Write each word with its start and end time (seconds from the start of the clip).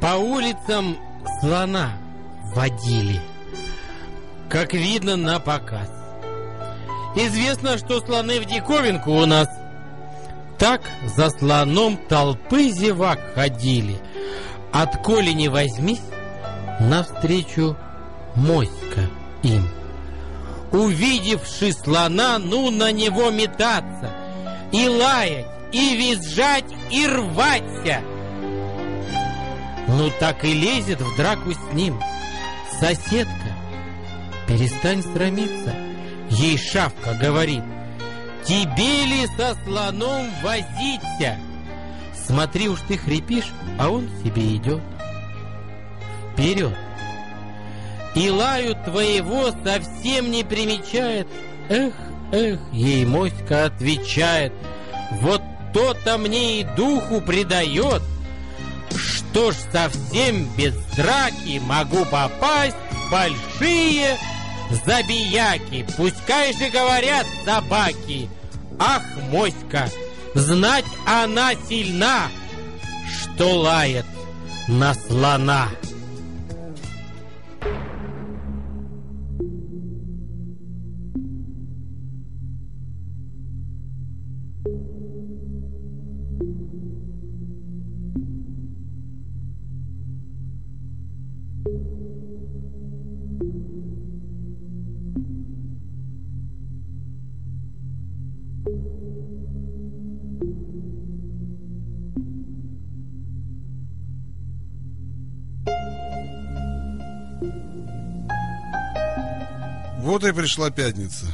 По 0.00 0.16
улицам 0.16 0.96
слона 1.40 1.92
водили, 2.54 3.20
как 4.48 4.72
видно 4.72 5.16
на 5.16 5.38
показ. 5.40 5.90
Известно, 7.14 7.76
что 7.76 8.00
слоны 8.00 8.40
в 8.40 8.46
диковинку 8.46 9.10
у 9.10 9.26
нас. 9.26 9.48
Так 10.58 10.80
за 11.16 11.28
слоном 11.30 11.98
толпы 12.08 12.70
зевак 12.70 13.18
ходили. 13.34 13.98
Отколи 14.72 15.32
не 15.32 15.48
возьмись, 15.48 16.02
навстречу 16.80 17.76
моська 18.36 19.08
им. 19.42 19.68
Увидевши 20.72 21.72
слона, 21.72 22.38
ну 22.38 22.70
на 22.70 22.92
него 22.92 23.30
метаться, 23.30 24.10
и 24.72 24.88
лаять, 24.88 25.46
и 25.72 25.96
визжать, 25.96 26.64
и 26.90 27.06
рваться. 27.06 28.02
Ну 29.96 30.10
так 30.20 30.44
и 30.44 30.54
лезет 30.54 31.00
в 31.00 31.16
драку 31.16 31.52
с 31.52 31.74
ним. 31.74 32.00
Соседка, 32.78 33.56
перестань 34.46 35.02
срамиться. 35.02 35.74
Ей 36.30 36.56
шавка 36.56 37.14
говорит, 37.14 37.62
тебе 38.44 39.04
ли 39.04 39.26
со 39.36 39.56
слоном 39.64 40.30
возиться? 40.42 41.36
Смотри 42.14 42.68
уж 42.68 42.80
ты 42.86 42.96
хрипишь, 42.96 43.50
а 43.78 43.90
он 43.90 44.08
себе 44.22 44.56
идет. 44.56 44.80
Вперед! 46.32 46.76
И 48.14 48.30
лаю 48.30 48.76
твоего 48.84 49.50
совсем 49.64 50.30
не 50.30 50.44
примечает. 50.44 51.26
Эх, 51.68 51.94
эх, 52.32 52.60
ей 52.72 53.04
моська 53.04 53.66
отвечает. 53.66 54.52
Вот 55.20 55.42
то-то 55.72 56.18
мне 56.18 56.60
и 56.60 56.64
духу 56.64 57.20
придает, 57.20 58.02
что 59.30 59.52
ж 59.52 59.56
совсем 59.72 60.44
без 60.56 60.74
драки 60.96 61.60
могу 61.64 62.04
попасть 62.04 62.76
в 62.90 63.10
большие 63.10 64.16
забияки. 64.84 65.86
Пускай 65.96 66.52
же 66.52 66.68
говорят 66.70 67.26
собаки. 67.44 68.28
Ах, 68.78 69.02
моська, 69.30 69.88
знать 70.34 70.84
она 71.06 71.52
сильна, 71.68 72.28
что 73.22 73.60
лает 73.60 74.06
на 74.68 74.94
слона. 74.94 75.68
Вот 110.20 110.28
и 110.28 110.32
пришла 110.34 110.70
пятница. 110.70 111.24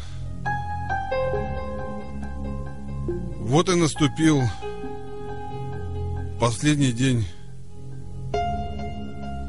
Вот 3.41 3.69
и 3.69 3.75
наступил 3.75 4.43
последний 6.39 6.93
день 6.93 7.27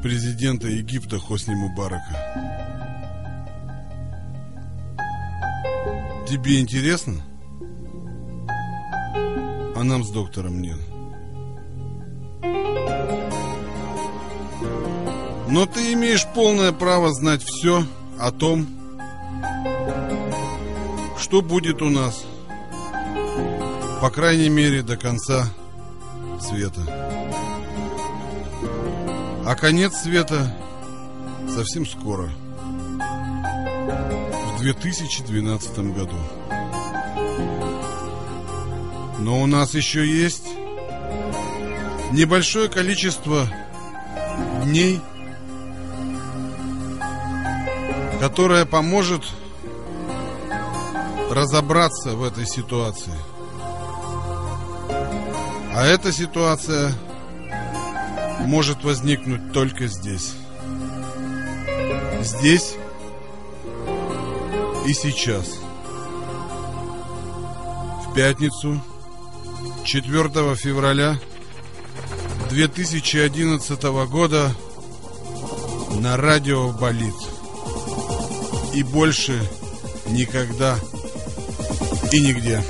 президента 0.02 0.66
Египта 0.66 1.20
Хосни 1.20 1.54
Мубарака. 1.54 2.16
Тебе 6.28 6.58
интересно? 6.58 7.22
А 9.76 9.84
нам 9.84 10.02
с 10.02 10.10
доктором 10.10 10.60
нет. 10.60 10.80
Но 15.48 15.64
ты 15.66 15.92
имеешь 15.92 16.26
полное 16.34 16.72
право 16.72 17.12
знать 17.12 17.44
все 17.44 17.84
о 18.18 18.32
том, 18.32 18.77
что 21.28 21.42
будет 21.42 21.82
у 21.82 21.90
нас, 21.90 22.24
по 24.00 24.08
крайней 24.08 24.48
мере, 24.48 24.80
до 24.80 24.96
конца 24.96 25.44
света. 26.40 26.80
А 29.44 29.54
конец 29.54 29.94
света 29.94 30.56
совсем 31.54 31.84
скоро, 31.84 32.30
в 34.56 34.62
2012 34.62 35.78
году. 35.92 36.16
Но 39.18 39.42
у 39.42 39.46
нас 39.46 39.74
еще 39.74 40.08
есть 40.08 40.46
небольшое 42.10 42.70
количество 42.70 43.46
дней, 44.64 44.98
которое 48.18 48.64
поможет 48.64 49.24
разобраться 51.38 52.16
в 52.16 52.24
этой 52.24 52.46
ситуации. 52.46 53.14
А 55.72 55.86
эта 55.86 56.12
ситуация 56.12 56.92
может 58.40 58.82
возникнуть 58.82 59.52
только 59.52 59.86
здесь. 59.86 60.34
Здесь 62.20 62.74
и 64.84 64.92
сейчас. 64.92 65.46
В 68.04 68.14
пятницу, 68.14 68.82
4 69.84 70.56
февраля 70.56 71.20
2011 72.50 73.82
года 74.10 74.50
на 76.00 76.16
радио 76.16 76.72
болит. 76.72 77.14
И 78.74 78.82
больше 78.82 79.40
никогда 80.08 80.76
и 82.12 82.20
нигде. 82.20 82.62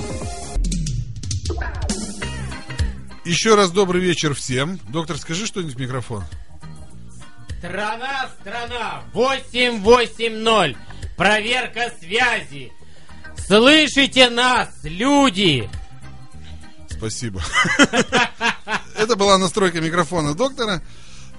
Еще 3.24 3.54
раз 3.54 3.70
добрый 3.70 4.00
вечер 4.00 4.34
всем. 4.34 4.80
Доктор, 4.88 5.18
скажи 5.18 5.46
что-нибудь 5.46 5.74
в 5.74 5.80
микрофон. 5.80 6.24
Страна, 7.58 8.28
страна, 8.40 9.02
880. 9.12 10.76
Проверка 11.16 11.92
связи. 12.00 12.72
Слышите 13.36 14.30
нас, 14.30 14.68
люди? 14.82 15.68
Спасибо. 16.88 17.42
Это 18.96 19.16
была 19.16 19.38
настройка 19.38 19.80
микрофона 19.80 20.34
доктора. 20.34 20.82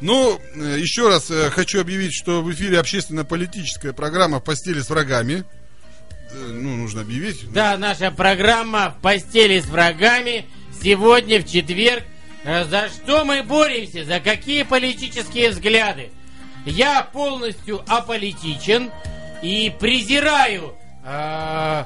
Ну, 0.01 0.39
э, 0.55 0.77
еще 0.79 1.09
раз 1.09 1.29
э, 1.29 1.49
хочу 1.49 1.81
объявить, 1.81 2.13
что 2.13 2.41
в 2.41 2.51
эфире 2.53 2.79
общественно-политическая 2.79 3.91
программа 3.91 4.39
«В 4.39 4.43
постели 4.43 4.79
с 4.79 4.89
врагами». 4.89 5.43
Э, 6.31 6.35
ну, 6.35 6.75
нужно 6.75 7.01
объявить. 7.01 7.51
Да, 7.51 7.77
наша 7.77 8.11
программа 8.11 8.95
«В 8.97 9.01
постели 9.01 9.59
с 9.59 9.65
врагами» 9.65 10.45
сегодня, 10.81 11.41
в 11.41 11.47
четверг. 11.49 12.03
За 12.43 12.89
что 12.89 13.25
мы 13.25 13.43
боремся? 13.43 14.05
За 14.05 14.19
какие 14.19 14.63
политические 14.63 15.49
взгляды? 15.49 16.11
Я 16.65 17.03
полностью 17.03 17.83
аполитичен 17.87 18.91
и 19.41 19.73
презираю 19.79 20.75
э, 21.03 21.83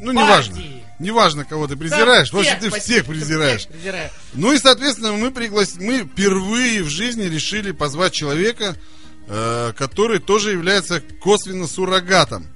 Ну, 0.00 0.12
неважно. 0.12 0.58
Неважно, 0.98 1.44
кого 1.44 1.66
ты 1.66 1.76
презираешь, 1.76 2.30
Да, 2.30 2.38
в 2.38 2.40
общем, 2.40 2.58
ты 2.60 2.70
всех 2.70 3.04
презираешь. 3.04 3.62
всех 3.62 3.72
презираю. 3.72 4.10
Ну 4.32 4.52
и, 4.52 4.58
соответственно, 4.58 5.12
мы 5.12 5.30
приглас... 5.32 5.74
мы 5.76 6.04
впервые 6.04 6.82
в 6.82 6.88
жизни 6.88 7.24
решили 7.24 7.72
позвать 7.72 8.12
человека, 8.12 8.76
э, 9.26 9.72
который 9.76 10.20
тоже 10.20 10.52
является 10.52 11.00
косвенно 11.00 11.66
суррогатом. 11.66 12.46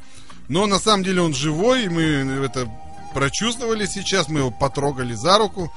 Но 0.48 0.66
на 0.66 0.78
самом 0.78 1.04
деле 1.04 1.20
он 1.22 1.34
живой, 1.34 1.88
мы 1.88 2.02
это 2.44 2.68
прочувствовали 3.14 3.86
сейчас, 3.86 4.28
мы 4.28 4.40
его 4.40 4.50
потрогали 4.50 5.12
за 5.14 5.38
руку. 5.38 5.72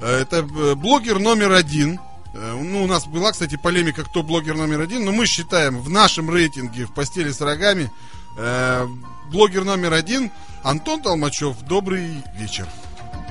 Э, 0.00 0.20
Это 0.22 0.38
э, 0.38 0.74
блогер 0.74 1.18
номер 1.18 1.52
один. 1.52 1.98
Э, 2.34 2.52
Ну, 2.60 2.84
у 2.84 2.86
нас 2.86 3.06
была, 3.06 3.32
кстати, 3.32 3.56
полемика, 3.56 4.04
кто 4.04 4.22
блогер 4.22 4.56
номер 4.56 4.80
один, 4.80 5.04
но 5.04 5.12
мы 5.12 5.26
считаем 5.26 5.80
в 5.80 5.88
нашем 5.90 6.30
рейтинге 6.30 6.84
в 6.84 6.92
постели 6.94 7.30
с 7.30 7.40
рогами 7.40 7.90
э, 8.38 8.86
блогер 9.30 9.64
номер 9.64 9.92
один 9.94 10.30
Антон 10.62 11.00
Толмачев. 11.02 11.56
Добрый 11.62 12.22
вечер. 12.36 12.66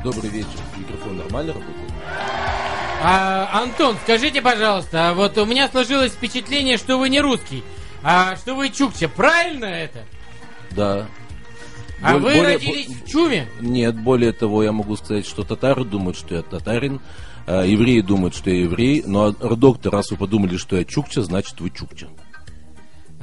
Добрый 0.04 0.30
вечер. 0.30 0.50
Микрофон 0.78 1.18
нормально 1.18 1.54
работает? 1.54 1.92
А, 3.02 3.62
Антон, 3.62 3.98
скажите, 4.04 4.42
пожалуйста, 4.42 5.10
а 5.10 5.14
вот 5.14 5.38
у 5.38 5.46
меня 5.46 5.70
сложилось 5.70 6.12
впечатление, 6.14 6.78
что 6.78 6.98
вы 6.98 7.10
не 7.10 7.22
русский, 7.22 7.64
а 8.04 8.36
что 8.36 8.56
вы 8.56 8.70
чукча. 8.70 9.08
Правильно 9.08 9.66
это? 9.66 10.06
Да. 10.76 11.08
А 12.02 12.14
Боль- 12.14 12.22
вы 12.22 12.34
более- 12.36 12.56
родились 12.56 12.88
в 12.88 13.10
чуме? 13.10 13.50
Нет, 13.60 14.00
более 14.02 14.32
того, 14.32 14.64
я 14.64 14.72
могу 14.72 14.96
сказать, 14.96 15.26
что 15.28 15.44
татары 15.44 15.84
думают, 15.84 16.18
что 16.18 16.36
я 16.36 16.42
татарин, 16.44 17.02
а 17.46 17.64
евреи 17.66 18.02
думают, 18.02 18.36
что 18.36 18.50
я 18.50 18.62
еврей, 18.62 19.04
но 19.06 19.32
доктор, 19.32 19.92
раз 19.94 20.12
вы 20.12 20.18
подумали, 20.18 20.56
что 20.58 20.78
я 20.78 20.86
чукча, 20.86 21.24
значит 21.24 21.60
вы 21.60 21.70
чукча. 21.72 22.08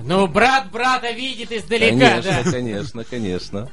Ну, 0.04 0.26
брат 0.26 0.70
брата 0.70 1.10
видит 1.12 1.52
издалека, 1.52 1.96
Конечно, 2.20 2.42
да. 2.44 2.50
конечно, 2.52 3.04
конечно. 3.04 3.70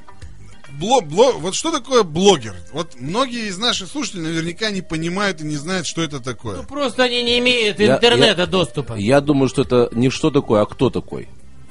Бло, 0.79 1.01
бло- 1.01 1.33
вот 1.37 1.53
что 1.53 1.71
такое 1.71 2.01
блогер? 2.03 2.55
Вот 2.71 2.95
многие 2.99 3.47
из 3.49 3.57
наших 3.59 3.89
слушателей 3.89 4.23
наверняка 4.23 4.71
не 4.71 4.81
понимают 4.81 5.41
и 5.41 5.43
не 5.43 5.55
знают, 5.57 5.85
что 5.85 6.01
это 6.01 6.19
такое. 6.19 6.57
Ну, 6.57 6.63
просто 6.63 7.03
они 7.03 7.21
не 7.23 7.37
имеют 7.39 7.79
Я- 7.79 7.95
интернета 7.97 8.41
я- 8.41 8.47
доступа. 8.47 8.93
Я 8.93 9.21
думаю, 9.21 9.49
что 9.49 9.61
это 9.63 9.89
не 9.91 10.09
что 10.09 10.31
такое, 10.31 10.61
а 10.61 10.65
кто 10.65 10.89
такой. 10.89 11.27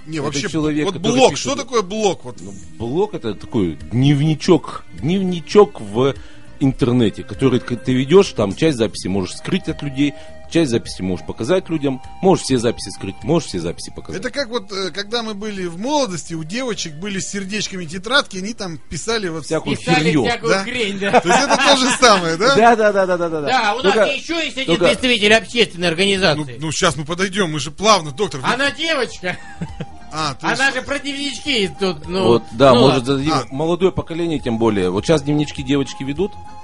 Не, 0.06 0.16
это 0.18 0.24
вообще, 0.24 0.48
человек, 0.48 0.84
вот 0.86 0.96
блог, 0.98 1.30
пишет- 1.30 1.38
что 1.52 1.56
такое 1.56 1.82
блог? 1.82 2.24
Вот, 2.24 2.40
Ну, 2.40 2.52
блог 2.78 3.14
это 3.14 3.34
такой 3.34 3.78
дневничок, 3.92 4.84
дневничок 5.00 5.80
в 5.80 6.14
интернете, 6.60 7.22
который 7.22 7.60
ты 7.60 7.92
ведешь, 7.92 8.32
там 8.32 8.54
часть 8.54 8.78
записи 8.78 9.08
можешь 9.08 9.36
скрыть 9.36 9.68
от 9.68 9.82
людей, 9.82 10.14
часть 10.52 10.70
записи 10.70 11.02
можешь 11.02 11.26
показать 11.26 11.68
людям, 11.68 12.00
можешь 12.20 12.44
все 12.44 12.58
записи 12.58 12.90
скрыть, 12.90 13.16
можешь 13.22 13.48
все 13.48 13.58
записи 13.58 13.90
показать. 13.94 14.20
это 14.20 14.30
как 14.30 14.48
вот, 14.48 14.70
э, 14.70 14.90
когда 14.90 15.22
мы 15.22 15.34
были 15.34 15.66
в 15.66 15.78
молодости, 15.78 16.34
у 16.34 16.44
девочек 16.44 16.94
были 16.94 17.18
с 17.18 17.30
сердечками 17.30 17.84
тетрадки, 17.86 18.36
они 18.38 18.52
там 18.54 18.78
писали 18.78 19.28
вот... 19.28 19.44
Всякую 19.46 19.76
Писали 19.76 20.04
херню. 20.04 20.24
всякую 20.24 20.52
Да? 20.52 20.62
хрень, 20.64 20.98
да. 20.98 21.20
То 21.20 21.28
есть 21.28 21.40
это 21.44 21.56
то 21.56 21.76
же 21.76 21.90
самое, 21.98 22.36
да? 22.36 22.54
Да, 22.54 22.76
да, 22.76 22.92
да, 22.92 23.06
да, 23.06 23.16
да, 23.16 23.28
да. 23.28 23.40
Да, 23.40 23.74
у 23.74 23.82
нас 23.82 23.94
Только- 23.94 24.04
еще 24.12 24.34
есть 24.44 24.56
один 24.56 24.66
только- 24.66 24.84
представитель 24.86 25.34
общественной 25.34 25.86
Ну, 25.88 25.92
организации. 25.92 26.58
ну, 26.60 26.70
сейчас 26.72 26.96
мы 26.96 27.04
подойдем, 27.04 27.50
мы 27.50 27.58
же 27.58 27.70
плавно, 27.70 28.12
доктор. 28.12 28.40
вы- 28.40 28.46
Она 28.52 28.70
девочка. 28.70 29.38
А, 30.14 30.34
то 30.34 30.48
есть- 30.48 30.60
Она 30.60 30.72
же 30.72 30.82
про 30.82 30.98
дневнички 30.98 31.70
тут, 31.80 32.06
ну... 32.06 32.24
вот, 32.26 32.42
да, 32.52 32.74
ну 32.74 32.80
может, 32.90 33.08
А. 33.08 33.44
молодое 33.50 33.92
поколение 33.92 34.38
тем 34.38 34.58
более. 34.58 34.90
Вот 34.90 35.06
сейчас 35.06 35.22
дневнички 35.22 35.62
девочки 35.62 36.02
ведут, 36.02 36.32
Ну, 36.34 36.61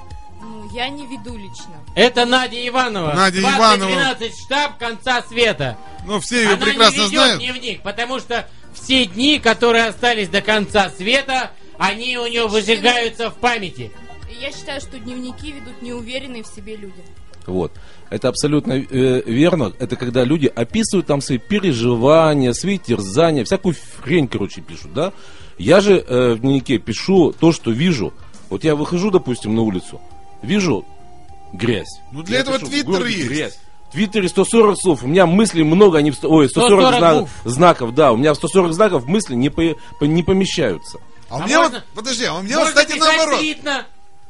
я 0.78 0.88
не 0.90 1.06
веду 1.06 1.36
лично. 1.36 1.74
Это 1.96 2.24
Надя 2.24 2.56
Иванова. 2.68 3.12
Надя 3.12 3.40
20, 3.40 3.58
Иванова. 3.58 3.90
12 3.90 4.32
штаб 4.38 4.78
конца 4.78 5.22
света. 5.22 5.76
Ну, 6.06 6.20
все 6.20 6.42
ее 6.42 6.48
Она 6.50 6.56
прекрасно 6.58 6.98
не 6.98 7.02
ведет 7.06 7.10
знают. 7.10 7.40
дневник, 7.40 7.82
потому 7.82 8.20
что 8.20 8.48
все 8.74 9.06
дни, 9.06 9.40
которые 9.40 9.86
остались 9.86 10.28
до 10.28 10.40
конца 10.40 10.88
света, 10.90 11.50
они 11.78 12.16
у 12.16 12.28
нее 12.28 12.46
выжигаются 12.46 13.30
в 13.30 13.34
памяти. 13.34 13.90
Я 14.40 14.52
считаю, 14.52 14.80
что 14.80 15.00
дневники 15.00 15.50
ведут 15.50 15.82
неуверенные 15.82 16.44
в 16.44 16.46
себе 16.46 16.76
люди. 16.76 17.02
Вот. 17.46 17.72
Это 18.08 18.28
абсолютно 18.28 18.74
э, 18.74 19.22
верно. 19.26 19.72
Это 19.80 19.96
когда 19.96 20.22
люди 20.22 20.46
описывают 20.46 21.08
там 21.08 21.20
свои 21.20 21.38
переживания, 21.38 22.52
свои 22.52 22.78
терзания, 22.78 23.44
всякую 23.44 23.74
хрень, 24.00 24.28
короче, 24.28 24.60
пишут, 24.60 24.92
да? 24.92 25.12
Я 25.58 25.80
же 25.80 25.96
э, 25.98 26.34
в 26.34 26.38
дневнике 26.38 26.78
пишу 26.78 27.32
то, 27.32 27.50
что 27.50 27.72
вижу. 27.72 28.12
Вот 28.48 28.62
я 28.62 28.76
выхожу, 28.76 29.10
допустим, 29.10 29.56
на 29.56 29.62
улицу, 29.62 30.00
вижу 30.42 30.84
грязь. 31.52 32.00
Ну, 32.12 32.22
для 32.22 32.36
Я 32.36 32.40
этого 32.42 32.58
Твиттер 32.58 33.04
есть. 33.06 33.28
Грязь. 33.28 33.58
В 33.88 33.92
Твиттере 33.92 34.28
140 34.28 34.78
слов, 34.78 35.02
у 35.02 35.06
меня 35.06 35.24
мыслей 35.24 35.64
много, 35.64 35.96
они 35.98 36.10
в... 36.10 36.14
сто- 36.16 36.28
Ой, 36.30 36.48
140 36.48 36.80
140 36.80 36.98
зна- 37.00 37.20
букв. 37.20 37.32
знаков, 37.44 37.94
да, 37.94 38.12
у 38.12 38.16
меня 38.18 38.34
в 38.34 38.36
140 38.36 38.72
знаков 38.74 39.06
мысли 39.06 39.34
не, 39.34 39.48
по- 39.48 39.76
по- 39.98 40.04
не 40.04 40.22
помещаются. 40.22 40.98
А 41.30 41.38
у 41.38 41.40
А 41.42 41.46
меня 41.46 41.58
можно- 41.62 41.78
вот, 41.78 41.84
подожди, 41.94 42.24
а 42.26 42.34
у 42.34 42.42
меня 42.42 42.58
вот, 42.58 42.66
Можно 42.68 42.82
кстати, 42.82 42.98
наоборот. 42.98 43.40
слитно. 43.40 43.86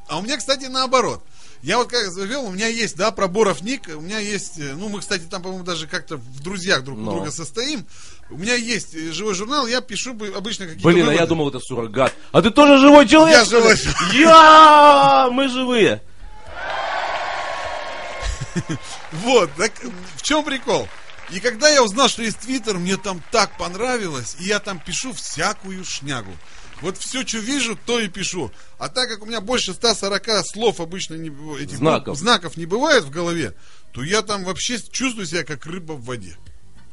А 0.07 0.19
у 0.19 0.23
меня, 0.23 0.37
кстати, 0.37 0.67
наоборот. 0.67 1.23
Я 1.63 1.79
вот 1.79 1.91
как 1.91 2.07
завел, 2.13 2.45
у 2.45 2.51
меня 2.53 2.69
есть, 2.69 2.97
да, 2.97 3.11
проборов 3.11 3.63
ник, 3.63 3.89
у 3.89 4.01
меня 4.01 4.21
есть, 4.21 4.59
э, 4.59 4.75
ну, 4.77 4.89
мы, 4.89 5.01
кстати, 5.01 5.23
там, 5.23 5.43
по-моему, 5.43 5.65
даже 5.65 5.89
как-то 5.89 6.17
в 6.17 6.41
друзьях 6.41 6.85
друг 6.85 6.99
у 6.99 7.01
Но. 7.01 7.11
друга 7.13 7.33
состоим. 7.33 7.85
У 8.31 8.37
меня 8.37 8.55
есть 8.55 8.95
э, 8.95 9.11
живой 9.13 9.35
журнал, 9.35 9.67
я 9.67 9.81
пишу 9.81 10.15
бы 10.15 10.29
обычно 10.29 10.67
какие-то 10.67 10.89
Блин, 10.89 11.07
а 11.09 11.11
я 11.11 11.13
выводы. 11.13 11.27
думал, 11.29 11.49
это 11.49 11.59
суррогат. 11.61 12.15
А 12.31 12.43
ты 12.43 12.51
тоже 12.51 12.79
живой 12.79 13.09
человек? 13.09 13.39
Я 13.39 13.45
живой. 13.45 13.77
Я! 14.15 15.29
Мы 15.33 15.49
живые. 15.49 16.03
Вот, 19.13 19.51
так 19.57 19.73
в 20.17 20.23
чем 20.23 20.45
прикол? 20.45 20.89
И 21.31 21.41
когда 21.41 21.69
я 21.69 21.83
узнал, 21.83 22.09
что 22.09 22.23
есть 22.23 22.39
Твиттер, 22.39 22.79
мне 22.79 22.97
там 22.97 23.23
так 23.31 23.57
понравилось, 23.59 24.37
и 24.41 24.45
я 24.45 24.59
там 24.61 24.79
пишу 24.81 25.13
всякую 25.13 25.85
шнягу. 25.85 26.33
Вот 26.81 26.97
все, 26.97 27.27
что 27.27 27.39
вижу, 27.39 27.79
то 27.87 27.99
и 27.99 28.09
пишу. 28.09 28.51
А 28.79 28.89
так 28.89 29.09
как 29.09 29.23
у 29.23 29.27
меня 29.27 29.41
больше 29.41 29.73
140 29.73 30.47
слов 30.47 30.81
обычно 30.81 31.15
не, 31.15 31.29
этих 31.63 31.79
Знаков. 31.79 32.17
знаков 32.17 32.57
не 32.57 32.67
бывает 32.67 33.05
в 33.05 33.11
голове, 33.11 33.55
то 33.93 34.03
я 34.03 34.23
там 34.23 34.45
вообще 34.45 34.79
чувствую 34.79 35.27
себя 35.27 35.45
как 35.45 35.67
рыба 35.67 35.93
в 35.93 36.05
воде. 36.05 36.37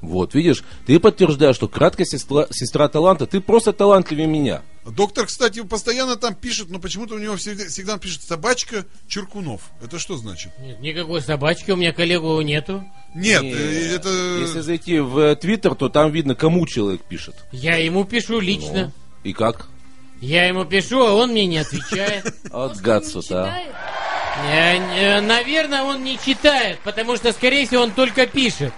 Вот, 0.02 0.36
видишь, 0.36 0.64
ты 0.86 1.00
подтверждаешь, 1.00 1.56
что 1.56 1.68
краткая 1.68 2.06
сестра, 2.06 2.48
сестра 2.52 2.88
таланта, 2.88 3.26
ты 3.26 3.42
просто 3.42 3.74
талантливее 3.74 4.28
меня. 4.28 4.62
Доктор, 4.86 5.26
кстати, 5.26 5.64
постоянно 5.64 6.16
там 6.16 6.36
пишет, 6.36 6.70
но 6.70 6.80
почему-то 6.80 7.16
у 7.16 7.18
него 7.18 7.38
всегда, 7.38 7.66
всегда 7.66 7.98
пишет 7.98 8.22
собачка 8.22 8.86
Черкунов. 9.08 9.62
Это 9.82 9.98
что 9.98 10.16
значит? 10.16 10.52
Нет, 10.60 10.80
никакой 10.80 11.22
собачки 11.22 11.72
у 11.72 11.76
меня 11.76 11.92
коллегу 11.92 12.40
нету. 12.42 12.84
Нет, 13.16 13.42
Не, 13.42 13.52
э, 13.52 13.96
это... 13.96 14.10
Если 14.42 14.60
зайти 14.60 15.00
в 15.00 15.18
э, 15.18 15.36
Твиттер, 15.36 15.74
то 15.74 15.90
там 15.90 16.12
видно, 16.12 16.36
кому 16.36 16.68
человек 16.68 17.02
пишет. 17.02 17.36
Я 17.52 17.78
ему 17.78 18.04
пишу 18.04 18.40
лично. 18.40 18.86
Ну, 18.86 18.92
и 19.24 19.34
как? 19.34 19.70
Я 20.26 20.48
ему 20.48 20.66
пишу, 20.66 21.06
а 21.06 21.14
он 21.14 21.32
мне 21.32 21.46
не 21.46 21.60
отвечает. 21.60 22.26
От 22.46 22.52
Может, 22.52 22.78
он 22.78 22.84
гадсу, 22.84 23.18
не 23.20 23.30
да. 23.30 23.46
читает? 23.46 23.76
Я, 24.52 25.18
э, 25.18 25.22
Наверное, 25.22 25.84
он 25.84 26.04
не 26.04 26.18
читает, 26.18 26.80
потому 26.84 27.16
что, 27.16 27.32
скорее 27.32 27.68
всего, 27.68 27.84
он 27.84 27.92
только 27.92 28.26
пишет. 28.26 28.74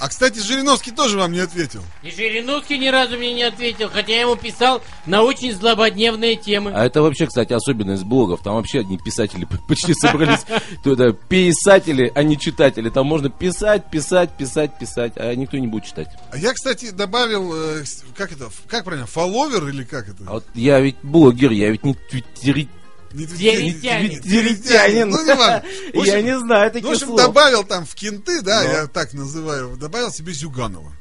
А, 0.00 0.08
кстати, 0.08 0.38
Жириновский 0.38 0.92
тоже 0.92 1.18
вам 1.18 1.32
не 1.32 1.40
ответил. 1.40 1.82
И 2.02 2.10
Жириновский 2.10 2.78
ни 2.78 2.88
разу 2.88 3.16
мне 3.16 3.32
не 3.32 3.42
ответил, 3.42 3.90
хотя 3.92 4.12
я 4.12 4.20
ему 4.22 4.36
писал 4.36 4.82
на 5.06 5.22
очень 5.22 5.52
злободневные 5.52 6.36
темы. 6.36 6.72
А 6.74 6.84
это 6.86 7.02
вообще, 7.02 7.26
кстати, 7.26 7.52
особенность 7.52 8.04
блогов. 8.04 8.42
Там 8.42 8.54
вообще 8.54 8.80
одни 8.80 8.98
писатели 8.98 9.46
почти 9.68 9.94
собрались. 9.94 10.44
То 10.84 10.92
это 10.92 11.12
писатели, 11.12 12.12
а 12.14 12.22
не 12.22 12.38
читатели. 12.38 12.90
Там 12.90 13.06
можно 13.06 13.28
писать, 13.28 13.90
писать, 13.90 14.36
писать, 14.36 14.78
писать, 14.78 15.12
а 15.16 15.34
никто 15.34 15.58
не 15.58 15.66
будет 15.66 15.86
читать. 15.86 16.08
А 16.30 16.38
я, 16.38 16.52
кстати, 16.52 16.90
добавил, 16.90 17.52
э, 17.54 17.84
как 18.16 18.32
это, 18.32 18.48
как 18.68 18.84
правильно, 18.84 19.06
фолловер 19.06 19.68
или 19.68 19.84
как 19.84 20.08
это? 20.08 20.24
А 20.26 20.34
вот 20.34 20.44
я 20.54 20.80
ведь 20.80 20.96
блогер, 21.02 21.50
я 21.50 21.70
ведь 21.70 21.84
не 21.84 21.94
твиттери... 21.94 22.68
Твиттеритянин. 23.10 25.10
Ну, 25.10 25.24
не 25.24 25.34
важно. 25.34 25.62
В 25.94 25.98
общем, 25.98 26.12
Я 26.12 26.22
не 26.22 26.38
знаю 26.38 26.70
В 26.70 26.72
таких 26.72 26.90
общем, 26.90 27.06
слов. 27.06 27.20
добавил 27.20 27.64
там 27.64 27.84
в 27.86 27.94
кенты, 27.94 28.42
да, 28.42 28.62
я 28.62 28.86
так 28.86 29.12
называю, 29.14 29.76
добавил 29.76 30.10
себе 30.10 30.32
Зюганова. 30.32 30.92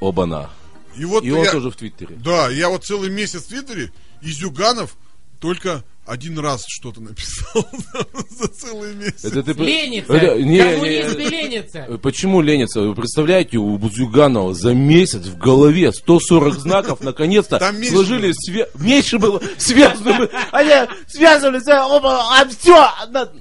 Оба-на. 0.00 0.50
И 0.96 1.04
вот 1.04 1.24
И 1.24 1.30
он 1.30 1.44
я- 1.44 1.52
тоже 1.52 1.70
в 1.70 1.76
Твиттере. 1.76 2.16
Да, 2.16 2.48
я 2.48 2.68
вот 2.68 2.84
целый 2.84 3.10
месяц 3.10 3.44
в 3.44 3.48
Твиттере, 3.48 3.92
и 4.22 4.30
Зюганов 4.30 4.96
только 5.40 5.84
один 6.08 6.38
раз 6.38 6.64
что-то 6.66 7.00
написал 7.00 7.68
за 8.30 8.48
целый 8.48 8.94
месяц. 8.94 9.24
Это 9.24 9.42
ты... 9.42 9.52
Ленится. 9.52 10.12
Это- 10.12 10.42
не, 10.42 10.58
Коммунисты 10.58 11.24
не, 11.24 11.28
ленятся. 11.30 11.78
Э, 11.88 11.98
Почему 11.98 12.40
ленится? 12.40 12.80
Вы 12.80 12.94
представляете, 12.94 13.58
у 13.58 13.76
Бузюганова 13.78 14.54
за 14.54 14.74
месяц 14.74 15.26
в 15.26 15.36
голове 15.38 15.92
140 15.92 16.54
знаков 16.54 17.00
наконец-то 17.00 17.58
сложили 17.90 18.30
све- 18.48 18.68
меньше 18.74 19.18
было 19.18 19.40
связаны. 19.58 20.28
Они 20.52 20.72
связывались, 21.06 21.66
а, 21.68 21.86
оба, 21.86 22.22
а 22.38 22.46
все, 22.48 22.88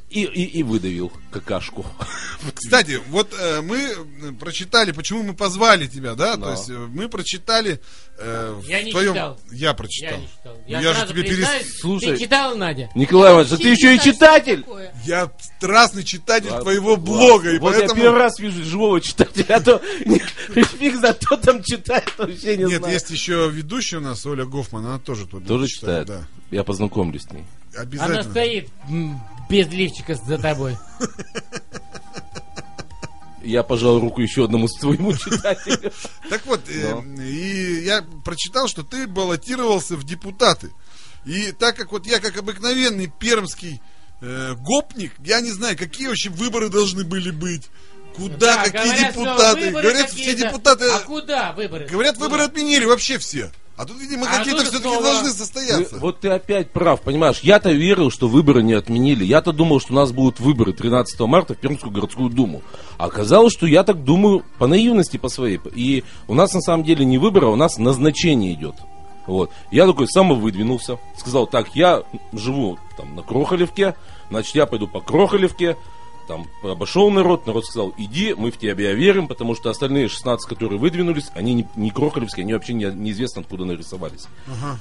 и, 0.09 0.23
и, 0.23 0.43
и 0.59 0.63
выдавил 0.63 1.11
какашку. 1.31 1.85
Кстати, 2.53 3.01
вот 3.09 3.33
э, 3.37 3.61
мы 3.61 3.77
э, 3.77 3.95
прочитали, 4.39 4.91
почему 4.93 5.21
мы 5.21 5.33
позвали 5.33 5.85
тебя, 5.87 6.15
да? 6.15 6.37
Да. 6.37 6.45
То 6.45 6.51
есть 6.51 6.69
э, 6.69 6.73
мы 6.73 7.09
прочитали 7.09 7.81
э, 8.17 8.53
в 8.57 8.65
Я 8.65 8.83
не 8.83 8.91
твоем... 8.91 9.13
читал. 9.13 9.39
Я 9.51 9.73
прочитал. 9.73 10.11
Я 10.11 10.17
не 10.19 10.27
читал. 10.27 10.53
Ну, 10.55 10.61
Я, 10.67 10.79
Я, 10.81 10.93
же 10.93 11.07
тебе 11.07 11.23
перес... 11.23 11.47
Слушай. 11.81 12.13
Ты 12.13 12.19
читала, 12.23 12.55
Надя? 12.55 12.89
Николай 12.95 13.31
Иванович, 13.33 13.47
а 13.49 13.55
Вообще 13.55 13.63
ты 13.65 13.69
еще 13.73 13.95
и 13.95 13.99
читатель? 13.99 14.61
такое. 14.63 14.93
Я 15.05 15.31
страстный 15.57 16.03
читатель 16.05 16.47
Ладно, 16.51 16.63
твоего 16.63 16.91
ладно. 16.91 17.05
блога, 17.05 17.51
и 17.51 17.59
Вот 17.59 17.73
поэтому... 17.73 17.97
я 17.99 18.03
первый 18.05 18.19
раз 18.19 18.39
вижу 18.39 18.63
живого 18.63 19.01
читателя, 19.01 19.55
а 19.55 19.59
то 19.59 19.81
не- 20.05 20.63
фиг 20.63 20.95
за 21.01 21.13
кто 21.15 21.35
там 21.35 21.61
читает, 21.63 22.13
вообще 22.17 22.55
не 22.55 22.63
Нет, 22.63 22.77
знаю. 22.79 22.93
есть 22.93 23.09
еще 23.09 23.49
ведущая 23.51 23.97
у 23.97 24.01
нас, 24.01 24.25
Оля 24.25 24.45
Гофман, 24.45 24.85
она 24.85 24.99
тоже 24.99 25.27
тут 25.27 25.45
Тоже 25.45 25.67
читает? 25.67 26.07
Да, 26.07 26.25
Я 26.49 26.63
познакомлюсь 26.63 27.23
с 27.23 27.31
ней. 27.31 27.43
обязательно. 27.75 28.21
Она 28.21 28.23
стоит 28.31 28.69
без 29.49 29.67
лифчика 29.69 30.15
за 30.15 30.37
тобой. 30.37 30.77
Я 33.41 33.63
пожал 33.63 33.99
руку 33.99 34.21
еще 34.21 34.43
одному 34.45 34.67
своему 34.67 35.13
читателю. 35.13 35.93
Так 36.29 36.45
вот, 36.45 36.67
э, 36.67 37.01
и 37.21 37.83
я 37.85 38.03
прочитал, 38.25 38.67
что 38.67 38.83
ты 38.83 39.07
баллотировался 39.07 39.95
в 39.95 40.03
депутаты. 40.03 40.71
И 41.25 41.53
так 41.53 41.77
как 41.77 41.93
вот 41.93 42.05
я 42.05 42.19
как 42.19 42.37
обыкновенный 42.37 43.07
пермский 43.07 43.81
э, 44.21 44.53
гопник, 44.55 45.13
я 45.19 45.39
не 45.39 45.51
знаю, 45.51 45.77
какие 45.77 46.07
вообще 46.07 46.29
выборы 46.29 46.69
должны 46.69 47.05
были 47.05 47.31
быть. 47.31 47.69
Куда, 48.17 48.35
Да, 48.37 48.63
какие 48.63 48.83
говорят, 48.83 49.13
депутаты. 49.13 49.71
Говорят, 49.71 50.09
все 50.09 50.35
депутаты. 50.35 50.89
А 50.89 50.99
куда 50.99 51.53
выборы? 51.53 51.85
Говорят, 51.87 52.17
выборы 52.17 52.43
отменили 52.43 52.83
вообще 52.83 53.17
все. 53.17 53.51
А 53.77 53.85
тут, 53.85 53.99
видимо, 53.99 54.25
А 54.27 54.37
какие-то 54.39 54.61
все-таки 54.63 54.81
снова- 54.83 55.03
должны 55.03 55.29
состояться. 55.29 55.97
вот 55.99 56.19
ты 56.19 56.29
опять 56.29 56.71
прав, 56.71 56.99
понимаешь? 57.01 57.41
Я-то 57.43 57.71
верил, 57.71 58.09
что 58.09 58.27
выборы 58.27 58.63
не 58.63 58.73
отменили. 58.73 59.23
Я-то 59.23 59.51
думал, 59.53 59.79
что 59.79 59.93
у 59.93 59.95
нас 59.95 60.11
будут 60.11 60.39
выборы 60.39 60.73
13 60.73 61.27
марта 61.27 61.53
в 61.53 61.57
Пермскую 61.57 61.91
городскую 61.91 62.29
думу. 62.31 62.63
А 62.97 63.05
оказалось, 63.05 63.53
что 63.53 63.67
я 63.67 63.83
так 63.83 64.03
думаю 64.03 64.43
по 64.57 64.65
наивности 64.65 65.17
по 65.17 65.29
своей. 65.29 65.59
И 65.75 66.03
у 66.27 66.33
нас 66.33 66.53
на 66.53 66.61
самом 66.61 66.83
деле 66.83 67.05
не 67.05 67.19
выборы, 67.19 67.47
а 67.47 67.49
у 67.51 67.55
нас 67.55 67.77
назначение 67.77 68.53
идет. 68.53 68.75
Вот. 69.27 69.51
Я 69.71 69.85
такой 69.85 70.07
самовыдвинулся, 70.07 70.97
сказал, 71.17 71.45
так, 71.47 71.75
я 71.75 72.01
живу 72.33 72.79
там 72.95 73.13
на 73.15 73.21
Крохолевке, 73.21 73.93
значит, 74.29 74.55
я 74.55 74.65
пойду 74.65 74.87
по 74.87 75.01
Крохолевке, 75.01 75.75
там 76.27 76.47
обошел 76.61 77.09
народ, 77.09 77.47
народ 77.47 77.65
сказал, 77.65 77.93
иди, 77.97 78.33
мы 78.33 78.51
в 78.51 78.57
тебя 78.57 78.73
верим, 78.73 79.27
потому 79.27 79.55
что 79.55 79.69
остальные 79.69 80.09
16, 80.09 80.47
которые 80.47 80.79
выдвинулись, 80.79 81.29
они 81.33 81.53
не, 81.53 81.67
не 81.75 81.91
крохолевские, 81.91 82.43
они 82.43 82.53
вообще 82.53 82.73
не, 82.73 82.85
неизвестно 82.85 83.41
откуда 83.41 83.65
нарисовались. 83.65 84.25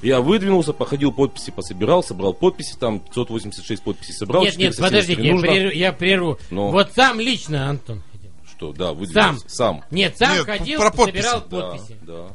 Я 0.02 0.20
выдвинулся, 0.20 0.72
походил, 0.72 1.12
подписи 1.12 1.50
пособирал, 1.50 2.02
собрал 2.02 2.34
подписи, 2.34 2.76
там 2.78 3.00
586 3.00 3.82
подписей 3.82 4.14
собрал. 4.14 4.42
Нет, 4.42 4.56
нет, 4.56 4.74
473 4.74 5.16
подождите, 5.16 5.22
я, 5.22 5.32
нужно. 5.32 5.48
прерву, 5.48 5.70
я 5.72 5.92
прерву. 5.92 6.38
Но. 6.50 6.70
Вот 6.70 6.92
сам 6.94 7.20
лично, 7.20 7.68
Антон. 7.68 8.02
Что, 8.48 8.72
да, 8.72 8.92
выдвинулся. 8.92 9.48
Сам. 9.48 9.84
Нет, 9.90 10.16
сам 10.16 10.34
Нет, 10.34 10.46
ходил, 10.46 10.80
про 10.80 10.90
подписи. 10.90 11.22
собирал 11.22 11.44
Да, 11.48 11.60
подписи. 11.70 11.96
да. 12.02 12.26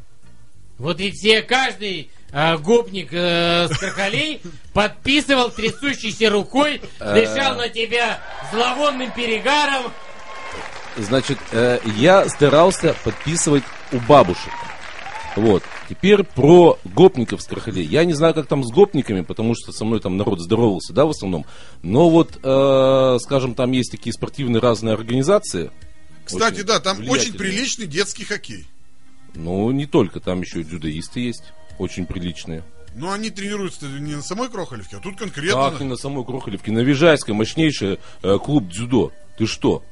Вот 0.81 0.99
и 0.99 1.11
все, 1.11 1.43
каждый 1.43 2.09
а, 2.31 2.57
гопник 2.57 3.09
э, 3.11 3.67
с 3.67 3.77
крахолей 3.77 4.41
подписывал 4.73 5.51
трясущейся 5.51 6.29
рукой, 6.31 6.81
Э. 6.99 7.13
дышал 7.13 7.55
на 7.55 7.69
тебя 7.69 8.19
зловонным 8.51 9.11
перегаром. 9.11 9.91
Значит, 10.97 11.37
э, 11.51 11.79
я 11.97 12.27
старался 12.29 12.95
подписывать 13.03 13.63
у 13.91 13.97
бабушек. 13.99 14.51
Вот. 15.35 15.63
Теперь 15.87 16.23
про 16.23 16.79
гопников 16.83 17.43
с 17.43 17.45
крахолей. 17.45 17.85
Я 17.85 18.03
не 18.03 18.13
знаю, 18.13 18.33
как 18.33 18.47
там 18.47 18.63
с 18.63 18.71
гопниками, 18.71 19.21
потому 19.21 19.53
что 19.53 19.71
со 19.71 19.85
мной 19.85 19.99
там 19.99 20.17
народ 20.17 20.39
здоровался, 20.39 20.93
да, 20.93 21.05
в 21.05 21.11
основном. 21.11 21.45
Но 21.83 22.09
вот, 22.09 22.39
э, 22.43 23.17
скажем, 23.21 23.53
там 23.53 23.71
есть 23.71 23.91
такие 23.91 24.13
спортивные 24.13 24.61
разные 24.61 24.95
организации. 24.95 25.69
Кстати, 26.25 26.61
да, 26.61 26.79
там 26.79 27.07
очень 27.07 27.33
приличный 27.33 27.85
детский 27.85 28.25
хоккей. 28.25 28.65
Ну, 29.35 29.71
не 29.71 29.85
только, 29.85 30.19
там 30.19 30.41
еще 30.41 30.61
и 30.61 30.63
дзюдоисты 30.63 31.21
есть, 31.21 31.43
очень 31.79 32.05
приличные. 32.05 32.63
Но 32.95 33.11
они 33.11 33.29
тренируются 33.29 33.87
не 33.87 34.15
на 34.15 34.21
самой 34.21 34.49
Крохолевке, 34.49 34.97
а 34.97 34.99
тут 34.99 35.17
конкретно. 35.17 35.71
Так, 35.71 35.79
не 35.79 35.87
на 35.87 35.95
самой 35.95 36.25
Крохолевке, 36.25 36.71
на 36.71 36.79
Вижайской, 36.79 37.33
мощнейший 37.33 37.99
э, 38.21 38.37
клуб 38.37 38.67
дзюдо. 38.67 39.11
Ты 39.37 39.47
что? 39.47 39.83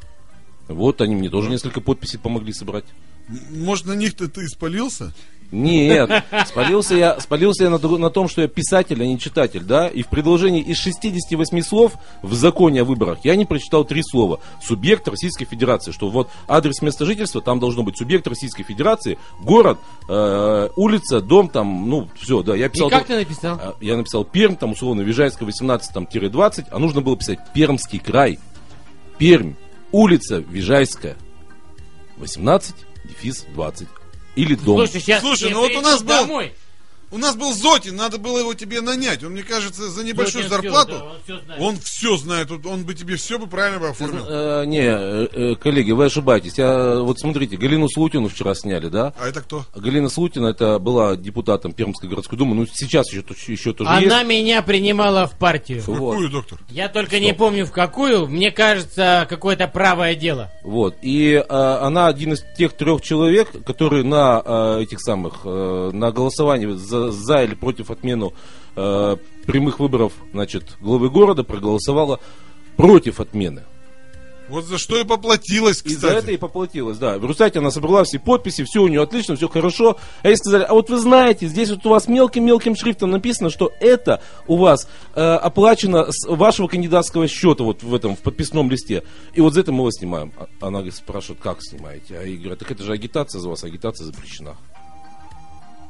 Вот 0.67 1.01
они 1.01 1.15
мне 1.15 1.29
тоже 1.29 1.49
несколько 1.49 1.81
подписей 1.81 2.19
помогли 2.19 2.51
собрать. 2.53 2.85
Может, 3.27 3.85
на 3.85 3.93
них-то 3.93 4.27
ты 4.27 4.45
испалился? 4.45 5.13
Нет, 5.51 6.23
спалился 6.45 6.93
я, 6.95 7.19
спалился 7.19 7.63
я 7.63 7.69
на, 7.71 7.77
на 7.79 8.09
том, 8.11 8.27
что 8.27 8.41
я 8.43 8.47
писатель, 8.47 9.01
а 9.01 9.05
не 9.05 9.17
читатель, 9.17 9.63
да, 9.63 9.87
и 9.87 10.03
в 10.03 10.07
предложении 10.07 10.61
из 10.61 10.77
68 10.77 11.61
слов 11.61 11.93
в 12.21 12.33
законе 12.35 12.81
о 12.81 12.85
выборах 12.85 13.19
я 13.23 13.35
не 13.35 13.45
прочитал 13.45 13.83
три 13.83 14.03
слова. 14.03 14.39
Субъект 14.63 15.07
Российской 15.07 15.45
Федерации, 15.45 15.91
что 15.91 16.09
вот 16.09 16.29
адрес 16.47 16.81
места 16.83 17.05
жительства, 17.05 17.41
там 17.41 17.59
должно 17.59 17.81
быть 17.81 17.97
субъект 17.97 18.27
Российской 18.27 18.61
Федерации, 18.63 19.17
город, 19.41 19.79
э, 20.07 20.69
улица, 20.75 21.19
дом, 21.19 21.49
там, 21.49 21.89
ну, 21.89 22.07
все, 22.19 22.43
да, 22.43 22.55
я 22.55 22.67
И 22.67 22.69
писал... 22.69 22.89
как 22.89 23.07
только- 23.07 23.13
ты 23.13 23.19
написал? 23.19 23.57
а, 23.59 23.75
Я 23.81 23.97
написал 23.97 24.23
Пермь, 24.25 24.55
там, 24.55 24.71
условно, 24.73 25.01
Вижайская 25.01 25.47
18-20, 25.49 26.65
а 26.69 26.77
нужно 26.77 27.01
было 27.01 27.17
писать 27.17 27.39
Пермский 27.55 27.97
край, 27.97 28.37
Пермь, 29.17 29.53
улица 29.91 30.37
Вижайская, 30.37 31.15
18, 32.17 32.75
дефис 33.05 33.45
20. 33.55 33.87
Или 34.35 34.55
дом. 34.55 34.77
Слушай, 34.77 35.01
сейчас 35.01 35.21
Слушай, 35.21 35.51
ну 35.51 35.59
вот 35.61 35.71
у 35.75 35.81
нас 35.81 36.01
был- 36.01 36.07
домой. 36.15 36.53
У 37.11 37.17
нас 37.17 37.35
был 37.35 37.53
Зотин, 37.53 37.95
надо 37.95 38.17
было 38.17 38.39
его 38.39 38.53
тебе 38.53 38.81
нанять. 38.81 39.23
Он, 39.23 39.31
мне 39.31 39.43
кажется, 39.43 39.89
за 39.89 40.03
небольшую 40.03 40.43
Зотин 40.47 40.61
зарплату, 40.71 40.93
да, 41.27 41.33
он 41.35 41.41
знает. 41.45 41.61
он 41.61 41.77
все 41.79 42.17
знает. 42.17 42.51
Он- 42.51 42.61
Он 42.65 42.83
бы 42.83 42.93
тебе 42.93 43.15
все 43.15 43.39
бы 43.39 43.47
правильно 43.47 43.79
бы 43.79 43.87
оформил. 43.89 44.25
Э, 44.27 44.63
не, 44.65 44.81
э, 44.81 45.27
э, 45.31 45.55
коллеги, 45.55 45.91
вы 45.91 46.05
ошибаетесь. 46.05 46.57
Я, 46.57 46.99
вот 46.99 47.19
смотрите, 47.19 47.57
Галину 47.57 47.89
Слутину 47.89 48.27
вчера 48.29 48.53
сняли, 48.53 48.89
да? 48.89 49.13
А 49.19 49.27
это 49.27 49.41
кто? 49.41 49.65
Галина 49.75 50.09
Слутина, 50.09 50.47
это 50.47 50.77
была 50.79 51.15
депутатом 51.15 51.71
Пермской 51.73 52.09
городской 52.09 52.37
думы, 52.37 52.53
ну 52.55 52.65
сейчас 52.71 53.11
еще, 53.11 53.23
еще 53.47 53.73
тоже 53.73 53.89
Она 53.89 53.99
есть. 54.19 54.27
меня 54.27 54.61
принимала 54.61 55.25
в 55.27 55.37
партию. 55.37 55.81
Вот. 55.87 56.11
Какую, 56.11 56.29
доктор? 56.29 56.59
Я 56.69 56.89
только 56.89 57.19
не 57.19 57.33
помню 57.33 57.65
в 57.65 57.71
какую. 57.71 58.27
Мне 58.27 58.51
кажется, 58.51 59.25
какое-то 59.29 59.67
правое 59.67 60.15
дело. 60.15 60.51
Вот. 60.63 60.95
И 61.01 61.33
э, 61.33 61.43
она 61.49 62.07
один 62.07 62.33
из 62.33 62.43
тех 62.57 62.73
трех 62.73 63.01
человек, 63.01 63.51
которые 63.65 64.03
на 64.03 64.41
э, 64.43 64.81
этих 64.83 64.99
самых, 65.01 65.41
э, 65.45 65.89
на 65.93 66.11
голосовании 66.11 66.73
за, 66.75 66.98
за 67.11 67.43
или 67.43 67.55
против 67.55 67.91
отмену 67.91 68.33
э, 68.75 69.17
прямых 69.45 69.79
выборов, 69.79 70.13
значит, 70.31 70.77
главы 70.81 71.09
города 71.09 71.43
проголосовала 71.43 72.19
против 72.77 73.19
отмены. 73.19 73.63
Вот 74.49 74.65
за 74.65 74.79
что 74.79 74.99
и 74.99 75.03
поплатилась, 75.03 75.81
И 75.81 75.89
кстати. 75.89 75.99
за 75.99 76.07
это 76.09 76.31
и 76.31 76.37
поплатилась, 76.37 76.97
да. 76.97 77.17
В 77.19 77.21
результате 77.21 77.59
она 77.59 77.69
собрала 77.69 78.03
все 78.03 78.17
подписи, 78.17 78.63
все 78.63 78.81
у 78.81 78.87
нее 78.87 79.03
отлично, 79.03 79.35
все 79.35 79.47
хорошо. 79.47 79.97
А 80.23 80.27
ей 80.27 80.37
сказали, 80.37 80.63
а 80.63 80.73
вот 80.73 80.89
вы 80.89 80.97
знаете, 80.97 81.47
здесь 81.47 81.69
вот 81.69 81.85
у 81.85 81.89
вас 81.89 82.07
мелким-мелким 82.07 82.75
шрифтом 82.75 83.11
написано, 83.11 83.51
что 83.51 83.71
это 83.79 84.23
у 84.47 84.57
вас 84.57 84.89
э, 85.13 85.21
оплачено 85.21 86.07
с 86.09 86.27
вашего 86.27 86.67
кандидатского 86.67 87.27
счета 87.27 87.63
вот 87.63 87.83
в 87.83 87.93
этом, 87.93 88.15
в 88.15 88.19
подписном 88.19 88.71
листе. 88.71 89.03
И 89.33 89.41
вот 89.41 89.53
за 89.53 89.59
это 89.59 89.71
мы 89.71 89.83
вас 89.83 89.95
снимаем. 89.95 90.33
А 90.37 90.67
Она 90.67 90.83
спрашивает, 90.91 91.41
как 91.41 91.61
снимаете? 91.61 92.17
А 92.17 92.23
ей 92.23 92.37
говорят, 92.37 92.59
так 92.59 92.71
это 92.71 92.83
же 92.83 92.91
агитация 92.91 93.39
за 93.39 93.49
вас, 93.49 93.63
агитация 93.63 94.05
запрещена. 94.05 94.57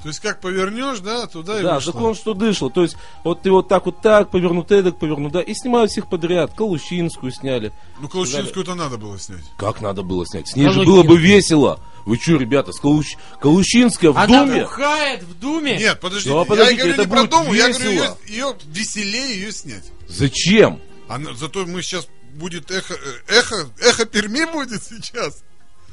То 0.01 0.08
есть 0.08 0.22
как 0.22 0.39
повернешь, 0.39 1.00
да, 1.00 1.27
туда 1.27 1.60
и 1.60 1.63
Да, 1.63 1.75
вышло. 1.75 1.91
закон 1.91 2.15
что 2.15 2.34
дышло. 2.34 2.70
То 2.70 2.84
есть, 2.84 2.96
вот 3.25 3.41
ты 3.41 3.51
вот 3.51 3.68
так 3.68 3.86
вот 3.86 4.01
так, 4.01 4.32
повернут 4.32 4.72
эдак, 4.72 4.98
повернут, 4.98 5.34
да. 5.34 5.41
И 5.41 5.53
снимают 5.53 5.91
всех 5.91 6.10
подряд. 6.10 6.53
Калущинскую 6.56 7.32
сняли. 7.34 7.74
Ну, 8.00 8.08
Калущинскую-то 8.08 8.75
надо 8.75 8.98
было 8.98 9.20
снять. 9.20 9.44
Как 9.58 9.82
надо 9.82 10.01
было 10.03 10.25
снять? 10.25 10.48
С 10.48 10.56
ней 10.56 10.68
же 10.70 10.75
Калущинскую. 10.75 11.03
было 11.03 11.15
бы 11.15 11.18
весело. 11.22 11.79
Вы 12.06 12.15
что, 12.18 12.38
ребята, 12.38 12.72
с 12.72 12.79
Калущ... 12.79 13.15
Калущинская 13.41 14.12
в 14.12 14.18
Она 14.18 14.46
Думе? 14.46 14.62
бухает 14.62 15.24
в 15.24 15.38
Думе? 15.38 15.77
Нет, 15.77 16.00
подождите, 16.00 16.34
Да, 16.34 16.39
я 16.39 16.46
подождите, 16.46 16.77
говорю 16.77 16.94
это 16.94 17.01
не 17.03 17.08
про 17.10 17.18
будет 17.20 17.29
дому, 17.32 17.53
я 17.53 17.70
говорю, 17.70 17.89
ее, 17.89 17.96
весело. 18.00 18.18
ее 18.27 18.56
веселее 18.68 19.34
ее 19.36 19.51
снять. 19.51 19.91
Зачем? 20.08 20.79
А 21.10 21.18
на- 21.18 21.34
зато 21.36 21.65
мы 21.65 21.82
сейчас 21.82 22.08
будет 22.36 22.72
эхо, 22.72 22.94
э, 22.94 23.38
эхо, 23.39 23.70
эхо 23.82 24.06
Перми 24.06 24.46
будет 24.51 24.82
сейчас. 24.82 25.44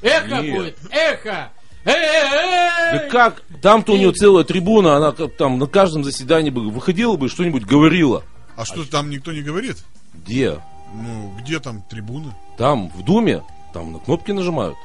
Эхо 0.02 0.42
Нет. 0.42 0.54
будет, 0.54 0.78
эхо! 0.90 1.50
Да 1.86 3.08
как? 3.10 3.42
Там-то 3.62 3.92
у 3.92 3.96
нее 3.96 4.12
целая 4.12 4.44
трибуна, 4.44 4.96
она 4.96 5.12
там 5.12 5.58
на 5.58 5.66
каждом 5.66 6.04
заседании 6.04 6.50
бы 6.50 6.68
выходила 6.70 7.16
бы, 7.16 7.28
что-нибудь 7.28 7.64
говорила. 7.64 8.24
А 8.56 8.64
что 8.64 8.84
там 8.84 9.10
никто 9.10 9.32
не 9.32 9.42
говорит? 9.42 9.78
Где? 10.14 10.60
Ну, 10.92 11.32
где 11.38 11.60
там 11.60 11.82
трибуны? 11.82 12.32
Там, 12.58 12.88
в 12.90 13.02
Думе, 13.04 13.42
там 13.72 13.92
на 13.92 13.98
кнопки 13.98 14.32
нажимают. 14.32 14.76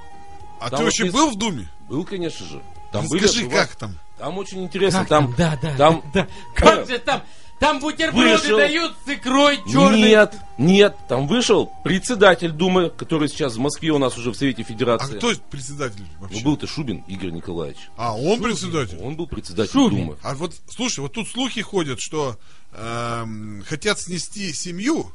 А 0.59 0.69
Там 0.69 0.79
ты 0.79 0.85
вообще 0.85 1.03
есть- 1.05 1.15
был 1.15 1.31
в 1.31 1.37
Думе? 1.37 1.69
Был, 1.89 2.03
конечно 2.05 2.45
же. 2.45 2.61
Там 2.91 3.03
Ну, 3.03 3.09
были 3.09 3.25
Скажи, 3.25 3.49
как 3.49 3.75
там? 3.75 3.97
Там 4.19 4.37
очень 4.37 4.63
интересно, 4.63 4.99
Как 4.99 5.07
там, 5.09 5.33
Да, 5.37 5.57
да, 5.61 5.75
там 5.77 6.03
да. 6.13 6.27
Как 6.55 6.87
же 6.87 6.99
там? 6.99 7.21
Там 7.61 7.79
бутерброды 7.79 8.31
Вышел. 8.37 8.57
дают 8.57 8.93
с 9.05 9.09
икрой 9.09 9.57
черной. 9.71 10.01
Нет, 10.01 10.35
нет, 10.57 10.95
там 11.07 11.27
вышел 11.27 11.71
председатель 11.83 12.51
Думы, 12.51 12.89
который 12.89 13.29
сейчас 13.29 13.53
в 13.55 13.59
Москве 13.59 13.91
у 13.91 13.99
нас 13.99 14.17
уже 14.17 14.31
в 14.31 14.35
Совете 14.35 14.63
А 14.63 14.65
Федерации. 14.65 15.17
кто 15.19 15.31
председатель 15.51 16.01
Ну, 16.01 16.21
вообще? 16.25 16.43
был-то 16.43 16.65
Шубин 16.65 17.03
Игорь 17.07 17.29
Николаевич. 17.29 17.77
А, 17.97 18.17
он 18.17 18.41
председатель? 18.41 18.97
Он 18.99 19.15
был 19.15 19.27
председатель 19.27 19.71
Шубин. 19.71 19.99
Думы. 19.99 20.17
А 20.23 20.33
вот, 20.33 20.55
слушай, 20.69 21.01
вот 21.01 21.13
тут 21.13 21.27
слухи 21.29 21.61
ходят, 21.61 22.01
что 22.01 22.35
эм, 22.73 23.63
хотят 23.67 23.99
снести 23.99 24.51
семью 24.53 25.13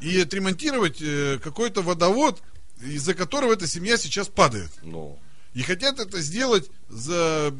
и 0.00 0.20
отремонтировать 0.20 1.00
э, 1.00 1.38
какой-то 1.40 1.80
водовод, 1.82 2.42
из-за 2.82 3.14
которого 3.14 3.52
эта 3.52 3.68
семья 3.68 3.96
сейчас 3.96 4.26
падает. 4.26 4.72
Ну, 4.82 5.16
И 5.56 5.62
хотят 5.62 5.98
это 5.98 6.20
сделать 6.20 6.70
за 6.90 7.50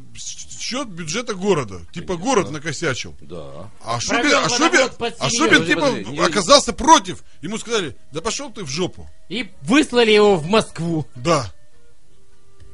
счет 0.60 0.86
бюджета 0.88 1.34
города. 1.34 1.80
Типа 1.94 2.08
Конечно. 2.14 2.24
город 2.24 2.50
накосячил. 2.50 3.14
да. 3.22 3.70
А 3.82 3.98
Шубин, 4.00 4.34
а 4.34 4.48
Шубин, 4.50 4.90
а. 5.18 5.30
Шубин 5.30 5.64
типа 5.64 5.80
подожди, 5.80 6.04
не- 6.10 6.18
оказался 6.18 6.74
против. 6.74 7.24
Ему 7.40 7.56
сказали, 7.56 7.96
да 8.12 8.20
пошел 8.20 8.50
ты 8.52 8.64
в 8.64 8.68
жопу. 8.68 9.08
И 9.30 9.48
выслали 9.62 10.10
его 10.10 10.36
в 10.36 10.46
Москву. 10.46 11.06
Да. 11.14 11.50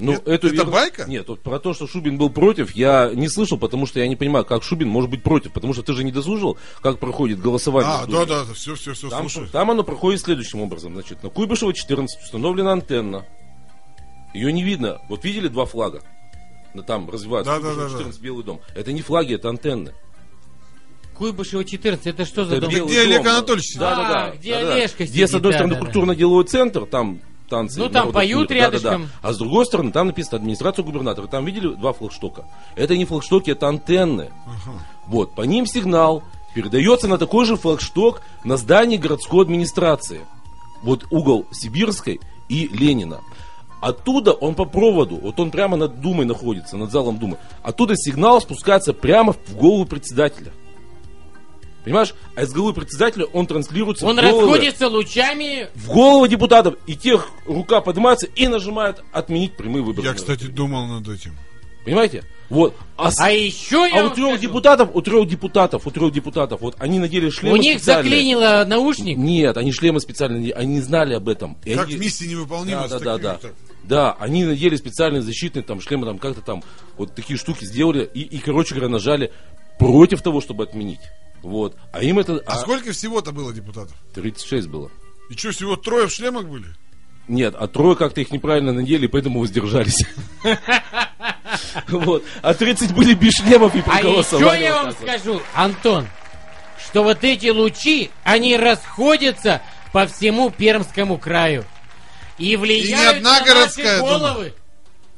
Ну, 0.00 0.14
Это- 0.14 0.33
эту 0.33 0.47
это 0.49 0.57
веру- 0.57 0.71
байка? 0.73 1.05
Нет, 1.05 1.29
вот 1.29 1.41
про 1.45 1.61
то, 1.61 1.73
что 1.73 1.87
Шубин 1.87 2.19
был 2.19 2.29
против, 2.29 2.75
я 2.75 3.12
не 3.14 3.29
слышал, 3.29 3.57
потому 3.59 3.87
что 3.87 4.00
я 4.00 4.09
не 4.09 4.17
понимаю, 4.17 4.45
как 4.45 4.64
Шубин 4.64 4.88
может 4.88 5.09
быть 5.09 5.23
против. 5.23 5.52
Потому 5.52 5.73
что 5.73 5.85
ты 5.85 5.93
же 5.93 6.02
не 6.02 6.11
дослушал, 6.11 6.59
как 6.81 6.99
проходит 6.99 7.38
голосование. 7.41 7.93
А, 7.93 8.07
Думе. 8.07 8.26
да, 8.26 8.45
да, 8.45 8.55
все, 8.55 8.75
все, 8.75 8.95
все, 8.95 9.09
Там, 9.09 9.29
слушай. 9.29 9.49
там 9.50 9.71
оно 9.71 9.85
проходит 9.85 10.21
следующим 10.21 10.61
образом. 10.62 10.95
Значит, 10.95 11.23
на 11.23 11.29
Куйбышева 11.31 11.73
14 11.73 12.21
установлена 12.25 12.73
антенна. 12.73 13.25
Ее 14.35 14.53
не 14.53 14.62
видно. 14.62 15.01
Вот 15.09 15.25
видели 15.25 15.49
два 15.49 15.67
флага? 15.67 16.03
Там 16.87 17.11
развиваются. 17.11 17.53
Да, 17.53 17.61
да, 17.61 17.75
да, 17.75 17.85
да. 17.85 17.91
14, 17.91 18.21
Белый 18.21 18.45
дом. 18.45 18.61
Это 18.75 18.93
не 18.93 19.03
флаги, 19.03 19.35
это 19.35 19.51
антенны. 19.51 19.93
Куйбышева 21.15 21.65
14, 21.65 22.07
это 22.07 22.25
что 22.25 22.45
за 22.45 22.57
Это 22.57 22.69
дом? 22.69 22.87
Где 22.87 23.03
Олег. 23.03 23.21
Анатольевич? 23.27 23.75
Да, 23.77 23.95
да, 23.95 24.09
да. 24.09 24.25
А, 24.25 24.37
где 24.37 24.55
да, 24.55 24.62
да. 24.62 24.75
Олежка 24.75 25.05
Где, 25.05 25.27
с 25.27 25.35
одной 25.35 25.53
да, 25.53 25.59
стороны, 25.59 25.75
да, 25.75 25.81
да. 25.81 25.85
культурно-деловой 25.85 26.45
центр, 26.45 26.87
там 26.87 27.21
танцы. 27.49 27.79
Ну, 27.79 27.91
там 27.91 28.11
поют 28.12 28.51
мира. 28.51 28.62
Да, 28.62 28.71
да, 28.71 28.79
да. 28.79 28.91
рядышком. 28.91 29.11
А 29.21 29.33
с 29.33 29.39
другой 29.39 29.67
стороны, 29.67 29.93
там 29.93 30.07
написано 30.07 30.39
администрация 30.39 30.83
губернатора. 30.83 31.27
Там 31.27 31.45
видели 31.45 31.75
два 31.75 31.93
флагштока? 31.93 32.47
Это 32.75 32.97
не 32.97 33.05
флагштоки, 33.05 33.51
это 33.51 33.69
антенны. 33.69 34.31
Вот, 35.07 35.35
по 35.35 35.43
ним 35.43 35.67
сигнал 35.67 36.23
передается 36.55 37.09
на 37.09 37.19
такой 37.19 37.45
же 37.45 37.57
флагшток 37.57 38.23
на 38.45 38.57
здании 38.57 38.97
городской 38.97 39.45
администрации. 39.45 40.21
Вот 40.83 41.07
угол 41.11 41.47
Сибирской 41.53 42.21
и 42.49 42.69
Ленина. 42.69 43.21
Оттуда 43.83 44.31
он 44.33 44.55
по 44.55 44.65
проводу, 44.65 45.17
вот 45.17 45.41
он 45.41 45.51
прямо 45.51 45.77
над 45.77 46.01
Думой 46.01 46.25
находится, 46.25 46.77
над 46.77 46.93
залом 46.93 47.19
Думы. 47.19 47.37
Оттуда 47.65 47.97
сигнал 47.97 48.41
спускается 48.41 48.93
прямо 48.93 49.33
в 49.33 49.57
голову 49.57 49.85
председателя. 49.87 50.53
Понимаешь? 51.85 52.15
А 52.37 52.45
из 52.45 52.53
головы 52.53 52.75
председателя 52.75 53.25
он 53.25 53.45
транслируется 53.49 54.07
Он 54.07 54.17
в 54.17 54.23
головы, 54.23 54.43
расходится 54.53 54.87
лучами. 54.87 55.67
в 55.75 55.89
голову 55.89 56.29
депутатов. 56.29 56.77
И 56.87 56.95
тех 56.95 57.29
рука 57.45 57.81
поднимается 57.81 58.27
и 58.29 58.47
нажимает 58.47 59.03
отменить 59.12 59.57
прямые 59.57 59.83
выборы. 59.83 60.07
Я, 60.07 60.15
кстати, 60.15 60.45
думал 60.45 60.87
над 60.87 61.09
этим. 61.09 61.37
Понимаете? 61.85 62.23
Вот. 62.49 62.77
А, 62.97 63.11
А 63.19 63.33
еще 63.33 63.89
я 63.93 64.03
а 64.03 64.07
у 64.07 64.11
трех 64.11 64.29
скажу, 64.35 64.43
депутатов, 64.43 64.91
у 64.95 65.03
трех 65.03 65.27
депутатов, 65.27 65.85
у 65.87 65.91
трех 65.91 66.12
депутатов, 66.12 66.61
вот 66.61 66.77
они 66.79 67.01
надели 67.01 67.31
шлемы 67.31 67.55
у 67.59 67.61
них 67.61 67.79
специальные. 67.79 68.11
заклинило 68.12 68.65
наушник. 68.65 69.17
Нет, 69.17 69.57
они 69.57 69.73
шлемы 69.73 69.99
специально, 69.99 70.37
не- 70.37 70.51
они 70.53 70.75
не 70.75 70.81
знали 70.81 71.15
об 71.15 71.29
этом. 71.29 71.57
И 71.65 71.75
Как 71.75 71.89
они- 71.89 71.97
миссия 71.97 72.29
невыполнима 72.29 72.87
да, 72.87 72.99
да, 73.01 73.19
да, 73.19 73.39
да. 73.43 73.49
Да, 73.85 74.12
они 74.19 74.45
надели 74.45 74.77
специальные 74.77 75.23
защитные 75.23 75.62
там 75.62 75.81
шлемы, 75.81 76.07
там 76.07 76.19
как-то 76.19 76.41
там 76.41 76.62
вот 76.97 77.15
такие 77.15 77.39
штуки 77.39 77.65
сделали 77.65 78.09
и, 78.15 78.21
и 78.21 78.39
короче 78.39 78.75
говоря, 78.75 78.89
нажали 78.91 79.33
против 79.79 80.23
того, 80.23 80.41
чтобы 80.41 80.65
отменить. 80.65 81.01
Вот. 81.43 81.77
А 81.93 82.03
им 82.03 82.19
это... 82.19 82.37
А 82.47 82.53
а, 82.53 82.59
сколько 82.59 82.93
всего-то 82.93 83.33
было 83.33 83.53
депутатов? 83.53 83.97
36 84.15 84.69
было. 84.69 84.91
И 85.29 85.35
что, 85.35 85.51
всего 85.51 85.77
трое 85.77 86.07
в 86.07 86.12
шлемах 86.12 86.47
были? 86.47 86.67
Нет, 87.29 87.55
а 87.59 87.67
трое 87.69 87.97
как-то 87.97 88.21
их 88.21 88.31
неправильно 88.31 88.73
надели, 88.73 89.07
поэтому 89.07 89.41
воздержались. 89.41 90.07
Вот. 91.89 92.25
А 92.43 92.55
30 92.55 92.95
были 92.95 93.15
без 93.15 93.35
шлемов 93.35 93.75
и 93.75 93.81
А 93.81 93.83
проголосовали. 93.83 94.57
еще 94.57 94.65
я 94.65 94.83
вам 94.83 94.93
скажу, 94.93 95.43
Антон, 95.55 96.07
что 96.79 97.03
вот 97.03 97.25
эти 97.25 97.49
лучи, 97.49 98.11
они 98.25 98.57
расходятся 98.57 99.62
по 99.93 100.07
всему 100.07 100.51
Пермскому 100.51 101.19
краю. 101.19 101.65
И 102.39 102.57
влияют 102.57 103.19
одна 103.19 103.41
на 103.41 103.45
городская 103.47 104.01
наши 104.01 104.12
дума. 104.15 104.19
головы. 104.19 104.55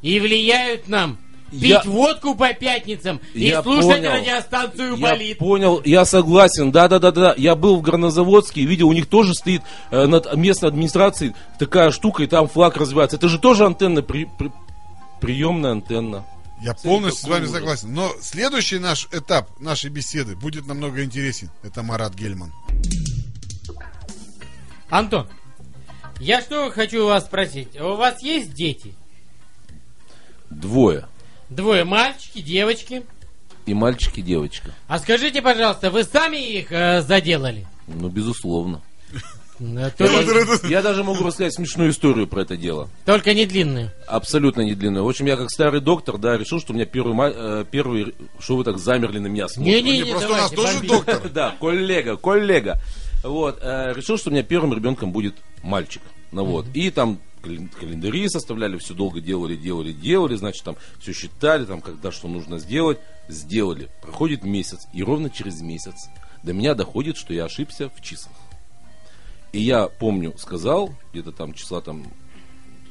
И 0.03 0.21
влияют 0.21 0.89
нам. 0.89 1.19
Пить 1.51 1.63
Я- 1.63 1.83
водку 1.85 2.35
по 2.35 2.53
пятницам 2.53 3.21
и 3.33 3.45
Я 3.47 3.63
слушать 3.63 3.85
понял. 3.99 4.11
радиостанцию 4.11 4.97
Я 4.97 5.11
«Болит». 5.11 5.39
понял, 5.39 5.81
я 5.85 6.05
согласен, 6.05 6.73
да, 6.73 6.89
да, 6.89 6.99
да, 6.99 7.13
да. 7.13 7.35
Я 7.37 7.55
был 7.55 7.77
в 7.77 7.83
Горнозаводске, 7.83 8.63
и 8.63 8.67
видел, 8.67 8.89
у 8.89 8.93
них 8.93 9.07
тоже 9.07 9.35
стоит 9.35 9.63
э, 9.93 10.07
над 10.07 10.35
местной 10.35 10.71
администрацией 10.71 11.33
такая 11.61 11.93
штука, 11.93 12.25
и 12.25 12.27
там 12.27 12.49
флаг 12.49 12.77
развивается. 12.77 13.17
Это 13.19 13.29
же 13.29 13.39
тоже 13.39 13.67
антенна, 13.67 14.03
при- 14.03 14.29
при- 14.37 14.51
приемная 15.21 15.73
антенна. 15.73 16.27
Я 16.61 16.75
полностью 16.75 17.27
с 17.27 17.31
вами 17.31 17.43
ужас. 17.45 17.55
согласен. 17.55 17.95
Но 17.95 18.11
следующий 18.21 18.81
наш 18.81 19.07
этап 19.13 19.49
нашей 19.61 19.91
беседы 19.91 20.35
будет 20.35 20.67
намного 20.67 21.05
интересен. 21.05 21.51
Это 21.63 21.85
Марат 21.85 22.15
Гельман. 22.15 22.53
Антон, 24.91 25.29
я 26.21 26.41
что 26.41 26.71
хочу 26.71 27.05
у 27.05 27.07
вас 27.07 27.25
спросить. 27.25 27.79
У 27.81 27.95
вас 27.95 28.23
есть 28.23 28.55
дети? 28.55 28.95
Двое. 30.51 31.07
Двое, 31.51 31.85
мальчики, 31.85 32.41
девочки. 32.41 33.03
И 33.67 33.75
мальчик, 33.75 34.19
и 34.19 34.23
девочка. 34.23 34.73
А 34.89 34.99
скажите, 34.99 35.41
пожалуйста, 35.41 35.91
вы 35.91 36.05
сами 36.05 36.37
их 36.37 36.71
э, 36.71 37.03
заделали? 37.03 37.67
Ну, 37.87 38.09
безусловно. 38.09 38.83
Есть 39.61 40.65
Я 40.65 40.83
даже 40.83 41.05
могу 41.05 41.25
рассказать 41.25 41.55
смешную 41.55 41.91
историю 41.91 42.27
про 42.27 42.43
это 42.43 42.57
дело. 42.57 42.89
Только 43.05 43.35
не 43.35 43.47
длинную. 43.47 43.91
Абсолютно 44.07 44.63
не 44.63 44.75
длинную. 44.75 45.05
В 45.05 45.09
общем, 45.09 45.27
я 45.27 45.37
как 45.37 45.51
старый 45.51 45.81
доктор, 45.81 46.19
да, 46.19 46.37
решил, 46.37 46.61
что 46.61 46.73
у 46.73 46.77
меня 46.77 46.87
первый, 46.87 47.15
э, 47.33 47.65
первый 47.71 48.15
что 48.41 48.57
вы 48.57 48.65
так 48.65 48.79
замерли 48.79 49.19
на 49.21 49.29
меня 49.29 49.49
смотрите? 49.49 49.83
Не-не-не, 49.83 50.05
Не, 50.05 50.11
просто 50.11 50.29
у 50.29 50.37
нас 50.37 50.51
тоже 50.51 50.81
доктор. 50.81 51.29
Да, 51.33 51.55
коллега, 51.61 52.17
коллега. 52.17 52.81
Вот, 53.25 53.59
э, 53.63 53.95
решил, 53.97 54.19
что 54.19 54.29
у 54.29 54.33
меня 54.35 54.43
первым 54.43 54.75
ребенком 54.75 55.11
будет 55.11 55.35
мальчик. 55.63 56.03
Ну 56.31 56.45
вот. 56.45 56.67
И 56.75 56.91
там 56.91 57.19
кален- 57.43 57.71
календари 57.71 58.29
составляли, 58.29 58.77
все 58.77 58.93
долго 58.93 59.23
делали, 59.23 59.57
делали, 59.57 59.93
делали, 59.93 60.37
значит, 60.37 60.63
там 60.63 60.77
все 61.01 61.15
считали, 61.15 61.65
там, 61.65 61.81
когда 61.81 62.13
что 62.13 62.29
нужно 62.29 62.59
сделать, 62.59 62.99
сделали. 63.29 63.89
Проходит 64.03 64.45
месяц, 64.45 64.87
и 64.93 65.03
ровно 65.03 65.31
через 65.31 65.63
месяц 65.63 66.11
до 66.43 66.53
меня 66.53 66.75
доходит, 66.75 67.17
что 67.17 67.33
я 67.33 67.47
ошибся 67.47 67.89
в 67.89 68.03
числах. 68.03 68.37
И 69.53 69.61
я 69.61 69.89
помню, 69.89 70.35
сказал, 70.37 70.95
где-то 71.13 71.33
там 71.33 71.55
числа 71.55 71.81
там 71.81 72.05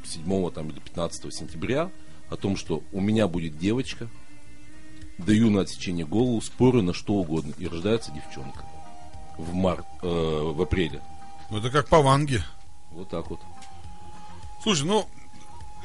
7 0.03 0.49
там, 0.49 0.69
или 0.69 0.79
15 0.79 1.31
сентября, 1.31 1.91
о 2.31 2.37
том, 2.37 2.57
что 2.57 2.81
у 2.91 3.01
меня 3.01 3.27
будет 3.27 3.59
девочка, 3.59 4.09
даю 5.19 5.51
на 5.51 5.61
отсечение 5.61 6.07
голову, 6.07 6.41
спорю 6.41 6.81
на 6.81 6.93
что 6.93 7.13
угодно, 7.13 7.53
и 7.59 7.67
рождается 7.67 8.11
девчонка 8.11 8.65
в 9.37 9.53
март, 9.53 9.85
э, 10.01 10.07
в 10.07 10.61
апреле. 10.61 11.01
Ну, 11.49 11.59
это 11.59 11.69
как 11.69 11.87
по 11.87 12.01
Ванге. 12.01 12.43
Вот 12.91 13.09
так 13.09 13.29
вот. 13.29 13.39
Слушай, 14.63 14.85
ну, 14.85 15.07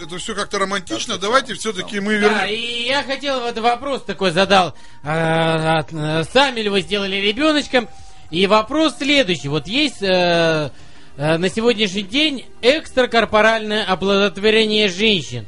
это 0.01 0.19
все 0.19 0.35
как-то 0.35 0.59
романтично. 0.59 1.19
Давайте 1.19 1.55
все-таки 1.55 2.01
мы 2.01 2.21
Да, 2.21 2.47
вернем. 2.47 2.55
и 2.55 2.87
я 2.87 3.03
хотел 3.03 3.41
вот 3.41 3.59
вопрос 3.59 4.03
такой 4.05 4.31
задал. 4.31 4.75
А, 5.03 5.85
э, 5.91 6.25
сами 6.33 6.61
ли 6.61 6.69
вы 6.69 6.83
сделали 6.83 7.17
ребеночком? 7.17 7.89
И 8.31 8.47
вопрос 8.47 8.99
следующий. 8.99 9.49
Вот 9.49 9.67
есть 9.67 10.03
э, 10.03 10.71
э, 11.17 11.37
на 11.39 11.49
сегодняшний 11.49 12.03
день 12.03 12.45
экстракорпоральное 12.63 13.85
оплодотворение 13.85 14.89
женщин. 14.89 15.47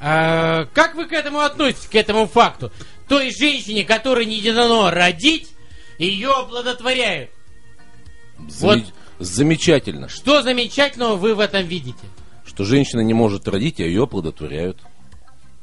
А, 0.00 0.66
как 0.74 0.94
вы 0.94 1.06
к 1.06 1.12
этому 1.12 1.40
относитесь, 1.40 1.86
к 1.88 1.94
этому 1.94 2.26
факту? 2.28 2.70
Той 3.08 3.30
женщине, 3.30 3.84
которой 3.84 4.26
не 4.26 4.40
дано 4.52 4.90
родить, 4.90 5.48
ее 5.98 6.30
оплодотворяют. 6.30 7.30
Заме- 8.48 8.86
Замечательно, 9.18 10.08
Что 10.08 10.42
замечательного 10.42 11.16
вы 11.16 11.34
в 11.34 11.40
этом 11.40 11.66
видите? 11.66 11.98
что 12.44 12.64
женщина 12.64 13.00
не 13.00 13.14
может 13.14 13.46
родить, 13.48 13.78
а 13.80 13.84
ее 13.84 14.04
оплодотворяют. 14.04 14.78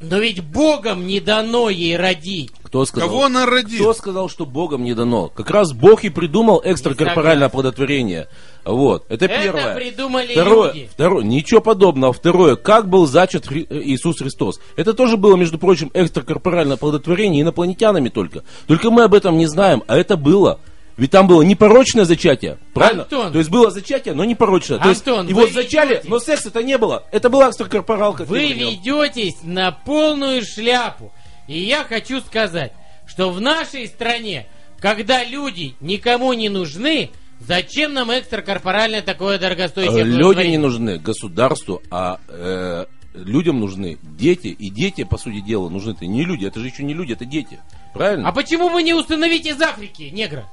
Но 0.01 0.17
ведь 0.19 0.43
Богом 0.43 1.08
не 1.08 1.19
дано 1.21 1.69
ей 1.69 1.95
родить. 1.95 2.51
Кто 2.63 2.84
сказал? 2.86 3.08
Кого 3.08 3.23
она 3.25 3.45
родит? 3.45 3.79
Кто 3.79 3.93
сказал, 3.93 4.27
что 4.29 4.45
Богом 4.45 4.84
не 4.84 4.93
дано? 4.93 5.29
Как 5.29 5.49
раз 5.49 5.71
Бог 5.71 6.03
и 6.03 6.10
придумал 6.10 6.62
экстракорпоральное 6.63 7.47
оплодотворение. 7.47 8.27
Вот, 8.65 9.05
это 9.08 9.25
Это 9.25 9.41
первое. 9.43 9.75
придумали 9.75 10.34
Второе, 10.34 10.73
люди. 10.73 10.89
второе, 10.91 11.23
ничего 11.23 11.62
подобного. 11.62 12.12
Второе, 12.12 12.55
как 12.58 12.89
был 12.89 13.05
зачат 13.08 13.45
Хри- 13.45 13.67
э, 13.69 13.81
Иисус 13.86 14.17
Христос. 14.19 14.60
Это 14.75 14.93
тоже 14.93 15.15
было, 15.17 15.36
между 15.38 15.58
прочим, 15.58 15.91
экстракорпоральное 15.93 16.75
оплодотворение 16.75 17.41
инопланетянами 17.43 18.10
только. 18.10 18.43
Только 18.67 18.91
мы 18.91 19.03
об 19.03 19.13
этом 19.13 19.38
не 19.38 19.45
знаем, 19.45 19.84
а 19.88 19.95
это 19.97 20.17
было. 20.17 20.60
Ведь 20.97 21.12
там 21.12 21.27
было 21.27 21.41
непорочное 21.41 22.05
зачатие, 22.05 22.58
правильно? 22.73 23.03
Антон. 23.03 23.34
То 23.34 23.39
есть 23.39 23.49
было 23.49 23.69
зачатие, 23.69 24.13
но 24.13 24.23
непорочное. 24.23 24.79
То 24.79 24.89
есть 24.89 25.05
Антон, 25.05 25.27
его 25.27 25.41
вы 25.41 25.51
зачали, 25.51 26.01
но 26.05 26.19
секса-то 26.19 26.63
не 26.63 26.77
было. 26.77 27.03
Это 27.12 27.29
была 27.29 27.49
экстракорпоралка. 27.49 28.23
Вы 28.23 28.53
ведетесь 28.53 29.43
на 29.43 29.71
полную 29.71 30.41
шляпу. 30.43 31.12
И 31.47 31.60
я 31.60 31.84
хочу 31.84 32.21
сказать, 32.21 32.71
что 33.05 33.29
в 33.29 33.41
нашей 33.41 33.88
стране, 33.88 34.47
когда 34.79 35.23
люди 35.25 35.75
никому 35.81 36.31
не 36.31 36.47
нужны, 36.47 37.12
зачем 37.41 37.93
нам 37.93 38.10
экстракорпоральное 38.12 39.01
такое 39.01 39.38
дорогостоящее 39.38 40.05
Люди 40.05 40.47
не 40.47 40.58
нужны 40.58 40.97
государству, 40.97 41.81
а 41.91 42.19
э, 42.29 42.86
людям 43.13 43.60
нужны 43.60 43.97
дети. 44.01 44.47
И 44.47 44.69
дети, 44.69 45.03
по 45.03 45.17
сути 45.17 45.41
дела, 45.41 45.67
нужны-то 45.67 46.05
не 46.05 46.23
люди. 46.23 46.45
Это 46.45 46.62
же 46.62 46.67
еще 46.67 46.84
не 46.84 46.93
люди, 46.93 47.12
это 47.12 47.25
дети. 47.25 47.60
Правильно? 47.93 48.29
А 48.29 48.31
почему 48.31 48.69
вы 48.69 48.81
не 48.81 48.93
установите 48.93 49.49
из 49.49 49.62
Африки 49.62 50.03
негра? 50.03 50.45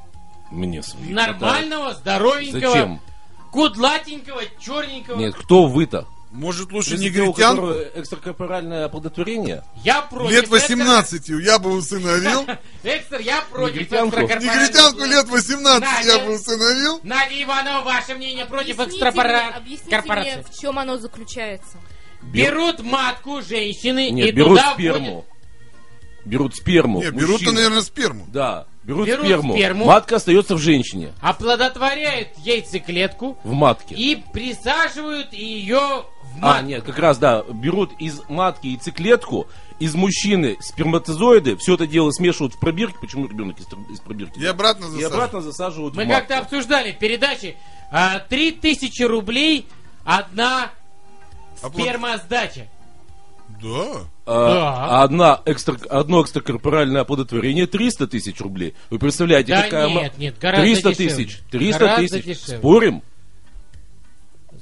Мне 0.53 0.83
своих 0.83 1.11
Нормального, 1.11 1.95
здоровенького, 1.95 2.61
Зачем? 2.73 3.01
кудлатенького, 3.51 4.43
черненького. 4.61 5.19
Нет, 5.19 5.35
кто 5.35 5.67
вы-то? 5.67 6.07
Может, 6.31 6.73
лучше 6.73 6.93
Если 6.93 7.09
которого 7.33 7.83
экстракорпоральное 7.95 8.87
оплодотворение? 8.87 9.65
Я 9.85 10.01
против. 10.01 10.31
Лет 10.31 10.45
экстра- 10.47 10.51
18 10.51 11.29
я 11.29 11.59
бы 11.59 11.73
усыновил. 11.75 12.47
Экстра, 12.83 13.19
я 13.21 13.43
против 13.51 13.75
Негритянку? 13.77 14.19
Негритянку 14.21 15.05
лет 15.05 15.29
18 15.29 16.07
я 16.07 16.13
Да, 16.19 16.25
бы 16.25 16.31
нет. 16.33 16.41
усыновил. 16.41 17.01
Надя 17.03 17.43
Иванова, 17.43 17.85
ваше 17.85 18.15
мнение 18.15 18.47
против 18.47 18.81
экстракорпорации? 18.81 19.57
объясните 19.59 20.03
мне, 20.07 20.43
в 20.51 20.59
чем 20.59 20.79
оно 20.79 20.97
заключается. 20.97 21.77
Берут 22.23 22.81
матку 22.81 23.43
женщины 23.43 24.11
Нет, 24.11 24.29
и 24.29 24.33
берут 24.33 24.59
сперму. 24.75 25.27
Берут 26.25 26.55
сперму. 26.55 27.01
Не, 27.03 27.11
берут-то, 27.11 27.33
мужчины. 27.33 27.53
наверное, 27.53 27.83
сперму. 27.83 28.25
Да, 28.29 28.67
берут, 28.85 29.07
Берут 29.07 29.27
сперму. 29.27 29.55
сперму. 29.55 29.85
Матка 29.87 30.17
остается 30.17 30.55
в 30.57 30.59
женщине, 30.59 31.13
оплодотворяют 31.21 32.29
яйцеклетку 32.39 33.39
в 33.45 33.53
матке. 33.53 33.95
и 33.95 34.17
присаживают 34.33 35.33
ее 35.33 35.79
в 35.79 36.39
А, 36.41 36.55
матку. 36.55 36.67
нет, 36.67 36.83
как 36.85 36.99
раз, 36.99 37.19
да, 37.19 37.43
берут 37.43 37.93
из 37.99 38.21
матки 38.29 38.67
яйцеклетку, 38.69 39.47
из 39.79 39.95
мужчины 39.95 40.57
сперматозоиды, 40.61 41.57
все 41.57 41.75
это 41.75 41.87
дело 41.87 42.11
смешивают 42.13 42.55
в 42.55 42.61
пробирке. 42.61 42.97
Почему 43.01 43.27
ребенок 43.27 43.59
из, 43.59 43.67
из 43.93 44.01
пробирки? 44.01 44.39
И 44.39 44.47
обратно 44.47 44.85
И 44.85 44.89
засаживают. 44.89 45.13
обратно 45.15 45.41
засаживают 45.43 45.95
Мы 45.97 46.07
как-то 46.07 46.39
обсуждали 46.39 46.93
в 46.93 46.99
передаче 46.99 47.57
а, 47.91 48.21
3000 48.21 49.03
рублей 49.03 49.67
одна 50.05 50.71
Оплат- 51.61 51.73
спермосдача. 51.83 52.67
Да. 53.63 54.09
А, 54.27 54.55
Да. 54.55 54.75
а 54.87 55.03
одна 55.05 55.41
экстра, 55.47 55.77
одно 55.89 56.23
экстракорпоральное 56.23 57.03
оплодотворение 57.03 57.67
300 57.67 58.07
тысяч 58.09 58.41
рублей. 58.41 58.75
Вы 58.91 58.99
представляете, 58.99 59.53
Да 59.55 59.63
какая... 59.63 59.89
нет, 59.89 60.19
нет, 60.19 60.35
гораздо 60.41 60.65
300 60.65 60.91
дешевле. 60.95 61.25
тысяч. 61.27 61.39
300 61.51 61.79
Гораздо 61.79 62.03
тысяч. 62.19 62.25
дешевле. 62.25 62.59
Спорим? 62.59 63.03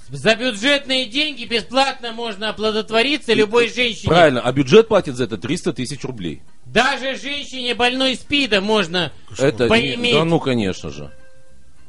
За 0.09 0.35
бюджетные 0.35 1.07
деньги 1.07 1.45
бесплатно 1.45 2.13
можно 2.13 2.49
оплодотвориться 2.51 3.33
любой 3.33 3.69
женщине. 3.69 4.09
Правильно, 4.09 4.41
а 4.41 4.51
бюджет 4.53 4.89
платит 4.89 5.15
за 5.17 5.25
это 5.25 5.39
300 5.39 5.73
тысяч 5.75 6.03
рублей. 6.05 6.43
Даже 6.67 7.17
женщине 7.17 7.75
больной 7.77 8.17
СПИДа 8.17 8.61
можно. 8.61 9.13
Это, 9.39 9.69
Поиметь. 9.69 10.13
да 10.15 10.25
ну, 10.25 10.41
конечно 10.41 10.91
же. 10.91 11.13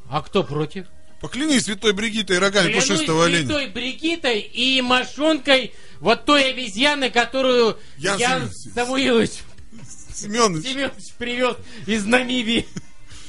А 0.09 0.21
кто 0.21 0.43
против? 0.43 0.85
Поклянись 1.19 1.63
святой 1.65 1.93
Бригитой 1.93 2.37
и 2.37 2.39
рогами 2.39 2.67
Клянусь 2.69 2.87
пушистого 2.87 3.25
оленя. 3.25 3.45
святой 3.45 3.67
Бригитой 3.67 4.39
и 4.39 4.81
мошонкой 4.81 5.73
вот 6.01 6.25
той 6.25 6.49
обезьяны, 6.51 7.09
которую 7.09 7.77
Ян 7.97 8.17
Ян, 8.19 8.49
Семенович. 8.51 8.73
Самуилович 8.75 9.31
Семенович. 10.13 10.65
Семенович 10.67 11.13
привез 11.17 11.55
из 11.87 12.05
Намибии. 12.05 12.67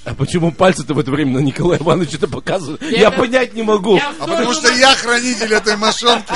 А 0.05 0.15
почему 0.15 0.51
пальцы-то 0.51 0.95
в 0.95 0.99
это 0.99 1.13
время 1.13 1.35
на 1.39 1.45
Николая 1.45 1.79
Ивановича-то 1.79 2.27
показывают? 2.27 2.83
Я 2.83 2.89
Я 2.91 3.09
это- 3.09 3.19
понять 3.19 3.55
не 3.55 3.63
могу. 3.63 3.97
Я 3.97 4.11
А 4.19 4.27
потому 4.27 4.53
что 4.53 4.73
я 4.73 4.95
хранитель 4.97 5.55
этой 5.55 5.77
мошонки. 5.77 6.35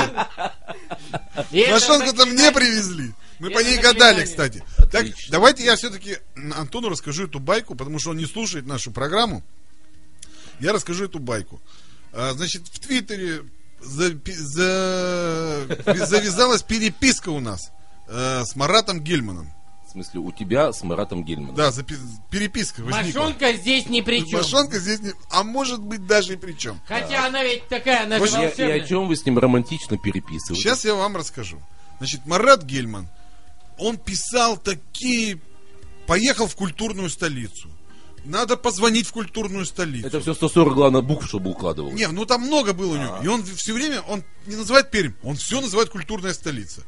И 1.51 1.59
это 1.59 1.73
Мошонку-то 1.73 2.25
мне 2.27 2.51
привезли. 2.53 3.13
Мы 3.39 3.51
по 3.51 3.59
ней 3.59 3.77
гадали, 3.77 4.23
кстати. 4.23 4.63
Так, 4.91 5.05
давайте 5.29 5.65
я 5.65 5.75
все-таки 5.75 6.17
Антону 6.55 6.89
расскажу 6.89 7.25
эту 7.25 7.39
байку, 7.39 7.75
потому 7.75 7.99
что 7.99 8.11
он 8.11 8.17
не 8.17 8.25
слушает 8.25 8.65
нашу 8.65 8.91
программу. 8.91 9.43
Я 10.59 10.71
расскажу 10.73 11.05
эту 11.05 11.19
байку. 11.19 11.61
А, 12.13 12.31
Значит, 12.33 12.63
в 12.71 12.79
Твиттере 12.79 13.43
за- 13.81 14.17
завязалась 16.05 16.63
переписка 16.63 17.29
у 17.29 17.39
нас 17.39 17.71
э, 18.07 18.43
с 18.45 18.55
Маратом 18.55 19.01
Гельманом. 19.01 19.51
В 19.87 19.91
смысле, 19.91 20.19
у 20.19 20.31
тебя 20.31 20.73
с 20.73 20.83
Маратом 20.83 21.23
Гельманом. 21.23 21.55
Да, 21.55 21.71
переписка 22.29 22.81
возникла. 22.81 23.21
Мошонка 23.21 23.53
здесь 23.53 23.87
ни 23.87 24.01
при 24.01 24.19
чем. 24.27 24.39
Мошонка 24.39 24.79
здесь 24.79 24.99
не... 24.99 25.13
А 25.31 25.43
может 25.43 25.79
быть 25.81 26.05
даже 26.05 26.33
и 26.33 26.35
при 26.35 26.53
чем. 26.53 26.79
Хотя 26.87 27.25
она 27.25 27.43
ведь 27.43 27.67
такая, 27.67 28.03
она 28.03 28.19
же 28.19 28.25
И, 28.25 28.61
и 28.61 28.71
о 28.71 28.79
чем 28.81 29.07
вы 29.07 29.15
с 29.15 29.25
ним 29.25 29.39
романтично 29.39 29.97
переписываете? 29.97 30.61
Сейчас 30.61 30.83
я 30.83 30.93
вам 30.93 31.15
расскажу. 31.15 31.59
Значит, 31.99 32.25
Марат 32.25 32.63
Гельман, 32.63 33.07
он 33.77 33.97
писал 33.97 34.57
такие... 34.57 35.39
Поехал 36.05 36.47
в 36.47 36.55
культурную 36.55 37.09
столицу. 37.09 37.69
Надо 38.27 38.57
позвонить 38.57 39.07
в 39.07 39.11
культурную 39.13 39.65
столицу. 39.65 40.07
Это 40.07 40.19
все 40.19 40.33
140, 40.33 40.73
главное, 40.73 41.01
букв, 41.01 41.25
чтобы 41.27 41.51
укладывал. 41.51 41.91
Не, 41.93 42.07
ну 42.07 42.25
там 42.25 42.41
много 42.41 42.73
было 42.73 42.93
у 42.93 42.97
него. 42.97 43.19
И 43.23 43.27
он 43.27 43.43
все 43.43 43.73
время, 43.73 44.01
он 44.01 44.23
не 44.45 44.55
называет 44.55 44.91
Пермь, 44.91 45.13
он 45.23 45.37
все 45.37 45.61
называет 45.61 45.89
культурная 45.89 46.33
столица. 46.33 46.81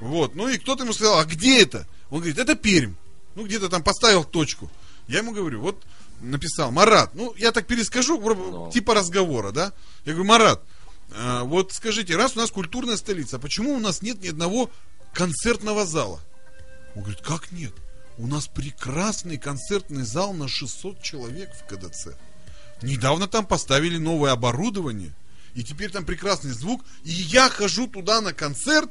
Вот. 0.00 0.34
Ну 0.34 0.48
и 0.48 0.56
кто-то 0.58 0.84
ему 0.84 0.94
сказал, 0.94 1.18
а 1.18 1.24
где 1.26 1.60
это? 1.62 1.86
Он 2.08 2.18
говорит, 2.18 2.38
это 2.38 2.54
Пермь. 2.54 2.94
Ну 3.34 3.44
где-то 3.44 3.68
там 3.68 3.82
поставил 3.82 4.24
точку. 4.24 4.70
Я 5.06 5.18
ему 5.18 5.32
говорю, 5.32 5.60
вот 5.60 5.82
написал, 6.20 6.70
Марат, 6.70 7.14
ну 7.14 7.34
я 7.36 7.52
так 7.52 7.66
перескажу, 7.66 8.18
вроде 8.18 8.40
Ну. 8.40 8.70
типа 8.72 8.94
разговора, 8.94 9.52
да? 9.52 9.72
Я 10.06 10.12
говорю, 10.14 10.28
Марат, 10.28 10.62
э, 11.10 11.40
вот 11.42 11.72
скажите, 11.72 12.16
раз 12.16 12.36
у 12.36 12.38
нас 12.38 12.50
культурная 12.50 12.96
столица, 12.96 13.36
а 13.36 13.38
почему 13.38 13.74
у 13.74 13.80
нас 13.80 14.00
нет 14.02 14.22
ни 14.22 14.28
одного 14.28 14.70
концертного 15.12 15.84
зала? 15.84 16.20
Он 16.94 17.02
говорит, 17.02 17.20
как 17.22 17.52
нет? 17.52 17.72
У 18.18 18.26
нас 18.26 18.48
прекрасный 18.48 19.38
концертный 19.38 20.02
зал 20.02 20.32
на 20.32 20.48
600 20.48 21.02
человек 21.02 21.50
в 21.54 21.64
КДЦ. 21.66 22.08
Недавно 22.82 23.28
там 23.28 23.46
поставили 23.46 23.98
новое 23.98 24.32
оборудование, 24.32 25.12
и 25.54 25.62
теперь 25.62 25.90
там 25.90 26.04
прекрасный 26.04 26.52
звук, 26.52 26.84
и 27.04 27.10
я 27.10 27.48
хожу 27.48 27.86
туда 27.86 28.20
на 28.20 28.32
концерт, 28.32 28.90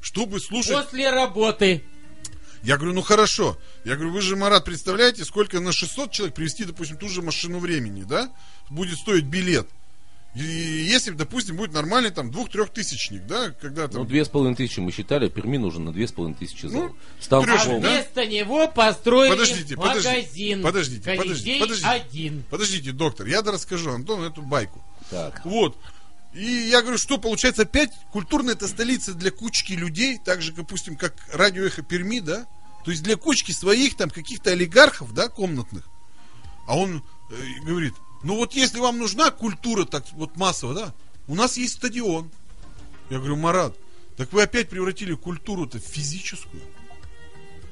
чтобы 0.00 0.40
слушать... 0.40 0.72
После 0.72 1.10
работы. 1.10 1.84
Я 2.62 2.76
говорю, 2.76 2.94
ну 2.94 3.02
хорошо. 3.02 3.58
Я 3.84 3.94
говорю, 3.94 4.12
вы 4.12 4.22
же, 4.22 4.36
Марат, 4.36 4.64
представляете, 4.64 5.24
сколько 5.24 5.60
на 5.60 5.72
600 5.72 6.10
человек 6.10 6.34
привезти, 6.34 6.64
допустим, 6.64 6.96
ту 6.96 7.08
же 7.08 7.20
машину 7.20 7.58
времени, 7.58 8.04
да? 8.04 8.32
Будет 8.70 8.98
стоить 8.98 9.24
билет. 9.24 9.68
И 10.34 10.42
если, 10.42 11.12
допустим, 11.12 11.56
будет 11.56 11.72
нормальный 11.72 12.10
там 12.10 12.30
двух-трехтысячник, 12.32 13.24
да, 13.26 13.50
когда 13.50 13.86
там... 13.86 14.02
Ну, 14.02 14.04
две 14.04 14.24
с 14.24 14.28
половиной 14.28 14.56
тысячи 14.56 14.80
мы 14.80 14.90
считали, 14.90 15.28
Перми 15.28 15.58
нужен 15.58 15.84
на 15.84 15.92
две 15.92 16.08
с 16.08 16.12
половиной 16.12 16.36
тысячи 16.36 16.66
зал. 16.66 16.82
Ну, 16.88 16.96
Стан 17.20 17.44
трёшник, 17.44 17.60
А 17.62 17.64
полный. 17.70 17.82
да? 17.82 17.90
вместо 17.90 18.26
него 18.26 18.66
построили 18.68 19.30
Подождите, 19.30 19.76
подождите, 19.76 20.08
магазин. 20.56 20.62
подождите, 20.62 21.00
подождите, 21.02 21.18
Колизей 21.22 21.60
подождите. 21.60 21.88
один. 21.88 22.44
Подождите, 22.50 22.92
доктор, 22.92 23.26
я 23.28 23.42
расскажу 23.42 23.90
Антону 23.92 24.24
эту 24.24 24.42
байку. 24.42 24.82
Так. 25.08 25.40
Вот. 25.44 25.76
И 26.34 26.44
я 26.44 26.82
говорю, 26.82 26.98
что 26.98 27.18
получается 27.18 27.62
опять 27.62 27.92
культурная 28.10 28.54
это 28.54 28.66
столица 28.66 29.14
для 29.14 29.30
кучки 29.30 29.74
людей, 29.74 30.18
так 30.24 30.42
же, 30.42 30.50
допустим, 30.52 30.96
как 30.96 31.14
радио 31.32 31.62
Эхо 31.64 31.82
Перми, 31.82 32.18
да? 32.18 32.46
То 32.84 32.90
есть 32.90 33.04
для 33.04 33.14
кучки 33.16 33.52
своих 33.52 33.96
там 33.96 34.10
каких-то 34.10 34.50
олигархов, 34.50 35.14
да, 35.14 35.28
комнатных. 35.28 35.84
А 36.66 36.76
он 36.76 37.04
э, 37.30 37.34
говорит, 37.64 37.94
ну 38.24 38.36
вот 38.36 38.54
если 38.54 38.78
вам 38.80 38.98
нужна 38.98 39.30
культура 39.30 39.84
так 39.84 40.04
вот 40.12 40.36
массово, 40.36 40.74
да, 40.74 40.94
у 41.28 41.34
нас 41.34 41.56
есть 41.56 41.74
стадион. 41.74 42.30
Я 43.10 43.18
говорю, 43.18 43.36
Марат, 43.36 43.76
так 44.16 44.32
вы 44.32 44.42
опять 44.42 44.68
превратили 44.68 45.14
культуру-то 45.14 45.78
в 45.78 45.82
физическую. 45.82 46.62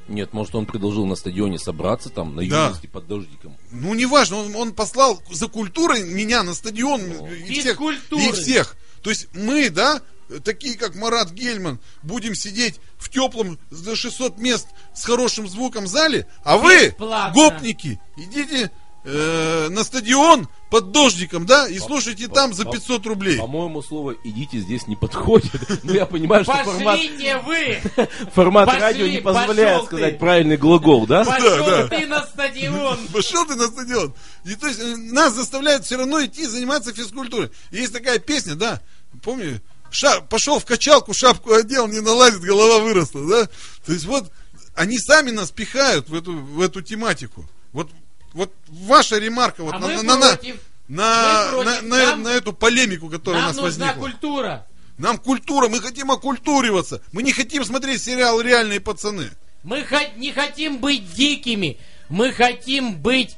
Нет, 0.08 0.32
может, 0.32 0.54
он 0.54 0.66
предложил 0.66 1.06
на 1.06 1.14
стадионе 1.14 1.58
собраться 1.58 2.10
там, 2.10 2.34
на 2.34 2.46
Да. 2.46 2.66
юности 2.66 2.86
под 2.86 3.06
дождиком. 3.06 3.56
Ну, 3.70 3.94
неважно, 3.94 4.38
он, 4.38 4.54
он 4.56 4.72
послал 4.72 5.22
за 5.30 5.48
культурой 5.48 6.02
меня 6.02 6.42
на 6.42 6.54
стадион 6.54 7.00
и 7.02 7.52
всех, 7.52 7.64
Физкультурой. 7.78 8.28
и 8.28 8.32
всех. 8.32 8.76
То 9.02 9.10
есть 9.10 9.28
мы, 9.32 9.70
да, 9.70 10.02
такие 10.44 10.76
как 10.76 10.96
Марат 10.96 11.30
Гельман, 11.30 11.78
будем 12.02 12.34
сидеть 12.34 12.80
в 12.98 13.08
теплом 13.10 13.58
за 13.70 13.94
600 13.96 14.38
мест 14.38 14.66
с 14.94 15.04
хорошим 15.04 15.48
звуком 15.48 15.86
зале, 15.86 16.26
а 16.44 16.58
вы, 16.58 16.88
Бесплатно. 16.88 17.32
гопники, 17.34 18.00
идите 18.16 18.70
э, 19.04 19.68
на 19.70 19.84
стадион 19.84 20.48
под 20.70 20.90
дождиком, 20.92 21.44
да, 21.44 21.68
и 21.68 21.78
слушайте 21.78 22.28
по- 22.28 22.34
там 22.34 22.54
за 22.54 22.64
по- 22.64 22.72
500 22.72 23.06
рублей. 23.06 23.38
По-моему, 23.38 23.82
слово 23.82 24.14
«идите» 24.24 24.58
здесь 24.58 24.86
не 24.86 24.96
подходит. 24.96 25.50
Ну, 25.82 25.92
я 25.92 26.06
понимаю, 26.06 26.44
что 26.44 26.54
формат, 26.64 26.98
вы! 27.44 27.80
формат 28.34 28.68
радио 28.68 29.06
не 29.06 29.18
позволяет 29.18 29.84
сказать 29.84 30.18
правильный 30.18 30.56
глагол, 30.56 31.06
да? 31.06 31.24
Пошел 31.24 31.88
ты 31.88 32.06
на 32.06 32.24
стадион! 32.26 32.98
Пошел 33.12 33.46
ты 33.46 33.54
на 33.56 33.66
стадион. 33.66 34.14
И 34.44 34.54
то 34.54 34.66
есть 34.66 34.80
э, 34.80 34.96
нас 34.96 35.34
заставляют 35.34 35.84
все 35.84 35.96
равно 35.96 36.24
идти 36.24 36.46
заниматься 36.46 36.94
физкультурой. 36.94 37.50
Есть 37.70 37.92
такая 37.92 38.18
песня, 38.18 38.54
да, 38.54 38.80
помню, 39.22 39.60
ша- 39.90 40.20
пошел 40.22 40.58
в 40.58 40.64
качалку, 40.64 41.12
шапку 41.12 41.52
одел, 41.52 41.86
не 41.88 42.00
налазит, 42.00 42.40
голова 42.40 42.78
выросла, 42.78 43.26
да. 43.28 43.46
То 43.84 43.92
есть 43.92 44.04
вот 44.06 44.30
они 44.74 44.98
сами 44.98 45.30
нас 45.30 45.50
пихают 45.50 46.08
в 46.08 46.14
эту, 46.14 46.32
в 46.32 46.60
эту 46.60 46.80
тематику. 46.80 47.44
Вот, 47.72 47.90
вот 48.34 48.52
ваша 48.68 49.18
ремарка 49.18 49.62
вот 49.64 49.74
А 49.74 49.78
на, 49.78 49.86
мы 49.88 50.02
на, 50.02 50.16
против. 50.18 50.56
на, 50.88 51.48
Мы 51.48 51.64
на, 51.64 51.64
против. 51.64 51.82
на- 51.82 51.96
Нам- 52.06 52.22
на 52.22 52.28
эту 52.28 52.52
полемику, 52.52 53.08
которая 53.08 53.42
у 53.42 53.46
Нам 53.46 53.54
нас 53.54 53.62
нужна 53.62 53.86
возникла. 53.86 54.08
культура. 54.08 54.66
Нам 54.98 55.18
культура, 55.18 55.68
мы 55.68 55.80
хотим 55.80 56.10
окультуриваться. 56.10 57.00
Мы 57.12 57.22
не 57.22 57.32
хотим 57.32 57.64
смотреть 57.64 58.02
сериал 58.02 58.40
«Реальные 58.40 58.80
пацаны». 58.80 59.30
Мы 59.62 59.86
не 60.16 60.32
хотим 60.32 60.78
быть 60.78 61.12
дикими. 61.14 61.78
Мы 62.08 62.32
хотим 62.32 62.96
быть 63.00 63.36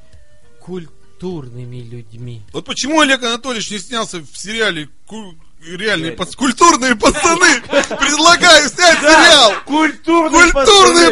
культурными 0.61 1.77
людьми. 1.77 2.41
Вот 2.51 2.65
почему 2.65 2.99
Олег 2.99 3.23
Анатольевич 3.23 3.71
не 3.71 3.79
снялся 3.79 4.19
в 4.19 4.35
сериале 4.37 4.89
реальные 5.65 6.11
пац- 6.13 6.35
культурные 6.35 6.95
пацаны? 6.95 7.61
Предлагаю 7.61 8.69
снять 8.69 8.99
сериал. 8.99 9.53
Культурные, 9.65 10.51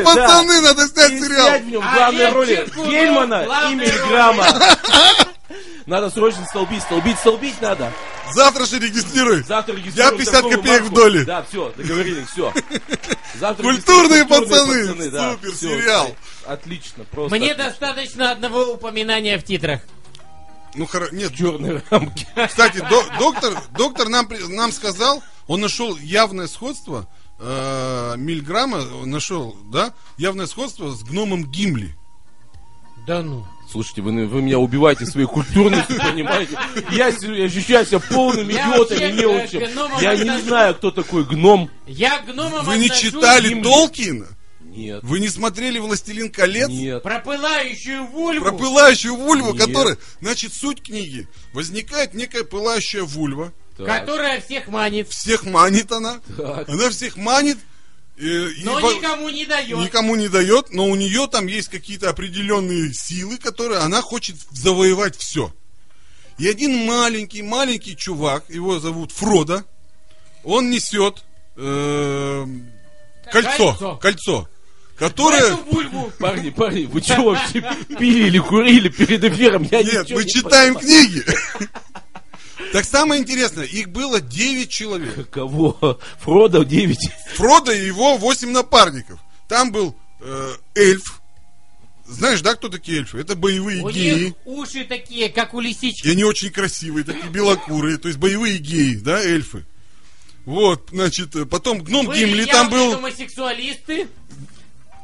пацаны 0.03 0.61
надо 0.61 0.87
снять 0.87 1.11
И 1.11 1.19
сериал. 1.21 1.47
снять 1.47 1.63
в 1.63 1.67
нем 1.69 1.81
главные 1.81 2.29
роли 2.29 2.69
Гельмана 2.75 3.69
и 3.71 3.75
Мильграма. 3.75 4.45
Надо 5.85 6.09
срочно 6.09 6.45
столбить, 6.45 6.81
столбить, 6.81 7.17
столбить 7.19 7.61
надо. 7.61 7.91
Завтра 8.33 8.65
же 8.65 8.79
регистрируй. 8.79 9.43
Завтра 9.43 9.75
Я 9.75 9.79
регистрируем 9.81 10.17
50 10.17 10.31
торговую 10.33 10.57
копеек 10.57 10.81
марку. 10.81 10.95
в 10.95 10.97
доле. 10.97 11.23
Да, 11.25 11.45
все, 11.49 11.73
договорились, 11.75 12.27
все. 12.29 12.53
Завтра 13.39 13.63
Культурные 13.63 14.21
регистрируем 14.23 14.87
пацаны. 14.95 15.09
да, 15.11 15.31
Супер 15.33 15.51
всё. 15.51 15.67
сериал. 15.69 16.15
Отлично, 16.45 17.03
просто. 17.11 17.35
Мне 17.37 17.53
достаточно 17.53 18.31
одного 18.31 18.63
упоминания 18.73 19.37
в 19.37 19.43
титрах. 19.43 19.81
Ну 20.75 20.85
хорошо, 20.85 21.15
нет. 21.15 21.33
черные 21.33 21.83
рамки. 21.89 22.27
Кстати, 22.47 22.77
до- 22.77 23.05
доктор, 23.19 23.61
доктор 23.77 24.09
нам, 24.09 24.27
нам 24.49 24.71
сказал, 24.71 25.23
он 25.47 25.61
нашел 25.61 25.97
явное 25.97 26.47
сходство, 26.47 27.07
э, 27.39 28.15
Мильграмма 28.17 28.79
нашел, 29.05 29.55
да, 29.71 29.93
явное 30.17 30.47
сходство 30.47 30.91
с 30.91 31.03
гномом 31.03 31.45
Гимли. 31.45 31.95
Да 33.05 33.21
ну. 33.21 33.45
Слушайте, 33.69 34.01
вы, 34.01 34.27
вы 34.27 34.41
меня 34.41 34.59
убиваете 34.59 35.05
своей 35.05 35.27
культурностью, 35.27 35.97
понимаете? 36.01 36.57
Я 36.91 37.11
се- 37.11 37.45
ощущаю 37.45 37.85
себя 37.85 37.99
полным 37.99 38.47
Я 38.49 38.67
идиотом 38.67 38.97
и 38.97 39.47
к 39.47 39.71
гномам 39.73 40.01
Я 40.01 40.15
не 40.15 40.41
знаю, 40.41 40.75
кто 40.75 40.91
такой 40.91 41.23
гном. 41.25 41.69
Я 41.87 42.19
к 42.19 42.25
гномам 42.25 42.65
Вы 42.65 42.77
не 42.77 42.89
читали. 42.89 43.61
Толкина? 43.61 44.27
Нет. 44.75 44.99
Вы 45.03 45.19
не 45.19 45.29
смотрели 45.29 45.79
«Властелин 45.79 46.29
колец»? 46.31 46.69
Нет. 46.69 47.03
про 47.03 47.19
пылающую 47.19 48.05
вульву. 48.07 48.43
Про 48.45 48.51
пылающую 48.53 49.15
вульву, 49.15 49.53
Нет. 49.53 49.65
которая... 49.67 49.97
Значит, 50.21 50.53
суть 50.53 50.81
книги. 50.81 51.27
Возникает 51.53 52.13
некая 52.13 52.43
пылающая 52.43 53.03
вульва. 53.03 53.53
Так, 53.77 53.87
Которая 53.87 54.39
всех 54.41 54.67
манит. 54.67 55.09
Всех 55.09 55.45
манит 55.45 55.91
она. 55.91 56.19
так. 56.37 56.69
Она 56.69 56.89
всех 56.91 57.17
манит. 57.17 57.57
э, 58.17 58.23
и 58.23 58.63
Но 58.63 58.79
во- 58.79 58.93
никому 58.93 59.29
не 59.29 59.45
дает. 59.45 59.77
никому 59.79 60.15
не 60.15 60.27
дает, 60.27 60.71
но 60.71 60.85
у 60.87 60.95
нее 60.95 61.27
там 61.27 61.47
есть 61.47 61.69
какие-то 61.69 62.09
определенные 62.09 62.93
силы, 62.93 63.37
которые 63.37 63.79
она 63.79 64.01
хочет 64.01 64.35
завоевать 64.51 65.15
все. 65.17 65.51
И 66.37 66.47
один 66.47 66.85
маленький-маленький 66.85 67.95
чувак, 67.97 68.45
его 68.49 68.79
зовут 68.79 69.11
Фродо, 69.11 69.63
он 70.43 70.69
несет 70.69 71.23
э, 71.55 72.45
кольцо, 73.31 73.71
Кольцо. 73.71 73.95
кольцо, 73.97 74.49
бульбу. 75.71 76.11
Парни, 76.19 76.49
парни, 76.49 76.85
вы 76.85 77.01
что 77.01 77.21
вообще 77.23 77.61
пили 77.99 78.27
или 78.27 78.39
курили 78.39 78.89
перед 78.89 79.23
эфиром? 79.23 79.63
Я 79.71 79.83
Нет, 79.83 80.09
мы 80.11 80.23
не 80.23 80.29
читаем 80.29 80.75
понимаю. 80.75 81.07
книги. 81.07 81.23
Так 82.71 82.85
самое 82.85 83.21
интересное, 83.21 83.65
их 83.65 83.89
было 83.89 84.19
9 84.21 84.69
человек. 84.69 85.29
Кого? 85.29 85.99
Фродо 86.21 86.63
9. 86.63 86.97
Фродо 87.35 87.71
и 87.71 87.85
его 87.85 88.17
8 88.17 88.49
напарников. 88.51 89.19
Там 89.47 89.71
был 89.71 89.95
э, 90.21 90.53
эльф. 90.75 91.21
Знаешь, 92.05 92.41
да, 92.41 92.55
кто 92.55 92.69
такие 92.69 92.99
эльфы? 92.99 93.19
Это 93.19 93.35
боевые 93.35 93.81
У 93.83 93.89
геи. 93.89 94.23
них 94.25 94.33
уши 94.45 94.85
такие, 94.85 95.29
как 95.29 95.53
у 95.53 95.59
лисички. 95.59 96.07
И 96.07 96.11
они 96.11 96.23
очень 96.23 96.49
красивые, 96.49 97.03
такие 97.03 97.29
белокурые. 97.29 97.97
То 97.97 98.07
есть 98.07 98.19
боевые 98.19 98.57
геи, 98.57 98.95
да, 98.95 99.19
эльфы. 99.21 99.65
Вот, 100.45 100.89
значит, 100.91 101.35
э, 101.35 101.45
потом 101.45 101.79
гном 101.83 102.07
Были 102.07 102.25
Гимли 102.25 102.45
там 102.45 102.69
был. 102.69 102.95
гомосексуалисты. 102.95 104.07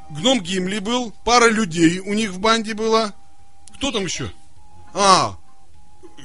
Гном 0.10 0.42
Гимли 0.42 0.80
был. 0.80 1.14
Пара 1.24 1.50
людей 1.50 2.00
у 2.00 2.14
них 2.14 2.32
в 2.32 2.40
банде 2.40 2.74
была. 2.74 3.14
Кто 3.76 3.92
там 3.92 4.04
еще? 4.06 4.32
А, 4.94 5.38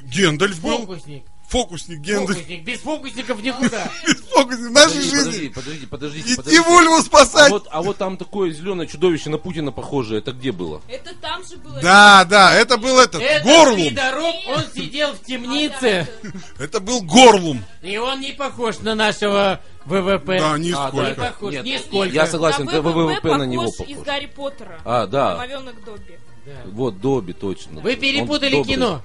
Гендальф 0.03 0.59
был. 0.61 0.79
Фокусник. 0.79 1.23
Фокусник 1.55 1.99
Гендальф. 1.99 2.29
Фокусник. 2.37 2.63
Без 2.63 2.79
фокусников 2.79 3.41
никуда. 3.41 3.85
Фокусник 4.35 4.67
в 4.67 4.71
нашей 4.71 4.95
Подожди, 4.95 5.09
жизни. 5.09 5.47
подожди, 5.47 5.49
подожди, 5.49 5.85
подождите, 5.85 6.27
Иди 6.27 6.35
подождите. 6.35 6.61
Вольву 6.69 6.95
А 6.95 7.01
спасать. 7.01 7.51
вот, 7.51 7.67
а 7.71 7.81
вот 7.81 7.97
там 7.97 8.17
такое 8.17 8.51
зеленое 8.51 8.87
чудовище 8.87 9.29
на 9.29 9.37
Путина 9.37 9.71
похожее, 9.71 10.19
это 10.19 10.33
где 10.33 10.51
было? 10.51 10.81
Это 10.89 11.13
там 11.15 11.45
же 11.45 11.55
было. 11.57 11.79
Да, 11.81 12.25
да, 12.25 12.53
это 12.53 12.77
был 12.77 12.99
этот, 12.99 13.21
Этот 13.21 13.43
Горлум. 13.43 13.77
пидорок, 13.89 14.35
он 14.47 14.63
сидел 14.75 15.13
в 15.13 15.21
темнице. 15.21 16.07
Это 16.59 16.79
был 16.79 17.01
Горлум. 17.01 17.63
И 17.81 17.97
он 17.97 18.19
не 18.19 18.31
похож 18.33 18.79
на 18.79 18.93
нашего 18.95 19.61
ВВП. 19.85 20.39
Да, 20.39 20.53
А, 20.53 20.57
Не 20.57 20.69
нисколько. 20.69 21.13
похож, 21.15 21.53
Нет, 21.53 21.63
нисколько. 21.65 22.13
Я 22.13 22.27
согласен, 22.27 22.67
это 22.67 22.81
ВВП 22.81 23.21
похож 23.21 23.37
на 23.39 23.43
него 23.43 23.65
из 23.65 23.75
похож. 23.75 23.95
Гарри 24.05 24.25
Поттера. 24.25 24.79
А, 24.83 25.07
да. 25.07 25.33
Домовенок 25.35 25.83
Добби. 25.85 26.17
Вот 26.65 26.99
Добби, 26.99 27.33
точно. 27.33 27.81
Вы 27.81 27.93
Он 27.93 27.99
перепутали 27.99 28.55
добрый. 28.55 28.73
кино. 28.75 29.01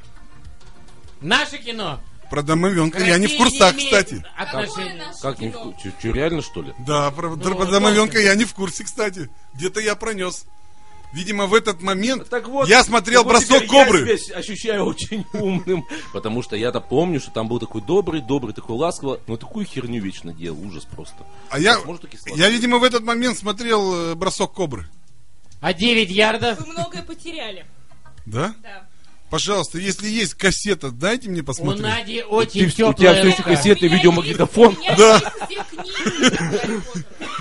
Наше 1.21 1.59
кино. 1.59 2.01
Про 2.31 2.43
домовенка 2.43 3.03
я 3.03 3.19
не 3.19 3.27
в 3.27 3.31
Россия 3.31 3.39
курсах, 3.39 3.75
имеет 3.75 3.91
кстати. 3.91 4.25
Отношения. 4.37 5.13
Как 5.21 5.41
не 5.41 5.49
в 5.49 5.53
ку- 5.53 5.75
чё- 5.83 5.91
чё, 6.01 6.13
реально 6.13 6.43
что 6.43 6.63
ли? 6.63 6.73
Да, 6.79 7.11
про, 7.11 7.37
про 7.37 7.55
вот 7.55 7.71
домовенка 7.71 8.21
я 8.21 8.35
не 8.37 8.45
в 8.45 8.55
курсе, 8.55 8.85
кстати. 8.85 9.29
Где-то 9.55 9.81
я 9.81 9.97
пронес. 9.97 10.47
Видимо, 11.13 11.47
в 11.47 11.55
этот 11.55 11.83
момент 11.83 12.29
Так 12.29 12.47
вот, 12.47 12.69
я 12.69 12.85
смотрел 12.85 13.25
вот 13.25 13.31
бросок 13.33 13.67
кобры. 13.67 14.09
Я 14.09 14.17
себя 14.17 14.37
ощущаю 14.37 14.85
очень 14.85 15.27
умным, 15.33 15.85
потому 16.13 16.41
что 16.43 16.55
я-то 16.55 16.81
помню, 16.81 17.19
что 17.19 17.33
там 17.33 17.49
был 17.49 17.59
такой 17.59 17.83
добрый, 17.83 18.21
добрый, 18.21 18.55
такой 18.55 18.77
ласковый, 18.77 19.19
но 19.27 19.37
такую 19.37 19.67
херню 19.67 20.01
вечно 20.01 20.33
делал, 20.33 20.61
ужас 20.65 20.85
просто. 20.85 21.27
А 21.49 21.59
я, 21.59 21.79
я, 22.37 22.49
видимо, 22.49 22.79
в 22.79 22.85
этот 22.85 23.03
момент 23.03 23.37
смотрел 23.39 24.13
э, 24.13 24.15
бросок 24.15 24.53
кобры. 24.53 24.89
А 25.61 25.75
9 25.75 26.11
ярдов? 26.11 26.61
Вы 26.61 26.67
многое 26.67 27.03
потеряли. 27.03 27.67
Да? 28.25 28.55
Да. 28.63 28.87
Пожалуйста, 29.31 29.79
если 29.79 30.09
есть 30.09 30.35
кассета, 30.35 30.91
дайте 30.91 31.29
мне 31.31 31.43
У 31.43 31.45
посмотреть. 31.45 31.83
Нади 31.83 32.17
Ты- 32.21 32.25
очень 32.25 32.67
у 32.67 32.71
теплая 32.71 32.95
тебя 32.95 33.15
все 33.15 33.37
рука. 33.37 33.43
кассеты, 33.45 33.87
У 33.87 33.91
видеомагнитофон. 33.91 34.77
У 34.77 34.97
Да. 34.97 35.21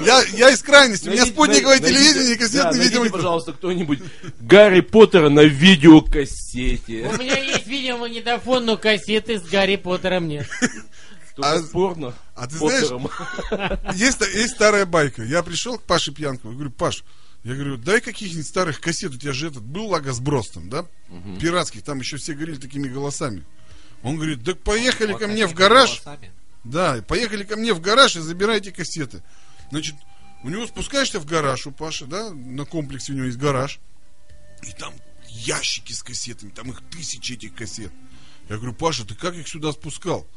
Я, 0.05 0.23
я 0.37 0.49
из 0.51 0.61
крайности. 0.61 1.09
У 1.09 1.11
меня 1.11 1.25
спутниковое 1.25 1.79
телевидение 1.79 2.33
и 2.33 2.37
кассетный 2.37 2.79
видеомагнитофон. 2.79 3.11
пожалуйста, 3.11 3.53
кто-нибудь 3.53 3.99
Гарри 4.39 4.81
Поттера 4.81 5.29
на 5.29 5.41
видеокассете. 5.41 7.09
У 7.13 7.17
меня 7.17 7.37
есть 7.37 7.67
видеомагнитофон, 7.67 8.65
но 8.65 8.77
кассеты 8.77 9.39
с 9.39 9.43
Гарри 9.43 9.75
Поттером 9.75 10.27
нет. 10.27 10.47
А- 11.41 11.57
спорно. 11.59 12.13
а 12.35 12.47
ты 12.47 12.57
Поттером. 12.59 13.09
Есть, 13.95 14.21
есть 14.33 14.53
старая 14.55 14.85
байка. 14.85 15.23
Я 15.23 15.41
пришел 15.41 15.77
к 15.77 15.83
Паше 15.83 16.11
Пьянкову, 16.13 16.53
говорю, 16.53 16.69
Паш, 16.71 17.03
я 17.43 17.53
говорю, 17.53 17.77
дай 17.77 18.01
каких-нибудь 18.01 18.47
старых 18.47 18.81
кассет, 18.81 19.13
у 19.13 19.17
тебя 19.17 19.33
же 19.33 19.47
этот 19.47 19.63
был 19.63 19.87
лагосброс 19.87 20.49
там, 20.49 20.69
да? 20.69 20.85
Пиратских, 21.39 21.83
там 21.83 21.99
еще 21.99 22.17
все 22.17 22.33
говорили 22.33 22.57
такими 22.57 22.87
голосами. 22.87 23.43
Он 24.03 24.17
говорит, 24.17 24.43
так 24.43 24.59
поехали 24.59 25.13
ко 25.13 25.27
мне 25.27 25.47
в 25.47 25.53
гараж. 25.53 26.01
Да, 26.63 27.01
поехали 27.07 27.43
ко 27.43 27.55
мне 27.55 27.73
в 27.73 27.79
гараж 27.79 28.15
и 28.17 28.19
забирайте 28.19 28.71
кассеты. 28.71 29.23
Значит, 29.71 29.95
у 30.43 30.49
него 30.49 30.67
спускаешься 30.67 31.19
в 31.19 31.25
гараж 31.25 31.67
у 31.67 31.71
Паши, 31.71 32.05
да, 32.05 32.31
на 32.31 32.65
комплексе 32.65 33.13
у 33.13 33.15
него 33.15 33.25
есть 33.27 33.37
гараж. 33.37 33.79
И 34.63 34.71
там 34.71 34.93
ящики 35.27 35.93
с 35.93 36.03
кассетами, 36.03 36.49
там 36.49 36.69
их 36.71 36.81
тысячи 36.89 37.33
этих 37.33 37.55
кассет. 37.55 37.91
Я 38.49 38.57
говорю, 38.57 38.73
Паша, 38.73 39.05
ты 39.05 39.15
как 39.15 39.35
их 39.35 39.47
сюда 39.47 39.71
спускал? 39.71 40.27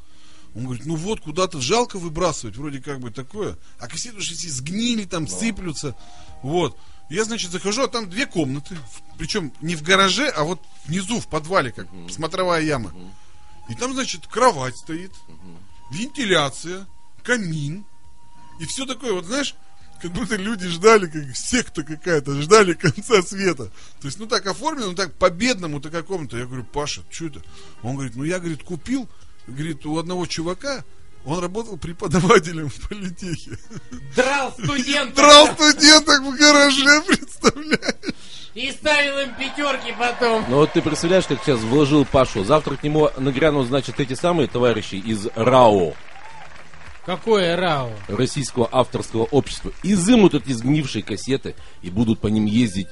Он 0.54 0.64
говорит, 0.64 0.84
ну 0.84 0.96
вот, 0.96 1.20
куда-то 1.20 1.60
жалко 1.60 1.98
выбрасывать, 1.98 2.56
вроде 2.56 2.80
как 2.80 3.00
бы 3.00 3.10
такое. 3.10 3.56
А 3.78 3.88
кассеты 3.88 4.18
уже 4.18 4.34
все 4.34 4.50
сгнили, 4.50 5.04
там 5.04 5.26
сыплются. 5.26 5.96
Вот. 6.42 6.78
Я, 7.12 7.24
значит, 7.24 7.50
захожу, 7.50 7.82
а 7.82 7.88
там 7.88 8.08
две 8.08 8.24
комнаты. 8.24 8.78
Причем 9.18 9.52
не 9.60 9.76
в 9.76 9.82
гараже, 9.82 10.28
а 10.30 10.44
вот 10.44 10.60
внизу, 10.86 11.20
в 11.20 11.28
подвале, 11.28 11.70
как 11.70 11.86
смотровая 12.10 12.62
яма. 12.62 12.94
И 13.68 13.74
там, 13.74 13.92
значит, 13.92 14.26
кровать 14.26 14.78
стоит, 14.78 15.12
вентиляция, 15.90 16.86
камин. 17.22 17.84
И 18.60 18.64
все 18.64 18.86
такое, 18.86 19.12
вот 19.12 19.26
знаешь, 19.26 19.54
как 20.00 20.10
будто 20.12 20.36
люди 20.36 20.66
ждали, 20.68 21.06
как 21.06 21.36
секта 21.36 21.82
какая-то, 21.82 22.40
ждали 22.40 22.72
конца 22.72 23.20
света. 23.22 23.66
То 24.00 24.06
есть, 24.06 24.18
ну 24.18 24.26
так 24.26 24.46
оформлено, 24.46 24.88
ну 24.88 24.94
так 24.94 25.14
по-бедному-то 25.18 25.90
какому-то. 25.90 26.38
Я 26.38 26.46
говорю, 26.46 26.64
Паша, 26.64 27.02
что 27.10 27.26
это? 27.26 27.42
Он 27.82 27.96
говорит, 27.96 28.16
ну 28.16 28.24
я, 28.24 28.38
говорит, 28.38 28.62
купил, 28.62 29.06
говорит, 29.46 29.84
у 29.84 29.98
одного 29.98 30.24
чувака, 30.24 30.82
он 31.24 31.38
работал 31.38 31.76
преподавателем 31.76 32.68
в 32.68 32.88
политехе. 32.88 33.58
Драл 34.16 34.52
студентов 34.58 35.14
Трал 35.14 35.46
студенток 35.54 36.22
в 36.22 36.36
гараже, 36.36 37.02
представляешь? 37.06 38.14
и 38.54 38.70
ставил 38.70 39.18
им 39.18 39.34
пятерки 39.34 39.94
потом. 39.98 40.44
Ну 40.48 40.56
вот 40.56 40.72
ты 40.72 40.82
представляешь, 40.82 41.24
как 41.24 41.42
сейчас 41.42 41.60
вложил 41.60 42.04
Пашу. 42.04 42.44
Завтра 42.44 42.76
к 42.76 42.82
нему 42.82 43.08
нагрянут, 43.16 43.66
значит, 43.66 43.98
эти 43.98 44.12
самые 44.14 44.46
товарищи 44.46 44.96
из 44.96 45.26
РАО, 45.34 45.94
Какое 47.06 47.56
РАО? 47.56 47.90
Российского 48.08 48.68
авторского 48.70 49.24
общества, 49.24 49.72
изымут 49.82 50.34
эти 50.34 50.52
сгнившие 50.52 51.02
кассеты 51.02 51.54
и 51.82 51.90
будут 51.90 52.20
по 52.20 52.28
ним 52.28 52.44
ездить 52.44 52.88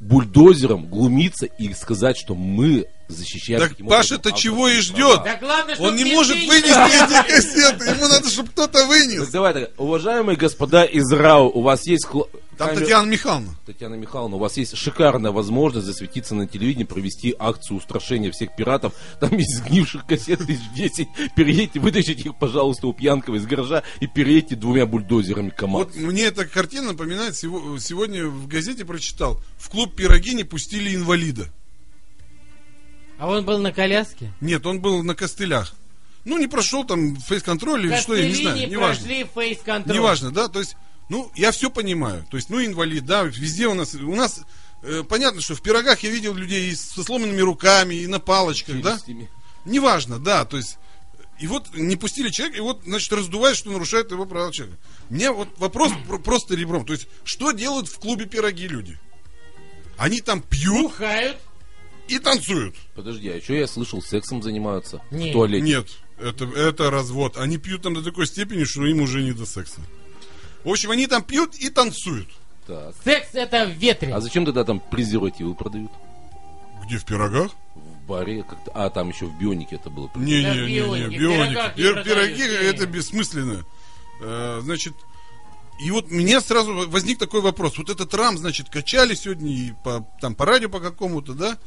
бульдозером, 0.00 0.86
глумиться 0.86 1.46
и 1.46 1.72
сказать, 1.74 2.16
что 2.16 2.34
мы 2.34 2.86
защищаем... 3.12 3.60
Так 3.60 3.76
Паша-то 3.88 4.32
чего 4.32 4.68
и 4.68 4.78
ждет? 4.80 5.22
Да 5.24 5.36
главное, 5.36 5.76
Он 5.78 5.94
не 5.96 6.04
может 6.04 6.36
вынести 6.36 6.68
эти 6.68 7.28
кассеты, 7.30 7.84
ему 7.90 8.08
надо, 8.08 8.28
чтобы 8.28 8.48
кто-то 8.50 8.72
Так 8.80 8.88
вынес. 8.88 9.28
давай 9.28 9.54
так, 9.54 9.70
уважаемые 9.78 10.36
господа 10.36 10.84
из 10.84 11.10
РАО, 11.12 11.48
у 11.50 11.62
вас 11.62 11.86
есть... 11.86 12.06
хла- 12.06 12.28
Там 12.58 12.68
камера- 12.68 12.80
Татьяна 12.80 13.06
Михайловна. 13.06 13.54
Татьяна 13.66 13.94
Михайловна, 13.94 14.36
у 14.36 14.38
вас 14.38 14.56
есть 14.56 14.76
шикарная 14.76 15.30
возможность 15.32 15.86
засветиться 15.86 16.34
на 16.34 16.46
телевидении, 16.46 16.84
провести 16.84 17.34
акцию 17.38 17.78
устрашения 17.78 18.30
всех 18.32 18.54
пиратов. 18.56 18.92
Там 19.20 19.36
есть 19.36 19.56
сгнивших 19.56 20.06
кассет 20.06 20.40
тысяч 20.46 20.62
10. 20.74 21.08
Переедьте, 21.36 21.80
вытащите 21.80 22.22
их, 22.28 22.38
пожалуйста, 22.38 22.86
у 22.86 22.92
Пьянкова 22.92 23.36
из 23.36 23.46
гаража 23.46 23.82
и 24.00 24.06
переедьте 24.06 24.54
двумя 24.56 24.86
бульдозерами 24.86 25.50
КамАЗ. 25.50 25.84
Вот 25.86 25.96
мне 25.96 26.24
эта 26.24 26.44
картина 26.46 26.88
напоминает, 26.88 27.34
сего- 27.36 27.78
сегодня 27.78 28.26
в 28.26 28.46
газете 28.48 28.84
прочитал, 28.84 29.40
в 29.58 29.68
клуб 29.70 29.94
пироги 29.96 30.34
не 30.34 30.44
пустили 30.44 30.94
инвалида. 30.94 31.48
А 33.22 33.28
он 33.28 33.44
был 33.44 33.58
на 33.58 33.70
коляске? 33.70 34.32
Нет, 34.40 34.66
он 34.66 34.80
был 34.80 35.04
на 35.04 35.14
костылях. 35.14 35.74
Ну, 36.24 36.38
не 36.38 36.48
прошел 36.48 36.84
там 36.84 37.14
фейс-контроль 37.14 37.86
или 37.86 37.96
что, 38.00 38.16
я 38.16 38.26
не 38.26 38.34
знаю, 38.34 38.56
не 38.56 38.66
неважно. 38.66 39.04
прошли 39.04 39.26
фейс-контроль. 39.32 39.96
Неважно, 39.96 40.32
да, 40.32 40.48
то 40.48 40.58
есть, 40.58 40.74
ну, 41.08 41.30
я 41.36 41.52
все 41.52 41.70
понимаю. 41.70 42.26
То 42.32 42.36
есть, 42.36 42.50
ну, 42.50 42.60
инвалид, 42.64 43.06
да, 43.06 43.22
везде 43.22 43.68
у 43.68 43.74
нас, 43.74 43.94
у 43.94 44.16
нас, 44.16 44.40
э, 44.82 45.04
понятно, 45.08 45.40
что 45.40 45.54
в 45.54 45.62
пирогах 45.62 46.02
я 46.02 46.10
видел 46.10 46.34
людей 46.34 46.72
и 46.72 46.74
со 46.74 47.04
сломанными 47.04 47.40
руками, 47.40 47.94
и 47.94 48.08
на 48.08 48.18
палочках, 48.18 48.80
да. 48.82 48.94
Челюстями. 48.94 49.30
Неважно, 49.66 50.18
да, 50.18 50.44
то 50.44 50.56
есть, 50.56 50.78
и 51.38 51.46
вот 51.46 51.68
не 51.76 51.94
пустили 51.94 52.28
человека, 52.28 52.58
и 52.58 52.60
вот, 52.60 52.80
значит, 52.84 53.12
раздувает, 53.12 53.56
что 53.56 53.70
нарушает 53.70 54.10
его 54.10 54.26
права 54.26 54.50
человека. 54.52 54.78
Мне 55.10 55.30
вот 55.30 55.48
вопрос 55.58 55.92
про- 56.08 56.18
просто 56.18 56.56
ребром. 56.56 56.84
То 56.84 56.94
есть, 56.94 57.06
что 57.22 57.52
делают 57.52 57.86
в 57.86 58.00
клубе 58.00 58.26
пироги 58.26 58.66
люди? 58.66 58.98
Они 59.96 60.20
там 60.20 60.42
пьют 60.42 60.90
Бухают. 60.90 61.36
И 62.08 62.18
танцуют. 62.18 62.74
Подожди, 62.94 63.28
а 63.30 63.40
что 63.40 63.54
я 63.54 63.66
слышал, 63.66 64.02
сексом 64.02 64.42
занимаются 64.42 65.00
Нет. 65.10 65.30
в 65.30 65.32
туалете? 65.32 65.64
Нет, 65.64 65.86
это, 66.18 66.44
это 66.44 66.90
развод. 66.90 67.36
Они 67.36 67.58
пьют 67.58 67.82
там 67.82 67.94
до 67.94 68.02
такой 68.02 68.26
степени, 68.26 68.64
что 68.64 68.84
им 68.86 69.00
уже 69.00 69.22
не 69.22 69.32
до 69.32 69.46
секса. 69.46 69.80
В 70.64 70.68
общем, 70.70 70.90
они 70.90 71.06
там 71.06 71.22
пьют 71.22 71.54
и 71.56 71.70
танцуют. 71.70 72.28
Так. 72.66 72.94
Секс 73.04 73.28
это 73.34 73.66
в 73.66 73.70
ветре. 73.72 74.14
А 74.14 74.20
зачем 74.20 74.44
тогда 74.44 74.64
там 74.64 74.80
презервативы 74.80 75.54
продают? 75.54 75.90
Где 76.84 76.98
в 76.98 77.04
пирогах? 77.04 77.50
В 77.74 78.06
баре 78.06 78.44
как-то... 78.48 78.70
А, 78.74 78.90
там 78.90 79.08
еще 79.08 79.26
в 79.26 79.38
бионике 79.38 79.76
это 79.76 79.90
было. 79.90 80.10
Не-не-не, 80.14 80.82
продают, 81.54 82.04
Пироги 82.04 82.42
не. 82.42 82.68
это 82.68 82.86
бессмысленно. 82.86 83.64
Э, 84.20 84.60
Значит, 84.62 84.94
и 85.82 85.90
вот 85.90 86.10
мне 86.10 86.40
сразу 86.40 86.88
возник 86.88 87.18
такой 87.18 87.40
вопрос. 87.40 87.76
Вот 87.76 87.90
этот 87.90 88.14
рам, 88.14 88.38
значит, 88.38 88.68
качали 88.68 89.14
сегодня 89.14 89.52
и 89.52 89.72
по, 89.84 90.06
там, 90.20 90.34
по 90.34 90.46
радио 90.46 90.68
по 90.68 90.80
какому-то, 90.80 91.34
да? 91.34 91.58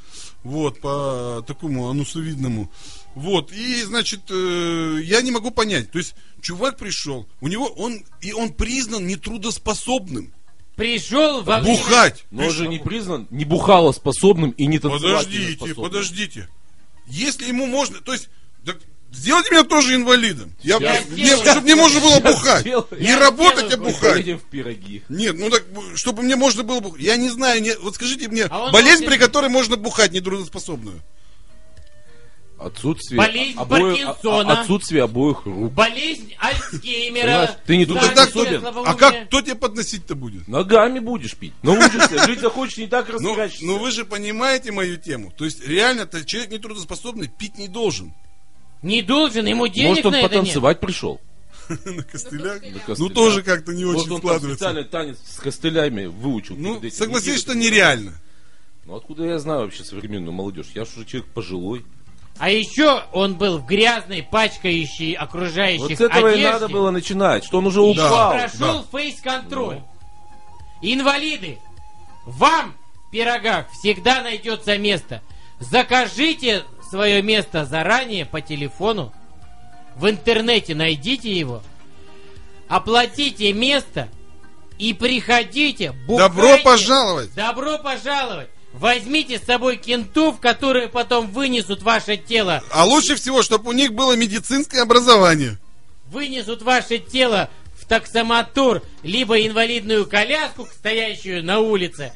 Вот, 0.43 0.79
по 0.79 1.43
такому 1.45 1.89
анусовидному. 1.89 2.71
Вот, 3.15 3.51
и, 3.51 3.83
значит, 3.83 4.21
э, 4.29 4.99
я 5.03 5.21
не 5.21 5.31
могу 5.31 5.51
понять. 5.51 5.91
То 5.91 5.97
есть, 5.97 6.15
чувак 6.41 6.77
пришел, 6.77 7.27
у 7.41 7.47
него, 7.47 7.65
он, 7.67 8.05
и 8.21 8.31
он 8.31 8.53
признан 8.53 9.05
нетрудоспособным. 9.07 10.33
Пришел 10.75 11.41
во 11.41 11.59
время- 11.59 11.77
Бухать. 11.77 12.25
Но 12.31 12.45
он 12.45 12.51
же 12.51 12.67
не 12.67 12.79
признан 12.79 13.27
не 13.29 13.45
бухалоспособным 13.45 14.51
и 14.51 14.65
не 14.65 14.79
Подождите, 14.79 15.57
танцевательно 15.57 15.75
подождите. 15.83 16.49
Если 17.07 17.47
ему 17.47 17.65
можно, 17.65 18.01
то 18.01 18.13
есть, 18.13 18.29
так 18.65 18.79
сделайте 19.11 19.51
меня 19.51 19.63
тоже 19.63 19.95
инвалидом. 19.95 20.53
Я, 20.61 20.77
Я 21.15 21.37
чтобы 21.37 21.61
мне 21.61 21.75
можно 21.75 21.99
было 21.99 22.19
бухать. 22.19 22.61
сделаю. 22.61 22.87
Не 22.97 23.07
Я 23.07 23.19
работать, 23.19 23.73
а 23.73 23.77
бухать. 23.77 24.13
Поедем 24.13 24.39
в 24.39 24.43
пироги. 24.43 25.03
Нет, 25.09 25.35
ну 25.37 25.49
так, 25.49 25.63
чтобы 25.95 26.23
мне 26.23 26.35
можно 26.35 26.63
было 26.63 26.79
бухать. 26.79 27.01
Я 27.01 27.17
не 27.17 27.29
знаю, 27.29 27.61
не- 27.61 27.75
вот 27.77 27.95
скажите 27.95 28.27
мне, 28.27 28.45
А 28.45 28.71
болезнь, 28.71 29.05
при 29.05 29.17
которой 29.17 29.49
можно 29.49 29.77
бухать 29.77 30.11
нетрудоспособную. 30.11 31.01
Отсутствие 32.57 33.17
Болезнь 33.17 33.57
обоих, 33.59 34.05
Паркинсона. 34.05 34.53
а- 34.53 34.61
отсутствие 34.61 35.03
обоих 35.03 35.45
рук. 35.45 35.73
Болезнь 35.73 36.33
Альцгеймера. 36.39 37.25
Понимаешь, 37.25 37.49
ты 37.65 37.77
не 37.77 37.85
Да, 37.85 37.93
тут 37.93 38.01
Тогда 38.01 38.25
не 38.25 38.29
кто, 38.59 38.81
а 38.85 38.93
как, 38.93 39.27
кто 39.27 39.41
тебе 39.41 39.55
подносить-то 39.55 40.15
будет? 40.15 40.47
Ногами 40.47 40.99
будешь 40.99 41.35
пить. 41.35 41.53
Научишься. 41.63 42.25
Жить 42.25 42.39
захочешь, 42.39 42.77
не 42.77 42.87
так 42.87 43.09
Ну, 43.19 43.35
ну 43.61 43.77
вы 43.77 43.91
же 43.91 44.05
понимаете 44.05 44.71
мою 44.71 44.95
тему. 44.97 45.33
То 45.37 45.43
есть 45.43 45.67
реально-то 45.67 46.23
человек 46.23 46.51
нетрудоспособный 46.51 47.27
пить 47.27 47.57
не 47.57 47.67
должен. 47.67 48.13
Не 48.81 49.01
должен, 49.01 49.45
ему 49.45 49.67
денег 49.67 49.89
Может, 49.89 50.05
он 50.07 50.11
на 50.11 50.15
это 50.17 50.23
нет. 50.27 50.31
потанцевать 50.41 50.79
пришел? 50.79 51.19
На 51.69 52.03
костылях. 52.03 52.61
На 52.61 52.95
Ну 52.97 53.09
тоже 53.09 53.41
как-то 53.41 53.73
не 53.73 53.85
Может, 53.85 54.01
очень 54.07 54.17
складывается. 54.17 54.55
специальный 54.55 54.83
танец 54.83 55.17
с 55.25 55.39
костылями 55.39 56.05
выучил. 56.05 56.55
Ну, 56.57 56.81
согласись, 56.91 57.39
что 57.39 57.55
нереально. 57.55 58.13
Ну, 58.85 58.95
откуда 58.95 59.25
я 59.25 59.39
знаю 59.39 59.61
вообще 59.61 59.83
современную 59.83 60.31
молодежь? 60.33 60.67
Я 60.75 60.85
же 60.85 60.91
уже 60.97 61.05
человек 61.05 61.29
пожилой. 61.31 61.83
А 62.37 62.51
еще 62.51 63.01
он 63.13 63.35
был 63.35 63.57
в 63.59 63.65
грязной, 63.65 64.21
пачкающей 64.21 65.13
окружающих 65.13 65.81
Вот 65.89 65.97
с 65.97 66.01
этого 66.01 66.27
и 66.27 66.33
одежде. 66.33 66.51
надо 66.51 66.67
было 66.67 66.91
начинать, 66.91 67.43
что 67.45 67.57
он 67.59 67.67
уже 67.67 67.79
И 67.79 67.83
упал. 67.83 68.33
прошел 68.33 68.85
фейс-контроль. 68.91 69.79
Инвалиды, 70.81 71.57
вам 72.25 72.75
в 73.07 73.11
пирогах 73.11 73.67
всегда 73.71 74.21
найдется 74.21 74.77
место. 74.77 75.21
Закажите 75.59 76.63
свое 76.89 77.21
место 77.21 77.65
заранее 77.65 78.25
по 78.25 78.41
телефону. 78.41 79.13
В 79.95 80.09
интернете 80.09 80.75
найдите 80.75 81.31
его. 81.31 81.63
Оплатите 82.67 83.53
место 83.53 84.09
и 84.77 84.93
приходите. 84.93 85.93
Добро 86.07 86.41
бухайте. 86.41 86.63
пожаловать! 86.63 87.33
Добро 87.33 87.77
пожаловать. 87.77 88.49
Возьмите 88.73 89.39
с 89.39 89.43
собой 89.43 89.77
кентов, 89.77 90.41
которые 90.41 90.89
потом 90.89 91.27
вынесут 91.27 91.81
ваше 91.81 92.17
тело 92.17 92.61
А 92.71 92.83
лучше 92.83 93.15
всего, 93.15 93.41
чтобы 93.41 93.69
у 93.69 93.71
них 93.71 93.93
было 93.93 94.17
медицинское 94.17 94.81
образование. 94.81 95.57
вынесут 96.07 96.61
ваше 96.61 96.99
тело 96.99 97.49
в 97.79 97.85
таксомотор, 97.85 98.83
либо 99.01 99.39
инвалидную 99.39 100.05
коляску, 100.07 100.65
стоящую 100.65 101.43
на 101.43 101.59
улице, 101.59 102.11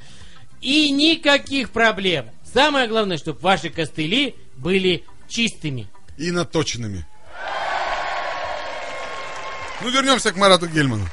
и 0.61 0.91
никаких 0.91 1.69
проблем. 1.69 2.25
Самое 2.53 2.87
главное, 2.87 3.17
чтобы 3.17 3.39
ваши 3.39 3.69
костыли 3.69 4.35
были 4.59 5.03
чистыми. 5.27 5.87
И 6.17 6.31
наточенными. 6.31 7.05
Ну, 9.81 9.89
вернемся 9.89 10.31
к 10.31 10.35
Марату 10.35 10.67
Гельману. 10.67 11.07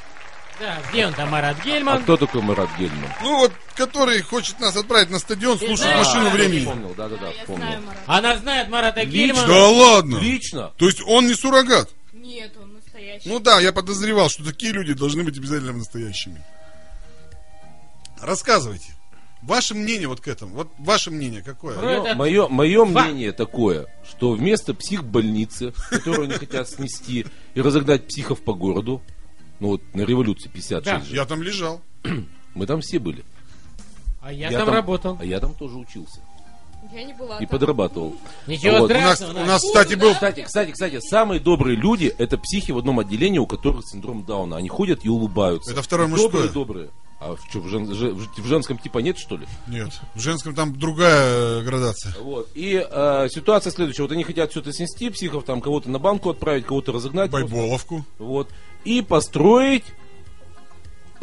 Да, 0.59 0.77
где 0.89 1.05
он 1.05 1.13
там, 1.13 1.29
Марат 1.29 1.55
А 1.59 1.63
Гельман? 1.63 2.01
кто 2.03 2.17
такой 2.17 2.41
Марат 2.41 2.69
Гельман? 2.79 3.11
Ну, 3.21 3.37
вот, 3.37 3.53
который 3.75 4.21
хочет 4.21 4.59
нас 4.59 4.75
отправить 4.75 5.11
на 5.11 5.19
стадион, 5.19 5.57
слушать 5.59 5.81
знаешь, 5.85 6.07
машину 6.07 6.27
а, 6.27 6.29
времени. 6.31 6.65
Помнил, 6.65 6.95
да-да-да, 6.95 7.29
Я 7.29 7.45
помнил. 7.45 7.67
знаю, 7.67 7.81
Марат. 7.83 8.03
Она 8.07 8.37
знает 8.37 8.69
Марата 8.69 9.01
Лично? 9.03 9.13
Гельмана. 9.13 9.47
Да 9.47 9.67
ладно! 9.69 10.17
Лично? 10.17 10.71
То 10.77 10.87
есть 10.87 11.01
он 11.05 11.27
не 11.27 11.35
суррогат? 11.35 11.91
Нет, 12.11 12.57
он 12.59 12.73
настоящий. 12.73 13.29
Ну 13.29 13.39
да, 13.39 13.59
я 13.59 13.71
подозревал, 13.71 14.29
что 14.29 14.43
такие 14.43 14.73
люди 14.73 14.93
должны 14.93 15.23
быть 15.23 15.37
обязательно 15.37 15.73
настоящими. 15.73 16.43
Рассказывайте. 18.19 18.95
Ваше 19.47 19.73
мнение 19.75 20.07
вот 20.07 20.19
к 20.19 20.27
этому. 20.27 20.55
Вот 20.55 20.67
ваше 20.77 21.09
мнение 21.09 21.41
какое? 21.41 21.75
Ну, 21.79 21.87
это- 21.87 22.15
Мое, 22.15 22.47
мое 22.49 22.85
Фа- 22.85 23.05
мнение 23.05 23.31
такое, 23.31 23.87
что 24.07 24.31
вместо 24.33 24.73
психбольницы, 24.73 25.73
которую 25.89 26.23
они 26.25 26.33
хотят 26.33 26.69
снести 26.69 27.25
и 27.55 27.61
разогнать 27.61 28.05
психов 28.07 28.41
по 28.41 28.53
городу, 28.53 29.01
ну 29.59 29.69
вот 29.69 29.81
на 29.93 30.01
революции 30.01 30.49
56 30.53 30.85
Да. 30.85 30.99
же, 31.09 31.15
Я 31.15 31.25
там 31.25 31.41
лежал. 31.41 31.81
мы 32.53 32.65
там 32.67 32.81
все 32.81 32.99
были. 32.99 33.23
А 34.21 34.31
я, 34.33 34.51
там, 34.51 34.69
работал. 34.69 35.17
А 35.19 35.25
я 35.25 35.39
там 35.39 35.53
тоже 35.53 35.77
учился. 35.77 36.19
Я 36.93 37.03
не 37.05 37.13
была 37.13 37.37
И 37.37 37.45
там. 37.45 37.47
подрабатывал. 37.47 38.15
Ничего 38.45 38.79
Вот, 38.79 38.91
у 38.91 38.93
У 38.93 38.97
нас, 38.97 39.15
страшного. 39.17 39.43
у 39.43 39.45
нас, 39.47 39.61
кстати, 39.63 39.95
был... 39.95 40.13
Кстати, 40.13 40.41
кстати, 40.43 40.71
кстати, 40.71 40.99
самые 40.99 41.39
добрые 41.39 41.75
люди 41.77 42.13
это 42.17 42.37
психи 42.37 42.71
в 42.71 42.77
одном 42.77 42.99
отделении, 42.99 43.39
у 43.39 43.47
которых 43.47 43.85
синдром 43.89 44.25
Дауна. 44.25 44.57
Они 44.57 44.67
ходят 44.69 45.03
и 45.05 45.09
улыбаются. 45.09 45.71
Это 45.71 45.81
второе 45.81 46.07
Добрые, 46.07 46.27
мужское. 46.29 46.49
добрые. 46.53 46.89
А 47.19 47.35
в, 47.35 47.49
чё, 47.51 47.59
в, 47.61 47.67
жен- 47.67 47.91
же- 47.93 48.13
в 48.13 48.45
женском 48.45 48.77
типа 48.77 48.99
нет, 48.99 49.17
что 49.17 49.37
ли? 49.37 49.47
Нет, 49.67 49.89
в 50.13 50.19
женском 50.19 50.53
там 50.53 50.77
другая 50.77 51.59
э, 51.59 51.63
градация. 51.63 52.13
Вот. 52.21 52.47
И 52.53 52.75
э, 52.87 53.27
ситуация 53.31 53.71
следующая. 53.71 54.03
Вот 54.03 54.11
они 54.11 54.23
хотят 54.23 54.55
это 54.55 54.71
снести, 54.71 55.09
психов 55.09 55.43
там 55.43 55.59
кого-то 55.61 55.89
на 55.89 55.97
банку 55.97 56.29
отправить, 56.29 56.65
кого-то 56.65 56.91
разогнать. 56.91 57.31
просто. 57.31 57.47
Байболовку. 57.47 58.05
Вот. 58.19 58.49
И 58.85 59.01
построить 59.01 59.83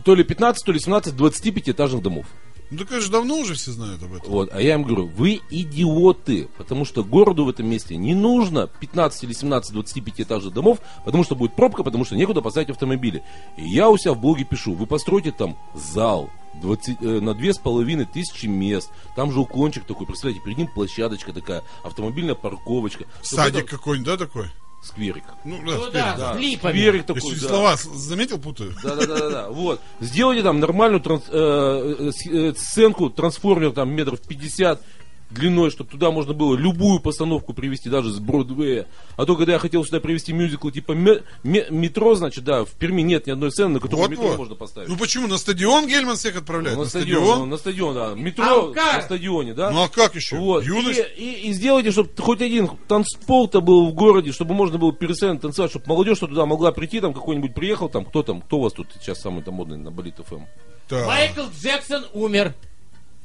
то 0.05 0.15
ли 0.17 0.25
15, 0.25 0.65
то 0.67 0.73
ли 0.73 0.81
17 0.81 1.15
25-этажных 1.15 2.03
домов. 2.03 2.27
Ну, 2.75 2.81
так 2.81 2.89
конечно, 2.89 3.13
давно 3.13 3.39
уже 3.39 3.55
все 3.55 3.71
знают 3.71 4.03
об 4.03 4.15
этом. 4.15 4.31
Вот. 4.31 4.51
А 4.53 4.61
я 4.61 4.75
им 4.75 4.83
говорю, 4.83 5.07
вы 5.07 5.41
идиоты, 5.51 6.49
потому 6.59 6.85
что 6.85 7.05
городу 7.05 7.45
в 7.45 7.49
этом 7.49 7.67
месте 7.69 7.97
не 7.97 8.15
нужно 8.15 8.67
15 8.67 9.25
или 9.25 9.33
17 9.33 9.75
25-этажных 9.77 10.53
домов, 10.53 10.81
потому 11.05 11.23
что 11.23 11.37
будет 11.37 11.55
пробка, 11.55 11.85
потому 11.85 12.05
что 12.05 12.17
некуда 12.17 12.41
поставить 12.43 12.71
автомобили. 12.71 13.23
И 13.57 13.69
я 13.69 13.89
у 13.91 13.97
себя 13.97 14.13
в 14.15 14.21
блоге 14.21 14.45
пишу, 14.45 14.75
вы 14.75 14.87
постройте 14.87 15.31
там 15.31 15.57
зал 15.75 16.31
20, 16.61 16.97
э, 17.01 17.21
на 17.21 17.35
две 17.35 17.55
с 17.55 17.59
половиной 17.59 18.07
тысячи 18.07 18.47
мест, 18.47 18.91
там 19.15 19.31
же 19.31 19.41
уклончик 19.41 19.85
такой, 19.85 20.07
представляете, 20.07 20.45
перед 20.45 20.59
ним 20.59 20.67
площадочка 20.67 21.33
такая, 21.33 21.63
автомобильная 21.85 22.35
парковочка. 22.35 23.05
Садик 23.23 23.65
это- 23.65 23.77
какой-нибудь, 23.77 24.07
да, 24.07 24.17
такой? 24.17 24.47
Скверик. 24.85 25.25
Ну, 25.45 25.59
Ну 25.63 25.91
да, 25.91 26.15
да, 26.17 26.33
вперед. 26.35 26.37
с 26.37 26.41
липами. 26.41 26.73
Скверик 26.73 27.07
такой, 27.07 27.23
чуть 27.23 27.41
да. 27.43 27.49
слова 27.49 27.77
заметил, 27.77 28.39
путаю. 28.39 28.75
Да, 28.83 28.95
да, 28.97 29.07
да, 29.07 29.19
да, 29.19 29.31
да. 29.31 29.49
Вот. 29.49 29.81
Сделайте 30.01 30.43
там 30.43 30.61
нормальную 30.61 31.01
транс- 31.01 31.29
э, 31.31 32.11
э, 32.29 32.29
э, 32.31 32.55
сценку, 32.55 33.09
трансформер 33.11 33.73
там 33.73 33.91
метров 33.93 34.21
50 34.21 34.83
длиной, 35.31 35.71
чтобы 35.71 35.91
туда 35.91 36.11
можно 36.11 36.33
было 36.33 36.55
любую 36.55 37.01
постановку 37.01 37.55
привести, 37.55 37.89
даже 37.91 38.11
с 38.11 38.19
Бродвея. 38.19 38.87
А 39.17 39.27
то, 39.27 39.37
когда 39.37 39.55
я 39.55 39.59
хотел 39.59 39.85
сюда 39.85 39.99
привести 40.01 40.33
мюзикл 40.33 40.71
типа 40.71 40.93
ме- 40.93 41.23
ме- 41.43 41.67
метро, 41.71 42.15
значит, 42.15 42.45
да, 42.45 42.65
в 42.65 42.71
Перми 42.73 43.03
нет 43.03 43.27
ни 43.27 43.33
одной 43.33 43.51
сцены, 43.51 43.75
на 43.75 43.81
которую 43.81 44.09
метро 44.11 44.23
Вот-вот. 44.23 44.39
можно 44.39 44.55
поставить. 44.55 44.89
Ну 44.89 44.97
почему? 44.97 45.27
На 45.27 45.39
стадион 45.39 45.89
Гельман 45.89 46.17
всех 46.17 46.35
Ну, 46.35 46.41
отправляет? 46.41 46.77
на 46.77 46.85
на 46.85 46.89
стадион, 46.89 47.21
ну, 47.23 47.27
стадион? 47.27 47.51
на 47.51 47.57
стадион, 47.57 47.95
да. 47.95 48.15
Метро 48.15 48.65
Амкар. 48.67 48.97
на 48.97 49.03
стадионе, 49.03 49.55
да. 49.55 49.71
Ну 49.71 49.83
а 49.83 49.89
как 49.89 50.15
еще? 50.15 50.37
Вот. 50.37 50.63
И, 50.63 50.67
Юность? 50.67 51.01
и, 51.17 51.33
и 51.49 51.53
сделайте, 51.53 51.91
чтобы 51.91 52.11
хоть 52.19 52.41
один 52.41 52.69
танцпол-то 52.89 53.61
был 53.61 53.89
в 53.89 53.95
городе, 53.95 54.31
чтобы 54.33 54.55
можно 54.55 54.79
было 54.79 54.93
переселенно 54.93 55.39
танцевать, 55.41 55.71
чтобы 55.71 55.87
молодежь 55.89 56.19
туда 56.19 56.47
могла 56.47 56.71
прийти, 56.73 57.01
там 57.01 57.13
какой-нибудь 57.13 57.55
приехал, 57.55 57.89
там, 57.89 58.05
кто 58.05 58.23
там, 58.23 58.41
кто 58.41 58.59
у 58.59 58.61
вас 58.63 58.73
тут 58.73 58.87
сейчас 59.01 59.21
самый 59.21 59.43
там 59.43 59.55
модный 59.55 59.79
на 59.79 59.91
Болит 59.91 60.15
ФМ? 60.25 60.43
Так. 60.89 61.07
Майкл 61.07 61.43
Джексон 61.61 62.05
умер. 62.13 62.55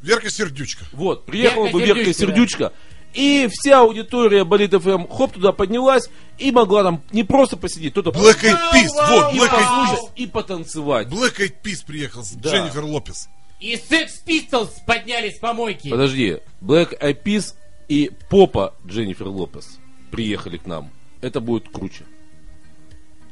Верка 0.02 0.30
Сердючка. 0.30 0.86
Вот, 0.92 1.26
приехала 1.26 1.66
Верка 1.66 1.78
бы 1.78 1.86
Верка 1.86 2.14
Сердючка, 2.14 2.26
Сердючка, 2.26 2.74
и 3.14 3.50
вся 3.52 3.80
аудитория 3.80 4.44
Болит 4.44 4.74
ФМ 4.74 5.08
хоп 5.08 5.34
туда 5.34 5.52
поднялась 5.52 6.10
и 6.38 6.52
могла 6.52 6.84
там 6.84 7.02
не 7.12 7.24
просто 7.24 7.58
посидеть, 7.58 7.94
кто-то 7.94 8.12
Black 8.12 8.42
Eyed 8.44 8.60
Peas, 8.74 8.90
вот, 9.10 9.34
и 9.34 9.38
Black 9.40 9.52
Eyed 9.52 9.88
Peas. 9.90 10.12
и 10.16 10.28
потанцевать. 10.28 11.08
Black 11.08 11.38
Eyed 11.40 11.56
Peas 11.64 11.86
приехал 11.86 12.24
с 12.24 12.32
Да. 12.32 12.50
Дженнифер 12.52 12.84
Лопес. 12.84 13.30
И 13.60 13.74
Sex 13.74 14.08
Pistols 14.26 14.70
поднялись 14.86 15.36
с 15.36 15.40
помойки. 15.40 15.90
Подожди, 15.90 16.38
Black 16.62 16.98
Eyed 17.02 17.24
Peas 17.24 17.56
и 17.88 18.12
Попа 18.30 18.74
Дженнифер 18.86 19.28
Лопес 19.28 19.80
приехали 20.12 20.58
к 20.58 20.66
нам. 20.66 20.92
Это 21.22 21.42
будет 21.42 21.68
круче. 21.70 22.06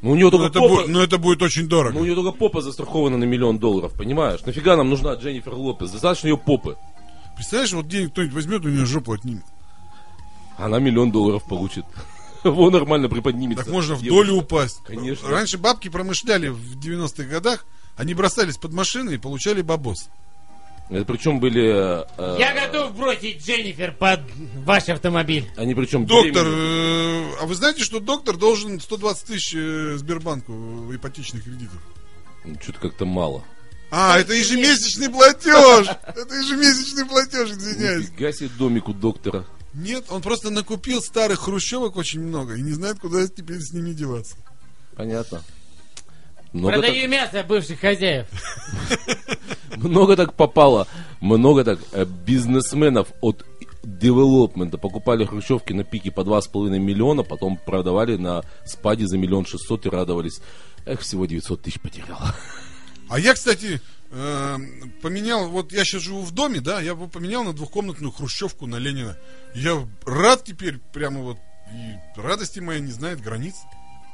Ну, 0.00 0.12
у 0.12 0.16
Ну 0.16 0.30
только 0.30 0.46
это, 0.46 0.60
попа... 0.60 0.76
будет, 0.76 0.88
ну, 0.88 1.00
это 1.00 1.18
будет 1.18 1.42
очень 1.42 1.68
дорого. 1.68 1.94
Ну, 1.94 2.00
у 2.00 2.04
нее 2.04 2.14
только 2.14 2.32
попа 2.32 2.60
застрахована 2.60 3.16
на 3.16 3.24
миллион 3.24 3.58
долларов, 3.58 3.92
понимаешь? 3.94 4.40
Нафига 4.44 4.76
нам 4.76 4.88
нужна 4.88 5.14
Дженнифер 5.14 5.54
Лопес? 5.54 5.90
Достаточно 5.90 6.28
ее 6.28 6.38
попы. 6.38 6.76
Представляешь, 7.34 7.72
вот 7.72 7.88
денег 7.88 8.12
кто-нибудь 8.12 8.34
возьмет, 8.34 8.64
у 8.64 8.68
нее 8.68 8.86
жопу 8.86 9.12
отнимет. 9.12 9.44
Она 10.56 10.78
миллион 10.78 11.10
долларов 11.10 11.44
получит. 11.48 11.84
Вон 12.44 12.72
нормально 12.72 13.08
приподнимется. 13.08 13.64
Так 13.64 13.72
можно 13.72 13.96
в 13.96 14.02
долю 14.02 14.34
упасть. 14.34 14.82
Конечно. 14.84 15.28
Раньше 15.28 15.58
бабки 15.58 15.88
промышляли 15.88 16.48
в 16.48 16.78
90-х 16.78 17.24
годах, 17.24 17.66
они 17.96 18.14
бросались 18.14 18.56
под 18.56 18.72
машины 18.72 19.14
и 19.14 19.18
получали 19.18 19.62
бабос. 19.62 20.08
Это 20.90 21.04
причем 21.04 21.38
были... 21.38 22.04
э, 22.16 22.36
Я 22.38 22.54
готов 22.54 22.96
бросить 22.96 23.44
Дженнифер 23.44 23.92
под 23.92 24.20
ваш 24.64 24.88
автомобиль. 24.88 25.46
Они 25.56 25.74
причем 25.74 26.06
Доктор, 26.06 26.46
э, 26.46 27.30
а 27.40 27.46
вы 27.46 27.54
знаете, 27.54 27.84
что 27.84 28.00
доктор 28.00 28.36
должен 28.38 28.80
120 28.80 29.26
тысяч 29.26 29.54
э, 29.54 29.96
Сбербанку 29.98 30.52
ипотечных 30.94 31.44
кредитов? 31.44 31.80
Что-то 32.62 32.80
как-то 32.80 33.04
мало. 33.04 33.44
А, 33.90 34.18
это 34.18 34.32
ежемесячный 34.34 35.10
платеж. 35.10 35.88
Это 36.06 36.34
ежемесячный 36.34 37.04
платеж, 37.04 37.50
извиняюсь. 37.50 38.10
Нифига 38.10 38.32
себе 38.32 38.50
домик 38.58 38.88
у 38.88 38.94
доктора. 38.94 39.44
Нет, 39.74 40.06
он 40.08 40.22
просто 40.22 40.50
накупил 40.50 41.02
старых 41.02 41.40
хрущевок 41.40 41.96
очень 41.96 42.20
много 42.20 42.54
и 42.56 42.62
не 42.62 42.72
знает, 42.72 42.98
куда 42.98 43.26
теперь 43.28 43.60
с 43.60 43.72
ними 43.72 43.92
деваться. 43.92 44.36
Понятно. 44.96 45.42
Много 46.52 46.74
так, 46.74 46.80
Продаю 46.82 47.08
мясо 47.08 47.44
бывших 47.44 47.80
хозяев. 47.80 48.26
много 49.76 50.16
так 50.16 50.34
попало. 50.34 50.86
Много 51.20 51.64
так 51.64 51.78
э, 51.92 52.04
бизнесменов 52.04 53.08
от 53.20 53.44
девелопмента 53.82 54.78
покупали 54.78 55.24
хрущевки 55.24 55.72
на 55.72 55.84
пике 55.84 56.10
по 56.10 56.20
2,5 56.20 56.78
миллиона, 56.78 57.22
потом 57.22 57.56
продавали 57.56 58.16
на 58.16 58.42
спаде 58.64 59.06
за 59.06 59.18
миллион 59.18 59.46
шестьсот 59.46 59.86
и 59.86 59.88
радовались. 59.88 60.40
Эх, 60.84 61.00
всего 61.00 61.26
900 61.26 61.62
тысяч 61.62 61.80
потерял. 61.80 62.18
А 63.08 63.18
я, 63.18 63.34
кстати, 63.34 63.80
э, 64.10 64.56
поменял, 65.02 65.48
вот 65.48 65.72
я 65.72 65.84
сейчас 65.84 66.02
живу 66.02 66.22
в 66.22 66.32
доме, 66.32 66.60
да, 66.60 66.80
я 66.80 66.94
бы 66.94 67.08
поменял 67.08 67.44
на 67.44 67.52
двухкомнатную 67.52 68.12
хрущевку 68.12 68.66
на 68.66 68.76
Ленина. 68.76 69.16
Я 69.54 69.86
рад 70.04 70.44
теперь, 70.44 70.78
прямо 70.92 71.20
вот, 71.20 71.38
и 71.72 72.20
радости 72.20 72.60
моя 72.60 72.80
не 72.80 72.92
знает 72.92 73.20
границ. 73.20 73.54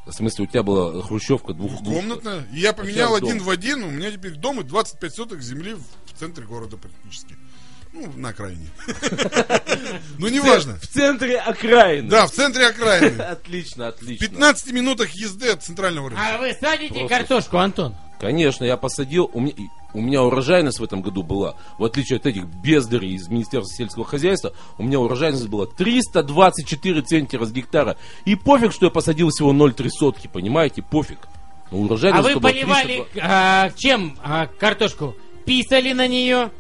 В 0.07 0.13
смысле, 0.13 0.45
у 0.45 0.47
тебя 0.47 0.63
была 0.63 1.03
хрущевка 1.03 1.55
двух... 1.55 1.83
Двухкомнатная. 1.83 2.47
И 2.53 2.61
я 2.61 2.73
поменял 2.73 3.15
один 3.15 3.39
дом. 3.39 3.47
в 3.47 3.51
один, 3.51 3.83
у 3.85 3.91
меня 3.91 4.11
теперь 4.11 4.33
дом 4.33 4.61
и 4.61 4.65
25 4.65 5.15
соток 5.15 5.41
земли 5.41 5.75
в 5.75 5.83
в 6.15 6.19
центре 6.19 6.45
города 6.45 6.77
практически. 6.77 7.37
Ну, 7.93 8.13
на 8.17 8.31
окраине. 8.31 8.69
Ну, 10.19 10.29
неважно. 10.29 10.77
В 10.81 10.87
центре 10.87 11.39
окраины. 11.39 12.09
Да, 12.09 12.27
в 12.27 12.31
центре 12.31 12.69
окраины. 12.69 13.21
Отлично, 13.21 13.87
В 13.87 13.89
отлично. 13.89 14.29
15 14.29 14.73
минутах 14.73 15.11
езды 15.11 15.49
от 15.51 15.63
центрального 15.63 16.11
рынка. 16.11 16.25
А 16.25 16.39
вы 16.39 16.57
садите 16.59 17.07
картошку, 17.09 17.59
Антон? 17.59 17.97
Конечно, 18.21 18.65
я 18.65 18.77
посадил. 18.77 19.29
У 19.33 19.41
меня, 19.41 19.55
у 19.95 20.01
меня 20.01 20.23
урожайность 20.23 20.81
в 20.81 20.85
этом 20.85 21.01
году 21.01 21.23
была, 21.23 21.55
в 21.79 21.85
отличие 21.85 22.17
от 22.19 22.27
этих 22.27 22.45
бездарей 22.47 23.15
из 23.15 23.29
Министерства 23.29 23.75
сельского 23.77 24.05
хозяйства, 24.05 24.53
у 24.77 24.83
меня 24.83 24.99
урожайность 25.01 25.49
была 25.49 25.67
324 25.67 27.03
центнера 27.03 27.45
с 27.47 27.53
гектара. 27.53 27.97
И 28.25 28.35
пофиг, 28.35 28.73
что 28.73 28.87
я 28.87 28.91
посадил 28.91 29.31
всего 29.31 29.53
0,3 29.53 29.89
сотки, 29.91 30.29
понимаете? 30.33 30.83
Пофиг. 30.83 31.19
Но 31.71 31.79
урожайность 31.79 32.29
А 32.29 32.35
вы 32.35 32.41
поливали 32.41 33.05
320. 33.13 33.19
а, 33.23 33.71
чем 33.77 34.19
а, 34.23 34.47
картошку? 34.47 35.15
Писали 35.47 35.93
на 35.93 36.07
нее? 36.07 36.51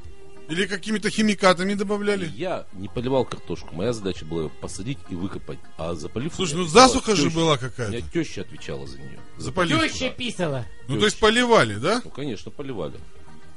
Или 0.49 0.67
какими-то 0.67 1.09
химикатами 1.09 1.73
добавляли. 1.73 2.31
Я 2.37 2.67
не 2.75 2.89
поливал 2.89 3.25
картошку. 3.25 3.75
Моя 3.75 3.95
задача 3.95 4.27
была 4.27 4.43
ее 4.43 4.51
посадить 4.51 4.99
и 5.09 5.15
выкопать. 5.15 5.59
А 5.79 5.95
за 5.95 6.11
поливку... 6.11 6.37
Слушай, 6.37 6.57
ну 6.57 6.65
засуха 6.65 7.17
же 7.17 7.25
теща. 7.25 7.35
была 7.35 7.53
У 7.55 7.57
меня 7.57 7.71
какая-то. 7.71 8.11
теща 8.13 8.43
отвечала 8.43 8.87
за 8.87 8.99
нее. 8.99 9.19
За 9.39 9.53
поливку. 9.53 9.87
Теща 9.89 10.11
писала. 10.11 10.67
Ну, 10.87 10.99
то 10.99 11.07
есть 11.07 11.19
поливали, 11.19 11.77
да? 11.77 12.03
Ну, 12.05 12.11
конечно, 12.11 12.51
поливали. 12.51 12.95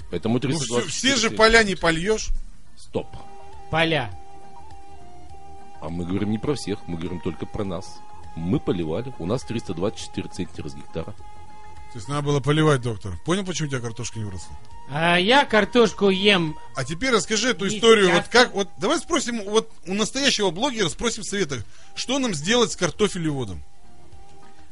Поэтому 0.10 0.36
Ну, 0.36 0.40
324 0.40 0.90
все, 0.90 0.98
все 1.16 1.16
же 1.18 1.30
поля 1.36 1.64
не 1.64 1.76
польешь. 1.76 2.30
Стоп. 2.78 3.08
Поля. 3.70 4.12
А 5.82 5.90
мы 5.90 6.06
говорим 6.06 6.32
не 6.32 6.38
про 6.38 6.56
всех, 6.56 6.80
мы 6.88 6.98
говорим 6.98 7.20
только 7.20 7.46
про 7.46 7.64
нас. 7.64 8.00
Мы 8.36 8.60
поливали, 8.60 9.14
у 9.20 9.26
нас 9.26 9.44
324 9.44 10.30
центнера 10.30 10.70
с 10.70 10.76
гектара. 10.76 11.14
То 11.94 12.00
есть 12.00 12.08
надо 12.10 12.22
было 12.24 12.40
поливать, 12.40 12.82
доктор. 12.82 13.14
Понял, 13.26 13.44
почему 13.46 13.68
у 13.68 13.72
тебя 13.72 13.80
картошка 13.80 14.20
не 14.20 14.26
выросла? 14.26 14.56
А 14.90 15.18
я 15.18 15.46
картошку 15.46 16.10
ем. 16.10 16.58
А 16.76 16.84
теперь 16.86 17.12
расскажи 17.12 17.50
эту 17.50 17.66
Не 17.68 17.76
историю. 17.78 18.08
сейчас. 18.08 18.18
Вот 18.18 18.28
как, 18.28 18.54
вот 18.54 18.70
давай 18.78 19.00
спросим, 19.00 19.44
вот 19.44 19.72
у 19.86 19.94
настоящего 19.94 20.52
блогера 20.52 20.90
спросим 20.90 21.24
совета, 21.24 21.64
что 21.96 22.20
нам 22.20 22.34
сделать 22.34 22.72
с 22.72 22.76
картофелеводом? 22.76 23.64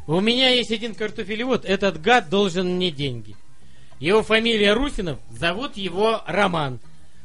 У 0.08 0.20
меня 0.22 0.50
есть 0.50 0.72
один 0.72 0.94
картофелевод. 0.94 1.66
Этот 1.66 2.00
гад 2.02 2.30
должен 2.30 2.76
мне 2.76 2.92
деньги. 2.92 3.36
Его 4.00 4.24
фамилия 4.24 4.74
Русинов. 4.74 5.20
Зовут 5.30 5.78
его 5.78 6.22
Роман. 6.28 6.80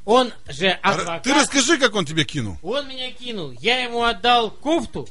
Он 0.05 0.33
же 0.49 0.69
адвокат. 0.69 1.23
Ты 1.23 1.35
расскажи, 1.35 1.79
как 1.79 1.95
он 1.95 2.05
тебе 2.05 2.25
кинул. 2.25 2.57
Он 2.63 2.89
меня 2.89 3.11
кинул. 3.11 3.51
Я 3.53 3.83
ему 3.83 4.03
отдал 4.03 4.51
кофту. 4.51 5.09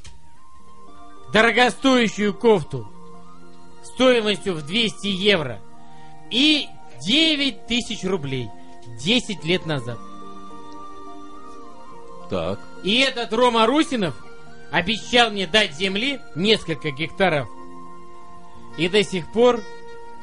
Дорогостоящую 1.32 2.34
кофту. 2.34 2.92
Стоимостью 3.84 4.56
в 4.56 4.66
200 4.66 5.08
евро. 5.08 5.60
И 6.32 6.68
9 7.02 7.68
тысяч 7.68 8.04
рублей. 8.04 8.50
10 9.00 9.44
лет 9.44 9.66
назад. 9.66 10.00
Так, 12.30 12.60
И 12.84 13.00
этот 13.00 13.34
Рома 13.34 13.66
Русинов 13.66 14.16
обещал 14.72 15.32
мне 15.32 15.48
дать 15.48 15.76
земли 15.76 16.20
несколько 16.36 16.92
гектаров. 16.92 17.50
И 18.78 18.88
до 18.88 19.04
сих 19.04 19.32
пор 19.32 19.62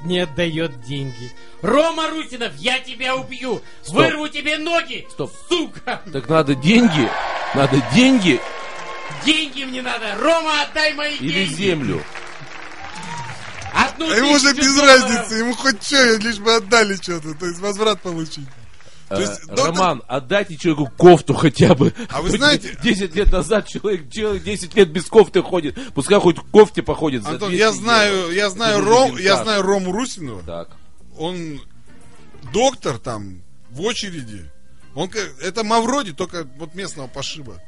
не 0.03 0.21
отдает 0.21 0.81
деньги. 0.83 1.33
Рома 1.63 2.09
Русинов, 2.11 2.55
я 2.57 2.79
тебя 2.79 3.17
убью! 3.17 3.63
Стоп. 3.83 3.97
Вырву 3.97 4.29
тебе 4.29 4.59
ноги! 4.59 5.07
Стоп. 5.11 5.33
Сука! 5.49 6.03
так 6.13 6.29
надо 6.29 6.55
деньги, 6.55 7.09
надо 7.55 7.83
деньги 7.95 8.41
Деньги 9.25 9.65
мне 9.65 9.83
надо! 9.83 10.15
Рома, 10.19 10.63
отдай 10.63 10.93
мои 10.95 11.17
или 11.17 11.45
деньги! 11.45 11.55
землю. 11.55 12.03
Одну 13.75 14.11
А 14.11 14.17
ему 14.17 14.39
же 14.39 14.55
без 14.55 14.75
долларов. 14.75 15.03
разницы, 15.03 15.35
ему 15.35 15.55
хоть 15.55 15.83
что, 15.83 16.17
лишь 16.17 16.39
бы 16.39 16.55
отдали 16.55 16.95
что-то, 16.97 17.35
то 17.35 17.47
есть 17.47 17.61
возврат 17.61 18.01
получить. 18.01 18.49
То 19.09 19.15
Э, 19.15 19.21
есть, 19.21 19.47
доктор- 19.47 19.67
Роман, 19.67 20.03
отдайте 20.09 20.57
человеку 20.57 20.91
кофту 20.97 21.35
хотя 21.35 21.75
бы. 21.75 21.93
А 22.11 22.23
вы 22.23 22.31
знаете- 22.31 22.77
10 22.83 23.15
лет 23.15 23.31
назад 23.31 23.69
человек, 23.69 24.11
человек 24.11 24.43
10 24.43 24.75
лет 24.75 24.91
без 24.91 25.05
кофты 25.07 25.43
ходит. 25.43 25.79
Пускай 25.95 26.19
хоть 26.19 26.39
в 26.39 26.43
кофте 26.51 26.83
походит. 26.83 27.23
за 27.23 27.31
Антон, 27.31 27.51
200 27.51 27.61
я 27.63 27.73
знаю, 27.73 28.33
я 28.33 28.51
знаю 28.51 28.81
Ром, 28.85 29.17
я 29.17 29.43
знаю 29.43 29.63
Рому 29.63 29.93
Русинова. 29.93 30.43
Так. 30.43 30.71
Он 31.17 31.61
доктор 32.53 32.99
там 32.99 33.43
в 33.71 33.81
очереди. 33.83 34.51
Он 34.95 35.09
это 35.43 35.63
Мавроди, 35.63 36.13
только 36.13 36.45
вот 36.57 36.75
местного 36.75 37.07
пошиба. 37.07 37.61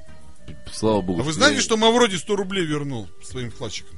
Слава 0.73 1.03
богу. 1.03 1.21
А 1.21 1.23
вы 1.23 1.33
знаете, 1.33 1.57
я- 1.57 1.63
что 1.63 1.77
Мавроди 1.77 2.17
100 2.17 2.35
рублей 2.37 2.65
вернул 2.67 3.09
своим 3.23 3.51
вкладчикам? 3.51 3.97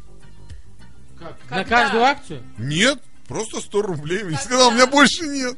На 1.20 1.32
Когда? 1.48 1.64
каждую 1.64 2.02
акцию? 2.04 2.42
Нет, 2.58 2.98
просто 3.28 3.60
100 3.60 3.82
рублей. 3.82 4.24
И 4.30 4.34
сказал, 4.34 4.68
у 4.68 4.72
меня 4.72 4.86
больше 4.86 5.26
нет. 5.26 5.56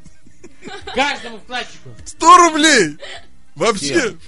Каждому 0.95 1.37
вкладчику. 1.39 1.89
100 2.05 2.37
рублей! 2.37 2.97
Вообще, 3.55 3.99
Всем. 3.99 4.19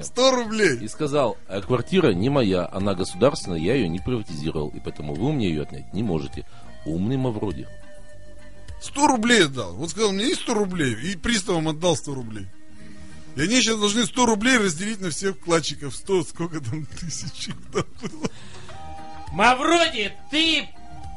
всем 0.00 0.02
100 0.04 0.30
рублей. 0.30 0.76
И 0.78 0.86
сказал, 0.88 1.36
а 1.48 1.60
квартира 1.60 2.12
не 2.12 2.28
моя, 2.30 2.68
она 2.70 2.94
государственная, 2.94 3.58
я 3.58 3.74
ее 3.74 3.88
не 3.88 3.98
приватизировал, 3.98 4.68
и 4.68 4.78
поэтому 4.78 5.14
вы 5.14 5.26
у 5.26 5.32
меня 5.32 5.48
ее 5.48 5.62
отнять 5.62 5.92
не 5.92 6.04
можете. 6.04 6.44
Умный 6.84 7.16
Мавроди. 7.16 7.66
100 8.80 9.06
рублей 9.08 9.46
отдал. 9.46 9.74
Вот 9.74 9.90
сказал, 9.90 10.12
меня 10.12 10.26
есть 10.26 10.42
100 10.42 10.54
рублей. 10.54 10.94
И 10.94 11.16
приставам 11.16 11.66
отдал 11.68 11.96
100 11.96 12.14
рублей. 12.14 12.46
И 13.34 13.40
они 13.40 13.60
сейчас 13.60 13.78
должны 13.78 14.06
100 14.06 14.26
рублей 14.26 14.58
разделить 14.58 15.00
на 15.00 15.10
всех 15.10 15.36
вкладчиков. 15.36 15.94
100, 15.96 16.22
сколько 16.24 16.60
там 16.60 16.86
тысяч 16.86 17.48
там 17.72 17.84
было. 18.00 18.28
Мавроди, 19.32 20.12
ты, 20.30 20.68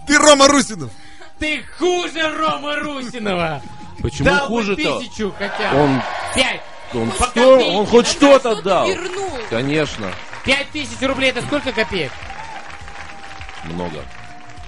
Ты 0.08 0.18
Рома 0.18 0.48
Русинов. 0.48 0.92
ты 1.38 1.62
хуже 1.78 2.28
Рома 2.36 2.76
Русинова. 2.78 3.62
Почему 4.02 4.26
Дал 4.30 4.48
хуже-то? 4.48 5.00
тысячу 5.00 5.34
хотя 5.38 5.72
бы. 5.74 5.80
Он, 5.80 6.02
Пять. 6.36 6.62
он, 6.94 7.12
По 7.12 7.26
сто- 7.26 7.56
копейке. 7.56 7.72
он 7.78 7.86
хоть 7.86 8.08
что-то 8.08 8.40
что-то 8.52 8.62
дал. 8.62 8.88
вернул. 8.88 9.32
Конечно, 9.50 10.14
Пять 10.46 10.70
тысяч 10.72 11.00
рублей 11.02 11.30
это 11.32 11.42
сколько 11.42 11.72
копеек? 11.72 12.12
много. 13.66 14.06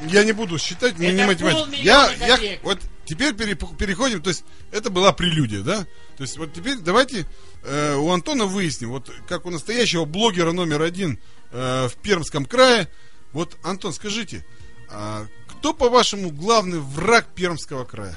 Я 0.01 0.23
не 0.23 0.31
буду 0.31 0.57
считать, 0.57 0.97
мне 0.97 1.09
Это 1.09 1.17
не 1.17 1.25
математик. 1.25 1.59
полмиллиона 1.59 1.83
Я, 1.83 2.11
я, 2.27 2.35
копеек. 2.35 2.59
вот 2.63 2.79
теперь 3.05 3.33
переп- 3.33 3.75
переходим, 3.77 4.21
то 4.21 4.29
есть 4.29 4.43
это 4.71 4.89
была 4.89 5.13
прелюдия, 5.13 5.61
да? 5.61 5.85
То 6.17 6.23
есть 6.23 6.37
вот 6.37 6.53
теперь 6.53 6.77
давайте 6.77 7.25
э, 7.63 7.95
у 7.95 8.11
Антона 8.11 8.45
выясним, 8.45 8.89
вот 8.89 9.11
как 9.27 9.45
у 9.45 9.51
настоящего 9.51 10.05
блогера 10.05 10.51
номер 10.51 10.81
один 10.81 11.19
э, 11.51 11.87
в 11.87 11.95
Пермском 12.01 12.45
крае. 12.45 12.87
Вот, 13.31 13.57
Антон, 13.63 13.93
скажите, 13.93 14.45
а 14.89 15.25
кто, 15.47 15.73
по-вашему, 15.73 16.31
главный 16.31 16.79
враг 16.79 17.27
Пермского 17.35 17.85
края? 17.85 18.15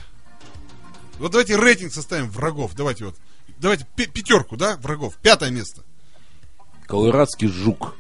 Вот 1.19 1.33
давайте 1.33 1.57
рейтинг 1.57 1.93
составим 1.93 2.29
врагов. 2.31 2.73
Давайте 2.75 3.07
вот. 3.07 3.15
Давайте 3.59 3.87
пятерку, 3.95 4.57
да, 4.57 4.77
врагов. 4.79 5.17
Пятое 5.23 5.51
место. 5.51 5.83
Колорадский 6.87 7.49
жук. 7.49 7.95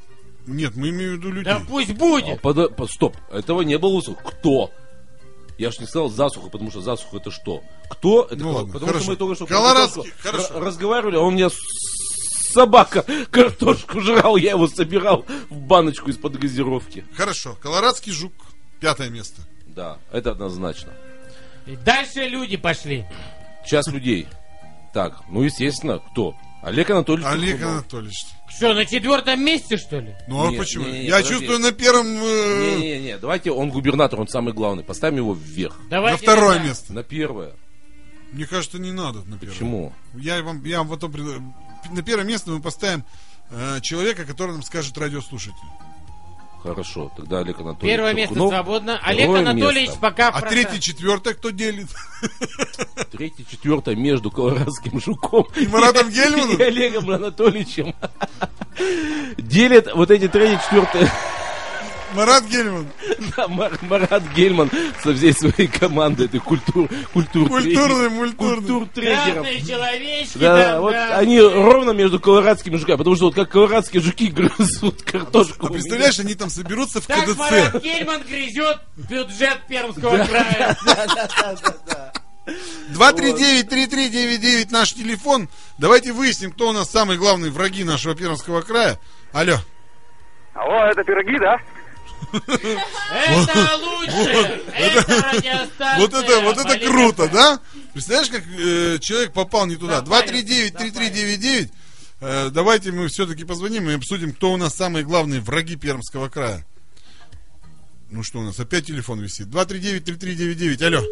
Нет, 0.47 0.77
мы 0.77 0.91
имеем 0.91 1.13
в 1.13 1.17
виду 1.19 1.31
людей. 1.31 1.45
Да 1.45 1.63
пусть 1.67 1.91
А, 1.91 1.95
будет. 1.95 2.41
подо- 2.43 2.69
по- 2.69 2.87
стоп, 2.87 3.17
этого 3.31 3.63
не 3.63 3.79
было. 3.79 4.03
Кто? 4.03 4.71
Я 5.57 5.71
ж 5.71 5.79
не 5.79 5.87
сказал 5.87 6.11
засуха, 6.11 6.51
потому 6.51 6.71
что 6.71 6.81
засуха 6.83 7.17
это 7.17 7.31
что? 7.31 7.63
Кто? 7.89 8.25
Это 8.25 8.37
Ну 8.37 8.51
кто? 8.51 8.53
ладно, 8.59 8.73
потому 8.73 8.87
хорошо. 8.89 9.03
что 9.05 9.11
мы 9.13 9.17
только 9.17 9.35
что 9.37 9.47
Колорадский, 9.47 10.13
хорошо. 10.19 10.61
разговаривали, 10.61 11.17
а 11.17 11.21
он 11.21 11.37
меня 11.37 11.49
собака 12.51 13.05
картошку 13.31 14.01
жрал, 14.01 14.37
я 14.37 14.51
его 14.51 14.67
собирал 14.69 15.25
в 15.49 15.55
баночку 15.57 16.11
из-под 16.11 16.39
газировки. 16.39 17.07
Хорошо. 17.17 17.57
Колорадский 17.61 18.13
жук. 18.13 18.33
Пятое 18.81 19.09
место. 19.11 19.43
Да, 19.67 19.99
это 20.13 20.33
однозначно. 20.33 20.93
И 21.67 21.77
Дальше 21.77 22.27
люди 22.29 22.57
пошли. 22.57 23.05
Час 23.67 23.87
людей. 23.89 24.27
Так, 24.93 25.23
ну 25.29 25.43
естественно, 25.43 25.99
кто? 25.99 26.35
Олег 26.63 26.91
Анатольевич. 26.91 27.27
Олег 27.31 27.51
Турсунов. 27.59 27.73
Анатольевич. 27.79 28.27
Что, 28.49 28.73
на 28.75 28.87
четвертом 28.87 29.45
месте, 29.45 29.77
что 29.77 29.99
ли? 29.99 30.15
Ну 30.29 30.47
а 30.47 30.51
Нет, 30.51 30.59
почему? 30.59 30.85
не, 30.87 30.93
не, 30.93 31.05
Я 31.07 31.17
подожди. 31.17 31.35
чувствую 31.35 31.59
на 31.59 31.73
первом... 31.73 32.07
э, 32.07 32.77
Не-не-не, 32.79 33.19
давайте 33.19 33.51
он 33.51 33.71
губернатор, 33.71 34.21
он 34.21 34.29
самый 34.29 34.55
главный. 34.55 34.85
Поставим 34.85 35.17
его 35.17 35.35
вверх. 35.35 35.77
на 35.85 35.89
Давайте 35.91 36.23
второе 36.23 36.55
тогда. 36.55 36.69
место. 36.69 36.93
На 36.93 37.03
первое. 37.03 37.53
Мне 38.33 38.47
кажется, 38.47 38.79
не 38.79 38.93
надо 38.93 39.21
на 39.27 39.37
первое. 39.39 39.55
Почему? 39.55 39.93
Я 40.15 40.43
вам, 40.43 40.65
я 40.65 40.79
вам 40.79 40.89
потом... 40.89 41.13
пред- 41.13 41.41
На 41.93 42.03
первое 42.03 42.25
место 42.25 42.51
мы 42.51 42.61
поставим 42.61 43.05
э, 43.51 43.81
человека, 43.83 44.25
который 44.25 44.53
нам 44.53 44.63
скажет 44.63 44.97
радиослушатель. 44.97 45.55
Хорошо, 46.65 47.13
тогда 47.15 47.41
Олег 47.41 47.61
Анатольевич. 47.61 47.95
Первое 47.95 48.15
место 48.15 48.35
свободно. 48.35 48.99
Олег 49.03 49.25
Второе 49.25 49.41
Анатольевич 49.51 49.89
место. 49.89 50.01
пока... 50.01 50.29
А 50.31 50.41
в 50.41 50.49
третье, 50.49 50.79
четвертое 50.81 51.35
кто 51.35 51.51
делит? 51.51 51.89
Третье, 53.13 53.45
четвертое 53.45 53.95
между 53.95 54.31
колорадским 54.31 54.99
жуком 54.99 55.47
И 55.57 55.67
Маратом 55.67 56.09
Гельманом? 56.09 56.57
и 56.59 56.63
Олегом 56.63 57.11
Анатольевичем. 57.11 57.95
Делят 59.37 59.95
вот 59.95 60.11
эти 60.11 60.27
третье, 60.27 60.59
четвертое 60.65 61.13
Марат 62.15 62.45
Гельман. 62.47 62.87
да, 63.37 63.49
Мар- 63.49 63.79
Марат 63.83 64.23
Гельман 64.35 64.71
со 65.03 65.15
всей 65.15 65.33
своей 65.33 65.67
командой 65.67 66.27
этой 66.27 66.41
культур, 66.41 66.89
культур 67.13 67.49
Культурный, 67.49 68.09
мультурный. 68.09 68.57
культур 68.57 68.89
тренеров. 68.89 69.37
Разные 69.45 69.61
человечки. 69.63 70.39
Да, 70.39 70.73
там, 70.73 70.81
вот 70.83 70.93
да. 70.93 71.19
они 71.19 71.41
ровно 71.41 71.91
между 71.93 72.21
колорадскими 72.21 72.77
жуками, 72.77 72.97
потому 72.97 73.17
что 73.17 73.27
вот 73.27 73.35
как 73.35 73.51
колорадские 73.51 74.03
жуки 74.03 74.27
грызут 74.33 75.03
картошку. 75.03 75.67
А 75.67 75.73
представляешь, 75.73 76.19
они 76.19 76.35
там 76.35 76.51
соберутся 76.51 77.01
в 77.01 77.07
Так 77.07 77.27
Марат 77.37 77.73
КДЦ. 77.73 77.83
Гельман 77.85 78.23
грызет 78.23 78.79
бюджет 78.97 79.61
Пермского 79.69 80.25
края. 80.25 80.77
239-3399 82.93 84.69
наш 84.71 84.93
телефон. 84.93 85.49
Давайте 85.79 86.13
выясним, 86.13 86.53
кто 86.53 86.69
у 86.69 86.73
нас 86.73 86.91
самые 86.91 87.19
главные 87.19 87.51
враги 87.51 87.85
нашего 87.85 88.15
Пермского 88.15 88.61
края. 88.63 88.99
Алло. 89.33 89.57
Алло, 90.55 90.85
это 90.91 91.03
пироги, 91.03 91.39
да? 91.39 91.57
Это 92.33 93.77
лучше! 93.77 94.63
Это! 94.75 95.95
Вот 95.99 96.15
это, 96.15 96.41
вот 96.41 96.59
это 96.59 96.79
круто, 96.87 97.29
да? 97.29 97.61
Представляешь, 97.93 98.31
как 98.31 98.43
э, 98.47 98.99
человек 99.01 99.33
попал 99.33 99.67
не 99.67 99.77
туда. 99.77 100.01
Запарился, 100.01 100.69
239-3399. 100.71 101.71
Э, 102.21 102.51
давайте 102.51 102.91
мы 102.93 103.09
все-таки 103.09 103.45
позвоним 103.45 103.91
и 103.91 103.95
обсудим, 103.95 104.33
кто 104.33 104.53
у 104.53 104.57
нас 104.57 104.75
самые 104.75 105.05
главные 105.05 105.41
враги 105.41 105.77
Пермского 105.77 106.29
края. 106.29 106.67
Ну 108.11 108.23
что 108.23 108.39
у 108.41 108.43
нас, 108.43 108.59
опять 108.61 108.87
телефон 108.87 109.21
висит. 109.21 109.49
239-3399, 109.49 110.85
алло. 110.85 111.03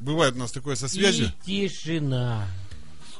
Бывает 0.00 0.34
у 0.34 0.38
нас 0.38 0.52
такое 0.52 0.76
со 0.76 0.86
связью. 0.86 1.32
И 1.46 1.68
тишина. 1.68 2.46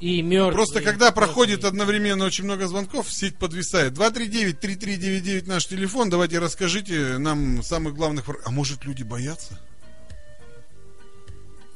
И 0.01 0.21
мертвые. 0.23 0.53
Просто 0.53 0.81
когда 0.83 1.13
проходит 1.13 1.65
одновременно 1.65 2.25
очень 2.25 2.45
много 2.45 2.67
звонков, 2.67 3.11
сеть 3.13 3.37
подвисает. 3.37 3.93
239-3399 3.95 5.47
наш 5.47 5.67
телефон. 5.67 6.11
Давайте 6.11 6.39
расскажите 6.39 7.19
нам 7.19 7.63
самых 7.63 7.95
главных... 7.95 8.25
А 8.45 8.51
может 8.51 8.85
люди 8.85 9.03
боятся? 9.03 9.59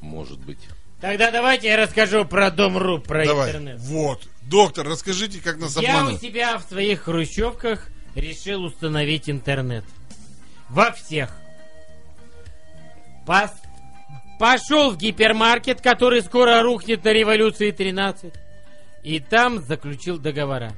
Может 0.00 0.38
быть. 0.40 0.58
Тогда 1.00 1.30
давайте 1.30 1.68
я 1.68 1.76
расскажу 1.76 2.24
про 2.24 2.50
Дом.ру, 2.50 2.98
про 3.00 3.24
Давай. 3.24 3.50
интернет. 3.50 3.78
Вот. 3.80 4.28
Доктор, 4.42 4.86
расскажите, 4.88 5.40
как 5.40 5.58
нас 5.58 5.76
Я 5.76 5.82
у 5.82 5.90
обманывают. 5.92 6.20
себя 6.20 6.58
в 6.58 6.62
своих 6.64 7.02
хрущевках 7.02 7.88
решил 8.14 8.64
установить 8.64 9.30
интернет. 9.30 9.84
Во 10.68 10.90
всех. 10.92 11.30
Пос- 13.26 13.50
Пошел 14.38 14.92
в 14.92 14.96
гипермаркет, 14.96 15.80
который 15.80 16.22
скоро 16.22 16.62
рухнет 16.62 17.04
на 17.04 17.12
революции 17.12 17.72
13. 17.72 18.32
И 19.02 19.20
там 19.20 19.58
заключил 19.60 20.18
договора. 20.18 20.72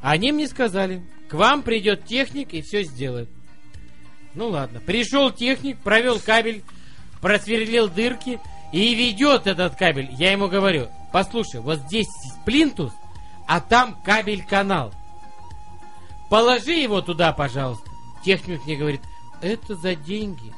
Они 0.00 0.32
мне 0.32 0.48
сказали, 0.48 1.04
к 1.28 1.34
вам 1.34 1.62
придет 1.62 2.06
техник 2.06 2.54
и 2.54 2.62
все 2.62 2.82
сделает. 2.82 3.28
Ну 4.34 4.48
ладно. 4.48 4.80
Пришел 4.80 5.30
техник, 5.30 5.78
провел 5.78 6.18
кабель, 6.18 6.64
просверлил 7.20 7.88
дырки 7.88 8.40
и 8.72 8.94
ведет 8.94 9.46
этот 9.46 9.76
кабель. 9.76 10.08
Я 10.12 10.32
ему 10.32 10.48
говорю, 10.48 10.88
послушай, 11.12 11.60
вот 11.60 11.80
здесь 11.80 12.08
плинтус, 12.46 12.92
а 13.46 13.60
там 13.60 14.00
кабель-канал. 14.02 14.94
Положи 16.30 16.72
его 16.72 17.02
туда, 17.02 17.32
пожалуйста. 17.32 17.90
Техник 18.24 18.64
мне 18.64 18.76
говорит, 18.76 19.02
это 19.42 19.74
за 19.74 19.94
деньги. 19.94 20.54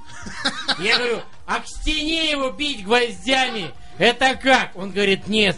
Я 0.78 0.98
говорю, 0.98 1.18
а 1.46 1.60
к 1.60 1.66
стене 1.66 2.30
его 2.30 2.50
бить 2.50 2.84
гвоздями, 2.84 3.70
это 3.98 4.34
как? 4.36 4.76
Он 4.76 4.90
говорит, 4.90 5.28
нет. 5.28 5.56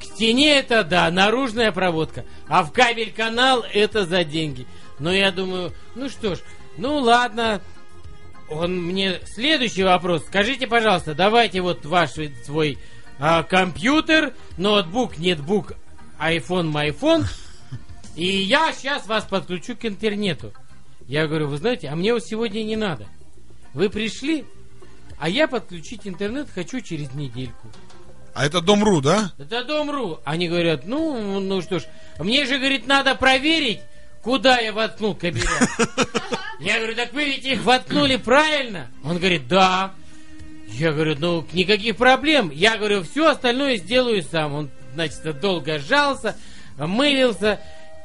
К 0.00 0.04
стене 0.04 0.58
это 0.58 0.84
да, 0.84 1.10
наружная 1.10 1.72
проводка, 1.72 2.24
а 2.48 2.62
в 2.62 2.72
кабель-канал 2.72 3.64
это 3.72 4.04
за 4.06 4.24
деньги. 4.24 4.66
Но 4.98 5.12
я 5.12 5.32
думаю, 5.32 5.72
ну 5.94 6.08
что 6.08 6.34
ж, 6.34 6.38
ну 6.76 6.98
ладно. 6.98 7.60
Он 8.50 8.76
мне 8.76 9.20
следующий 9.24 9.82
вопрос. 9.84 10.24
Скажите, 10.26 10.66
пожалуйста, 10.66 11.14
давайте 11.14 11.62
вот 11.62 11.86
ваш 11.86 12.10
свой 12.44 12.78
а, 13.18 13.42
компьютер, 13.42 14.34
ноутбук, 14.58 15.16
нетбук, 15.16 15.72
iPhone, 16.18 16.64
майфон, 16.64 17.24
и 18.16 18.26
я 18.26 18.72
сейчас 18.72 19.06
вас 19.06 19.24
подключу 19.24 19.76
к 19.76 19.86
интернету. 19.86 20.52
Я 21.06 21.26
говорю, 21.26 21.48
вы 21.48 21.56
знаете, 21.56 21.88
а 21.88 21.96
мне 21.96 22.12
вот 22.12 22.24
сегодня 22.24 22.62
не 22.62 22.76
надо. 22.76 23.06
Вы 23.72 23.90
пришли, 23.90 24.44
а 25.18 25.28
я 25.28 25.48
подключить 25.48 26.06
интернет 26.06 26.48
хочу 26.54 26.80
через 26.80 27.12
недельку. 27.14 27.68
А 28.34 28.46
это 28.46 28.60
Дом.ру, 28.60 29.00
да? 29.00 29.32
Это 29.38 29.64
Дом.ру. 29.64 30.20
Они 30.24 30.48
говорят, 30.48 30.86
ну, 30.86 31.40
ну 31.40 31.62
что 31.62 31.78
ж, 31.78 31.84
мне 32.18 32.44
же, 32.46 32.58
говорит, 32.58 32.86
надо 32.86 33.14
проверить, 33.14 33.80
куда 34.22 34.58
я 34.58 34.72
воткнул 34.72 35.14
кабеля. 35.14 35.46
Я 36.60 36.78
говорю, 36.78 36.94
так 36.94 37.12
вы 37.12 37.24
ведь 37.24 37.44
их 37.44 37.62
воткнули 37.64 38.16
правильно? 38.16 38.86
Он 39.02 39.18
говорит, 39.18 39.48
да. 39.48 39.92
Я 40.68 40.92
говорю, 40.92 41.16
ну, 41.18 41.46
никаких 41.52 41.96
проблем. 41.96 42.50
Я 42.50 42.78
говорю, 42.78 43.02
все 43.02 43.28
остальное 43.28 43.76
сделаю 43.76 44.22
сам. 44.22 44.54
Он, 44.54 44.70
значит, 44.94 45.40
долго 45.40 45.78
жался, 45.78 46.36
мылился. 46.78 47.60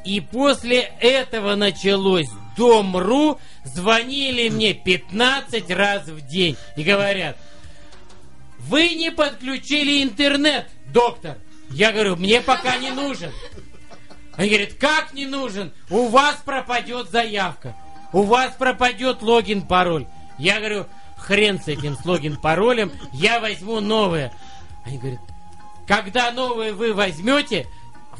И 0.05 0.21
после 0.21 0.91
этого 0.99 1.55
началось 1.55 2.29
Дом.ру. 2.57 3.39
Звонили 3.63 4.49
мне 4.49 4.73
15 4.73 5.69
раз 5.71 6.07
в 6.07 6.27
день. 6.27 6.57
И 6.75 6.83
говорят, 6.83 7.37
вы 8.59 8.95
не 8.95 9.11
подключили 9.11 10.03
интернет, 10.03 10.67
доктор. 10.87 11.37
Я 11.69 11.91
говорю, 11.91 12.15
мне 12.15 12.41
пока 12.41 12.77
не 12.77 12.91
нужен. 12.91 13.31
Они 14.35 14.49
говорят, 14.49 14.73
как 14.73 15.13
не 15.13 15.25
нужен? 15.25 15.71
У 15.89 16.07
вас 16.07 16.37
пропадет 16.43 17.09
заявка. 17.09 17.75
У 18.11 18.23
вас 18.23 18.53
пропадет 18.57 19.21
логин, 19.21 19.61
пароль. 19.61 20.07
Я 20.37 20.59
говорю, 20.59 20.87
хрен 21.17 21.61
с 21.61 21.67
этим 21.67 21.95
с 21.95 22.05
логин, 22.05 22.37
паролем, 22.37 22.91
я 23.13 23.39
возьму 23.39 23.79
новые. 23.79 24.33
Они 24.85 24.97
говорят, 24.97 25.19
когда 25.87 26.31
новые 26.31 26.73
вы 26.73 26.93
возьмете, 26.93 27.67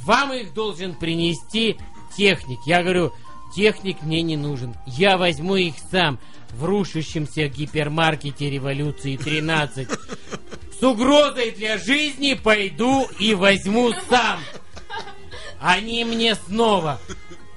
вам 0.04 0.34
их 0.34 0.54
должен 0.54 0.94
принести 0.94 1.78
техник. 2.16 2.60
Я 2.66 2.84
говорю, 2.84 3.14
техник 3.56 4.02
мне 4.02 4.22
не 4.22 4.38
нужен. 4.38 4.76
Я 4.86 5.18
возьму 5.18 5.56
их 5.56 5.76
сам 5.92 6.20
в 6.52 6.66
рушащемся 6.66 7.48
гипермаркете 7.48 8.50
революции 8.50 9.18
13. 9.18 9.88
С 10.80 10.84
угрозой 10.84 11.52
для 11.52 11.78
жизни 11.78 12.34
пойду 12.34 13.08
и 13.20 13.34
возьму 13.34 13.92
сам. 14.10 14.40
Они 15.60 16.06
мне 16.06 16.36
снова. 16.36 17.00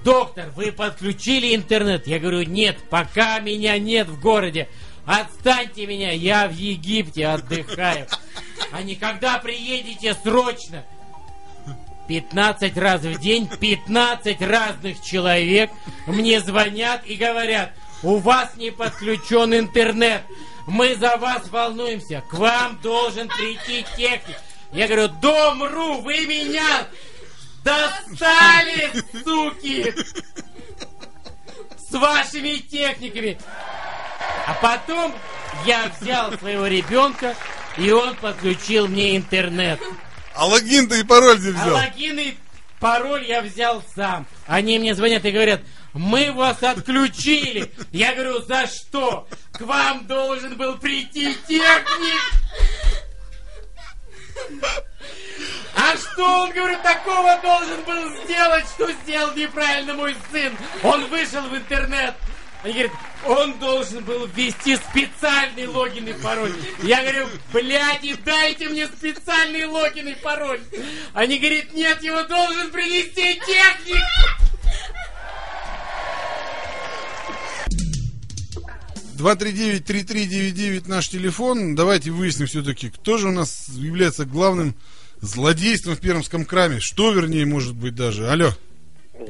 Доктор, 0.05 0.51
вы 0.57 0.72
подключили 0.72 1.55
интернет? 1.55 2.07
Я 2.09 2.18
говорю, 2.18 2.43
нет, 2.43 2.78
пока 2.90 3.38
меня 3.38 3.78
нет 3.78 4.09
в 4.09 4.20
городе. 4.20 4.68
Отстаньте 5.07 5.86
меня, 5.86 6.12
я 6.12 6.49
в 6.49 6.53
Египте 6.53 7.26
отдыхаю. 7.26 8.07
А 8.72 8.82
никогда 8.82 9.38
приедете 9.38 10.14
срочно. 10.14 10.84
15 12.09 12.76
раз 12.76 13.03
в 13.03 13.20
день 13.20 13.48
15 13.48 14.42
разных 14.42 15.03
человек 15.03 15.70
мне 16.07 16.40
звонят 16.40 17.05
и 17.07 17.14
говорят, 17.14 17.72
у 18.03 18.16
вас 18.16 18.57
не 18.57 18.70
подключен 18.70 19.55
интернет, 19.55 20.22
мы 20.66 20.96
за 20.96 21.16
вас 21.16 21.48
волнуемся, 21.48 22.22
к 22.28 22.34
вам 22.34 22.78
должен 22.82 23.28
прийти 23.28 23.84
техник. 23.96 24.36
Я 24.72 24.86
говорю, 24.86 25.09
Дом.ру, 25.20 26.00
вы 26.00 26.26
меня 26.26 26.86
достали, 27.62 28.90
суки, 29.24 29.94
с 31.76 31.92
вашими 31.92 32.57
техниками. 32.57 33.38
А 34.46 34.55
потом 34.55 35.14
я 35.66 35.90
взял 36.00 36.32
своего 36.38 36.66
ребенка, 36.66 37.36
и 37.76 37.90
он 37.90 38.16
подключил 38.16 38.88
мне 38.88 39.16
интернет. 39.16 39.80
А 40.35 40.47
логин-то 40.47 40.95
и 40.97 41.03
пароль 41.05 41.37
А 41.37 41.37
взял? 41.37 41.74
логин 41.74 42.18
и 42.18 42.35
пароль 42.80 43.24
я 43.26 43.43
взял 43.43 43.83
сам. 43.95 44.26
Они 44.47 44.78
мне 44.78 44.95
звонят 44.95 45.24
и 45.24 45.30
говорят, 45.30 45.61
мы 45.93 46.33
вас 46.33 46.62
отключили. 46.62 47.70
Я 47.93 48.14
говорю, 48.14 48.43
за 48.43 48.66
что? 48.66 49.28
К 49.53 49.61
вам 49.62 50.07
должен 50.07 50.57
был 50.57 50.78
прийти 50.78 51.37
техник. 51.47 52.20
А 55.76 55.93
А 55.93 55.97
что 55.97 56.24
он, 56.43 56.53
говорю, 56.53 56.76
такого 56.83 57.39
должен 57.43 57.83
был 57.85 58.24
сделать, 58.24 58.64
что 58.66 58.91
сделал 59.05 59.35
неправильно 59.35 59.95
мой 59.95 60.16
сын? 60.30 60.57
Он 60.83 61.07
вышел 61.07 61.43
в 61.43 61.57
интернет. 61.57 62.14
Они 62.62 62.74
говорят, 62.74 62.92
он 63.26 63.58
должен 63.58 64.04
был 64.04 64.26
ввести 64.26 64.76
специальный 64.76 65.66
логин 65.66 66.06
и 66.06 66.12
пароль. 66.12 66.52
Я 66.84 67.02
говорю, 67.02 67.26
блядь, 67.52 68.04
и 68.04 68.14
дайте 68.14 68.68
мне 68.68 68.86
специальный 68.86 69.66
логин 69.66 70.08
и 70.08 70.14
пароль. 70.14 70.60
Они 71.12 71.38
говорят, 71.38 71.72
нет, 71.72 72.02
его 72.02 72.22
должен 72.22 72.70
принести 72.70 73.40
техник. 73.40 74.02
239-3399 79.18 80.88
наш 80.88 81.08
телефон. 81.08 81.74
Давайте 81.74 82.10
выясним 82.10 82.46
все-таки, 82.46 82.90
кто 82.90 83.18
же 83.18 83.28
у 83.28 83.32
нас 83.32 83.68
является 83.68 84.24
главным 84.24 84.74
злодейством 85.20 85.94
в 85.96 86.00
Пермском 86.00 86.44
краме. 86.44 86.80
Что, 86.80 87.12
вернее, 87.12 87.46
может 87.46 87.74
быть 87.74 87.94
даже. 87.94 88.28
Алло. 88.28 88.50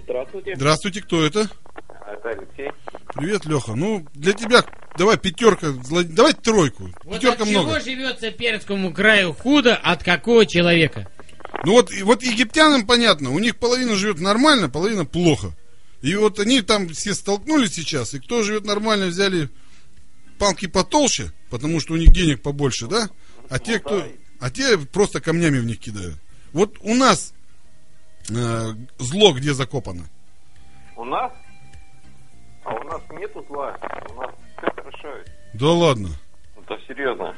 Здравствуйте. 0.04 0.54
Здравствуйте, 0.56 1.02
кто 1.02 1.24
это? 1.24 1.48
Это 2.06 2.28
Алексей. 2.30 2.71
Привет, 3.14 3.44
Леха. 3.44 3.74
Ну, 3.74 4.06
для 4.14 4.32
тебя, 4.32 4.64
давай 4.96 5.18
пятерка, 5.18 5.72
давай 6.04 6.32
тройку. 6.32 6.90
Вот 7.04 7.20
Пятерка 7.20 7.42
от 7.44 7.50
много. 7.50 7.70
чего 7.70 7.80
живется 7.80 8.30
Пермскому 8.30 8.92
краю 8.92 9.34
худо, 9.34 9.76
от 9.76 10.02
какого 10.02 10.46
человека? 10.46 11.08
Ну 11.64 11.72
вот, 11.72 11.92
и- 11.92 12.02
вот 12.02 12.22
египтянам 12.22 12.86
понятно, 12.86 13.30
у 13.30 13.38
них 13.38 13.56
половина 13.58 13.94
живет 13.96 14.18
нормально, 14.18 14.68
половина 14.70 15.04
плохо. 15.04 15.52
И 16.00 16.14
вот 16.16 16.40
они 16.40 16.62
там 16.62 16.88
все 16.88 17.14
столкнулись 17.14 17.74
сейчас, 17.74 18.14
и 18.14 18.18
кто 18.18 18.42
живет 18.42 18.64
нормально, 18.64 19.06
взяли 19.06 19.50
палки 20.38 20.66
потолще, 20.66 21.30
потому 21.50 21.78
что 21.80 21.92
у 21.92 21.96
них 21.96 22.10
денег 22.12 22.42
побольше, 22.42 22.86
да? 22.86 23.08
А 23.50 23.58
те, 23.58 23.78
кто, 23.78 24.04
а 24.40 24.50
те 24.50 24.78
просто 24.78 25.20
камнями 25.20 25.58
в 25.58 25.64
них 25.64 25.78
кидают. 25.78 26.16
Вот 26.52 26.76
у 26.80 26.94
нас 26.94 27.34
э, 28.30 28.72
зло 28.98 29.32
где 29.34 29.52
закопано? 29.52 30.08
У 30.96 31.04
нас? 31.04 31.32
А 32.64 32.74
у 32.74 32.84
нас 32.84 33.00
нету 33.10 33.44
зла. 33.48 33.76
У 34.10 34.14
нас 34.20 34.30
все 34.58 34.70
хорошо. 34.74 35.08
Да 35.54 35.66
ладно. 35.72 36.08
Это 36.60 36.78
серьезно. 36.86 37.34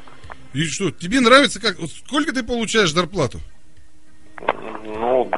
И 0.52 0.64
что, 0.64 0.90
тебе 0.90 1.20
нравится 1.20 1.60
как? 1.60 1.78
вот 1.78 1.90
сколько 1.90 2.32
ты 2.32 2.42
получаешь 2.42 2.92
зарплату? 2.92 3.40
Ну, 4.84 5.30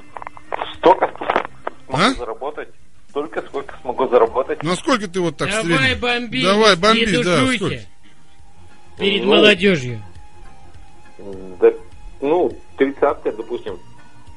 столько 0.78 1.07
сколько 1.16 1.49
смогу 1.87 2.03
А? 2.03 2.14
заработать. 2.14 2.68
Столько, 3.11 3.43
сколько 3.43 3.78
смогу 3.80 4.09
заработать. 4.09 4.62
Ну 4.62 4.72
а 4.72 4.76
сколько 4.76 5.09
ты 5.09 5.20
вот 5.20 5.37
так 5.39 5.49
Давай 5.49 5.64
среднем? 5.64 6.01
бомби, 6.01 6.43
Давай 6.43 6.76
не 6.76 6.82
бомби, 6.82 7.22
да. 7.22 7.41
душуйте. 7.41 7.57
сколько? 7.59 7.80
Перед 8.99 9.24
Ну. 9.24 9.28
молодежью. 9.34 10.03
Да, 11.61 11.72
ну, 12.20 12.59
тридцатка, 12.76 13.32
допустим. 13.32 13.78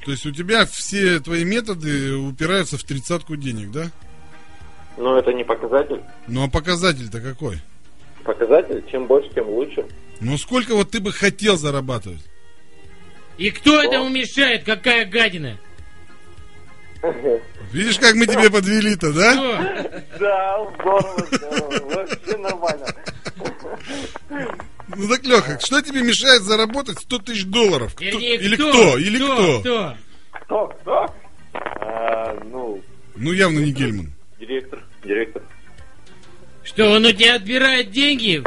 То 0.05 0.11
есть 0.11 0.25
у 0.25 0.31
тебя 0.31 0.65
все 0.65 1.19
твои 1.19 1.43
методы 1.43 2.15
упираются 2.15 2.77
в 2.77 2.83
тридцатку 2.83 3.35
денег, 3.35 3.71
да? 3.71 3.91
Но 4.99 5.17
это 5.17 5.31
не 5.33 5.45
показатель. 5.45 6.01
Ну 6.27 6.43
а 6.43 6.49
показатель-то 6.49 7.21
какой? 7.21 7.57
Показатель, 8.25 8.83
чем 8.91 9.07
больше, 9.07 9.29
тем 9.33 9.47
лучше. 9.47 9.85
Ну 10.19 10.37
сколько 10.37 10.75
вот 10.75 10.91
ты 10.91 10.99
бы 10.99 11.13
хотел 11.13 11.55
зарабатывать? 11.57 12.19
И 13.37 13.49
кто 13.49 13.81
этому 13.81 14.09
мешает? 14.09 14.65
Какая 14.65 15.05
гадина? 15.05 15.57
Видишь, 17.71 17.97
как 17.97 18.15
мы 18.15 18.25
тебе 18.27 18.49
подвели-то, 18.51 19.13
да? 19.13 19.95
Да, 20.19 20.67
здорово, 20.75 21.25
здорово. 21.31 21.95
Вообще 21.95 22.37
нормально. 22.37 22.85
Ну 24.97 25.07
так, 25.07 25.23
Леха, 25.23 25.59
что 25.61 25.81
тебе 25.81 26.01
мешает 26.03 26.41
заработать 26.41 26.99
100 26.99 27.19
тысяч 27.19 27.45
долларов? 27.45 27.93
Кто- 27.95 28.03
Или 28.03 28.55
кто? 28.55 28.69
кто? 28.69 28.97
Или 28.97 29.15
кто? 29.17 29.59
Кто? 29.61 29.95
Кто? 30.33 30.67
Кто? 30.81 31.15
А, 31.53 32.37
ну, 32.51 32.81
Ну 33.15 33.31
явно 33.31 33.59
не 33.59 33.71
Гельман. 33.71 34.11
директор. 34.39 34.83
Директор. 35.09 35.41
Что, 36.63 36.85
он 36.91 37.03
у 37.03 37.11
тебя 37.11 37.33
отбирает 37.33 37.89
деньги? 37.89 38.43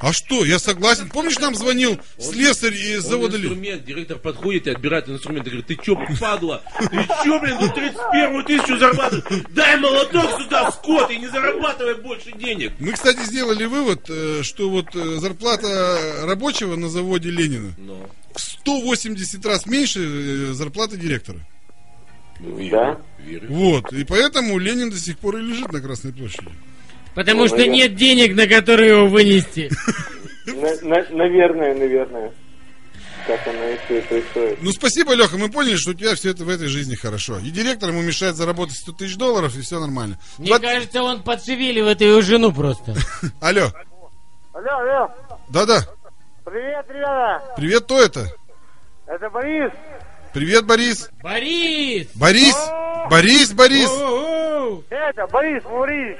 А 0.00 0.12
что, 0.12 0.44
я 0.44 0.58
согласен. 0.58 1.08
Помнишь, 1.08 1.38
нам 1.38 1.54
звонил 1.54 2.00
слесарь 2.18 2.74
из 2.74 3.04
Он 3.04 3.10
завода 3.10 3.36
инструмент, 3.36 3.84
директор 3.84 4.18
подходит 4.18 4.66
и 4.66 4.70
отбирает 4.70 5.08
инструмент 5.08 5.46
и 5.46 5.50
говорит, 5.50 5.66
ты 5.68 5.76
чё, 5.76 5.96
падла? 6.18 6.64
Ты 6.80 7.06
чё, 7.22 7.38
блин, 7.38 7.58
ну 7.60 7.72
31 7.72 8.44
тысячу 8.44 8.76
зарабатываешь? 8.76 9.44
Дай 9.50 9.78
молоток 9.78 10.40
сюда, 10.40 10.72
скот, 10.72 11.10
и 11.12 11.16
не 11.16 11.28
зарабатывай 11.28 11.94
больше 11.94 12.32
денег. 12.32 12.72
Мы, 12.80 12.92
кстати, 12.92 13.20
сделали 13.20 13.64
вывод, 13.64 14.04
э, 14.08 14.42
что 14.42 14.70
вот 14.70 14.96
э, 14.96 15.18
зарплата 15.18 16.24
рабочего 16.24 16.74
на 16.74 16.88
заводе 16.88 17.30
Ленина 17.30 17.72
Но, 17.78 18.10
в 18.34 18.40
180 18.40 19.46
раз 19.46 19.66
меньше 19.66 20.00
э, 20.00 20.52
зарплаты 20.54 20.96
директора. 20.96 21.38
Ну, 22.40 22.56
верю, 22.56 22.70
Да? 22.70 23.00
верю. 23.24 23.46
Вот, 23.50 23.92
и 23.92 24.04
поэтому 24.04 24.58
Ленин 24.58 24.90
до 24.90 24.98
сих 24.98 25.18
пор 25.18 25.36
и 25.36 25.42
лежит 25.42 25.72
на 25.72 25.80
Красной 25.80 26.12
площади. 26.12 26.48
Потому 27.14 27.40
Ну, 27.42 27.46
что 27.48 27.56
наверное. 27.56 27.76
нет 27.76 27.94
денег, 27.96 28.34
на 28.36 28.46
которые 28.46 28.90
его 28.90 29.06
вынести. 29.08 29.70
На- 30.46 30.80
на- 30.88 31.10
наверное, 31.10 31.74
наверное. 31.74 32.32
Так 33.26 33.46
оно 33.46 33.62
и 33.68 33.76
все 33.84 34.00
происходит. 34.02 34.58
Ну, 34.62 34.72
спасибо, 34.72 35.12
Леха, 35.12 35.36
мы 35.36 35.50
поняли, 35.50 35.76
что 35.76 35.90
у 35.90 35.94
тебя 35.94 36.14
все 36.14 36.30
это 36.30 36.44
в 36.44 36.48
этой 36.48 36.68
жизни 36.68 36.94
хорошо. 36.94 37.38
И 37.38 37.50
директор 37.50 37.90
ему 37.90 38.00
мешает 38.00 38.36
заработать 38.36 38.76
100 38.78 38.92
тысяч 38.92 39.16
долларов, 39.16 39.54
и 39.56 39.60
все 39.60 39.78
нормально. 39.78 40.18
Мне 40.38 40.58
кажется, 40.58 41.02
он 41.02 41.22
подшевеливает 41.22 42.00
ее 42.00 42.22
жену 42.22 42.52
просто. 42.52 42.94
Алло, 43.40 43.70
Алло, 44.54 44.70
алло. 44.78 45.10
да-да, 45.50 45.80
Привет, 46.46 46.86
ребята. 46.88 47.42
привет, 47.58 47.82
кто 47.84 48.00
это? 48.02 48.32
Это 49.06 49.28
Борис. 49.28 49.70
Привет, 50.32 50.66
Борис. 50.66 51.10
Борис! 51.22 52.08
Борис, 52.14 52.56
Борис, 53.08 53.52
Борис. 53.52 53.90
Это 54.90 55.26
Борис, 55.28 55.62
Борис. 55.64 56.18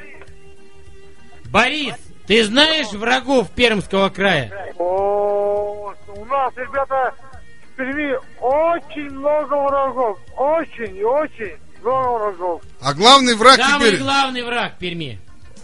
Борис, 1.51 1.95
ты 2.27 2.45
знаешь 2.45 2.91
врагов 2.93 3.51
Пермского 3.51 4.09
края? 4.09 4.73
О, 4.79 5.93
у 6.09 6.25
нас, 6.25 6.53
ребята, 6.57 7.15
в 7.73 7.77
Перми 7.77 8.17
очень 8.41 9.11
много 9.11 9.55
врагов. 9.55 10.19
Очень 10.37 10.97
и 10.97 11.05
очень 11.05 11.57
много 11.83 12.19
врагов. 12.19 12.63
А 12.81 12.95
главный 12.95 13.35
враг 13.35 13.57
Самый 13.57 13.89
теперь... 13.89 14.03
главный 14.03 14.43
враг 14.43 14.79
Перми. 14.79 15.19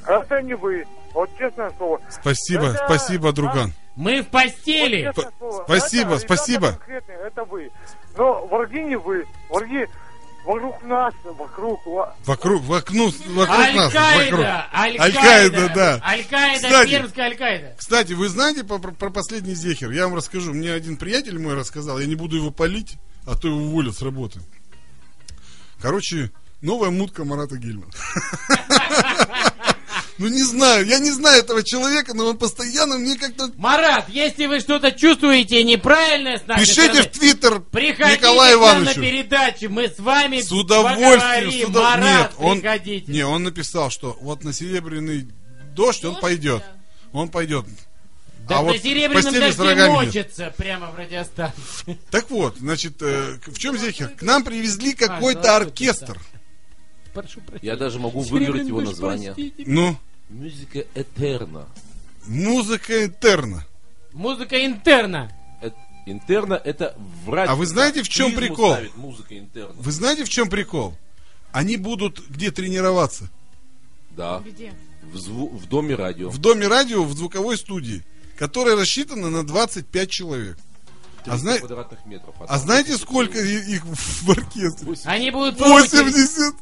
Это 0.06 0.42
не 0.42 0.54
вы. 0.54 0.84
Вот 1.12 1.30
честное 1.38 1.70
слово. 1.76 2.00
Спасибо, 2.10 2.66
Это- 2.68 2.84
спасибо, 2.86 3.32
друган. 3.32 3.72
Мы 3.96 4.22
в 4.22 4.26
постели. 4.28 5.06
Вот 5.06 5.14
честное 5.16 5.32
слово. 5.38 5.62
спасибо, 5.64 6.00
Это 6.14 6.16
ребята 6.16 6.26
спасибо. 6.26 6.68
конкретные, 6.72 7.18
это 7.26 7.44
вы. 7.44 7.70
Но 8.16 8.46
враги 8.46 8.80
не 8.84 8.96
вы. 8.96 9.24
Враги 9.50 9.86
вокруг 10.44 10.82
нас, 10.84 11.14
вокруг... 11.24 11.80
Вокруг, 12.26 12.62
вокруг, 12.64 13.14
вокруг 13.28 13.74
нас. 13.74 13.94
вокруг. 13.94 14.46
Аль-Каида, 14.72 15.72
да. 15.74 16.00
Аль-Каида, 16.04 16.66
Кстати. 16.66 16.90
пермская 16.90 17.26
Аль-Каида. 17.26 17.74
Кстати, 17.78 18.12
вы 18.12 18.28
знаете 18.28 18.62
про, 18.64 18.78
про- 18.78 18.92
про 18.92 19.10
последний 19.10 19.54
зехер? 19.54 19.90
Я 19.90 20.04
вам 20.06 20.16
расскажу. 20.16 20.52
Мне 20.52 20.72
один 20.72 20.96
приятель 20.96 21.38
мой 21.38 21.54
рассказал. 21.54 21.98
Я 21.98 22.06
не 22.06 22.14
буду 22.14 22.36
его 22.36 22.50
палить, 22.50 22.96
а 23.26 23.36
то 23.36 23.48
его 23.48 23.58
уволят 23.58 23.96
с 23.96 24.02
работы. 24.02 24.40
Короче, 25.80 26.30
новая 26.60 26.90
мутка 26.90 27.24
Марата 27.24 27.56
Гельмана. 27.56 27.92
Ну 30.18 30.28
не 30.28 30.42
знаю, 30.44 30.86
я 30.86 31.00
не 31.00 31.10
знаю 31.10 31.40
этого 31.40 31.64
человека, 31.64 32.14
но 32.14 32.26
он 32.26 32.38
постоянно 32.38 32.98
мне 32.98 33.16
как-то... 33.16 33.50
Марат, 33.56 34.08
если 34.08 34.46
вы 34.46 34.60
что-то 34.60 34.92
чувствуете 34.92 35.64
неправильное 35.64 36.38
с 36.38 36.46
нашей 36.46 36.60
Пишите 36.60 36.88
в 36.88 36.90
стороны, 36.92 37.10
Твиттер 37.10 37.60
приходите 37.60 38.18
Николаю 38.18 38.84
на 38.84 38.94
передачу, 38.94 39.68
мы 39.70 39.88
с 39.88 39.98
вами 39.98 40.40
С 40.40 40.52
удовольствием. 40.52 41.18
поговорим. 41.20 41.50
с 41.50 41.64
удов- 41.68 41.82
Марат, 41.82 42.02
Нет, 42.02 42.32
он, 42.38 42.60
приходите. 42.60 43.12
не, 43.12 43.26
он 43.26 43.42
написал, 43.42 43.90
что 43.90 44.16
вот 44.20 44.44
на 44.44 44.52
серебряный 44.52 45.26
дождь 45.74 46.04
он 46.04 46.12
Дождь, 46.12 46.22
пойдет. 46.22 46.62
да. 46.64 47.18
Он 47.18 47.28
пойдет. 47.28 47.64
Да 48.48 48.58
а 48.58 48.62
на 48.62 48.64
вот 48.68 48.82
серебряном 48.82 49.32
дожде 49.34 49.62
рогами 49.62 49.92
нет. 49.94 50.06
мочится 50.06 50.54
прямо 50.56 50.90
в 50.90 50.96
радиостанции. 50.98 51.98
Так 52.10 52.30
вот, 52.30 52.56
значит, 52.58 53.00
э, 53.00 53.38
в 53.46 53.58
чем 53.58 53.78
зехер? 53.78 54.08
К 54.10 54.22
нам 54.22 54.44
привезли 54.44 54.92
какой-то 54.92 55.40
здравствуйте, 55.40 55.90
оркестр. 55.90 56.20
Прошу 57.14 57.40
прощения. 57.40 57.70
Я 57.72 57.76
даже 57.76 57.98
могу 57.98 58.20
выговорить 58.20 58.66
его 58.68 58.80
название. 58.80 59.32
простите. 59.34 59.64
Ну, 59.66 59.96
Музыка 60.28 60.84
Этерна. 60.94 61.66
музыка 62.26 63.04
интерна. 63.04 63.64
Музыка 64.12 64.64
интерна. 64.66 65.30
Э- 65.62 65.70
Интерна 66.06 66.54
это 66.54 66.96
врать. 67.24 67.48
А 67.48 67.54
вы 67.54 67.66
знаете, 67.66 68.02
в 68.02 68.08
чем 68.08 68.32
прикол? 68.34 68.76
музыка 68.96 69.38
интерна. 69.38 69.74
Вы 69.78 69.92
знаете, 69.92 70.24
в 70.24 70.28
чем 70.28 70.48
прикол? 70.50 70.94
Они 71.52 71.76
будут 71.76 72.20
где 72.28 72.50
тренироваться? 72.50 73.30
Да. 74.10 74.42
Где? 74.44 74.72
В, 75.02 75.16
зву- 75.16 75.56
в 75.56 75.66
доме 75.68 75.94
радио. 75.94 76.28
В 76.30 76.38
доме 76.38 76.66
радио, 76.68 77.04
в 77.04 77.12
звуковой 77.14 77.56
студии, 77.56 78.02
которая 78.36 78.76
рассчитана 78.76 79.30
на 79.30 79.46
25 79.46 80.10
человек. 80.10 80.58
А, 81.26 81.30
300 81.30 81.38
зна- 81.38 81.58
квадратных 81.58 82.04
метров. 82.06 82.34
а 82.40 82.58
знаете, 82.58 82.96
сколько 82.98 83.38
их 83.40 83.84
в 83.86 84.30
оркестре? 84.30 84.94
Они 85.04 85.30
будут 85.30 85.58
по 85.58 85.64
очереди. 85.64 86.12
80! 86.12 86.54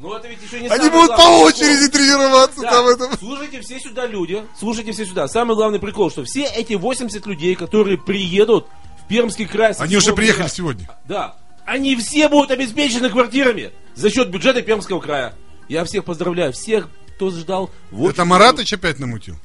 Ну 0.00 0.14
это 0.14 0.28
ведь 0.28 0.42
еще 0.42 0.60
не 0.60 0.68
Они 0.68 0.76
самый 0.84 0.90
будут 0.92 1.06
главный 1.08 1.16
по 1.16 1.22
прикол. 1.30 1.42
очереди 1.46 1.88
тренироваться 1.90 2.60
Да. 2.62 2.70
там 2.70 2.86
это. 2.86 3.16
Слушайте 3.18 3.60
все 3.60 3.78
сюда 3.78 4.06
люди, 4.06 4.42
слушайте 4.58 4.92
все 4.92 5.04
сюда. 5.04 5.28
Самый 5.28 5.56
главный 5.56 5.78
прикол, 5.78 6.10
что 6.10 6.24
все 6.24 6.44
эти 6.44 6.72
80 6.74 7.26
людей, 7.26 7.54
которые 7.54 7.98
приедут 7.98 8.66
в 9.04 9.08
Пермский 9.08 9.46
край... 9.46 9.74
Они 9.78 9.96
уже 9.96 10.14
приехали 10.14 10.44
край. 10.44 10.50
сегодня. 10.50 10.88
Да. 11.06 11.36
Они 11.66 11.94
все 11.96 12.28
будут 12.28 12.50
обеспечены 12.50 13.10
квартирами 13.10 13.72
за 13.94 14.08
счет 14.10 14.30
бюджета 14.30 14.62
Пермского 14.62 15.00
края. 15.00 15.34
Я 15.68 15.84
всех 15.84 16.04
поздравляю. 16.04 16.52
Всех, 16.54 16.88
кто 17.16 17.30
ждал... 17.30 17.70
Вот 17.90 18.14
Это 18.14 18.24
Маратыч 18.24 18.72
опять 18.72 18.98
намутил? 18.98 19.36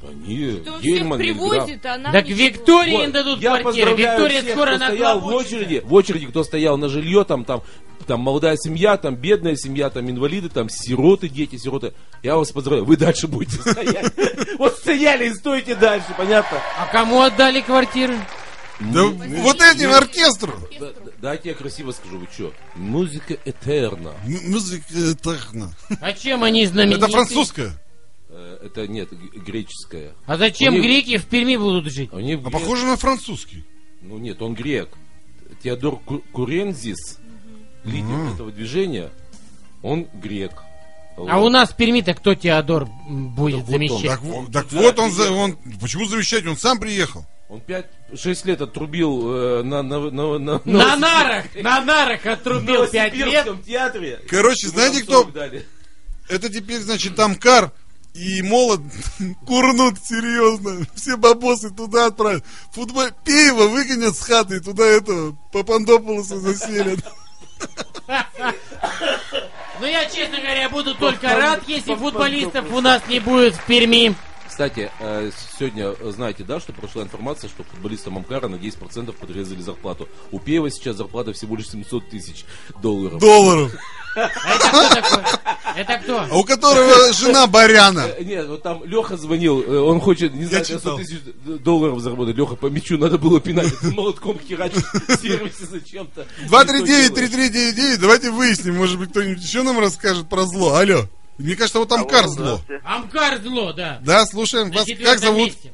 Да 0.00 0.08
нет, 0.14 0.62
Что 0.62 0.72
он 0.74 0.80
всех 0.80 0.94
Гельман, 0.94 1.18
привозит, 1.18 1.84
а 1.84 1.98
нам 1.98 2.12
Так 2.12 2.24
ничего. 2.24 2.38
Виктории 2.38 2.92
Вот, 2.92 3.04
им 3.04 3.12
дадут 3.12 3.40
я 3.40 3.58
квартиры. 3.60 3.90
Виктория 3.96 4.40
всех, 4.40 4.52
скоро 4.54 4.76
стоял 4.76 5.20
в 5.20 5.26
очереди, 5.26 5.82
в 5.84 5.92
очереди, 5.92 6.26
кто 6.28 6.42
стоял 6.44 6.78
на 6.78 6.88
жилье, 6.88 7.24
там, 7.24 7.44
там, 7.44 7.62
там 8.06 8.20
молодая 8.20 8.56
семья, 8.56 8.96
там 8.96 9.14
бедная 9.16 9.56
семья, 9.56 9.90
там 9.90 10.10
инвалиды, 10.10 10.48
там 10.48 10.68
сироты, 10.68 11.28
дети, 11.28 11.56
сироты. 11.56 11.92
Я 12.22 12.36
вас 12.36 12.50
поздравляю, 12.52 12.84
вы 12.86 12.96
дальше 12.96 13.26
будете 13.28 13.56
стоять. 13.60 14.12
Вот 14.58 14.76
стояли 14.76 15.30
и 15.30 15.34
стойте 15.34 15.74
дальше, 15.74 16.08
понятно? 16.16 16.58
А 16.78 16.86
кому 16.92 17.20
отдали 17.22 17.60
квартиры? 17.62 18.18
Да 18.80 19.04
вот 19.04 19.60
этим 19.60 19.90
оркестру. 19.92 20.52
Да- 20.78 20.86
да- 20.86 21.10
Дайте 21.20 21.50
я 21.50 21.54
красиво 21.54 21.92
скажу, 21.92 22.18
вы 22.18 22.26
что? 22.32 22.52
Музыка 22.74 23.36
этерна. 23.44 24.12
Музыка 24.24 24.84
э, 24.94 25.14
техно. 25.22 25.74
А 26.00 26.12
чем 26.14 26.42
они 26.44 26.64
знамениты? 26.66 27.04
Это 27.04 27.08
французская. 27.12 27.72
Э, 28.30 28.58
Это 28.64 28.86
нет, 28.86 29.10
греческая. 29.34 30.12
А 30.26 30.36
зачем 30.38 30.72
них- 30.74 30.82
греки 30.82 31.18
в 31.18 31.26
Перми 31.26 31.56
будут 31.56 31.92
жить? 31.92 32.08
А, 32.12 32.20
них 32.22 32.38
А 32.38 32.42
грек- 32.48 32.52
похоже 32.52 32.86
на 32.86 32.96
французский. 32.96 33.64
Ну 34.00 34.16
нет, 34.18 34.40
он 34.40 34.54
грек. 34.54 34.88
Теодор 35.62 35.98
Ку- 35.98 36.22
Курензис, 36.32 37.18
лидер 37.84 38.34
этого 38.34 38.50
движения, 38.50 39.10
он 39.82 40.06
грек. 40.14 40.52
А 41.16 41.38
у 41.40 41.48
нас 41.50 41.70
в 41.70 41.76
Перми-то 41.76 42.14
кто 42.14 42.34
Теодор 42.34 42.86
будет 43.08 43.56
вот 43.56 43.64
он. 43.64 43.70
замещать? 43.70 44.10
Так, 44.10 44.22
во- 44.22 44.46
так 44.50 44.66
Да, 44.70 44.80
вот 44.80 44.98
он, 44.98 45.10
за- 45.10 45.32
он, 45.32 45.56
почему 45.80 46.06
замещать? 46.06 46.46
Он 46.46 46.56
сам 46.56 46.78
приехал. 46.78 47.26
Он 47.50 47.60
5-6 47.60 48.46
лет 48.46 48.60
отрубил 48.62 49.34
э, 49.34 49.62
на, 49.64 49.82
на, 49.82 49.98
на, 50.10 50.38
на, 50.38 50.60
На 50.64 50.96
нарах! 50.96 51.46
На 51.56 51.84
нарах 51.84 52.24
отрубил 52.24 52.86
пять 52.86 53.12
лет. 53.14 53.26
Новосибирском 53.46 53.62
театре. 53.64 54.20
Короче, 54.28 54.68
Ему 54.68 54.74
знаете, 54.76 55.02
кто- 55.02 55.22
40 55.22 55.32
дали. 55.32 55.66
Это 56.28 56.48
теперь, 56.48 56.78
значит, 56.80 57.16
там 57.16 57.34
Кар 57.34 57.72
и 58.14 58.40
Молот 58.42 58.80
курнут 59.46 59.98
серьезно. 60.02 60.86
Все 60.94 61.16
бабосы 61.16 61.70
туда 61.70 62.06
отправят. 62.06 62.44
Футбол... 62.72 63.08
Пиво 63.24 63.64
выгонят 63.66 64.16
с 64.16 64.20
хаты 64.20 64.56
и 64.56 64.60
туда 64.60 64.84
этого 64.86 65.36
Папандополуса 65.52 66.38
заселят. 66.38 67.00
Ну 69.80 69.86
я, 69.86 70.04
честно 70.04 70.38
говоря, 70.38 70.68
буду 70.68 70.94
только 70.94 71.28
рад, 71.28 71.62
если 71.66 71.94
футболистов 71.94 72.70
у 72.72 72.80
нас 72.80 73.02
не 73.08 73.18
будет 73.18 73.54
в 73.54 73.64
Перми. 73.64 74.14
Кстати, 74.50 74.90
э, 74.98 75.30
сегодня 75.56 75.94
э, 75.98 76.10
знаете, 76.10 76.42
да, 76.42 76.58
что 76.58 76.72
прошла 76.72 77.04
информация, 77.04 77.48
что 77.48 77.62
футболистам 77.62 78.16
Амкара 78.16 78.48
на 78.48 78.56
10% 78.56 79.12
подрезали 79.12 79.60
зарплату. 79.60 80.08
У 80.32 80.40
Пеева 80.40 80.68
сейчас 80.70 80.96
зарплата 80.96 81.32
всего 81.32 81.54
лишь 81.54 81.68
700 81.70 82.10
тысяч 82.10 82.44
долларов. 82.82 83.20
Долларов. 83.20 83.72
Это 84.16 84.58
кто 84.58 84.88
такой? 84.88 85.22
Это 85.76 85.98
кто? 85.98 86.26
У 86.36 86.42
которого 86.42 87.12
жена 87.12 87.46
Баряна. 87.46 88.08
Э, 88.18 88.24
Нет, 88.24 88.48
вот 88.48 88.64
там 88.64 88.84
Леха 88.84 89.16
звонил, 89.16 89.86
он 89.88 90.00
хочет, 90.00 90.34
не 90.34 90.46
знаю, 90.46 90.64
читал. 90.64 90.80
100 90.80 90.96
тысяч 90.96 91.20
долларов 91.44 92.00
заработать. 92.00 92.36
Леха, 92.36 92.56
по 92.56 92.66
мячу 92.66 92.98
надо 92.98 93.18
было 93.18 93.40
пинать, 93.40 93.72
молотком 93.82 94.36
херачить 94.40 94.84
в 94.84 95.16
сервисе 95.22 95.64
зачем-то. 95.70 96.26
239-3399, 96.48 97.98
давайте 97.98 98.32
выясним, 98.32 98.78
может 98.78 98.98
быть, 98.98 99.10
кто-нибудь 99.10 99.42
еще 99.42 99.62
нам 99.62 99.78
расскажет 99.78 100.28
про 100.28 100.42
зло. 100.44 100.74
Алло. 100.74 101.06
Мне 101.40 101.56
кажется, 101.56 101.78
вот 101.78 101.90
Амкар 101.90 102.26
зло. 102.28 102.60
Амкар 102.84 103.38
зло, 103.38 103.72
да. 103.72 103.98
Да, 104.02 104.26
слушаем 104.26 104.68
На 104.68 104.74
вас. 104.80 104.88
Как 105.02 105.18
зовут? 105.18 105.46
месте. 105.46 105.72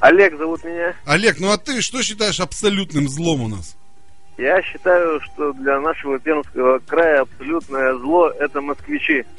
Олег 0.00 0.36
зовут 0.38 0.64
меня. 0.64 0.94
Олег, 1.04 1.40
ну 1.40 1.50
а 1.50 1.58
ты 1.58 1.80
что 1.82 2.02
считаешь 2.02 2.38
абсолютным 2.40 3.08
злом 3.08 3.42
у 3.42 3.48
нас? 3.48 3.76
Я 4.36 4.62
считаю, 4.62 5.20
что 5.20 5.52
для 5.54 5.80
нашего 5.80 6.18
Пермского 6.20 6.78
края 6.86 7.22
абсолютное 7.22 7.94
зло– 7.98 8.30
это 8.38 8.60
москвичи. 8.60 9.24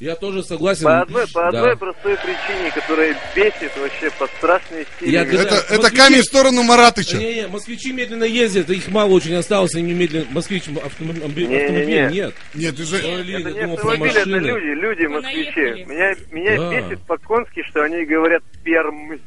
Я 0.00 0.16
тоже 0.16 0.42
согласен. 0.42 0.84
По 0.84 1.00
одной, 1.02 1.28
по 1.28 1.40
Да. 1.42 1.48
одной 1.48 1.76
простой 1.76 2.16
причине, 2.16 2.70
которая 2.74 3.14
бесит 3.36 3.70
вообще 3.76 4.10
по 4.18 4.26
страшной 4.38 4.86
стиле. 4.96 5.12
Я 5.12 5.22
Это, 5.24 5.36
Да, 5.36 5.42
это 5.58 5.74
москвичи- 5.88 5.96
камень 5.96 6.20
в 6.22 6.24
сторону 6.24 6.62
Маратыча. 6.62 7.18
Не-не, 7.18 7.48
москвичи 7.48 7.92
медленно 7.92 8.24
ездят, 8.24 8.70
их 8.70 8.88
мало 8.88 9.10
очень 9.10 9.34
осталось, 9.34 9.74
они 9.74 9.92
медленно... 9.92 10.24
Москвич 10.30 10.64
автомобиль, 10.68 11.46
Не-не-не. 11.48 11.60
автомобиль 11.64 12.10
нет. 12.12 12.34
Нет, 12.54 12.80
из-за... 12.80 12.96
Это 12.96 13.08
я 13.08 13.38
не 13.42 13.52
думал 13.60 13.76
про 13.76 13.88
автомобили, 13.90 14.20
это 14.20 14.28
люди, 14.30 14.80
люди, 14.80 15.02
Мы 15.06 15.20
москвичи. 15.20 15.60
наехали. 15.60 15.84
Меня, 15.84 16.14
меня 16.30 16.56
Да. 16.56 16.70
бесит 16.88 17.02
по-конски, 17.06 17.62
что 17.68 17.82
они 17.82 18.04
говорят 18.06 18.42
Пермь. 18.64 19.18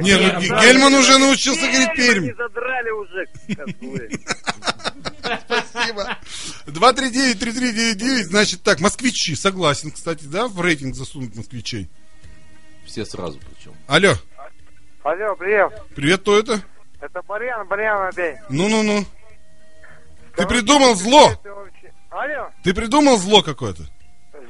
Не, 0.00 0.12
ну 0.16 0.40
Гельман 0.60 0.94
уже 0.94 1.18
научился 1.18 1.66
говорить 1.66 1.88
Пермь, 1.96 2.06
Пермь. 2.14 2.24
они 2.24 2.32
задрали 2.34 2.90
уже, 2.90 3.26
козлы. 3.56 4.08
Спасибо. 5.46 6.18
239-3399, 6.66 8.22
значит 8.24 8.62
так, 8.62 8.80
москвичи, 8.80 9.34
согласен, 9.34 9.90
кстати, 9.90 10.24
да, 10.24 10.48
в 10.48 10.60
рейтинг 10.60 10.94
засунуть 10.94 11.34
москвичей. 11.36 11.88
Все 12.86 13.04
сразу 13.04 13.38
причем. 13.38 13.74
Алло, 13.86 14.14
Алло, 15.02 15.34
привет. 15.36 15.72
привет, 15.94 16.20
кто 16.22 16.38
это? 16.38 16.62
Это 17.00 17.22
Барян, 17.22 17.66
Барян 17.68 18.08
опять. 18.08 18.38
Ну-ну-ну. 18.48 19.04
Ты 20.36 20.46
придумал 20.46 20.94
зло? 20.94 21.32
Алло, 22.10 22.50
Ты 22.64 22.74
придумал 22.74 23.18
зло 23.18 23.42
какое-то? 23.42 23.84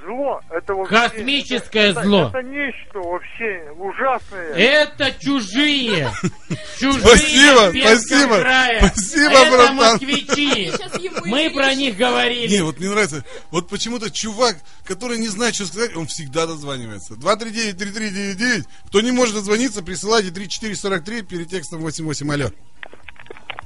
Зло, 0.09 0.41
это 0.51 0.75
вообще... 0.75 0.95
Космическое 1.09 1.91
это- 1.91 2.03
зло. 2.03 2.29
Это, 2.29 2.43
нечто 2.43 2.99
вообще 2.99 3.71
ужасное. 3.77 4.53
Это 4.55 5.13
чужие. 5.21 6.11
Чужие 6.81 7.01
Спасибо, 7.01 7.71
спасибо. 7.71 8.89
Спасибо, 8.89 9.39
Это 9.39 9.51
братан. 9.51 9.77
москвичи. 9.77 10.73
Мы 11.27 11.51
про 11.51 11.75
них 11.75 11.97
говорили. 11.97 12.57
Не, 12.57 12.63
вот 12.63 12.79
мне 12.79 12.89
нравится, 12.89 13.25
вот 13.51 13.69
почему-то 13.69 14.11
чувак, 14.11 14.57
который 14.85 15.19
не 15.19 15.29
знает, 15.29 15.55
что 15.55 15.67
сказать, 15.67 15.95
он 15.97 16.07
всегда 16.07 16.47
дозванивается. 16.47 17.15
239-3399, 17.15 18.65
кто 18.87 19.01
не 19.01 19.11
может 19.13 19.35
дозвониться, 19.35 19.83
присылайте 19.83 20.31
3443 20.31 21.23
перед 21.23 21.49
текстом 21.49 21.81
88, 21.81 22.33
алло. 22.33 22.51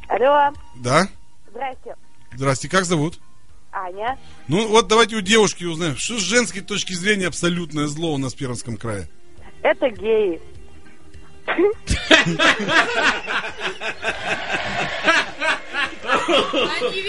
Алло, 0.09 0.53
Да? 0.76 1.09
здрасте. 1.51 1.95
Здрасте, 2.34 2.68
как 2.68 2.84
зовут? 2.84 3.18
Аня. 3.72 4.18
Ну, 4.48 4.68
вот 4.68 4.86
давайте 4.86 5.16
у 5.16 5.20
девушки 5.20 5.64
узнаем, 5.64 5.96
что 5.96 6.18
с 6.18 6.22
женской 6.22 6.60
точки 6.60 6.92
зрения 6.92 7.26
абсолютное 7.26 7.86
зло 7.86 8.12
у 8.12 8.18
нас 8.18 8.34
в 8.34 8.36
Пермском 8.36 8.76
крае. 8.76 9.08
Это 9.62 9.88
геи. 9.88 10.40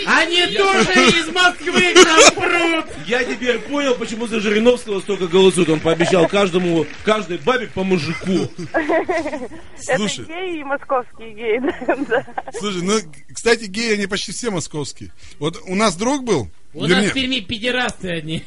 Они 0.05 0.41
Они 0.41 0.55
тоже 0.55 0.91
из 0.93 1.27
Москвы 1.29 1.93
к 1.93 2.05
нам 2.05 2.31
прут. 2.35 2.85
Я 3.07 3.23
теперь 3.23 3.59
понял, 3.59 3.95
почему 3.95 4.27
за 4.27 4.39
Жириновского 4.39 5.01
столько 5.01 5.27
голосуют. 5.27 5.69
Он 5.69 5.79
пообещал 5.79 6.27
каждому, 6.27 6.85
каждой 7.03 7.37
бабе 7.39 7.67
по 7.67 7.83
мужику. 7.83 8.49
Слушай, 9.79 10.23
Это 10.23 10.33
геи 10.33 10.59
и 10.59 10.63
московские 10.63 11.33
геи. 11.33 11.61
да. 12.07 12.25
слушай, 12.57 12.81
ну, 12.81 12.99
кстати, 13.33 13.65
геи, 13.65 13.93
они 13.93 14.07
почти 14.07 14.31
все 14.31 14.49
московские. 14.49 15.11
Вот 15.39 15.59
у 15.65 15.75
нас 15.75 15.95
друг 15.95 16.23
был, 16.23 16.49
У 16.73 16.85
вернее, 16.85 17.03
нас 17.03 17.11
в 17.11 17.13
Перми 17.13 17.39
педерасты 17.41 18.09
одни. 18.09 18.43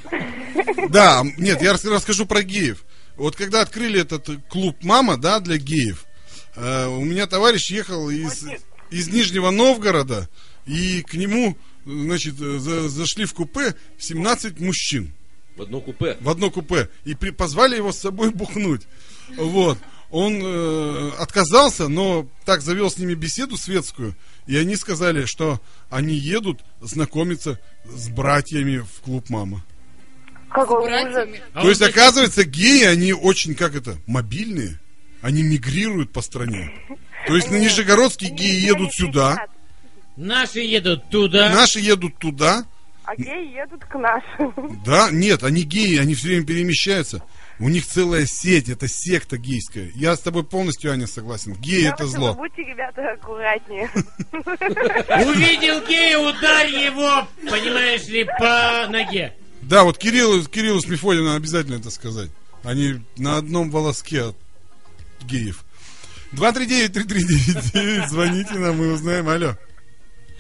Да, 0.89 1.23
нет, 1.37 1.61
я 1.63 1.73
рас- 1.73 1.85
расскажу 1.85 2.27
про 2.27 2.43
геев. 2.43 2.85
Вот 3.17 3.37
когда 3.37 3.63
открыли 3.63 4.01
этот 4.01 4.29
клуб 4.49 4.77
«Мама», 4.83 5.17
да, 5.17 5.41
для 5.41 5.57
геев, 5.57 6.05
э, 6.55 6.87
у 6.87 7.03
меня 7.05 7.27
товарищ 7.27 7.71
ехал 7.71 8.11
из, 8.11 8.45
из 8.91 9.09
Нижнего 9.09 9.51
Новгорода, 9.51 10.29
и 10.67 11.03
к 11.03 11.15
нему, 11.15 11.57
значит, 11.85 12.35
э, 12.41 12.59
за- 12.59 12.89
зашли 12.89 13.25
в 13.25 13.35
купе 13.35 13.75
17 13.99 14.61
мужчин 14.61 15.13
В 15.57 15.63
одно 15.63 15.81
купе. 15.81 16.17
в 16.21 16.29
одно 16.29 16.51
купе 16.51 16.89
и 17.05 17.15
при, 17.15 17.31
позвали 17.31 17.77
его 17.77 17.93
с 17.93 17.99
собой 17.99 18.31
бухнуть. 18.31 18.83
Вот. 19.37 19.79
Он 20.11 20.41
э, 20.41 21.11
отказался, 21.19 21.89
но 21.89 22.29
так 22.45 22.61
завел 22.63 22.91
с 22.91 22.97
ними 22.99 23.15
беседу 23.15 23.57
светскую, 23.57 24.15
и 24.47 24.57
они 24.57 24.77
сказали, 24.77 25.25
что 25.25 25.61
они 25.91 26.15
едут 26.15 26.61
знакомиться 26.81 27.61
с 27.85 28.09
братьями 28.09 28.79
в 28.79 29.01
клуб 29.03 29.29
«Мама». 29.31 29.65
Какой 30.49 30.87
ужас. 30.87 31.29
А 31.55 31.63
То 31.63 31.69
есть, 31.69 31.83
оказывается, 31.83 32.45
геи, 32.45 32.85
они 32.85 33.13
очень, 33.13 33.55
как 33.57 33.75
это, 33.75 33.99
мобильные. 34.07 34.79
Они 35.21 35.43
мигрируют 35.43 36.13
по 36.13 36.23
стране. 36.23 36.73
То 37.27 37.35
есть, 37.35 37.51
на 37.51 37.57
Нижегородские 37.57 38.31
геи 38.31 38.55
едут 38.61 38.95
сюда, 38.95 39.49
Наши 40.17 40.61
едут 40.61 41.09
туда. 41.11 41.51
наши 41.51 41.81
едут 41.81 42.17
туда. 42.19 42.65
А 43.05 43.15
геи 43.15 43.55
едут 43.55 43.85
к 43.85 43.95
нашим. 43.95 44.83
Да, 44.85 45.11
нет, 45.13 45.45
они 45.45 45.63
геи, 45.63 45.99
они 45.99 46.15
все 46.15 46.29
время 46.29 46.45
перемещаются. 46.45 47.23
У 47.61 47.69
них 47.69 47.87
целая 47.87 48.27
сеть, 48.27 48.69
это 48.69 48.89
секта 48.89 49.39
гейская. 49.39 49.91
Я 49.95 50.17
с 50.17 50.21
тобой 50.21 50.45
полностью, 50.45 50.91
Аня, 50.91 51.07
согласен. 51.07 51.55
Геи 51.55 51.85
Я 51.85 51.91
это 51.91 52.07
зло. 52.07 52.35
Будьте, 52.35 52.63
ребята, 52.65 53.13
аккуратнее. 53.13 53.89
Увидел 53.93 55.87
гея, 55.87 56.19
ударь 56.19 56.71
его, 56.71 57.27
понимаешь 57.49 58.07
ли, 58.09 58.25
по 58.25 58.87
ноге. 58.91 59.35
Да, 59.63 59.85
вот 59.85 59.99
Кириллу, 59.99 60.45
Кириллу 60.45 60.81
с 60.81 60.87
Мефодием 60.87 61.25
надо 61.25 61.37
обязательно 61.37 61.77
это 61.77 61.91
сказать. 61.91 62.31
Они 62.63 63.01
на 63.17 63.37
одном 63.37 63.71
волоске 63.71 64.23
от 64.25 64.37
геев. 65.23 65.65
239-3399, 66.33 68.09
звоните 68.09 68.55
нам, 68.55 68.79
мы 68.79 68.93
узнаем. 68.93 69.29
Алло. 69.29 69.57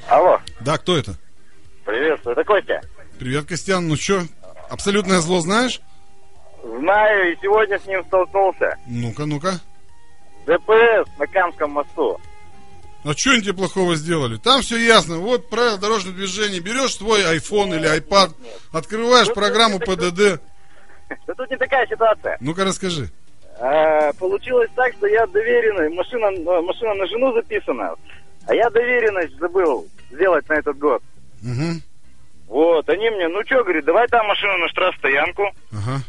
Алло, 0.08 0.38
Да, 0.60 0.78
кто 0.78 0.96
это? 0.96 1.14
приветствую, 1.84 2.32
это 2.32 2.44
Костя. 2.44 2.80
Привет, 3.18 3.46
Костян. 3.46 3.86
Ну 3.88 3.96
что, 3.96 4.22
абсолютное 4.70 5.20
зло 5.20 5.40
знаешь? 5.40 5.80
Знаю, 6.62 7.32
и 7.32 7.36
сегодня 7.40 7.78
с 7.78 7.86
ним 7.86 8.04
столкнулся. 8.04 8.76
Ну-ка, 8.86 9.24
ну-ка. 9.26 9.60
ДПС 10.46 11.08
на 11.18 11.26
Камском 11.26 11.72
мосту. 11.72 12.20
А 13.04 13.12
что 13.12 13.30
они 13.30 13.42
тебе 13.42 13.54
плохого 13.54 13.94
сделали? 13.94 14.36
Там 14.36 14.62
все 14.62 14.76
ясно. 14.78 15.18
Вот 15.18 15.48
правила 15.48 15.78
дорожного 15.78 16.16
движения. 16.16 16.58
Берешь 16.60 16.96
свой 16.96 17.20
iPhone 17.36 17.76
или 17.76 17.98
iPad, 18.00 18.32
открываешь 18.72 19.32
программу 19.32 19.78
ПДД. 19.78 20.40
Да 21.26 21.34
тут 21.36 21.48
не 21.50 21.56
такая 21.56 21.86
ситуация. 21.86 22.36
Ну-ка 22.40 22.64
расскажи. 22.64 23.10
А, 23.60 24.12
получилось 24.14 24.70
так, 24.74 24.92
что 24.94 25.06
я 25.06 25.24
доверенный, 25.28 25.94
машина, 25.94 26.26
э, 26.26 26.60
машина 26.62 26.94
на 26.94 27.06
жену 27.06 27.32
записана, 27.32 27.94
а 28.46 28.54
я 28.54 28.68
доверенность 28.70 29.38
забыл 29.38 29.86
сделать 30.10 30.48
на 30.48 30.54
этот 30.54 30.78
год. 30.78 31.02
Угу. 31.42 31.80
Вот, 32.48 32.88
они 32.88 33.10
мне, 33.10 33.28
ну 33.28 33.42
что, 33.44 33.62
говорит, 33.64 33.84
давай 33.84 34.06
там 34.08 34.26
машину 34.26 34.56
на 34.58 34.68
штрафстоянку. 34.68 35.50
Ага. 35.72 36.00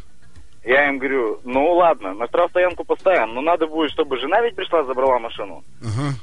Я 0.64 0.88
им 0.88 0.98
говорю, 0.98 1.40
ну 1.44 1.72
ладно, 1.72 2.14
на 2.14 2.26
штрафстоянку 2.26 2.84
поставим, 2.84 3.34
но 3.34 3.40
надо 3.40 3.66
будет, 3.66 3.90
чтобы 3.90 4.18
жена 4.18 4.40
ведь 4.42 4.54
пришла, 4.54 4.84
забрала 4.84 5.18
машину. 5.18 5.64
Ага. 5.80 6.14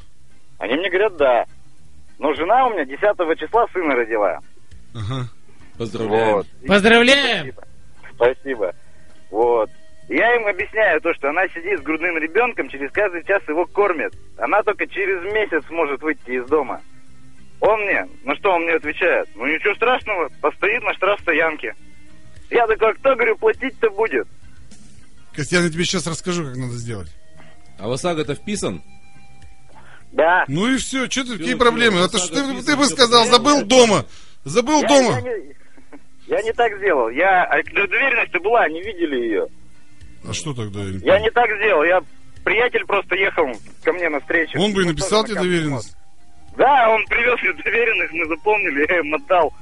Они 0.59 0.76
мне 0.76 0.89
говорят, 0.89 1.17
да. 1.17 1.45
Но 2.19 2.34
жена 2.34 2.67
у 2.67 2.71
меня 2.71 2.86
10 2.86 2.99
числа 3.39 3.65
сына 3.73 3.95
родила. 3.95 4.39
Ага. 4.93 5.30
Поздравляем. 5.78 6.36
Вот. 6.36 6.47
Поздравляем! 6.67 7.53
Спасибо. 7.53 7.63
Спасибо. 8.15 8.76
Вот. 9.30 9.69
Я 10.07 10.36
им 10.36 10.47
объясняю 10.47 11.01
то, 11.01 11.13
что 11.15 11.30
она 11.30 11.47
сидит 11.49 11.80
с 11.80 11.84
грудным 11.84 12.17
ребенком, 12.17 12.69
через 12.69 12.91
каждый 12.91 13.23
час 13.26 13.41
его 13.47 13.65
кормят. 13.65 14.13
Она 14.38 14.61
только 14.63 14.88
через 14.88 15.21
месяц 15.34 15.65
сможет 15.67 16.01
выйти 16.01 16.32
из 16.32 16.45
дома. 16.45 16.82
Он 17.66 17.82
мне, 17.82 18.07
на 18.24 18.36
что 18.36 18.51
он 18.51 18.61
мне 18.63 18.74
отвечает? 18.74 19.28
Ну 19.36 19.47
ничего 19.47 19.74
страшного, 19.76 20.30
постоит 20.39 20.84
на 20.84 20.93
штрафстоянке. 20.93 21.74
Я 22.51 22.68
такой, 22.68 22.91
«А 22.91 22.93
кто, 22.93 23.16
говорю, 23.16 23.38
платить-то 23.38 23.89
будет? 23.89 24.28
Костян, 25.34 25.63
я 25.63 25.70
тебе 25.72 25.84
сейчас 25.84 26.05
расскажу, 26.05 26.45
как 26.45 26.55
надо 26.55 26.74
сделать. 26.74 27.09
А 27.80 27.88
в 27.88 27.91
ОСАГО-то 27.91 28.36
вписан? 28.36 28.84
Да. 30.11 30.45
Ну 30.47 30.68
и 30.68 30.78
все, 30.78 31.09
что 31.09 31.26
ты, 31.26 31.38
какие 31.39 31.55
проблемы? 31.55 31.99
Это 32.01 32.20
что 32.20 32.36
ты, 32.36 32.63
ты 32.63 32.78
бы 32.78 32.86
сказал, 32.86 33.26
забыл 33.26 33.66
дома. 33.66 34.05
Забыл 34.43 34.84
Я, 34.84 34.88
дома. 34.88 35.16
я 35.16 35.22
не, 35.22 35.55
я 36.28 36.41
не 36.43 36.53
так 36.53 36.78
сделал. 36.78 37.09
Я, 37.09 37.43
а 37.45 37.63
доверенность-то 37.63 38.39
была, 38.41 38.61
они 38.61 38.82
видели 38.82 39.16
ее. 39.16 39.47
А 40.24 40.34
что 40.34 40.53
тогда? 40.53 40.82
я 40.82 40.91
не 40.91 40.99
Я 40.99 41.20
не 41.20 41.32
так 41.32 41.49
сделал. 41.57 41.84
Я 41.84 42.01
приятель 42.43 42.86
просто 42.86 43.16
ехал 43.16 43.47
ко 43.84 43.91
мне 43.91 44.07
на 44.09 44.20
встречу. 44.20 44.59
Он 44.59 44.72
бы 44.72 44.84
и 44.84 44.86
Ну, 44.86 44.91
написал 44.91 45.26
тебе 45.26 45.36
доверенность. 45.41 45.97
Да, 46.57 46.89
он 46.89 47.05
привез 47.07 47.41
мне 47.41 47.53
доверенность, 47.63 48.13
мы 48.13 48.25
запомнили, 48.27 48.85
я 48.89 48.99
им 48.99 49.13
отдал. 49.15 49.53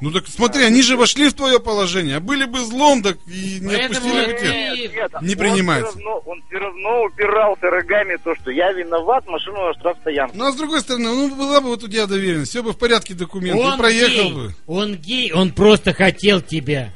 Ну 0.00 0.10
так 0.10 0.26
смотри, 0.26 0.64
они 0.64 0.82
же 0.82 0.96
вошли 0.96 1.28
в 1.28 1.34
твое 1.34 1.60
положение, 1.60 2.16
а 2.16 2.20
были 2.20 2.44
бы 2.44 2.58
злом, 2.58 3.02
так 3.04 3.18
и 3.28 3.60
не 3.60 3.68
Поэтому 3.68 3.84
отпустили 4.08 4.26
бы 4.32 4.38
тебя. 4.40 5.20
Не 5.20 5.34
он 5.34 5.38
принимается. 5.38 5.90
всё 5.92 5.98
равно- 6.00 6.22
Он 6.26 6.42
все 6.48 6.58
равно 6.58 7.02
упирался 7.04 7.70
рогами 7.70 8.16
то, 8.16 8.34
что 8.34 8.50
я 8.50 8.72
виноват, 8.72 9.24
машину 9.28 9.64
на 9.68 9.74
штрафстоянку. 9.74 10.36
Ну 10.36 10.44
а 10.46 10.50
с 10.52 10.56
другой 10.56 10.80
стороны, 10.80 11.04
ну 11.04 11.32
была 11.36 11.60
бы 11.60 11.68
вот 11.68 11.84
у 11.84 11.88
тебя 11.88 12.06
доверенность, 12.06 12.50
все 12.50 12.64
бы 12.64 12.72
в 12.72 12.78
порядке 12.78 13.14
документов, 13.14 13.64
Он 13.64 13.78
проехал 13.78 14.24
гей. 14.24 14.32
бы. 14.32 14.54
Он 14.66 14.94
гей, 14.96 15.32
он 15.32 15.52
просто 15.52 15.92
хотел 15.94 16.40
тебя. 16.40 16.90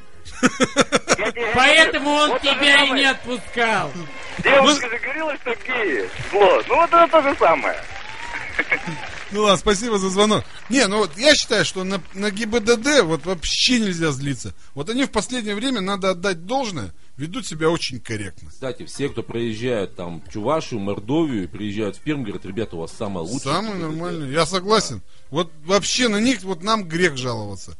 Поэтому 1.54 2.10
он 2.10 2.30
вот 2.30 2.42
тебя 2.42 2.84
и 2.86 2.90
не 2.90 3.04
отпускал. 3.04 3.90
Девушка 4.42 4.88
же 4.90 4.98
говорила, 4.98 5.34
что 5.36 5.54
геи. 5.66 6.04
Зло. 6.32 6.62
Ну 6.68 6.74
вот 6.76 6.88
это 6.92 7.06
то 7.08 7.22
же 7.22 7.34
самое. 7.38 7.76
Ну 9.32 9.42
ладно, 9.42 9.56
спасибо 9.56 9.98
за 9.98 10.08
звонок. 10.08 10.44
Не, 10.68 10.86
ну 10.86 10.98
вот 10.98 11.18
я 11.18 11.34
считаю, 11.34 11.64
что 11.64 11.82
на, 11.82 12.00
на 12.14 12.30
ГИБДД 12.30 13.02
вот 13.02 13.26
вообще 13.26 13.80
нельзя 13.80 14.12
злиться. 14.12 14.54
Вот 14.74 14.88
они 14.88 15.04
в 15.04 15.10
последнее 15.10 15.56
время, 15.56 15.80
надо 15.80 16.10
отдать 16.10 16.46
должное, 16.46 16.94
ведут 17.16 17.46
себя 17.46 17.68
очень 17.68 17.98
корректно. 17.98 18.50
Кстати, 18.50 18.84
все, 18.84 19.08
кто 19.08 19.24
приезжают 19.24 19.96
там 19.96 20.22
в 20.22 20.32
Чувашию, 20.32 20.80
Мордовию, 20.80 21.48
приезжают 21.48 21.96
в 21.96 22.00
Пермь, 22.00 22.22
говорят, 22.22 22.46
ребята, 22.46 22.76
у 22.76 22.80
вас 22.80 22.92
самое 22.92 23.26
лучшее. 23.26 23.52
Самый 23.52 23.72
ГИБДД». 23.72 23.82
нормальный, 23.82 24.32
я 24.32 24.46
согласен. 24.46 25.02
Вот 25.30 25.50
вообще 25.64 26.08
на 26.08 26.20
них, 26.20 26.42
вот 26.42 26.62
нам 26.62 26.84
грех 26.84 27.16
жаловаться. 27.16 27.76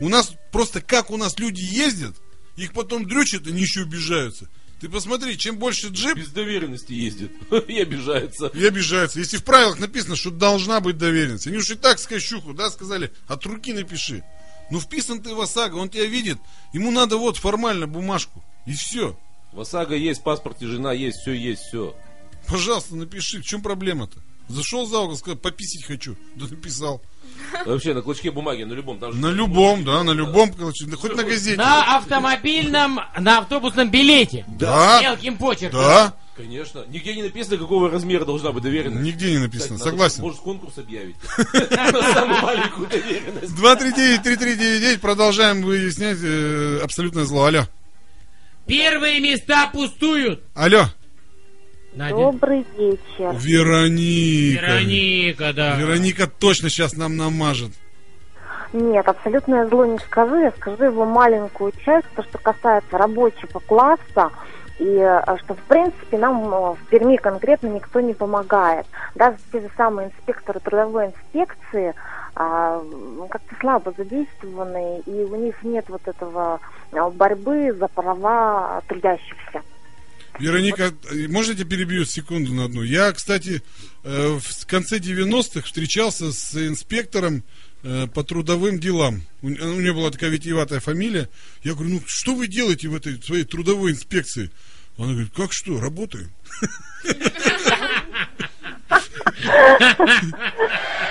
У 0.00 0.08
нас 0.08 0.34
просто 0.50 0.80
как 0.80 1.10
у 1.10 1.16
нас 1.16 1.38
люди 1.38 1.60
ездят, 1.60 2.16
их 2.56 2.72
потом 2.72 3.06
дрючат, 3.06 3.46
они 3.46 3.62
еще 3.62 3.82
обижаются. 3.82 4.48
Ты 4.84 4.90
посмотри, 4.90 5.38
чем 5.38 5.56
больше 5.56 5.88
джип, 5.88 6.18
Без 6.18 6.28
доверенности 6.28 6.92
ездит 6.92 7.32
и 7.68 7.80
обижается. 7.80 8.48
и 8.48 8.66
обижаются. 8.66 9.18
Если 9.18 9.38
в 9.38 9.42
правилах 9.42 9.78
написано, 9.78 10.14
что 10.14 10.30
должна 10.30 10.80
быть 10.80 10.98
доверенность. 10.98 11.46
Они 11.46 11.56
уж 11.56 11.70
и 11.70 11.74
так 11.74 11.98
скощуху, 11.98 12.52
да, 12.52 12.68
сказали, 12.68 13.10
от 13.26 13.46
руки 13.46 13.72
напиши. 13.72 14.22
Ну 14.70 14.78
вписан 14.78 15.22
ты 15.22 15.34
в 15.34 15.40
ОСАГО, 15.40 15.76
он 15.76 15.88
тебя 15.88 16.04
видит, 16.04 16.36
ему 16.74 16.90
надо 16.90 17.16
вот 17.16 17.38
формально 17.38 17.86
бумажку. 17.86 18.44
И 18.66 18.74
все. 18.74 19.18
В 19.54 19.60
ОСАГО 19.60 19.94
есть, 19.96 20.20
в 20.20 20.22
паспорте 20.22 20.66
жена 20.66 20.92
есть, 20.92 21.20
все 21.20 21.32
есть, 21.32 21.62
все. 21.62 21.96
Пожалуйста, 22.46 22.94
напиши, 22.94 23.40
в 23.40 23.46
чем 23.46 23.62
проблема-то? 23.62 24.18
Зашел 24.48 24.86
за 24.86 24.98
угол, 25.00 25.16
сказал, 25.16 25.36
пописить 25.38 25.84
хочу. 25.84 26.16
Да 26.36 26.46
написал. 26.46 27.00
Вообще, 27.66 27.94
на 27.94 28.02
клочке 28.02 28.30
бумаги, 28.30 28.62
на 28.64 28.72
любом. 28.74 28.98
там 28.98 29.18
На 29.20 29.30
любом, 29.30 29.84
да, 29.84 30.02
на 30.04 30.10
любом, 30.12 30.52
короче, 30.52 30.84
да 30.86 30.96
хоть 30.96 31.16
на 31.16 31.24
газете. 31.24 31.56
На 31.56 31.96
автомобильном, 31.96 33.00
на 33.18 33.38
автобусном 33.38 33.90
билете. 33.90 34.44
Да, 34.48 35.00
Мелким 35.02 35.36
почерком. 35.36 35.80
да, 35.80 36.14
Конечно. 36.36 36.84
Нигде 36.88 37.14
не 37.14 37.22
написано, 37.22 37.56
какого 37.58 37.88
размера 37.88 38.24
должна 38.24 38.50
быть 38.50 38.62
доверенность. 38.64 39.04
нигде 39.04 39.30
не 39.30 39.38
написано, 39.38 39.76
Кстати, 39.76 39.78
надо, 39.78 39.90
согласен. 39.90 40.22
Может, 40.22 40.40
конкурс 40.40 40.78
объявить? 40.78 41.14
Самую 42.12 42.42
маленькую 42.42 42.88
доверенность. 42.88 43.54
239-3399, 43.54 44.98
продолжаем 44.98 45.62
выяснять 45.62 46.18
э, 46.22 46.80
абсолютное 46.82 47.24
зло. 47.24 47.44
Алло, 47.46 47.68
Первые 48.66 49.20
места 49.20 49.68
пустуют. 49.68 50.42
алло, 50.54 50.86
Надя. 51.94 52.16
Добрый 52.16 52.66
вечер. 52.76 53.32
Вероника. 53.34 54.66
Вероника, 54.66 55.52
да. 55.52 55.76
Вероника 55.76 56.26
точно 56.26 56.68
сейчас 56.68 56.96
нам 56.96 57.16
намажет. 57.16 57.70
Нет, 58.72 59.06
абсолютное 59.08 59.68
зло 59.68 59.84
не 59.84 59.98
скажу, 59.98 60.36
я 60.40 60.50
скажу 60.50 60.84
его 60.84 61.04
маленькую 61.04 61.72
часть, 61.84 62.08
то, 62.16 62.24
что 62.24 62.38
касается 62.38 62.98
рабочего 62.98 63.60
класса, 63.60 64.30
и 64.80 64.98
э, 64.98 65.20
что, 65.44 65.54
в 65.54 65.62
принципе, 65.68 66.18
нам 66.18 66.52
э, 66.52 66.74
в 66.74 66.78
Перми 66.90 67.16
конкретно 67.16 67.68
никто 67.68 68.00
не 68.00 68.14
помогает. 68.14 68.86
Даже 69.14 69.36
те 69.52 69.60
же 69.60 69.70
самые 69.76 70.08
инспекторы 70.08 70.58
трудовой 70.58 71.06
инспекции 71.06 71.94
а, 72.34 72.82
как-то 73.30 73.54
слабо 73.60 73.94
задействованы, 73.96 75.02
и 75.06 75.10
у 75.10 75.36
них 75.36 75.62
нет 75.62 75.84
вот 75.88 76.02
этого 76.06 76.58
э, 76.90 77.10
борьбы 77.10 77.72
за 77.72 77.86
права 77.86 78.82
трудящихся. 78.88 79.62
Вероника, 80.38 80.92
можете 81.28 81.64
перебью 81.64 82.04
секунду 82.04 82.52
на 82.52 82.64
одну? 82.64 82.82
Я, 82.82 83.12
кстати, 83.12 83.62
э, 84.02 84.38
в 84.40 84.66
конце 84.66 84.98
90-х 84.98 85.66
встречался 85.66 86.32
с 86.32 86.56
инспектором 86.56 87.44
э, 87.82 88.08
по 88.12 88.24
трудовым 88.24 88.80
делам. 88.80 89.22
У, 89.42 89.48
него 89.48 90.00
была 90.00 90.10
такая 90.10 90.30
витиеватая 90.30 90.80
фамилия. 90.80 91.28
Я 91.62 91.74
говорю, 91.74 91.90
ну 91.90 92.02
что 92.06 92.34
вы 92.34 92.48
делаете 92.48 92.88
в 92.88 92.96
этой 92.96 93.22
своей 93.22 93.44
трудовой 93.44 93.92
инспекции? 93.92 94.50
Она 94.98 95.12
говорит, 95.12 95.32
как 95.34 95.52
что, 95.52 95.80
работаем? 95.80 96.30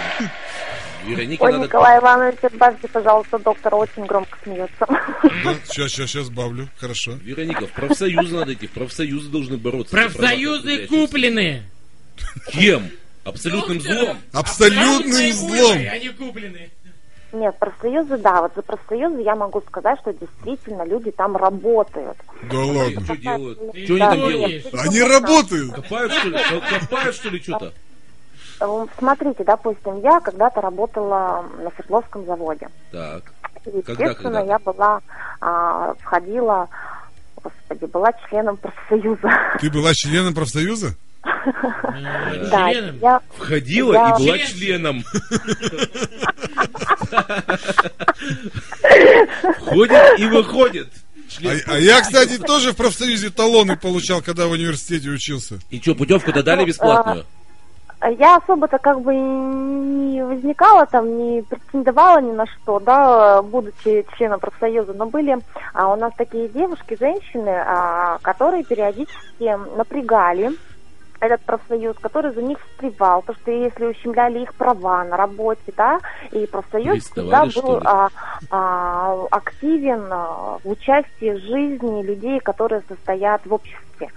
Веронике 1.05 1.43
Ой, 1.43 1.51
надо... 1.51 1.65
Николай 1.65 1.99
Иванович, 1.99 2.39
добавьте, 2.41 2.87
пожалуйста, 2.87 3.39
доктор 3.39 3.75
очень 3.75 4.05
громко 4.05 4.37
смеется. 4.43 4.85
Да, 4.87 5.55
сейчас, 5.65 5.91
сейчас, 5.91 6.09
сейчас 6.09 6.29
бавлю, 6.29 6.67
хорошо. 6.77 7.13
Вероника, 7.21 7.67
в 7.67 7.71
профсоюзы 7.71 8.35
надо 8.35 8.53
идти. 8.53 8.67
В 8.67 8.71
профсоюзы 8.71 9.29
должны 9.29 9.57
бороться. 9.57 9.95
Профсоюзы 9.95 10.87
куплены. 10.87 11.63
Кем? 12.51 12.89
Абсолютным 13.23 13.81
злом. 13.81 14.17
Абсолютным 14.31 15.31
злом. 15.33 15.77
Они 15.91 16.09
куплены. 16.09 16.69
Нет, 17.31 17.57
профсоюзы, 17.57 18.17
да, 18.17 18.43
вот 18.43 18.51
за 18.55 18.61
профсоюзы 18.61 19.21
я 19.21 19.35
могу 19.35 19.59
сказать, 19.67 19.97
что 20.01 20.13
действительно 20.13 20.83
люди 20.85 21.09
там 21.09 21.35
работают. 21.35 22.15
Да 22.43 22.59
ладно. 22.59 23.03
Что 23.03 23.15
делают? 23.17 23.57
Что 23.57 23.93
они 23.95 23.99
там 23.99 24.15
делают? 24.17 24.67
Они 24.73 25.01
работают. 25.01 25.73
Копают, 25.73 26.13
что 26.13 26.29
ли? 26.29 26.37
Ко- 26.37 26.79
Копают, 26.79 27.15
что 27.15 27.29
ли, 27.29 27.41
что-то? 27.41 27.73
Э, 28.59 28.85
Смотрите, 28.97 29.43
допустим, 29.43 30.01
я 30.01 30.19
когда-то 30.19 30.61
работала 30.61 31.45
на 31.61 31.69
Свердловском 31.71 32.25
заводе. 32.25 32.67
Так. 32.91 33.23
И, 33.65 33.81
Когда, 33.81 34.05
естественно, 34.05 34.39
когда? 34.39 34.53
я 34.53 34.59
была, 34.59 34.99
а, 35.39 35.93
входила, 36.01 36.67
господи, 37.41 37.85
была 37.85 38.11
членом 38.29 38.57
профсоюза. 38.57 39.29
Ты 39.59 39.69
была 39.71 39.93
членом 39.93 40.33
профсоюза? 40.33 40.95
Да, 41.23 42.69
Членом? 42.73 42.99
я 42.99 43.21
Входила 43.37 43.93
и 43.93 43.97
была 43.97 44.37
Член. 44.37 44.47
членом. 44.47 45.03
Входит 49.59 50.01
и 50.19 50.25
выходит. 50.25 50.89
А, 51.45 51.73
а 51.73 51.79
я, 51.79 52.01
кстати, 52.01 52.37
тоже 52.37 52.73
в 52.73 52.75
профсоюзе 52.75 53.29
талоны 53.29 53.77
получал, 53.77 54.21
когда 54.21 54.47
в 54.47 54.51
университете 54.51 55.09
учился. 55.09 55.59
И 55.69 55.79
что, 55.79 55.95
путевку-то 55.95 56.43
дали 56.43 56.65
бесплатную? 56.65 57.25
Я 58.11 58.37
особо-то 58.37 58.79
как 58.79 59.01
бы 59.01 59.15
не 59.15 60.23
возникала 60.23 60.85
там, 60.85 61.17
не 61.17 61.41
претендовала 61.41 62.19
ни 62.19 62.31
на 62.31 62.45
что, 62.45 62.79
да, 62.79 63.41
будучи 63.41 64.05
членом 64.17 64.39
профсоюза, 64.39 64.93
но 64.93 65.05
были 65.05 65.37
а, 65.73 65.93
у 65.93 65.95
нас 65.95 66.13
такие 66.17 66.49
девушки, 66.49 66.97
женщины, 66.99 67.49
а, 67.49 68.17
которые 68.21 68.63
периодически 68.63 69.57
напрягали 69.77 70.51
этот 71.23 71.41
профсоюз, 71.41 71.95
который 71.99 72.33
за 72.33 72.41
них 72.41 72.57
встревал, 72.59 73.21
то 73.21 73.33
что 73.33 73.51
если 73.51 73.85
ущемляли 73.85 74.39
их 74.39 74.53
права 74.55 75.03
на 75.05 75.15
работе, 75.15 75.73
да, 75.75 75.99
и 76.31 76.45
профсоюз 76.45 77.03
всегда 77.05 77.45
был 77.45 77.81
а, 77.85 78.09
а, 78.49 79.25
активен 79.31 80.07
а, 80.11 80.59
в 80.63 80.69
участии 80.69 81.31
в 81.31 81.39
жизни 81.39 82.03
людей, 82.03 82.39
которые 82.39 82.81
состоят 82.87 83.45
в 83.45 83.53
обществе. 83.53 84.09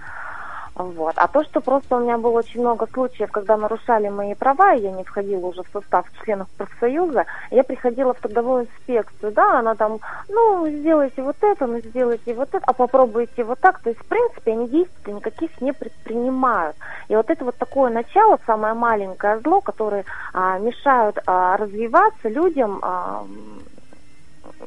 Вот. 0.77 1.13
А 1.17 1.27
то, 1.27 1.43
что 1.43 1.59
просто 1.59 1.95
у 1.95 1.99
меня 1.99 2.19
было 2.19 2.37
очень 2.37 2.61
много 2.61 2.87
случаев, 2.93 3.31
когда 3.31 3.57
нарушали 3.57 4.09
мои 4.09 4.35
права, 4.35 4.75
и 4.75 4.81
я 4.81 4.91
не 4.91 5.03
входила 5.03 5.47
уже 5.47 5.63
в 5.63 5.69
состав 5.73 6.05
членов 6.23 6.47
профсоюза, 6.49 7.25
я 7.49 7.63
приходила 7.63 8.13
в 8.13 8.19
трудовую 8.19 8.65
инспекцию, 8.65 9.31
да, 9.31 9.59
она 9.59 9.73
там, 9.73 9.99
ну, 10.29 10.67
сделайте 10.69 11.23
вот 11.23 11.35
это, 11.41 11.65
ну, 11.65 11.79
сделайте 11.79 12.35
вот 12.35 12.49
это, 12.53 12.63
а 12.63 12.73
попробуйте 12.73 13.43
вот 13.43 13.59
так. 13.59 13.79
То 13.79 13.89
есть, 13.89 14.01
в 14.01 14.05
принципе, 14.05 14.51
они 14.51 14.67
действий 14.67 15.13
никаких 15.13 15.59
не 15.61 15.73
предпринимают. 15.73 16.75
И 17.07 17.15
вот 17.15 17.27
это 17.31 17.43
вот 17.43 17.55
такое 17.55 17.91
начало, 17.91 18.39
самое 18.45 18.75
маленькое 18.75 19.39
зло, 19.39 19.61
которое 19.61 20.05
а, 20.33 20.59
мешают 20.59 21.17
а, 21.25 21.57
развиваться 21.57 22.29
людям, 22.29 22.79
а, 22.83 23.25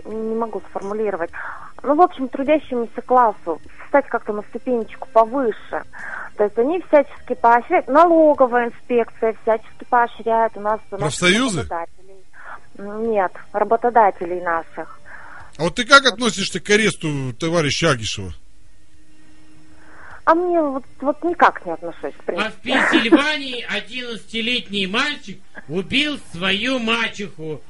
не 0.06 0.34
могу 0.34 0.60
сформулировать, 0.70 1.30
ну, 1.84 1.94
в 1.94 2.00
общем, 2.00 2.28
трудящемуся 2.28 3.00
классу 3.00 3.60
встать 3.90 4.06
как-то 4.06 4.32
на 4.32 4.42
ступенечку 4.42 5.08
повыше. 5.12 5.82
То 6.36 6.44
есть 6.44 6.56
они 6.58 6.80
всячески 6.88 7.34
поощряют, 7.34 7.88
налоговая 7.88 8.68
инспекция 8.68 9.34
всячески 9.42 9.84
поощряет 9.88 10.56
у 10.56 10.60
нас... 10.60 10.80
Профсоюзы? 10.88 11.62
работодателей. 11.68 13.10
Нет, 13.12 13.32
работодателей 13.52 14.40
наших. 14.40 15.00
А 15.58 15.62
вот 15.64 15.74
ты 15.74 15.84
как 15.84 16.06
относишься 16.06 16.60
к 16.60 16.70
аресту 16.70 17.34
товарища 17.34 17.90
Агишева? 17.90 18.32
А 20.24 20.34
мне 20.34 20.62
вот, 20.62 20.84
вот 21.00 21.22
никак 21.24 21.66
не 21.66 21.72
отношусь, 21.72 22.14
в 22.14 22.20
А 22.20 22.22
принципе. 22.22 22.50
в 22.50 22.60
Пенсильвании 22.62 23.66
11-летний 23.68 24.86
мальчик 24.86 25.40
убил 25.68 26.18
свою 26.32 26.78
мачеху 26.78 27.60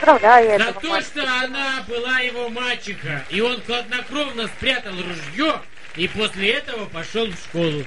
Поздравляю 0.00 0.46
за 0.46 0.54
этого 0.54 0.80
то, 0.80 0.88
мальчика. 0.88 1.20
что 1.20 1.44
она 1.44 1.84
была 1.88 2.18
его 2.20 2.48
мачеха. 2.48 3.24
И 3.30 3.40
он 3.40 3.60
хладнокровно 3.62 4.46
спрятал 4.48 4.92
ружье 4.92 5.60
и 5.96 6.08
после 6.08 6.50
этого 6.52 6.86
пошел 6.86 7.26
в 7.26 7.34
школу. 7.34 7.84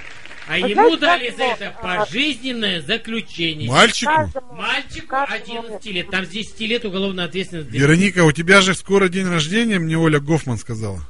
А 0.48 0.58
Вы 0.58 0.70
ему 0.70 0.96
знаете, 0.96 0.98
дали 0.98 1.30
за 1.30 1.42
это 1.44 1.74
а, 1.78 1.98
пожизненное 2.04 2.80
заключение. 2.82 3.70
Мальчику? 3.70 4.12
Мальчику 4.50 5.06
каждому 5.06 5.60
11 5.60 5.86
лет. 5.86 6.10
Там 6.10 6.26
с 6.26 6.28
10 6.28 6.60
лет 6.60 6.84
уголовная 6.84 7.26
ответственность. 7.26 7.70
Вероника, 7.70 8.24
у 8.24 8.32
тебя 8.32 8.60
же 8.60 8.74
скоро 8.74 9.08
день 9.08 9.28
рождения, 9.28 9.78
мне 9.78 9.96
Оля 9.96 10.20
Гофман 10.20 10.58
сказала. 10.58 11.00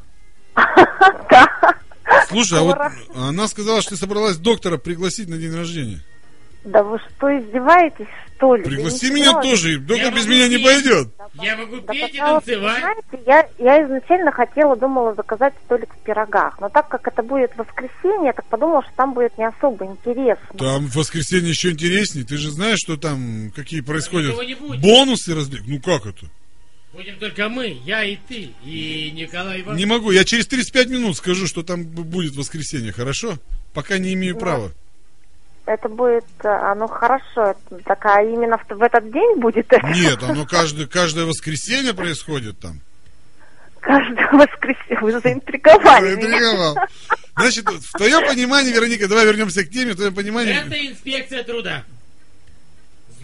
Да. 1.30 1.48
Слушай, 2.28 2.58
а 2.58 2.62
вот 2.62 2.78
она 3.14 3.48
сказала, 3.48 3.80
что 3.80 3.90
ты 3.92 3.96
собралась 3.96 4.36
доктора 4.36 4.76
пригласить 4.76 5.28
на 5.28 5.38
день 5.38 5.54
рождения. 5.56 6.00
Да 6.64 6.82
вы 6.82 6.98
что, 6.98 7.38
издеваетесь, 7.38 8.06
что 8.42 8.56
ли? 8.56 8.64
Пригласи 8.64 9.08
Да 9.08 9.14
меня 9.14 9.40
тоже, 9.40 9.78
доктор 9.78 10.06
Я 10.06 10.10
без 10.10 10.26
меня 10.26 10.48
не 10.48 10.56
петь. 10.56 10.64
пойдет. 10.64 11.08
Я 11.34 11.56
могу 11.56 11.80
Да, 11.80 11.92
петь 11.92 12.14
и 12.14 12.18
танцевать. 12.18 12.78
знаете, 12.80 13.24
я, 13.26 13.48
я 13.58 13.84
изначально 13.84 14.32
хотела, 14.32 14.76
думала 14.76 15.14
заказать 15.14 15.54
столик 15.64 15.88
в 15.94 15.98
пирогах, 16.04 16.60
но 16.60 16.68
так 16.68 16.88
как 16.88 17.06
это 17.06 17.22
будет 17.22 17.56
воскресенье, 17.56 18.26
я 18.26 18.32
так 18.32 18.44
подумала, 18.46 18.82
что 18.82 18.92
там 18.96 19.14
будет 19.14 19.38
не 19.38 19.46
особо 19.46 19.86
интересно. 19.86 20.58
Там 20.58 20.86
в 20.88 20.96
воскресенье 20.96 21.50
еще 21.50 21.70
интереснее. 21.70 22.26
Ты 22.26 22.36
же 22.36 22.50
знаешь, 22.50 22.78
что 22.78 22.96
там, 22.96 23.52
какие 23.54 23.80
происходят 23.80 24.36
не 24.42 24.54
бонусы 24.54 25.34
разлик. 25.34 25.62
Ну 25.66 25.80
как 25.80 26.06
это? 26.06 26.26
Будем 26.92 27.18
только 27.18 27.48
мы, 27.48 27.80
я 27.86 28.04
и 28.04 28.16
ты, 28.28 28.50
и 28.64 29.10
Николай 29.14 29.62
Иванович. 29.62 29.78
Не 29.78 29.86
могу. 29.86 30.10
Я 30.10 30.24
через 30.24 30.46
35 30.46 30.88
минут 30.90 31.16
скажу, 31.16 31.46
что 31.46 31.62
там 31.62 31.84
будет 31.84 32.36
воскресенье, 32.36 32.92
хорошо? 32.92 33.38
Пока 33.72 33.96
не 33.96 34.12
имею 34.12 34.36
права. 34.36 34.72
Это 35.64 35.88
будет, 35.88 36.24
а, 36.42 36.74
ну 36.74 36.88
хорошо, 36.88 37.54
это 37.70 37.78
такая 37.84 38.26
именно 38.26 38.58
в, 38.58 38.68
в 38.68 38.82
этот 38.82 39.10
день 39.12 39.38
будет 39.38 39.72
это? 39.72 39.86
Нет, 39.88 40.20
оно 40.22 40.44
каждое, 40.44 40.86
каждое 40.86 41.24
воскресенье 41.24 41.94
происходит 41.94 42.58
там. 42.58 42.80
Каждое 43.80 44.28
воскресенье 44.32 44.98
вы 45.00 45.12
заинтриговали 45.20 46.16
меня. 46.16 46.30
Заинтриговал. 46.30 46.76
Значит, 47.36 47.68
в 47.68 47.92
твоем 47.92 48.26
понимании, 48.26 48.72
Вероника, 48.72 49.08
давай 49.08 49.24
вернемся 49.24 49.64
к 49.64 49.70
теме, 49.70 49.92
в 49.92 49.96
твоем 49.96 50.14
понимании... 50.14 50.52
Это 50.66 50.86
инспекция 50.86 51.44
труда. 51.44 51.84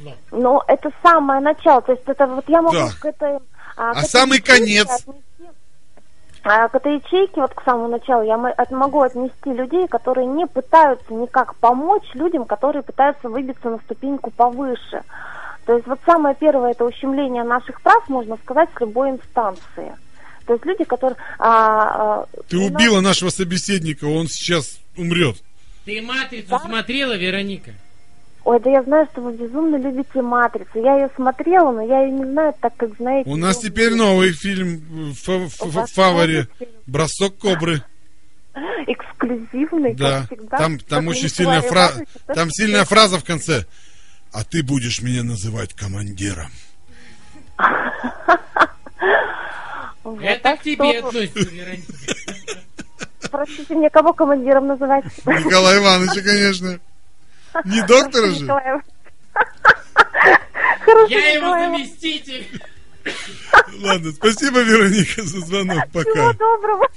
Зло. 0.00 0.16
Ну, 0.30 0.60
это 0.68 0.90
самое 1.02 1.40
начало, 1.40 1.82
то 1.82 1.92
есть 1.92 2.04
это 2.06 2.26
вот 2.26 2.48
я 2.48 2.62
могу 2.62 2.76
Да. 2.76 2.90
к 3.00 3.04
этой... 3.04 3.38
А 3.76 3.92
этой 3.98 4.08
самый 4.08 4.40
конец? 4.40 4.86
отнести- 4.88 5.10
а, 5.10 5.12
к 6.68 6.74
этой 6.74 6.94
ячейке, 6.96 7.40
вот 7.40 7.52
к 7.54 7.62
самому 7.64 7.88
началу, 7.88 8.22
я 8.24 8.36
могу 8.70 9.00
отнести 9.02 9.52
людей, 9.52 9.86
которые 9.88 10.26
не 10.26 10.46
пытаются 10.46 11.12
никак 11.12 11.54
помочь 11.56 12.08
людям, 12.14 12.44
которые 12.44 12.82
пытаются 12.82 13.28
выбиться 13.28 13.68
на 13.70 13.78
ступеньку 13.78 14.30
повыше. 14.30 15.02
То 15.66 15.74
есть 15.74 15.86
вот 15.86 15.98
самое 16.06 16.34
первое 16.34 16.70
это 16.70 16.84
ущемление 16.84 17.44
наших 17.44 17.80
прав, 17.82 18.08
можно 18.08 18.36
сказать, 18.38 18.70
с 18.76 18.80
любой 18.80 19.10
инстанции. 19.10 19.94
То 20.46 20.54
есть 20.54 20.64
люди, 20.64 20.84
которые... 20.84 21.18
а, 21.38 22.22
а, 22.22 22.26
Ты 22.48 22.56
нас- 22.58 22.70
убила 22.70 23.00
нашего 23.02 23.28
собеседника, 23.28 24.06
он 24.06 24.28
сейчас 24.28 24.78
умрет. 24.96 25.36
Ты 25.84 26.00
матрицу 26.00 26.48
Да. 26.48 26.58
смотрела, 26.60 27.16
Вероника? 27.16 27.72
Ой, 28.48 28.58
да 28.60 28.70
я 28.70 28.82
знаю, 28.82 29.06
что 29.12 29.20
вы 29.20 29.34
безумно 29.34 29.76
любите 29.76 30.22
«Матрицу». 30.22 30.82
Я 30.82 30.94
ее 30.94 31.10
смотрела, 31.14 31.70
но 31.70 31.82
я 31.82 32.00
ее 32.06 32.12
не 32.12 32.24
знаю, 32.24 32.54
так 32.58 32.74
как 32.78 32.96
знаете... 32.96 33.28
У 33.28 33.36
нас 33.36 33.56
ну, 33.56 33.68
теперь 33.68 33.94
новый 33.94 34.32
фильм 34.32 34.76
э, 34.90 35.12
в 35.12 35.16
фа- 35.16 35.66
в 35.66 35.86
фаворе. 35.88 36.32
новый 36.34 36.48
фильм? 36.58 36.70
Бросок 36.86 37.36
кобры. 37.36 37.82
Эксклюзивный, 38.86 39.94
Да. 39.94 40.20
как 40.20 40.26
всегда. 40.38 40.56
Там, 40.56 40.78
там 40.78 41.08
очень 41.08 41.28
сильная 41.28 41.60
фраза. 41.60 42.06
Это 42.24 42.34
Там 42.34 42.50
сильная 42.50 42.86
фраза 42.86 43.18
в 43.18 43.24
конце. 43.24 43.66
А 44.32 44.44
ты 44.44 44.62
будешь 44.62 45.02
меня 45.02 45.24
называть 45.24 45.74
командиром. 45.74 46.50
Это 50.22 50.56
к 50.56 50.62
тебе 50.62 51.00
что, 51.00 51.08
относится, 51.08 51.40
Вероника. 51.54 51.92
Простите, 53.30 53.74
мне 53.74 53.90
кого 53.90 54.14
командиром 54.14 54.68
называть? 54.68 55.04
Николай 55.26 55.76
Иванович, 55.76 56.24
конечно. 56.24 56.80
Не 57.64 57.86
доктора 57.86 58.30
же. 58.30 58.46
Я 61.08 61.32
его 61.32 61.50
заместитель. 61.50 62.62
Ладно, 63.80 64.12
спасибо, 64.12 64.60
Вероника, 64.60 65.22
за 65.22 65.40
звонок. 65.40 65.84
Всего 65.90 66.04
Пока. 66.04 66.32
доброго. 66.34 66.88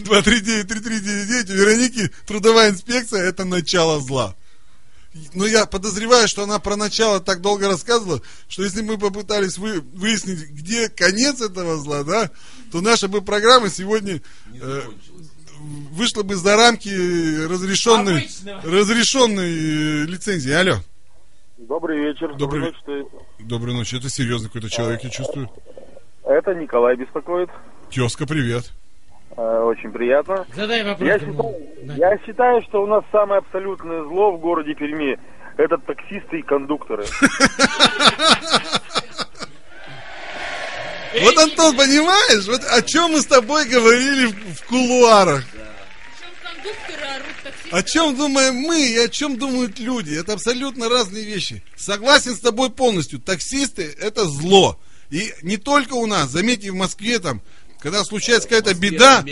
239-3399. 0.00 1.52
У 1.52 1.54
Вероники 1.54 2.10
трудовая 2.26 2.70
инспекция– 2.70 3.22
это 3.28 3.44
начало 3.44 4.00
зла. 4.00 4.34
Но 5.34 5.44
я 5.44 5.66
подозреваю, 5.66 6.28
что 6.28 6.44
она 6.44 6.60
про 6.60 6.76
начало 6.76 7.20
так 7.20 7.40
долго 7.40 7.66
рассказывала, 7.66 8.22
что 8.48 8.62
если 8.62 8.80
мы 8.80 8.96
попытались 8.96 9.58
вы, 9.58 9.80
выяснить, 9.80 10.50
где 10.50 10.88
конец 10.88 11.40
этого 11.40 11.78
зла, 11.78 12.04
да, 12.04 12.30
то 12.70 12.80
наша 12.80 13.08
бы 13.08 13.20
программа 13.20 13.70
сегодня 13.70 14.22
э, 14.54 14.82
вышла 15.92 16.22
бы 16.22 16.34
за 16.36 16.56
рамки 16.56 16.88
разрешенной, 17.48 18.18
Обычного. 18.22 18.62
разрешенной 18.62 19.52
э, 19.52 20.04
лицензии. 20.06 20.52
Алло. 20.52 20.76
Добрый 21.58 21.98
вечер. 21.98 22.34
Добрый 22.36 22.62
ночь. 22.62 22.74
ты- 22.86 23.04
Доброй 23.40 23.74
ночи. 23.74 23.96
Это 23.96 24.08
серьезный 24.10 24.48
какой-то 24.48 24.70
человек, 24.70 25.02
я 25.04 25.10
чувствую. 25.10 25.50
Это 26.24 26.54
Николай 26.54 26.96
беспокоит. 26.96 27.50
Тезка, 27.90 28.26
привет. 28.26 28.70
Э, 29.36 29.60
Очень 29.64 29.92
приятно. 29.92 30.46
Задай 30.54 30.82
вопрос. 30.84 31.08
Я 31.08 31.18
считаю, 31.18 31.54
На. 31.84 31.92
я 31.94 32.18
считаю, 32.26 32.62
что 32.68 32.82
у 32.82 32.86
нас 32.86 33.04
самое 33.12 33.38
абсолютное 33.38 34.02
зло 34.04 34.32
в 34.36 34.40
городе 34.40 34.74
Перми 34.74 35.18
это 35.56 35.76
таксисты 35.78 36.38
и 36.38 36.42
кондукторы. 36.42 37.04
Вот, 41.22 41.36
Антон, 41.38 41.76
понимаешь, 41.76 42.46
вот 42.46 42.62
о 42.64 42.82
чем 42.82 43.12
мы 43.12 43.20
с 43.20 43.26
тобой 43.26 43.66
говорили 43.68 44.26
в, 44.26 44.54
в 44.54 44.66
кулуарах. 44.66 45.44
О 47.70 47.82
чем 47.82 48.16
думаем 48.16 48.56
мы 48.56 48.88
и 48.88 48.98
о 48.98 49.08
чем 49.08 49.38
думают 49.38 49.78
люди. 49.78 50.12
Это 50.14 50.32
абсолютно 50.32 50.88
разные 50.88 51.24
вещи. 51.24 51.62
Согласен 51.76 52.34
с 52.34 52.40
тобой 52.40 52.70
полностью. 52.70 53.20
Таксисты 53.20 53.94
это 54.00 54.26
зло. 54.26 54.80
И 55.10 55.32
не 55.42 55.56
только 55.56 55.94
у 55.94 56.06
нас. 56.06 56.30
Заметьте, 56.30 56.72
в 56.72 56.74
Москве 56.74 57.18
там, 57.18 57.42
когда 57.78 58.04
случается 58.04 58.48
какая-то 58.48 58.74
беда, 58.74 59.24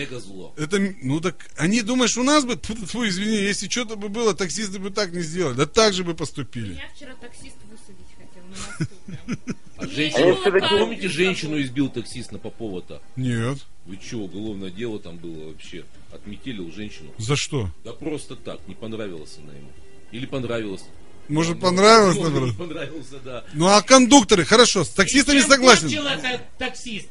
это, 0.57 0.95
ну 1.03 1.21
так, 1.21 1.47
они, 1.57 1.83
думаешь, 1.83 2.17
у 2.17 2.23
нас 2.23 2.45
бы, 2.45 2.57
тьфу, 2.63 2.75
тьфу, 2.75 3.07
извини, 3.07 3.37
если 3.37 3.69
что-то 3.69 3.97
бы 3.97 4.09
было, 4.09 4.35
таксисты 4.35 4.79
бы 4.79 4.91
так 4.91 5.13
не 5.13 5.23
сделали. 5.23 5.55
Да 5.55 5.67
так 5.67 5.93
же 5.93 6.05
бы 6.05 6.15
поступили. 6.15 6.75
Меня 6.75 6.89
вчера 6.95 7.15
таксист 7.21 7.57
высадить 7.65 8.07
хотел 8.17 8.45
на 8.45 8.57
мосту. 8.57 9.47
прям. 9.47 9.57
А 9.79 9.87
Женщину, 9.87 10.35
всегда 10.37 10.61
делают- 10.61 10.81
помните, 10.81 11.09
женщину 11.09 11.61
избил 11.63 11.89
таксист 11.89 12.33
на 12.33 12.39
Попова-то? 12.39 13.01
Нет. 13.17 13.59
Вы 13.87 13.99
что, 14.05 14.19
уголовное 14.19 14.71
дело 14.71 14.99
там 14.99 15.17
было 15.17 15.49
вообще? 15.49 15.85
Отметелил 16.13 16.71
женщину. 16.73 17.11
За 17.19 17.37
что? 17.37 17.71
Да 17.85 17.93
просто 17.93 18.35
так, 18.37 18.59
не 18.67 18.75
понравилась 18.75 19.39
она 19.43 19.55
ему. 19.55 19.71
Или 20.11 20.27
понравилась. 20.27 20.83
Может, 21.29 21.57
Ну, 21.57 21.61
понравилось, 21.61 22.17
может, 22.17 22.33
наоборот? 22.33 22.57
Понравился, 22.57 23.19
да. 23.25 23.45
Ну 23.53 23.67
а 23.69 23.83
кондукторы, 23.83 24.45
хорошо, 24.45 24.83
с 24.85 24.89
таксистами 24.89 25.41
Чем 25.41 25.49
согласен. 25.49 25.89
этот 25.89 26.41
таксист? 26.59 27.09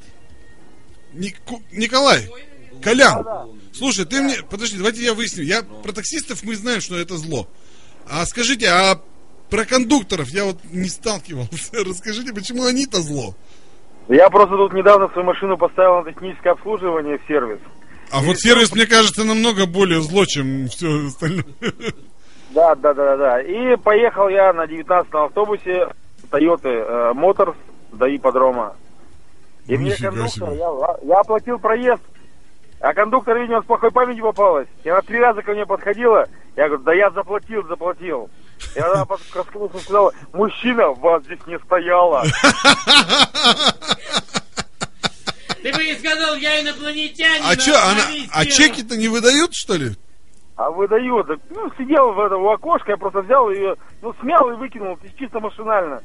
Ник- 1.13 1.39
Николай, 1.71 2.27
Колян, 2.81 3.25
слушай, 3.73 4.05
ты 4.05 4.21
мне, 4.21 4.43
подожди, 4.43 4.77
давайте 4.77 5.03
я 5.03 5.13
выясню. 5.13 5.43
Я 5.43 5.63
про 5.63 5.91
таксистов 5.93 6.43
мы 6.43 6.55
знаем, 6.55 6.81
что 6.81 6.97
это 6.97 7.17
зло. 7.17 7.47
А 8.07 8.25
скажите, 8.25 8.67
а 8.67 9.01
про 9.49 9.65
кондукторов 9.65 10.29
я 10.29 10.45
вот 10.45 10.57
не 10.71 10.89
сталкивался. 10.89 11.71
Расскажите, 11.85 12.33
почему 12.33 12.65
они-то 12.65 13.01
зло? 13.01 13.35
Я 14.07 14.29
просто 14.29 14.55
тут 14.55 14.73
недавно 14.73 15.09
свою 15.09 15.25
машину 15.27 15.57
поставил 15.57 16.01
на 16.03 16.11
техническое 16.11 16.51
обслуживание 16.51 17.17
в 17.17 17.27
сервис. 17.27 17.59
А 18.09 18.21
вот 18.21 18.39
сервис, 18.39 18.73
мне 18.73 18.85
кажется, 18.85 19.25
намного 19.25 19.65
более 19.65 20.01
зло, 20.01 20.25
чем 20.25 20.67
все 20.67 21.07
остальное. 21.07 21.45
Да, 22.51 22.73
да, 22.75 22.93
да, 22.93 23.17
да. 23.17 23.41
И 23.41 23.75
поехал 23.75 24.29
я 24.29 24.53
на 24.53 24.65
19 24.65 25.13
автобусе 25.13 25.89
Toyota 26.31 26.69
э, 26.69 27.11
Motors 27.13 27.55
до 27.91 28.07
ипподрома. 28.15 28.73
И 29.67 29.77
мне 29.77 29.91
Нифига 29.91 30.11
кондуктор, 30.11 30.49
себе. 30.49 30.57
я, 30.57 30.97
я 31.03 31.19
оплатил 31.19 31.59
проезд, 31.59 32.01
а 32.79 32.93
кондуктор, 32.93 33.37
видимо, 33.37 33.61
с 33.61 33.65
плохой 33.65 33.91
памятью 33.91 34.23
попалась. 34.23 34.69
И 34.85 34.89
она 34.89 35.01
три 35.01 35.19
раза 35.19 35.41
ко 35.41 35.51
мне 35.51 35.65
подходила, 35.65 36.27
я 36.55 36.67
говорю, 36.67 36.83
да 36.83 36.93
я 36.93 37.11
заплатил, 37.11 37.67
заплатил. 37.67 38.29
И 38.75 38.79
она 38.79 39.05
под- 39.05 39.21
раскрылась 39.33 39.75
и 39.75 39.79
сказала, 39.79 40.11
мужчина, 40.33 40.89
вас 40.91 41.23
здесь 41.23 41.39
не 41.47 41.57
стояло. 41.59 42.23
Ты 45.61 45.73
бы 45.73 45.83
ей 45.83 45.97
сказал, 45.97 46.35
я 46.35 46.61
инопланетянин. 46.61 47.43
А 47.45 47.53
что, 47.59 47.73
она, 47.83 48.01
а 48.31 48.45
чеки-то 48.45 48.95
не 48.95 49.07
выдают, 49.07 49.53
что 49.55 49.75
ли? 49.75 49.91
А 50.55 50.69
выдает. 50.71 51.27
Так, 51.27 51.39
Ну, 51.49 51.71
сидел 51.77 52.13
в 52.13 52.19
этом 52.19 52.41
у 52.41 52.49
окошка, 52.51 52.91
я 52.91 52.97
просто 52.97 53.21
взял 53.21 53.49
ее, 53.51 53.75
ну, 54.01 54.13
смял 54.21 54.49
и 54.51 54.55
выкинул, 54.55 54.97
чисто 55.17 55.39
машинально. 55.39 56.01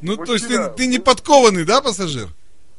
Ну, 0.00 0.16
то 0.16 0.32
есть 0.34 0.44
Мужчина, 0.44 0.68
ты, 0.70 0.76
ты 0.76 0.86
не 0.86 0.98
подкованный, 0.98 1.64
да, 1.64 1.80
пассажир? 1.80 2.28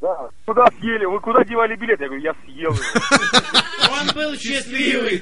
Да. 0.01 0.30
Куда 0.45 0.68
съели? 0.80 1.05
Вы 1.05 1.20
куда 1.20 1.43
девали 1.43 1.76
билет? 1.76 1.99
Я 1.99 2.07
говорю, 2.07 2.24
я 2.24 2.34
съел 2.45 2.72
его. 2.72 3.93
Он 3.99 4.07
был 4.16 4.36
счастливый. 4.38 5.22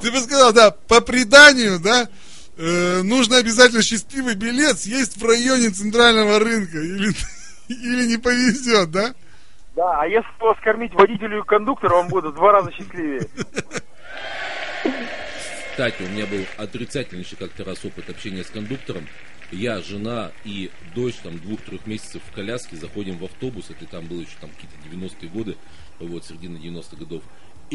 Ты 0.00 0.10
бы 0.10 0.18
сказал, 0.18 0.52
да, 0.52 0.70
по 0.70 1.00
преданию, 1.00 1.80
да, 1.80 2.08
э, 2.56 3.02
нужно 3.02 3.38
обязательно 3.38 3.82
счастливый 3.82 4.34
билет 4.34 4.78
съесть 4.78 5.16
в 5.16 5.24
районе 5.24 5.70
центрального 5.70 6.38
рынка. 6.38 6.78
Или, 6.78 7.12
или 7.68 8.06
не 8.06 8.18
повезет, 8.18 8.90
да? 8.90 9.14
Да, 9.76 10.02
а 10.02 10.06
если 10.06 10.28
его 10.38 10.54
скормить 10.54 10.94
водителю 10.94 11.40
и 11.40 11.46
кондуктору, 11.46 11.96
он 11.96 12.08
будет 12.08 12.26
в 12.26 12.34
два 12.34 12.52
раза 12.52 12.70
счастливее. 12.72 13.28
Кстати, 15.70 16.02
у 16.02 16.08
меня 16.08 16.26
был 16.26 16.44
отрицательнейший 16.56 17.36
как-то 17.36 17.64
раз 17.64 17.84
опыт 17.84 18.08
общения 18.08 18.44
с 18.44 18.50
кондуктором. 18.50 19.08
Я, 19.50 19.80
жена 19.80 20.30
и 20.44 20.70
дочь 20.94 21.16
там 21.16 21.38
двух-трех 21.38 21.86
месяцев 21.86 22.22
в 22.24 22.32
коляске 22.32 22.76
заходим 22.76 23.18
в 23.18 23.24
автобус, 23.24 23.70
это 23.70 23.84
там 23.86 24.06
было 24.06 24.20
еще 24.20 24.36
там 24.40 24.50
какие-то 24.50 24.76
90-е 24.88 25.28
годы, 25.28 25.56
вот, 25.98 26.24
середина 26.24 26.58
90-х 26.58 26.96
годов. 26.96 27.22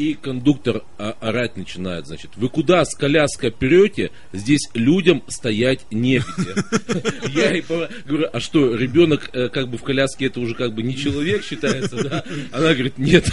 И 0.00 0.14
кондуктор 0.14 0.82
а, 0.96 1.14
орать 1.20 1.58
начинает, 1.58 2.06
значит, 2.06 2.30
вы 2.36 2.48
куда 2.48 2.86
с 2.86 2.94
коляской 2.94 3.50
перете, 3.50 4.10
здесь 4.32 4.70
людям 4.72 5.22
стоять 5.28 5.84
негде. 5.90 6.54
Я 7.28 7.50
ей 7.50 7.62
по- 7.62 7.86
говорю, 8.06 8.30
а 8.32 8.40
что, 8.40 8.74
ребенок 8.74 9.28
э, 9.34 9.50
как 9.50 9.68
бы 9.68 9.76
в 9.76 9.82
коляске 9.82 10.28
это 10.28 10.40
уже 10.40 10.54
как 10.54 10.72
бы 10.72 10.82
не 10.82 10.96
человек 10.96 11.44
считается, 11.44 12.02
да? 12.02 12.24
Она 12.50 12.72
говорит, 12.72 12.96
нет. 12.96 13.30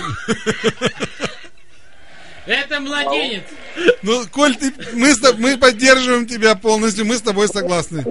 Это 2.45 2.82
младенец. 2.82 3.43
Ну, 4.03 4.24
Коль, 4.30 4.57
ты, 4.57 4.74
мы, 4.93 5.13
с 5.13 5.34
мы 5.38 5.57
поддерживаем 5.57 6.26
тебя 6.26 6.55
полностью, 6.55 7.05
мы 7.05 7.15
с 7.15 7.22
тобой 7.22 7.47
согласны. 7.47 8.03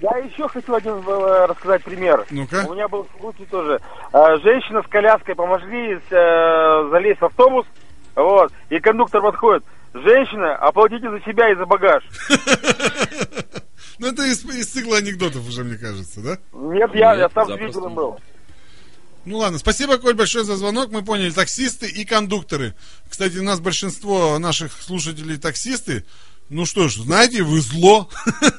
Я 0.00 0.16
еще 0.16 0.48
хочу 0.48 0.74
один 0.74 0.94
э, 1.06 1.46
рассказать 1.46 1.84
пример. 1.84 2.24
Ну-ка. 2.30 2.64
У 2.66 2.72
меня 2.72 2.88
был 2.88 3.06
случай 3.20 3.44
тоже. 3.50 3.82
Э, 4.14 4.38
Женщина 4.42 4.82
с 4.82 4.86
коляской 4.86 5.34
помогли 5.34 5.98
э, 6.10 6.88
залезть 6.90 7.20
в 7.20 7.26
автобус, 7.26 7.66
вот, 8.18 8.52
и 8.68 8.80
кондуктор 8.80 9.22
подходит. 9.22 9.64
Женщина, 9.94 10.54
оплатите 10.56 11.08
за 11.10 11.20
себя 11.20 11.50
и 11.50 11.56
за 11.56 11.64
багаж. 11.66 12.02
Ну, 13.98 14.06
это 14.08 14.22
из, 14.26 14.44
из 14.44 14.66
цикла 14.68 14.98
анекдотов 14.98 15.46
уже, 15.48 15.64
мне 15.64 15.76
кажется, 15.76 16.20
да? 16.20 16.38
Нет, 16.52 16.90
я, 16.94 17.14
я 17.14 17.22
Нет, 17.22 17.32
сам 17.34 17.48
запросто. 17.48 17.72
свидетелем 17.72 17.94
был. 17.94 18.20
Ну 19.24 19.38
ладно, 19.38 19.58
спасибо, 19.58 19.98
Коль, 19.98 20.14
большое 20.14 20.44
за 20.44 20.56
звонок. 20.56 20.90
Мы 20.90 21.02
поняли, 21.04 21.30
таксисты 21.30 21.86
и 21.88 22.04
кондукторы. 22.04 22.74
Кстати, 23.10 23.38
у 23.38 23.42
нас 23.42 23.60
большинство 23.60 24.38
наших 24.38 24.72
слушателей 24.80 25.36
таксисты. 25.36 26.04
Ну 26.48 26.64
что 26.64 26.88
ж, 26.88 26.94
знаете, 26.98 27.42
вы 27.42 27.60
зло. 27.60 28.08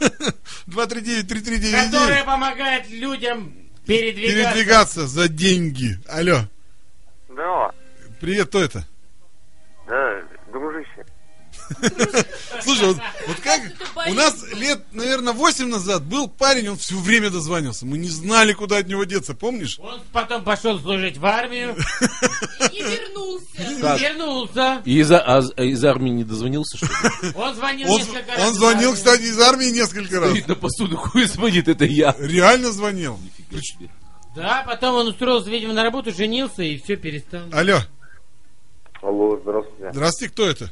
239-3399. 0.67 1.91
Которая 1.91 2.23
помогает 2.23 2.89
людям 2.89 3.53
передвигаться. 3.85 4.51
Передвигаться 4.53 5.07
за 5.07 5.27
деньги. 5.27 5.97
Алло, 6.07 6.41
Да, 7.29 7.71
привет, 8.19 8.49
кто 8.49 8.61
это? 8.61 8.85
Да, 9.89 10.21
дружище. 10.51 11.05
Слушай, 12.61 12.87
вот, 12.87 12.97
вот 13.27 13.37
как 13.43 13.59
у 14.07 14.13
нас 14.13 14.43
лет, 14.53 14.83
наверное, 14.91 15.33
8 15.33 15.67
назад 15.67 16.03
был 16.03 16.27
парень, 16.27 16.69
он 16.69 16.77
все 16.77 16.95
время 16.95 17.29
дозванивался. 17.31 17.85
Мы 17.85 17.97
не 17.97 18.07
знали, 18.09 18.53
куда 18.53 18.77
от 18.77 18.87
него 18.87 19.03
деться, 19.03 19.33
помнишь? 19.33 19.79
Он 19.79 19.99
потом 20.11 20.43
пошел 20.43 20.79
служить 20.79 21.17
в 21.17 21.25
армию, 21.25 21.75
И 22.71 22.81
вернулся. 22.81 23.97
Вернулся. 23.97 24.81
И 24.85 24.99
из, 24.99 25.11
а- 25.11 25.23
а 25.57 25.63
из 25.63 25.83
армии 25.83 26.11
не 26.11 26.23
дозвонился, 26.23 26.77
что 26.77 26.85
ли? 26.85 27.33
Он 27.35 27.55
звонил 27.55 27.91
Он, 27.91 27.99
несколько 27.99 28.31
раз. 28.31 28.47
он 28.47 28.53
звонил, 28.53 28.93
кстати, 28.93 29.21
из 29.23 29.39
армии 29.39 29.71
несколько 29.71 30.19
раз. 30.19 30.29
Стоит 30.29 30.47
на 30.47 30.55
посуду, 30.55 30.97
хуй 30.97 31.25
звонит, 31.25 31.67
это 31.67 31.85
я. 31.85 32.15
Реально 32.19 32.71
звонил. 32.71 33.17
Нифига 33.17 33.61
себе. 33.61 33.89
Да, 34.35 34.63
потом 34.67 34.95
он 34.95 35.07
устроился, 35.07 35.49
видимо, 35.49 35.73
на 35.73 35.83
работу, 35.83 36.11
женился 36.11 36.61
и 36.61 36.77
все 36.77 36.95
перестал. 36.95 37.41
Алло, 37.51 37.79
здравствуйте. 39.51 39.91
здравствуйте, 39.93 40.33
кто 40.33 40.49
это? 40.49 40.71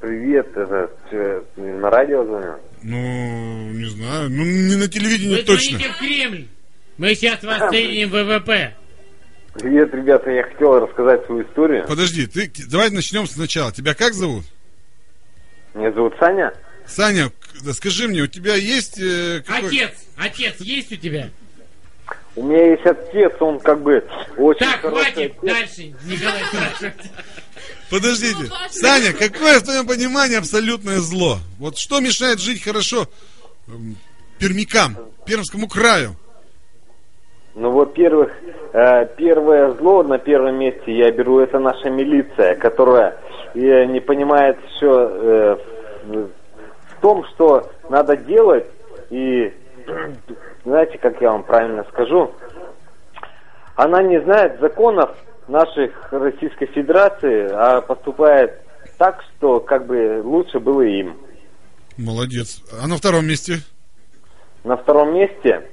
Привет, 0.00 0.46
это 0.56 0.90
чё, 1.10 1.44
на 1.56 1.90
радио 1.90 2.24
звоню? 2.24 2.54
Ну, 2.82 3.70
не 3.72 3.84
знаю. 3.90 4.30
Ну, 4.30 4.44
не 4.44 4.76
на 4.76 4.88
телевидении 4.88 5.36
Вы 5.36 5.42
точно. 5.42 5.78
звоните 5.78 5.92
в 5.92 5.98
Кремль. 5.98 6.46
Мы 6.96 7.14
сейчас 7.14 7.42
вас 7.42 7.60
в 7.60 7.70
ВВП. 7.70 8.74
Привет, 9.54 9.92
ребята, 9.94 10.30
я 10.30 10.42
хотел 10.44 10.78
рассказать 10.80 11.26
свою 11.26 11.42
историю. 11.42 11.84
Подожди, 11.86 12.26
ты, 12.26 12.50
давай 12.70 12.90
начнем 12.90 13.26
сначала. 13.26 13.72
Тебя 13.72 13.94
как 13.94 14.14
зовут? 14.14 14.44
Меня 15.74 15.92
зовут 15.92 16.14
Саня. 16.18 16.52
Саня, 16.86 17.30
скажи 17.72 18.08
мне, 18.08 18.22
у 18.22 18.26
тебя 18.26 18.54
есть... 18.54 18.98
э, 19.00 19.42
какой- 19.46 19.68
Отец, 19.68 19.90
отец 20.16 20.60
есть 20.60 20.92
у 20.92 20.96
тебя? 20.96 21.28
У 22.36 22.44
меня 22.44 22.70
есть 22.70 22.86
отец, 22.86 23.32
он 23.40 23.58
как 23.60 23.82
бы 23.82 24.02
очень 24.36 24.60
Так, 24.66 24.80
хватит, 24.80 25.16
отец. 25.16 25.32
дальше, 25.42 25.82
Николай 26.04 26.44
спрашивает. 26.44 26.94
Подождите. 27.90 28.44
Ну. 28.48 28.54
Саня, 28.70 29.12
какое 29.12 29.58
в 29.58 29.64
твоем 29.64 29.86
понимании 29.86 30.38
абсолютное 30.38 30.98
зло? 30.98 31.38
Вот 31.58 31.76
что 31.76 32.00
мешает 32.00 32.38
жить 32.38 32.62
хорошо 32.62 33.06
эм, 33.66 33.96
пермякам, 34.38 34.96
Пермскому 35.26 35.68
краю? 35.68 36.14
Ну, 37.56 37.72
во-первых, 37.72 38.30
э, 38.72 39.06
первое 39.16 39.72
зло 39.72 40.04
на 40.04 40.18
первом 40.18 40.56
месте 40.58 40.96
я 40.96 41.10
беру, 41.10 41.40
это 41.40 41.58
наша 41.58 41.90
милиция, 41.90 42.54
которая 42.54 43.18
э, 43.54 43.84
не 43.86 44.00
понимает 44.00 44.56
все 44.70 45.08
э, 45.10 45.56
в 46.04 47.00
том, 47.02 47.24
что 47.34 47.68
надо 47.88 48.16
делать, 48.16 48.66
и 49.10 49.52
знаете, 50.64 50.96
как 50.98 51.20
я 51.20 51.32
вам 51.32 51.42
правильно 51.42 51.84
скажу, 51.90 52.30
она 53.74 54.02
не 54.02 54.20
знает 54.20 54.60
законов 54.60 55.10
наших 55.50 56.12
Российской 56.12 56.66
Федерации, 56.66 57.48
а 57.52 57.80
поступает 57.80 58.60
так, 58.98 59.22
что 59.36 59.60
как 59.60 59.86
бы 59.86 60.20
лучше 60.24 60.58
было 60.60 60.82
им. 60.82 61.16
Молодец. 61.96 62.62
А 62.82 62.86
на 62.86 62.96
втором 62.96 63.26
месте? 63.26 63.58
На 64.64 64.76
втором 64.76 65.14
месте 65.14 65.68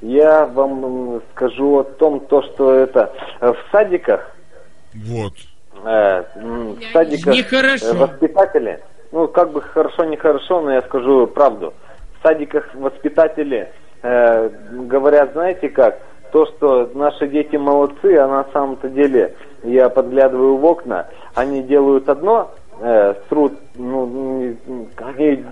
я 0.00 0.46
вам 0.46 1.20
скажу 1.32 1.78
о 1.80 1.84
том, 1.84 2.20
то, 2.20 2.42
что 2.42 2.72
это 2.72 3.12
э, 3.40 3.52
в 3.52 3.56
садиках, 3.72 4.34
Вот. 4.94 5.34
э, 5.84 6.22
в 6.36 6.92
садиках 6.92 7.34
Нехорошо. 7.34 7.86
э, 7.86 7.92
воспитатели, 7.94 8.80
ну 9.12 9.28
как 9.28 9.52
бы 9.52 9.60
хорошо, 9.60 10.04
нехорошо, 10.04 10.60
но 10.62 10.72
я 10.72 10.82
скажу 10.82 11.26
правду. 11.26 11.74
В 12.18 12.22
садиках 12.26 12.74
воспитатели 12.74 13.70
э, 14.02 14.48
говорят, 14.72 15.32
знаете 15.32 15.68
как, 15.68 16.00
то, 16.32 16.46
что 16.46 16.90
наши 16.94 17.26
дети 17.28 17.56
молодцы, 17.56 18.16
а 18.16 18.26
на 18.28 18.46
самом-то 18.52 18.88
деле 18.88 19.34
я 19.62 19.88
подглядываю 19.88 20.56
в 20.56 20.64
окна, 20.64 21.08
они 21.34 21.62
делают 21.62 22.08
одно, 22.08 22.52
э, 22.80 23.14
срут, 23.28 23.54
ну, 23.74 24.56
они 24.96 25.44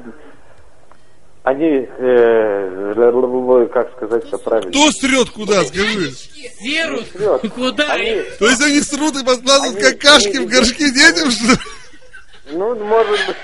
они, 1.44 1.88
э, 1.98 3.66
как 3.72 3.90
сказать-то 3.96 4.36
правильно? 4.38 4.70
Кто 4.70 4.90
срет 4.90 5.30
куда, 5.30 5.64
скажи? 5.64 6.10
Серус? 6.10 7.06
Срет. 7.12 7.52
Куда? 7.54 7.92
Они, 7.92 8.22
То 8.38 8.46
есть 8.48 8.62
они 8.62 8.80
срут 8.80 9.16
и 9.16 9.24
подкладывают 9.24 9.76
Они- 9.78 9.92
какашки 9.92 10.36
они 10.36 10.46
в 10.46 10.50
горшки 10.50 10.90
детям, 10.92 11.30
что 11.30 11.52
ли? 11.52 11.58
ну, 12.52 12.74
может 12.84 13.12
быть, 13.26 13.36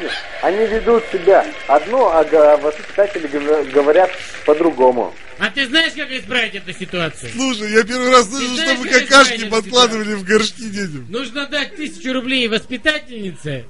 они 0.43 0.67
ведут 0.67 1.03
себя 1.13 1.47
одно, 1.67 2.11
а 2.13 2.57
воспитатели 2.59 3.27
гов- 3.27 3.71
говорят 3.73 4.11
по-другому. 4.45 5.13
А 5.39 5.51
ты 5.51 5.67
знаешь, 5.67 5.93
как 5.95 6.11
исправить 6.11 6.55
эту 6.55 6.73
ситуацию? 6.73 7.33
Слушай, 7.33 7.73
я 7.73 7.83
первый 7.83 8.11
раз 8.11 8.29
слышу, 8.29 8.57
чтобы 8.57 8.89
как 8.89 9.09
какашки 9.09 9.49
подкладывали 9.49 10.15
в 10.15 10.25
горшки 10.25 10.63
детям. 10.63 11.07
Нужно 11.11 11.47
дать 11.47 11.77
тысячу 11.77 12.13
рублей 12.13 12.47
воспитательнице 12.49 13.67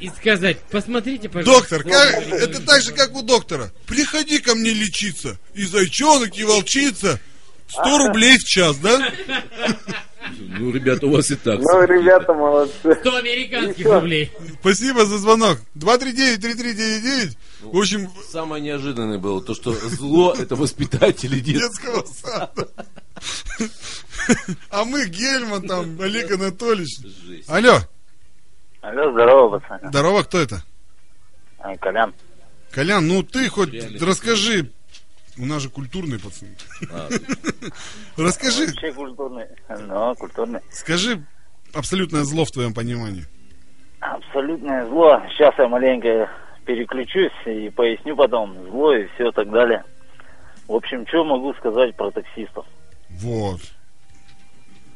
и 0.00 0.08
сказать, 0.08 0.58
посмотрите, 0.70 1.28
пожалуйста. 1.28 1.78
Доктор, 1.78 1.92
как- 1.92 2.22
это 2.22 2.46
ребенок». 2.46 2.64
так 2.66 2.82
же, 2.82 2.92
как 2.92 3.14
у 3.14 3.22
доктора. 3.22 3.72
Приходи 3.86 4.38
ко 4.38 4.54
мне 4.54 4.72
лечиться. 4.72 5.38
И 5.54 5.64
зайчонок, 5.64 6.36
и 6.38 6.44
волчица. 6.44 7.20
100 7.68 7.98
рублей 8.06 8.38
в 8.38 8.44
час, 8.44 8.76
да? 8.78 9.12
Ну, 10.38 10.70
ребята, 10.70 11.06
у 11.06 11.10
вас 11.10 11.30
и 11.30 11.36
так. 11.36 11.58
Ну, 11.60 11.82
ребята 11.84 12.32
молодцы. 12.32 12.94
100 12.94 13.16
американских 13.16 13.86
рублей. 13.86 14.30
Спасибо 14.60 15.04
за 15.04 15.18
звонок. 15.18 15.58
239-3399. 15.76 17.36
В 17.62 17.76
общем, 17.78 18.08
Самое 18.28 18.62
неожиданное 18.62 19.18
было 19.18 19.42
то, 19.42 19.54
что 19.54 19.72
зло 19.72 20.34
это 20.38 20.56
воспитатели 20.56 21.38
детского 21.40 22.04
сада. 22.06 22.68
А 24.70 24.84
мы 24.84 25.06
Гельман, 25.06 25.66
там, 25.66 26.00
Олег 26.00 26.30
Анатольевич. 26.32 26.98
Жесть. 27.26 27.48
Алло, 27.48 27.78
Алло, 28.80 29.12
здорово, 29.12 29.58
пацаны. 29.58 29.88
здорово, 29.88 30.22
кто 30.22 30.38
это? 30.38 30.62
А, 31.58 31.76
Колян. 31.76 32.14
Колян, 32.70 33.06
ну 33.06 33.22
ты 33.22 33.48
хоть 33.48 33.72
Реально. 33.72 34.06
расскажи. 34.06 34.70
У 35.38 35.46
нас 35.46 35.62
же 35.62 35.70
культурные 35.70 36.18
пацаны. 36.20 36.54
А, 36.92 37.08
Расскажи, 38.16 38.66
Вообще 38.66 38.92
культурный. 38.92 39.46
Ну, 39.68 40.14
культурный. 40.16 40.60
скажи 40.70 41.24
абсолютное 41.72 42.22
зло 42.24 42.44
в 42.44 42.50
твоем 42.50 42.74
понимании. 42.74 43.24
Абсолютное 44.00 44.86
зло. 44.88 45.22
Сейчас 45.30 45.54
я 45.58 45.68
маленько 45.68 46.28
переключусь 46.66 47.32
и 47.46 47.70
поясню 47.70 48.14
потом. 48.16 48.52
Зло 48.70 48.94
и 48.94 49.06
все 49.14 49.32
так 49.32 49.50
далее. 49.50 49.84
В 50.68 50.72
общем, 50.74 51.06
что 51.06 51.24
могу 51.24 51.54
сказать 51.54 51.96
про 51.96 52.10
таксистов? 52.10 52.66
Вот, 53.10 53.60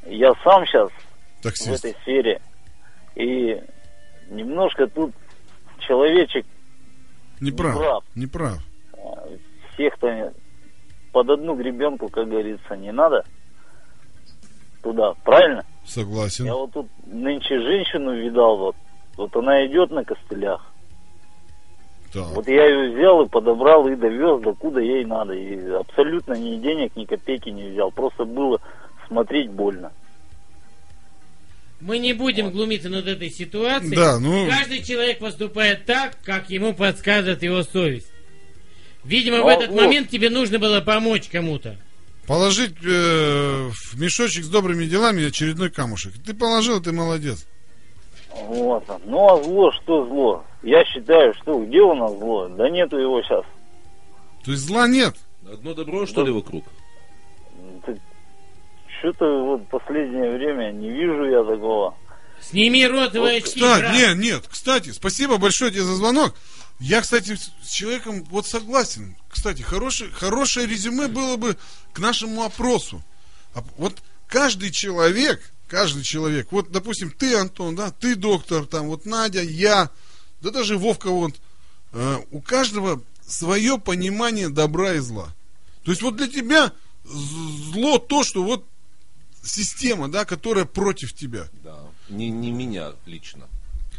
Я 0.06 0.32
сам 0.44 0.64
сейчас 0.66 0.90
в 1.40 1.42
таксист. 1.42 1.84
этой 1.84 1.96
сфере. 2.02 2.40
И 3.14 3.60
немножко 4.30 4.86
тут 4.86 5.14
человечек 5.80 6.44
Не 7.40 7.50
прав, 7.52 7.76
прав. 7.76 8.04
не 8.14 8.26
прав. 8.26 8.58
Всех-то 9.76 10.32
под 11.12 11.30
одну 11.30 11.54
гребенку, 11.54 12.08
как 12.08 12.28
говорится, 12.28 12.76
не 12.76 12.92
надо 12.92 13.24
туда, 14.82 15.14
правильно? 15.24 15.64
Я 15.84 15.90
Согласен. 15.90 16.46
вот 16.52 16.72
тут 16.72 16.88
нынче 17.06 17.60
женщину 17.60 18.14
видал, 18.14 18.58
вот, 18.58 18.76
вот 19.16 19.36
она 19.36 19.64
идет 19.66 19.90
на 19.90 20.04
костылях. 20.04 20.72
Так. 22.12 22.26
Вот 22.34 22.48
я 22.48 22.66
ее 22.66 22.96
взял 22.96 23.22
и 23.24 23.28
подобрал 23.28 23.86
и 23.88 23.94
довез, 23.96 24.40
докуда 24.42 24.80
ей 24.80 25.04
надо. 25.04 25.34
И 25.34 25.70
абсолютно 25.70 26.34
ни 26.34 26.56
денег, 26.56 26.96
ни 26.96 27.04
копейки 27.04 27.50
не 27.50 27.70
взял. 27.70 27.90
Просто 27.90 28.24
было 28.24 28.60
смотреть 29.06 29.50
больно. 29.50 29.92
Мы 31.80 31.98
не 31.98 32.14
будем 32.14 32.50
глумиться 32.50 32.88
над 32.88 33.06
этой 33.06 33.28
ситуацией. 33.28 33.94
Да, 33.94 34.18
ну- 34.18 34.48
Каждый 34.48 34.82
человек 34.82 35.18
поступает 35.18 35.84
так, 35.84 36.16
как 36.24 36.48
ему 36.48 36.72
подсказывает 36.74 37.42
его 37.42 37.62
совесть. 37.62 38.10
Видимо, 39.06 39.42
в 39.42 39.46
этот 39.46 39.70
вот. 39.70 39.82
момент 39.82 40.10
тебе 40.10 40.30
нужно 40.30 40.58
было 40.58 40.80
помочь 40.80 41.28
кому-то. 41.28 41.76
Положить 42.26 42.74
э, 42.84 43.68
в 43.70 44.00
мешочек 44.00 44.44
с 44.44 44.48
добрыми 44.48 44.84
делами 44.86 45.24
очередной 45.24 45.70
камушек. 45.70 46.14
Ты 46.24 46.34
положил, 46.34 46.82
ты 46.82 46.90
молодец. 46.90 47.46
Вот. 48.48 48.84
Ну 49.04 49.32
а 49.32 49.42
зло, 49.42 49.70
что 49.72 50.06
зло? 50.06 50.44
Я 50.62 50.84
считаю, 50.84 51.32
что 51.34 51.64
где 51.64 51.80
у 51.80 51.94
нас 51.94 52.10
зло? 52.18 52.48
Да 52.48 52.68
нету 52.68 52.98
его 52.98 53.22
сейчас. 53.22 53.44
То 54.44 54.50
есть 54.50 54.64
зла 54.64 54.88
нет. 54.88 55.14
Одно 55.50 55.74
добро, 55.74 56.04
что 56.06 56.24
ли, 56.24 56.32
вокруг? 56.32 56.64
Что-то 58.98 59.24
вот 59.44 59.68
последнее 59.68 60.36
время 60.36 60.72
не 60.72 60.90
вижу 60.90 61.24
я 61.26 61.44
такого. 61.44 61.94
Сними 62.40 62.86
розовые 62.86 63.38
очки, 63.38 63.60
Кстати, 63.60 63.80
брат. 63.82 63.94
нет, 63.94 64.16
нет, 64.16 64.42
кстати, 64.48 64.90
спасибо 64.90 65.38
большое 65.38 65.70
тебе 65.70 65.82
за 65.82 65.94
звонок. 65.94 66.34
Я, 66.78 67.00
кстати, 67.00 67.38
с 67.62 67.70
человеком 67.70 68.24
вот 68.30 68.46
согласен. 68.46 69.16
Кстати, 69.28 69.62
хорошее, 69.62 70.10
хорошее 70.10 70.66
резюме 70.66 71.08
было 71.08 71.36
бы 71.36 71.56
к 71.92 71.98
нашему 71.98 72.42
опросу. 72.42 73.02
А 73.54 73.64
Вот 73.78 74.02
каждый 74.28 74.70
человек, 74.70 75.40
каждый 75.68 76.02
человек, 76.02 76.48
вот, 76.50 76.70
допустим, 76.70 77.10
ты, 77.10 77.34
Антон, 77.36 77.76
да, 77.76 77.90
ты, 77.90 78.14
доктор, 78.14 78.66
там, 78.66 78.88
вот 78.88 79.06
Надя, 79.06 79.42
я, 79.42 79.90
да 80.42 80.50
даже 80.50 80.76
Вовка, 80.76 81.10
вот, 81.10 81.34
э, 81.92 82.18
у 82.30 82.40
каждого 82.40 83.02
свое 83.26 83.78
понимание 83.78 84.50
добра 84.50 84.94
и 84.94 84.98
зла. 84.98 85.34
То 85.82 85.92
есть 85.92 86.02
вот 86.02 86.16
для 86.16 86.28
тебя 86.28 86.72
зло 87.04 87.98
то, 87.98 88.22
что 88.22 88.42
вот 88.42 88.66
система, 89.42 90.10
да, 90.10 90.24
которая 90.24 90.64
против 90.64 91.14
тебя. 91.14 91.48
Да. 91.62 91.78
Не, 92.08 92.30
не 92.30 92.50
меня 92.50 92.92
лично. 93.06 93.46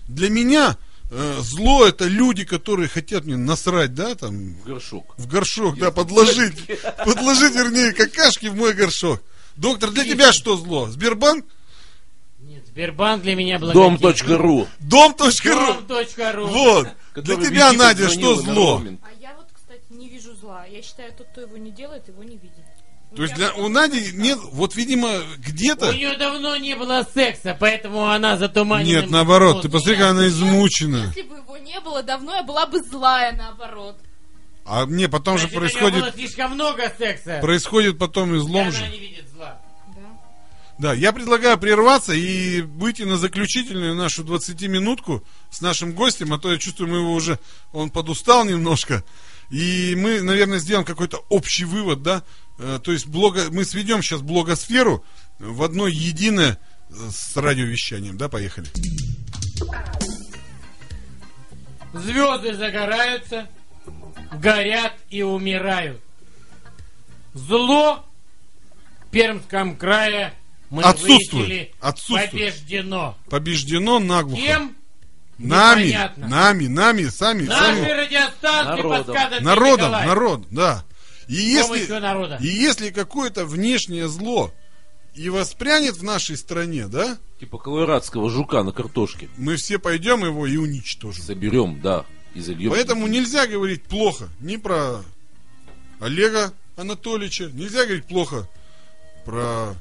Для 0.07 0.29
меня 0.29 0.77
зло 1.09 1.87
это 1.87 2.05
люди, 2.05 2.43
которые 2.43 2.89
хотят 2.89 3.25
мне 3.25 3.37
насрать, 3.37 3.93
да, 3.93 4.15
там, 4.15 4.53
В 4.55 4.63
горшок. 4.65 5.13
в 5.17 5.27
горшок, 5.27 5.77
да, 5.77 5.91
подложить, 5.91 6.65
подложить, 7.05 7.55
вернее, 7.55 7.93
какашки 7.93 8.47
в 8.47 8.55
мой 8.55 8.73
горшок. 8.73 9.21
Доктор, 9.55 9.91
для 9.91 10.03
тебя 10.03 10.31
что 10.33 10.55
зло? 10.57 10.87
Сбербанк? 10.87 11.45
Нет, 12.39 12.65
Сбербанк 12.67 13.23
для 13.23 13.35
меня 13.35 13.57
благодетель. 13.57 14.27
Дом.ру. 14.27 14.67
Дом.ру. 14.79 15.87
Дом.ру. 15.87 16.47
Вот. 16.47 16.87
Для 17.15 17.35
тебя, 17.35 17.73
Надя, 17.73 18.09
что 18.09 18.35
зло? 18.35 18.83
А 19.01 19.09
я 19.19 19.33
вот, 19.35 19.47
кстати, 19.53 19.81
не 19.89 20.09
вижу 20.09 20.35
зла. 20.35 20.65
Я 20.65 20.81
считаю, 20.83 21.11
тот, 21.13 21.27
кто 21.31 21.41
его 21.41 21.57
не 21.57 21.71
делает, 21.71 22.07
его 22.07 22.23
не 22.23 22.35
видит. 22.37 22.56
То 23.17 23.23
есть 23.23 23.35
для, 23.35 23.51
у 23.53 23.67
Нади 23.67 24.11
нет, 24.13 24.37
вот, 24.51 24.75
видимо, 24.75 25.09
У 25.09 25.39
где-то... 25.41 25.91
нее 25.93 26.15
давно 26.17 26.55
не 26.55 26.75
было 26.75 27.05
секса, 27.13 27.57
поэтому 27.59 28.05
она 28.07 28.37
затуманена. 28.37 29.01
Нет, 29.01 29.09
наоборот, 29.09 29.63
ты 29.63 29.69
посмотри, 29.69 29.95
как 29.97 30.11
она 30.11 30.27
измучена. 30.27 31.11
Если 31.15 31.23
бы 31.23 31.37
его 31.37 31.57
не 31.57 31.79
было 31.81 32.03
давно, 32.03 32.35
я 32.35 32.43
была 32.43 32.67
бы 32.67 32.79
злая, 32.81 33.35
наоборот. 33.35 33.97
А 34.65 34.85
мне 34.85 35.09
потом 35.09 35.37
же 35.37 35.47
Значит, 35.47 35.57
у 35.57 35.59
нее 35.61 35.69
происходит, 35.71 36.01
было 36.03 36.11
слишком 36.13 36.51
много 36.51 36.93
секса. 36.97 37.39
происходит 37.41 37.97
потом 37.97 38.35
и 38.35 38.37
излом 38.37 38.61
она 38.67 38.71
же. 38.71 38.87
не 38.89 38.99
видит 38.99 39.25
зла. 39.33 39.59
Да. 39.95 40.01
Да, 40.77 40.93
я 40.93 41.11
предлагаю 41.11 41.57
прерваться 41.57 42.13
и 42.13 42.61
выйти 42.61 43.01
на 43.01 43.17
заключительную 43.17 43.95
нашу 43.95 44.23
20-минутку 44.23 45.23
с 45.49 45.61
нашим 45.61 45.93
гостем, 45.93 46.33
а 46.33 46.37
то 46.37 46.51
я 46.51 46.57
чувствую, 46.57 46.89
мы 46.89 46.97
его 46.97 47.13
уже, 47.13 47.39
он 47.73 47.89
подустал 47.89 48.45
немножко. 48.45 49.03
И 49.49 49.95
мы, 49.97 50.21
наверное, 50.21 50.59
сделаем 50.59 50.85
какой-то 50.85 51.23
общий 51.29 51.63
вывод, 51.65 52.03
да? 52.03 52.23
Э, 52.59 52.79
То 52.83 52.91
есть 52.91 53.07
блога, 53.07 53.45
мы 53.51 53.65
сведем 53.65 54.01
сейчас 54.01 54.21
блогосферу 54.21 55.03
в 55.39 55.61
одно 55.63 55.87
единое 55.87 56.57
э, 56.89 56.93
с 57.11 57.35
радиовещанием, 57.37 58.17
да, 58.17 58.29
поехали. 58.29 58.67
Звезды 61.93 62.53
загораются, 62.55 63.47
горят 64.33 64.93
и 65.09 65.21
умирают. 65.23 66.01
Зло 67.33 68.05
в 69.05 69.09
Пермском 69.11 69.75
крае 69.77 70.33
мы 70.69 70.83
Отсутствует. 70.83 71.31
выяснили, 71.31 71.73
Отсутствует. 71.79 72.31
побеждено. 72.31 73.17
Побеждено 73.29 73.99
наглухо. 73.99 74.41
Кем? 74.41 74.75
Нами, 75.37 75.83
Непонятно. 75.89 76.27
нами, 76.27 76.65
нами, 76.67 77.03
сами, 77.05 77.43
Наши 77.43 77.61
сами. 77.61 77.85
радиостанции 77.91 78.69
Народом. 78.71 79.03
подсказывают 79.05 79.43
Народом, 79.43 79.85
Николай. 79.89 80.05
народ, 80.07 80.47
да. 80.49 80.83
И 81.27 81.35
если, 81.35 82.41
и 82.43 82.47
если 82.47 82.89
какое-то 82.89 83.45
внешнее 83.45 84.07
зло 84.07 84.53
и 85.13 85.29
воспрянет 85.29 85.97
в 85.97 86.03
нашей 86.03 86.37
стране, 86.37 86.87
да, 86.87 87.17
Типа 87.39 87.57
колорадского 87.57 88.29
жука 88.29 88.63
на 88.63 88.71
картошке. 88.71 89.29
мы 89.37 89.57
все 89.57 89.77
пойдем 89.77 90.23
его 90.23 90.45
и 90.47 90.57
уничтожим. 90.57 91.23
Соберем, 91.23 91.81
да, 91.81 92.05
и 92.33 92.41
зальем. 92.41 92.71
Поэтому 92.71 93.07
нельзя 93.07 93.45
говорить 93.47 93.83
плохо 93.83 94.29
ни 94.39 94.55
про 94.57 95.01
Олега 95.99 96.53
Анатольевича, 96.77 97.49
нельзя 97.53 97.83
говорить 97.85 98.05
плохо 98.05 98.47
про, 99.25 99.75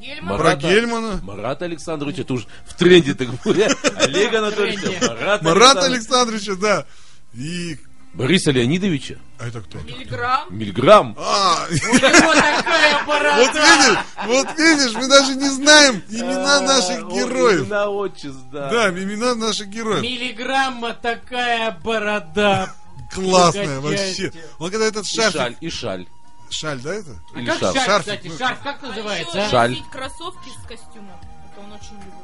Гельман. 0.00 0.36
про 0.36 0.44
Марата- 0.54 0.68
Гельмана. 0.68 1.20
Марат 1.22 1.62
Александрович, 1.62 2.18
это 2.18 2.34
уж 2.34 2.46
в 2.66 2.74
тренде 2.74 3.14
так 3.14 3.28
говорят. 3.42 3.76
Олег 3.96 4.34
Анатольевич, 4.34 4.80
тренде. 4.80 5.06
Марат 5.06 5.42
Марата 5.42 5.80
Александрович. 5.86 6.48
Александровича, 6.48 6.54
да. 6.56 6.86
И... 7.34 7.78
Бориса 8.12 8.50
Леонидовича. 8.50 9.16
А 9.38 9.46
это 9.48 9.60
кто? 9.60 9.78
Миллиграмм. 9.78 10.46
Мильграмм. 10.50 11.16
А, 11.18 11.66
У 11.70 11.72
него 11.72 12.34
такая 12.34 13.04
борода. 13.06 13.36
вот 13.36 13.54
видишь, 13.54 13.98
вот 14.26 14.58
видишь, 14.58 14.92
мы 14.94 15.08
даже 15.08 15.34
не 15.36 15.48
знаем 15.48 16.02
имена 16.10 16.60
наших 16.60 17.04
А, 17.04 17.10
героев. 17.10 17.62
Имена 17.66 17.88
отчест, 17.88 18.38
да. 18.52 18.68
Да, 18.68 18.88
имена 18.90 19.34
наших 19.36 19.68
героев. 19.68 20.02
Миллиграмма 20.02 20.92
такая 20.94 21.70
борода. 21.84 22.74
классная 23.14 23.78
вообще. 23.80 24.32
Он 24.58 24.70
когда 24.70 24.86
этот 24.86 25.06
И 25.06 25.14
шарфик... 25.14 25.40
шаль, 25.40 25.56
и 25.60 25.70
шаль. 25.70 26.06
Шаль, 26.50 26.80
да, 26.80 26.94
это? 26.94 27.16
А 27.32 27.38
Или 27.38 27.46
как 27.46 27.58
шарф. 27.60 27.74
шарф, 27.74 27.86
Шарфик, 27.86 28.02
кстати? 28.14 28.26
ну. 28.26 28.38
Шарф 28.38 28.58
как 28.60 28.82
называется, 28.82 29.44
а? 29.46 29.48
Шаль. 29.50 29.70
Носить 29.70 29.88
кроссовки 29.90 30.48
с 30.48 30.66
костюмом. 30.66 31.20
Это 31.52 31.60
он 31.64 31.72
очень 31.72 31.94
любит. 31.94 32.14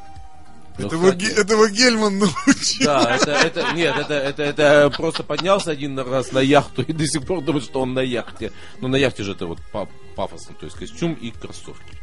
Ну, 0.79 0.87
Это 0.87 0.97
его, 0.97 1.07
кстати, 1.07 1.25
Ге- 1.25 1.33
это 1.41 1.53
его 1.55 1.69
Гельман 1.69 2.19
научил. 2.19 2.85
Да, 2.87 3.17
это, 3.17 3.31
это, 3.33 3.73
нет, 3.73 3.97
это, 3.97 4.15
это, 4.15 4.43
это 4.43 4.91
просто 4.97 5.23
поднялся 5.23 5.71
один 5.71 5.99
раз 5.99 6.33
на 6.33 6.41
яхту 6.41 6.83
и 6.83 6.93
до 6.93 7.07
сих 7.07 7.23
пор 7.25 7.41
думает, 7.43 7.65
что 7.65 7.81
он 7.81 7.95
на 7.95 8.01
яхте. 8.01 8.53
Но 8.81 8.89
на 8.89 8.97
яхте 8.97 9.23
же 9.25 9.33
это 9.33 9.47
вот 9.47 9.59
па- 9.73 9.89
пафосно, 10.17 10.55
то 10.55 10.67
есть 10.67 10.77
костюм 10.77 11.15
и 11.15 11.31
кроссовки. 11.31 11.99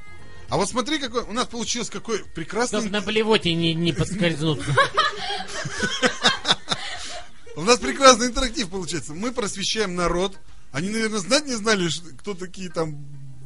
А 0.50 0.58
вот 0.58 0.70
смотри, 0.70 0.98
какой 1.00 1.22
у 1.24 1.34
нас 1.34 1.46
получился 1.48 1.92
какой 1.92 2.24
прекрасный... 2.36 2.82
Чтоб 2.82 2.92
на 2.92 3.02
блевоте 3.02 3.54
не, 3.54 3.74
не 3.74 3.92
подскользнуться. 3.94 4.72
У 7.56 7.62
нас 7.62 7.78
прекрасный 7.80 8.28
интерактив 8.28 8.70
получается. 8.70 9.14
Мы 9.14 9.32
просвещаем 9.32 9.96
народ. 9.96 10.38
Они, 10.72 10.90
наверное, 10.90 11.20
знать 11.20 11.46
не 11.46 11.54
знали, 11.56 11.88
кто 12.20 12.34
такие 12.34 12.70
там 12.70 12.96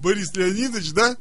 Борис 0.02 0.34
Леонидович, 0.34 0.92
да? 0.94 1.18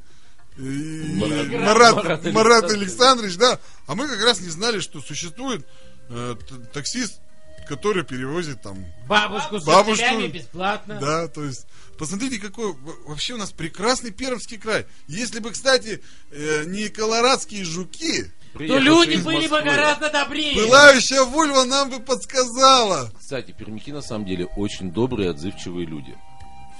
Марат- 0.58 1.48
Марат, 1.50 1.94
Марат 1.96 2.24
Марат, 2.32 2.64
Александрович. 2.64 2.82
Александрович, 2.82 3.36
да? 3.36 3.58
А 3.86 3.94
мы 3.94 4.08
как 4.08 4.22
раз 4.22 4.40
не 4.40 4.48
знали, 4.48 4.80
что 4.80 5.00
существует 5.00 5.66
э, 6.08 6.34
таксист, 6.72 7.20
который 7.68 8.04
перевозит 8.04 8.62
там 8.62 8.84
Бабушку 9.08 9.58
с 9.58 9.64
Бабушку. 9.64 9.92
учителями 10.04 10.28
бесплатно. 10.28 10.98
Да, 11.00 11.28
то 11.28 11.44
есть, 11.44 11.66
посмотрите, 11.98 12.38
какой 12.38 12.74
вообще 13.06 13.34
у 13.34 13.38
нас 13.38 13.50
прекрасный 13.52 14.12
Пермский 14.12 14.56
край. 14.58 14.86
Если 15.08 15.40
бы, 15.40 15.50
кстати, 15.50 16.02
э, 16.30 16.64
не 16.66 16.88
колорадские 16.88 17.64
жуки, 17.64 18.32
То 18.54 18.62
люди 18.78 19.16
были 19.16 19.48
бы 19.48 19.60
гораздо 19.62 20.10
добрее. 20.10 20.54
пылающая 20.54 21.22
Вольва 21.24 21.64
нам 21.64 21.90
бы 21.90 22.00
подсказала. 22.00 23.10
Кстати, 23.18 23.52
пермяки 23.52 23.92
на 23.92 24.00
самом 24.00 24.24
деле 24.26 24.46
очень 24.56 24.90
добрые, 24.92 25.30
отзывчивые 25.30 25.86
люди. 25.86 26.16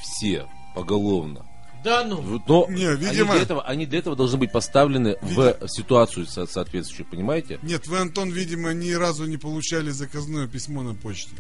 Все, 0.00 0.48
поголовно. 0.74 1.44
Да 1.86 2.02
ну. 2.02 2.42
Но 2.48 2.66
Не, 2.68 2.84
они, 2.86 2.96
видимо- 3.06 3.34
для 3.34 3.42
этого, 3.42 3.62
они 3.62 3.86
для 3.86 4.00
этого 4.00 4.16
должны 4.16 4.38
быть 4.38 4.50
поставлены 4.50 5.16
в 5.22 5.68
ситуацию 5.68 6.26
со- 6.26 6.44
соответствующую, 6.44 7.06
понимаете? 7.08 7.60
Нет, 7.62 7.86
вы, 7.86 7.98
Антон, 8.00 8.28
видимо, 8.30 8.72
ни 8.74 8.90
разу 8.90 9.24
не 9.26 9.36
получали 9.36 9.90
заказное 9.90 10.48
письмо 10.48 10.82
на 10.82 10.94
почте. 10.96 11.30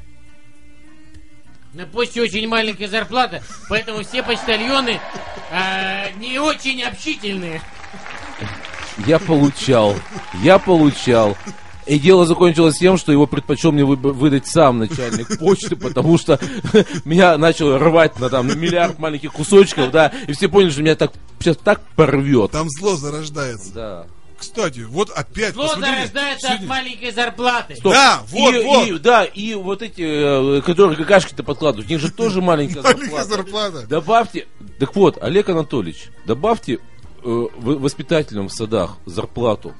На 1.74 1.84
почте 1.84 2.22
очень 2.22 2.46
маленькая 2.46 2.86
зарплата, 2.86 3.42
поэтому 3.68 4.04
все 4.04 4.22
почтальоны 4.22 5.00
а, 5.50 6.12
не 6.12 6.38
очень 6.38 6.80
общительные. 6.84 7.60
Я 9.04 9.18
получал, 9.18 9.96
я 10.44 10.60
получал. 10.60 11.36
И 11.86 11.98
дело 12.00 12.26
закончилось 12.26 12.78
тем, 12.78 12.96
что 12.96 13.12
его 13.12 13.26
предпочел 13.26 13.70
мне 13.70 13.84
выдать 13.84 14.46
сам 14.46 14.78
начальник 14.78 15.38
почты, 15.38 15.76
потому 15.76 16.18
что 16.18 16.40
меня 17.04 17.38
начал 17.38 17.78
рвать 17.78 18.18
на 18.18 18.28
там 18.28 18.48
миллиард 18.58 18.98
маленьких 18.98 19.32
кусочков, 19.32 19.90
да, 19.92 20.12
и 20.26 20.32
все 20.32 20.48
поняли, 20.48 20.70
что 20.70 20.82
меня 20.82 20.96
так 20.96 21.12
сейчас 21.38 21.56
так 21.58 21.80
порвет. 21.94 22.50
Там 22.50 22.68
зло 22.70 22.96
зарождается. 22.96 23.72
Да. 23.72 24.06
Кстати, 24.38 24.80
вот 24.80 25.08
опять, 25.10 25.54
Зло 25.54 25.66
зарождается 25.68 26.52
от 26.52 26.62
маленькой 26.64 27.10
зарплаты. 27.10 27.74
Стоп. 27.76 27.94
Да, 27.94 28.20
вот, 28.30 28.54
и, 28.54 28.58
вот. 28.64 28.86
и- 28.88 28.98
да, 28.98 29.24
и 29.24 29.54
вот 29.54 29.80
эти, 29.80 30.58
э, 30.58 30.60
которые 30.60 30.96
какашки-то 30.98 31.42
подкладывают, 31.42 31.88
у 31.88 31.92
них 31.92 32.00
же 32.02 32.10
тоже 32.12 32.42
маленькая 32.42 32.82
Маленькая 32.82 33.24
зарплата. 33.24 33.28
зарплата. 33.70 33.86
Добавьте, 33.88 34.46
так 34.78 34.94
вот, 34.94 35.16
Олег 35.22 35.48
Анатольевич, 35.48 36.08
добавьте 36.26 36.74
э, 36.74 36.78
в- 37.24 37.80
воспитателям 37.80 38.48
в 38.48 38.52
садах 38.52 38.98
зарплату. 39.06 39.72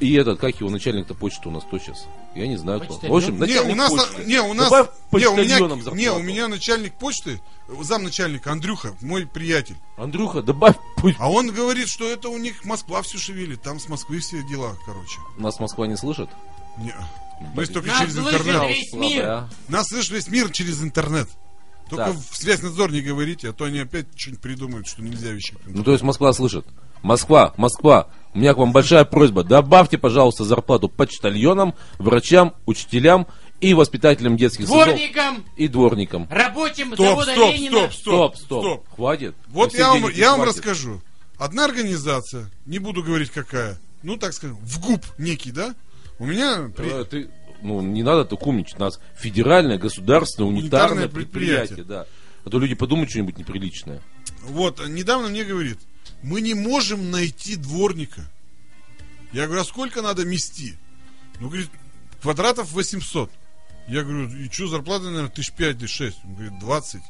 И 0.00 0.14
этот, 0.14 0.40
как 0.40 0.58
его 0.60 0.70
начальник-то 0.70 1.14
почты 1.14 1.48
у 1.48 1.52
нас 1.52 1.62
кто 1.62 1.78
сейчас? 1.78 2.06
Я 2.34 2.46
не 2.48 2.56
знаю 2.56 2.80
кто. 2.80 2.94
В 2.94 3.14
общем, 3.14 3.34
Не, 3.34 3.38
начальник 3.40 3.72
у 3.72 3.76
нас, 3.76 3.90
почты. 3.90 4.24
не, 4.24 4.40
у 4.40 4.54
нас, 4.54 4.70
не, 4.70 4.76
у 5.26 5.34
меня, 5.36 5.46
почтальонам 5.46 5.78
не, 5.78 5.84
зарплату. 5.84 6.14
у 6.16 6.22
меня 6.22 6.48
начальник 6.48 6.94
почты, 6.94 7.40
замначальника 7.82 8.50
Андрюха, 8.52 8.94
мой 9.02 9.26
приятель. 9.26 9.76
Андрюха, 9.98 10.42
добавь 10.42 10.76
пусть. 10.96 11.16
А 11.20 11.30
он 11.30 11.48
говорит, 11.52 11.88
что 11.88 12.08
это 12.08 12.28
у 12.30 12.38
них 12.38 12.64
Москва 12.64 13.02
все 13.02 13.18
шевелит, 13.18 13.60
там 13.62 13.78
с 13.78 13.88
Москвы 13.88 14.20
все 14.20 14.42
дела, 14.44 14.74
короче. 14.86 15.18
Нас 15.36 15.60
Москва 15.60 15.86
не 15.86 15.96
слышит? 15.96 16.30
Не. 16.78 16.94
Мы 17.54 17.66
только 17.66 17.88
Нас 17.88 18.00
через 18.00 18.14
слышит 18.14 18.40
интернет. 18.40 18.68
весь 18.70 18.92
мир. 18.94 19.22
Слабая. 19.24 19.50
Нас 19.68 19.86
слышит 19.88 20.10
весь 20.12 20.28
мир 20.28 20.50
через 20.50 20.82
интернет. 20.82 21.28
Только 21.88 22.04
Так. 22.12 22.16
в 22.16 22.36
связь 22.36 22.62
надзор 22.62 22.92
не 22.92 23.00
говорите, 23.00 23.48
а 23.50 23.52
то 23.52 23.64
они 23.64 23.80
опять 23.80 24.06
что-нибудь 24.16 24.42
придумают, 24.42 24.86
что 24.86 25.02
нельзя 25.02 25.30
вещи. 25.30 25.54
Ну, 25.66 25.82
то 25.82 25.90
есть 25.92 26.02
Москва 26.04 26.32
слышит. 26.32 26.64
Москва, 27.02 27.52
Москва, 27.56 28.08
у 28.34 28.38
меня 28.38 28.54
к 28.54 28.58
вам 28.58 28.72
большая 28.72 29.04
просьба. 29.04 29.42
Добавьте, 29.44 29.98
пожалуйста, 29.98 30.44
зарплату 30.44 30.88
почтальонам, 30.88 31.74
врачам, 31.98 32.54
учителям 32.66 33.26
и 33.60 33.74
воспитателям 33.74 34.36
детских 34.36 34.66
садов. 34.66 34.84
Дворникам, 34.86 35.44
И 35.56 35.68
дворникам. 35.68 36.26
рабочим 36.30 36.94
Стоп, 36.94 37.06
завода 37.06 37.32
стоп, 37.32 37.52
Ленина. 37.54 37.70
стоп, 37.76 37.92
Стоп, 37.92 38.36
стоп, 38.36 38.36
стоп, 38.36 38.62
стоп. 38.64 38.88
Хватит. 38.96 39.34
Вот 39.48 39.74
я 39.74 39.88
вам, 39.90 40.08
я 40.10 40.30
вам 40.36 40.42
расскажу. 40.42 41.00
Одна 41.38 41.64
организация, 41.64 42.50
не 42.66 42.78
буду 42.78 43.02
говорить 43.02 43.30
какая, 43.30 43.78
ну 44.02 44.16
так 44.16 44.32
скажем, 44.32 44.56
в 44.62 44.80
ГУП 44.80 45.04
некий, 45.18 45.52
да? 45.52 45.74
У 46.18 46.26
меня 46.26 46.70
при- 46.76 47.00
Э, 47.00 47.04
Ты, 47.04 47.30
ну, 47.62 47.80
не 47.80 48.02
надо 48.02 48.24
так 48.26 48.46
умничать. 48.46 48.76
У 48.76 48.80
нас 48.80 49.00
федеральное, 49.18 49.78
государственное, 49.78 50.48
унитарное, 50.50 51.04
Унитарное 51.04 51.08
предприятие. 51.08 51.76
предприятие. 51.76 51.84
да. 51.86 52.06
А 52.44 52.50
то 52.50 52.58
люди 52.58 52.74
подумают 52.74 53.10
что-нибудь 53.10 53.36
неприличное. 53.38 54.00
Вот, 54.42 54.86
недавно 54.88 55.28
мне 55.28 55.44
говорит, 55.44 55.78
мы 56.22 56.40
не 56.40 56.54
можем 56.54 57.10
найти 57.10 57.56
дворника. 57.56 58.22
Я 59.32 59.46
говорю, 59.46 59.62
а 59.62 59.64
сколько 59.64 60.02
надо 60.02 60.24
мести? 60.24 60.78
Ну, 61.38 61.48
говорит, 61.48 61.70
квадратов 62.20 62.72
800. 62.72 63.30
Я 63.88 64.02
говорю, 64.02 64.28
и 64.28 64.50
что, 64.50 64.68
зарплата, 64.68 65.04
наверное, 65.06 65.30
тысяч 65.30 65.52
пять 65.52 65.76
или 65.76 65.86
шесть? 65.86 66.18
Он 66.24 66.34
говорит, 66.34 66.58
20. 66.58 67.02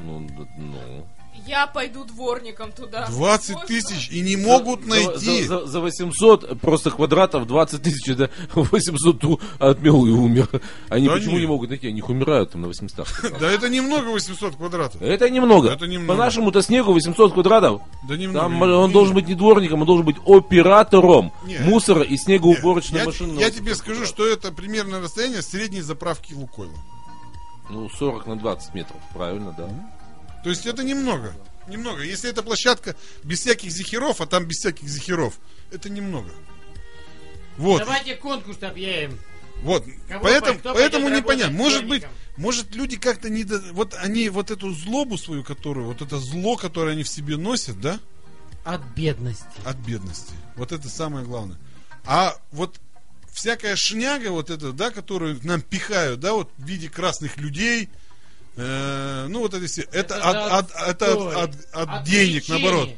Ну, 0.00 0.20
ну. 0.56 1.08
Я 1.46 1.66
пойду 1.66 2.04
дворником 2.04 2.72
туда. 2.72 3.06
20 3.08 3.54
Можно? 3.54 3.66
тысяч 3.68 4.10
и 4.10 4.20
не 4.20 4.36
могут 4.36 4.82
За- 4.82 4.88
найти. 4.88 5.42
За, 5.44 5.60
за- 5.60 5.66
за 5.66 5.80
800 5.80 6.60
просто 6.60 6.90
квадратов 6.90 7.46
20 7.46 7.82
тысяч, 7.82 8.08
это 8.08 8.30
800 8.54 9.24
у- 9.24 9.40
отмел 9.58 10.04
и 10.06 10.10
умер. 10.10 10.48
Они 10.88 11.06
Да 11.08 11.14
почему 11.14 11.32
нет. 11.32 11.40
не 11.42 11.46
могут 11.46 11.70
найти? 11.70 11.88
Они 11.88 12.02
умирают 12.02 12.52
там 12.52 12.62
на 12.62 12.68
800. 12.68 13.06
Да 13.40 13.50
это 13.50 13.68
немного 13.68 14.08
800 14.08 14.56
квадратов. 14.56 15.00
Это 15.02 15.30
немного. 15.30 15.70
Это 15.70 15.86
немного. 15.86 16.12
По 16.18 16.24
нашему-то 16.24 16.62
снегу 16.62 16.92
800 16.92 17.32
квадратов. 17.32 17.82
Да 18.08 18.16
немного. 18.16 18.40
Там 18.48 18.62
он 18.62 18.92
должен 18.92 19.14
быть 19.14 19.28
не 19.28 19.34
дворником, 19.34 19.80
он 19.80 19.86
должен 19.86 20.04
быть 20.04 20.16
оператором 20.26 21.32
мусора 21.60 22.02
и 22.02 22.16
снегоуборочной 22.16 23.04
машины. 23.06 23.32
я 23.38 23.46
800 23.46 23.54
тебе 23.54 23.74
скажу, 23.74 24.04
что 24.06 24.26
это 24.26 24.52
примерно 24.52 25.00
расстояние 25.00 25.42
средней 25.42 25.80
заправки 25.80 26.34
Лукойла. 26.34 26.74
Ну, 27.70 27.88
40 27.90 28.26
на 28.26 28.36
20 28.36 28.74
метров, 28.74 28.96
правильно, 29.12 29.54
да. 29.56 29.68
То 30.44 30.50
есть 30.50 30.66
это 30.66 30.82
немного. 30.84 31.34
Немного. 31.68 32.02
Если 32.02 32.30
эта 32.30 32.42
площадка 32.42 32.96
без 33.22 33.40
всяких 33.40 33.70
зихеров, 33.70 34.20
а 34.20 34.26
там 34.26 34.44
без 34.46 34.58
всяких 34.58 34.88
зихеров, 34.88 35.38
это 35.70 35.90
немного. 35.90 36.30
Вот. 37.56 37.80
Давайте 37.80 38.14
конкурс 38.16 38.62
объявим. 38.62 39.18
Вот, 39.62 39.84
Кого 40.08 40.22
поэтому, 40.22 40.60
по- 40.60 40.72
поэтому 40.74 41.08
непонятно. 41.08 41.56
Может 41.56 41.86
быть, 41.88 42.04
может 42.36 42.74
люди 42.76 42.96
как-то 42.96 43.28
не, 43.28 43.42
до- 43.42 43.58
вот 43.72 43.94
они 43.94 44.28
вот 44.28 44.52
эту 44.52 44.72
злобу 44.72 45.18
свою, 45.18 45.42
которую, 45.42 45.86
вот 45.88 46.00
это 46.00 46.18
зло, 46.18 46.56
которое 46.56 46.92
они 46.92 47.02
в 47.02 47.08
себе 47.08 47.36
носят, 47.36 47.80
да, 47.80 47.98
От 48.64 48.80
бедности. 48.94 49.44
от 49.64 49.76
бедности. 49.78 50.32
Вот 50.54 50.70
это 50.70 50.88
самое 50.88 51.26
главное. 51.26 51.58
А 52.06 52.36
вот 52.52 52.78
всякая 53.32 53.74
шняга 53.74 54.30
вот 54.30 54.48
эта, 54.50 54.70
да, 54.72 54.92
которую 54.92 55.40
нам 55.42 55.60
пихают, 55.60 56.20
да, 56.20 56.34
вот 56.34 56.52
в 56.56 56.64
виде 56.64 56.88
красных 56.88 57.36
людей, 57.38 57.88
э, 58.58 59.26
ну 59.28 59.40
вот 59.40 59.54
это 59.54 59.66
все, 59.66 59.82
это, 59.92 60.14
Это 60.16 60.30
от, 60.56 60.70
от, 60.72 60.88
это 60.88 61.12
от, 61.12 61.36
от- 61.36 61.54
от 61.72 61.88
От 61.88 62.04
денег, 62.04 62.48
наоборот, 62.48 62.90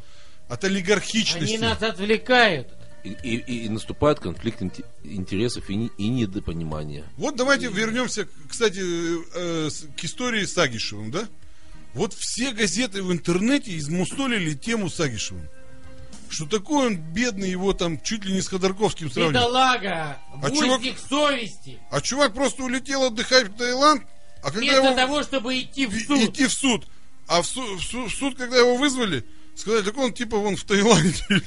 от 0.49 0.65
олигархичности. 0.65 1.55
Они 1.55 1.59
нас 1.59 1.82
отвлекают. 1.82 2.69
И, 3.05 3.11
и- 3.11 3.65
и 3.65 3.69
наступает 3.70 4.20
конфликт 4.20 4.61
инте- 4.61 4.85
интересов 5.05 5.70
и, 5.70 5.74
не- 5.77 5.91
и 5.97 6.09
недопонимания. 6.09 7.05
Вот 7.16 7.37
давайте 7.37 7.69
вернемся, 7.69 8.27
кстати, 8.49 8.81
э, 8.82 9.70
к 9.97 10.05
истории 10.05 10.45
с 10.45 10.59
Агишевым, 10.59 11.11
да? 11.11 11.27
Вот 11.95 12.12
все 12.15 12.53
газеты 12.53 13.03
в 13.03 13.11
интернете 13.11 13.77
измусолили 13.77 14.55
тему 14.55 14.91
с 14.91 15.01
Агишевым. 15.01 15.49
Что 16.28 16.47
такой 16.47 16.87
он 16.89 16.97
бедный, 16.99 17.51
его 17.51 17.73
там 17.73 18.01
чуть 18.01 18.24
ли 18.24 18.32
не 18.35 18.41
с 18.43 18.49
Ходорковским 18.49 19.11
сравнивают. 19.11 19.35
Бедолага, 19.49 20.19
А 20.43 20.51
чувак- 20.51 20.82
совести. 21.09 21.78
А 21.91 22.01
чувак 22.01 22.35
просто 22.35 22.62
улетел 22.62 23.03
отдыхать 23.05 23.49
в 23.49 23.57
Таиланд, 23.57 24.05
а 24.42 24.50
когда 24.50 24.60
Вместо 24.60 24.76
его 24.84 24.94
того, 24.94 25.22
чтобы 25.22 25.60
идти 25.60 25.86
в 25.86 25.94
и- 25.94 26.04
суд. 26.04 26.18
идти 26.30 26.46
в 26.46 26.52
суд, 26.52 26.86
а 27.26 27.42
в, 27.42 27.46
су- 27.46 27.76
в 27.76 27.82
су- 27.82 28.06
в 28.08 28.12
суд, 28.12 28.36
когда 28.36 28.56
его 28.58 28.76
вызвали, 28.76 29.24
сказали, 29.54 29.82
так 29.82 29.96
он 29.98 30.12
типа 30.12 30.36
вон 30.38 30.56
в 30.56 30.64
Таиланде. 30.64 31.22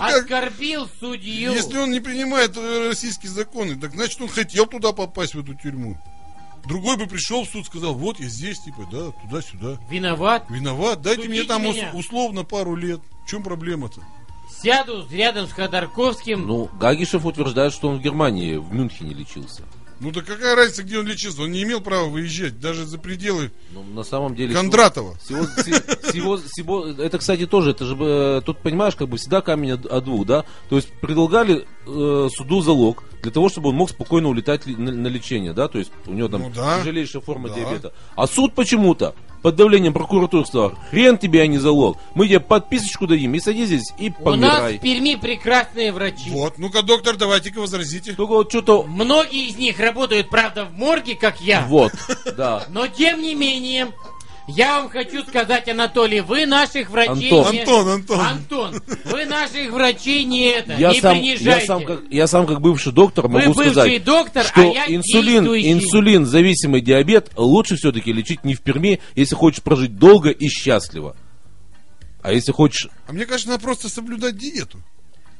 Оскорбил 0.00 0.88
судью. 1.00 1.52
Если 1.52 1.76
он 1.78 1.90
не 1.90 2.00
принимает 2.00 2.56
э, 2.56 2.88
российские 2.88 3.30
законы, 3.30 3.78
так 3.78 3.92
значит 3.92 4.20
он 4.20 4.28
хотел 4.28 4.66
туда 4.66 4.92
попасть, 4.92 5.34
в 5.34 5.40
эту 5.40 5.54
тюрьму. 5.54 5.98
Другой 6.66 6.96
бы 6.96 7.06
пришел 7.06 7.44
в 7.44 7.48
суд, 7.48 7.66
сказал, 7.66 7.94
вот 7.94 8.18
я 8.20 8.28
здесь, 8.28 8.58
типа, 8.60 8.86
да, 8.90 9.10
туда-сюда. 9.22 9.78
Виноват. 9.90 10.44
Виноват, 10.50 11.00
дайте 11.00 11.22
Судите 11.22 11.40
мне 11.40 11.48
там 11.48 11.62
меня. 11.62 11.90
условно 11.94 12.44
пару 12.44 12.74
лет. 12.74 13.00
В 13.24 13.30
чем 13.30 13.42
проблема-то? 13.42 14.02
Сяду 14.62 15.06
рядом 15.10 15.46
с 15.46 15.52
Ходорковским. 15.52 16.46
Ну, 16.46 16.68
Гагишев 16.78 17.24
утверждает, 17.24 17.72
что 17.72 17.88
он 17.88 17.98
в 17.98 18.02
Германии, 18.02 18.56
в 18.56 18.72
Мюнхене 18.72 19.14
лечился. 19.14 19.62
Ну 20.00 20.12
да 20.12 20.22
какая 20.22 20.54
разница, 20.54 20.84
где 20.84 20.98
он 20.98 21.06
лечился? 21.06 21.42
Он 21.42 21.50
не 21.50 21.62
имел 21.64 21.80
права 21.80 22.04
выезжать 22.08 22.60
даже 22.60 22.86
за 22.86 22.98
пределы 22.98 23.50
Ну, 23.72 23.82
на 23.82 24.04
самом 24.04 24.36
деле... 24.36 24.54
Кондратова. 24.54 25.16
Всего, 25.18 25.44
всего- 25.44 25.76
всего- 26.10 26.36
всего- 26.38 26.86
это, 26.86 27.18
кстати, 27.18 27.46
тоже, 27.46 27.72
это 27.72 27.84
же, 27.84 27.96
э, 27.98 28.40
тут, 28.46 28.58
понимаешь, 28.58 28.94
как 28.94 29.08
бы 29.08 29.16
всегда 29.16 29.40
камень 29.40 29.72
о, 29.72 30.00
двух, 30.00 30.24
да? 30.26 30.44
То 30.68 30.76
есть 30.76 30.88
предлагали 31.00 31.66
э, 31.86 32.28
суду 32.36 32.60
залог 32.60 33.02
для 33.22 33.32
того, 33.32 33.48
чтобы 33.48 33.70
он 33.70 33.74
мог 33.74 33.90
спокойно 33.90 34.28
улетать 34.28 34.66
на, 34.66 34.92
на 34.92 35.08
лечение, 35.08 35.52
да? 35.52 35.66
То 35.66 35.78
есть 35.78 35.90
у 36.06 36.12
него 36.12 36.28
там 36.28 36.42
Ну 36.42 36.50
да. 36.54 36.78
тяжелейшая 36.78 37.20
форма 37.22 37.48
Да. 37.48 37.54
диабета. 37.56 37.92
А 38.14 38.26
суд 38.28 38.54
почему-то 38.54 39.14
под 39.42 39.56
давлением 39.56 39.92
прокуратуры 39.92 40.44
сказал, 40.46 40.72
хрен 40.90 41.18
тебе, 41.18 41.42
а 41.42 41.46
не 41.46 41.58
залог. 41.58 41.98
Мы 42.14 42.26
тебе 42.26 42.40
подписочку 42.40 43.06
дадим 43.06 43.34
и 43.34 43.40
садись 43.40 43.66
здесь 43.68 43.92
и 43.98 44.12
У 44.20 44.30
нас 44.30 44.56
помирай. 44.58 44.78
в 44.78 44.80
Перми 44.80 45.14
прекрасные 45.14 45.92
врачи. 45.92 46.30
Вот, 46.30 46.58
ну-ка, 46.58 46.82
доктор, 46.82 47.16
давайте-ка 47.16 47.60
возразите. 47.60 48.12
Только 48.14 48.30
вот 48.32 48.50
что-то... 48.50 48.82
Многие 48.84 49.48
из 49.48 49.56
них 49.56 49.78
работают, 49.78 50.28
правда, 50.28 50.64
в 50.64 50.72
морге, 50.72 51.14
как 51.14 51.40
я. 51.40 51.64
Вот, 51.68 51.92
да. 52.36 52.64
Но 52.68 52.86
тем 52.88 53.20
не 53.22 53.34
менее, 53.34 53.88
я 54.48 54.80
вам 54.80 54.90
хочу 54.90 55.22
сказать, 55.24 55.68
Анатолий, 55.68 56.20
вы 56.20 56.46
наших 56.46 56.88
врачей 56.90 57.30
Антон. 57.30 57.52
не... 57.52 57.60
Антон, 57.60 57.88
Антон. 57.88 58.20
Антон, 58.20 58.82
вы 59.04 59.26
наших 59.26 59.70
врачей 59.70 60.24
не 60.24 60.46
это, 60.46 60.72
Я 60.74 60.92
не 60.92 61.00
сам, 61.00 61.12
принижайте. 61.18 61.44
я, 61.44 61.60
сам 61.60 61.84
как, 61.84 62.00
я 62.10 62.26
сам 62.26 62.46
как 62.46 62.60
бывший 62.60 62.92
доктор 62.92 63.28
Вы 63.28 63.40
могу 63.40 63.52
бывший 63.52 63.72
сказать, 63.72 64.04
доктор, 64.04 64.44
что 64.44 64.60
а 64.62 64.64
я 64.64 64.84
инсулин, 64.86 65.44
действующий. 65.44 65.72
инсулин 65.72 66.26
зависимый 66.26 66.80
диабет 66.80 67.30
лучше 67.36 67.76
все-таки 67.76 68.12
лечить 68.12 68.44
не 68.44 68.54
в 68.54 68.62
Перми, 68.62 69.00
если 69.14 69.34
хочешь 69.34 69.62
прожить 69.62 69.96
долго 69.98 70.30
и 70.30 70.48
счастливо. 70.48 71.14
А 72.22 72.32
если 72.32 72.52
хочешь... 72.52 72.88
А 73.06 73.12
мне 73.12 73.26
кажется, 73.26 73.50
надо 73.50 73.62
просто 73.62 73.88
соблюдать 73.88 74.36
диету. 74.36 74.80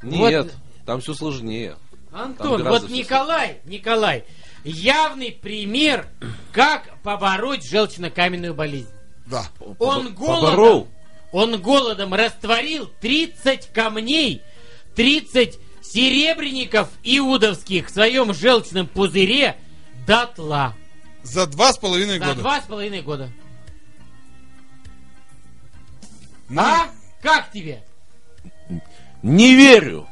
Нет, 0.03 0.53
там 0.87 1.01
все 1.01 1.15
сложнее. 1.15 1.77
Антон, 2.13 2.63
вот 2.63 2.89
Николай, 2.91 3.59
Николай, 3.65 4.25
явный 4.65 5.33
пример, 5.33 6.09
как 6.53 6.99
побороть 7.03 7.65
желчно-каменную 7.71 8.55
болезнь. 8.55 8.89
Да. 9.31 9.47
Он 9.79 10.15
голодом, 10.15 10.51
Поборол. 10.51 10.89
он 11.33 11.61
голодом 11.61 12.15
растворил 12.15 12.91
30 13.01 13.69
камней, 13.73 14.43
30 14.97 15.59
серебряников 15.83 16.89
иудовских 17.03 17.89
в 17.89 17.91
своем 17.93 18.33
желчном 18.35 18.87
пузыре 18.87 19.57
дотла. 20.07 20.75
За 21.23 21.47
два 21.47 21.73
с 21.73 21.79
половиной 21.79 22.19
За 22.19 22.25
года. 22.27 22.41
два 22.41 22.61
с 22.61 22.65
половиной 22.65 23.03
года. 23.03 23.31
Ну, 26.49 26.63
А? 26.63 26.89
Как 27.21 27.51
тебе? 27.53 27.83
Не 29.23 29.55
верю. 29.55 30.07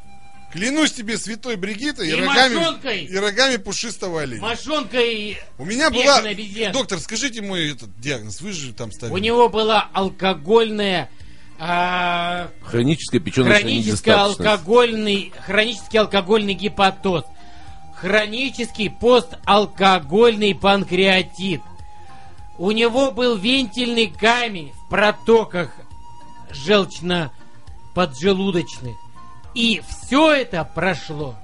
Клянусь 0.57 0.93
тебе, 0.93 1.19
святой 1.19 1.57
Бригитой, 1.57 2.09
и, 2.09 2.13
И 2.13 2.15
рогами, 2.15 2.55
мошонкой. 2.55 3.05
и 3.05 3.17
рогами 3.17 3.57
пушистого 3.57 4.23
оленя. 4.23 4.41
Мошонка 4.43 4.99
и 4.99 5.37
У 5.59 5.65
меня 5.65 5.91
была... 5.91 6.19
обезьяна. 6.19 6.73
Доктор, 6.73 6.99
скажите 6.99 7.43
мой 7.43 7.71
этот 7.73 7.91
диагноз, 8.01 8.41
вы 8.41 8.53
же 8.53 8.73
там 8.73 8.91
ставили. 8.91 9.15
У 9.15 9.19
него 9.19 9.49
была 9.51 9.89
алкогольная 9.93 11.11
а, 11.59 12.51
Хроническая 12.63 13.21
печеночная 13.21 13.61
хронический 13.61 13.89
недостаточность. 14.11 14.41
алкогольный, 14.41 15.33
хронический 15.47 15.99
алкогольный 15.99 16.55
гепатоз, 16.55 17.25
хронический 17.95 18.89
посталкогольный 18.91 20.55
панкреатит. 20.55 21.61
У 22.59 22.71
него 22.71 23.11
был 23.11 23.37
вентильный 23.37 24.07
камень 24.09 24.73
в 24.73 24.89
протоках 24.91 25.71
желчно-поджелудочных. 26.51 28.95
И 29.57 29.83
все 29.89 30.35
это 30.35 30.65
прошло. 30.65 31.35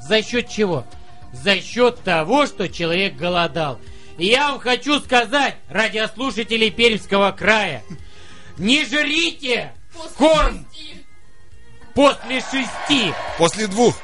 За 0.00 0.22
счет 0.22 0.48
чего? 0.48 0.86
За 1.34 1.60
счет 1.60 2.02
того, 2.02 2.46
что 2.46 2.66
человек 2.66 3.14
голодал. 3.16 3.78
И 4.16 4.26
я 4.26 4.52
вам 4.52 4.58
хочу 4.58 4.98
сказать, 5.00 5.56
радиослушателей 5.68 6.70
Пермского 6.70 7.30
края, 7.32 7.84
не 8.56 8.86
жрите 8.86 9.74
корм 10.16 10.66
после 11.94 12.40
шести. 12.40 13.12
После 13.36 13.66
двух. 13.66 13.96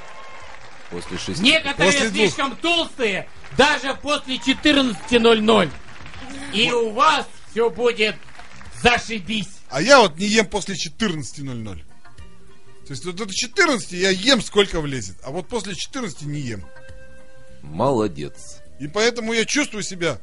После 0.91 1.17
шести. 1.17 1.43
Некоторые 1.43 1.93
После 1.93 2.11
двух. 2.11 2.21
слишком 2.21 2.57
толстые, 2.57 3.29
даже 3.57 3.95
после 3.95 4.37
14.00. 4.37 5.71
И 6.53 6.71
у 6.71 6.91
вас 6.91 7.27
все 7.51 7.71
будет 7.71 8.17
зашибись. 8.83 9.49
А 9.71 9.81
я 9.81 10.01
вот 10.01 10.19
не 10.19 10.27
ем 10.27 10.47
после 10.47 10.75
14.00. 10.75 11.88
То 12.89 12.93
есть 12.93 13.05
вот 13.05 13.17
до 13.17 13.27
14 13.31 13.93
я 13.93 14.09
ем 14.09 14.41
сколько 14.41 14.81
влезет, 14.81 15.17
а 15.23 15.31
вот 15.31 15.47
после 15.47 15.75
14 15.75 16.23
не 16.23 16.41
ем. 16.41 16.65
Молодец. 17.61 18.63
И 18.81 18.89
поэтому 18.89 19.35
я 19.35 19.45
чувствую 19.45 19.83
себя 19.83 20.19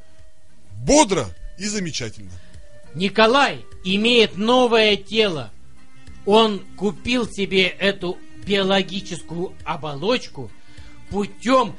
бодро 0.84 1.28
и 1.60 1.66
замечательно. 1.68 2.32
Николай 2.96 3.64
имеет 3.84 4.38
новое 4.38 4.96
тело. 4.96 5.52
Он 6.26 6.66
купил 6.76 7.30
себе 7.30 7.68
эту 7.68 8.18
биологическую 8.48 9.54
оболочку 9.64 10.50
путем 11.12 11.76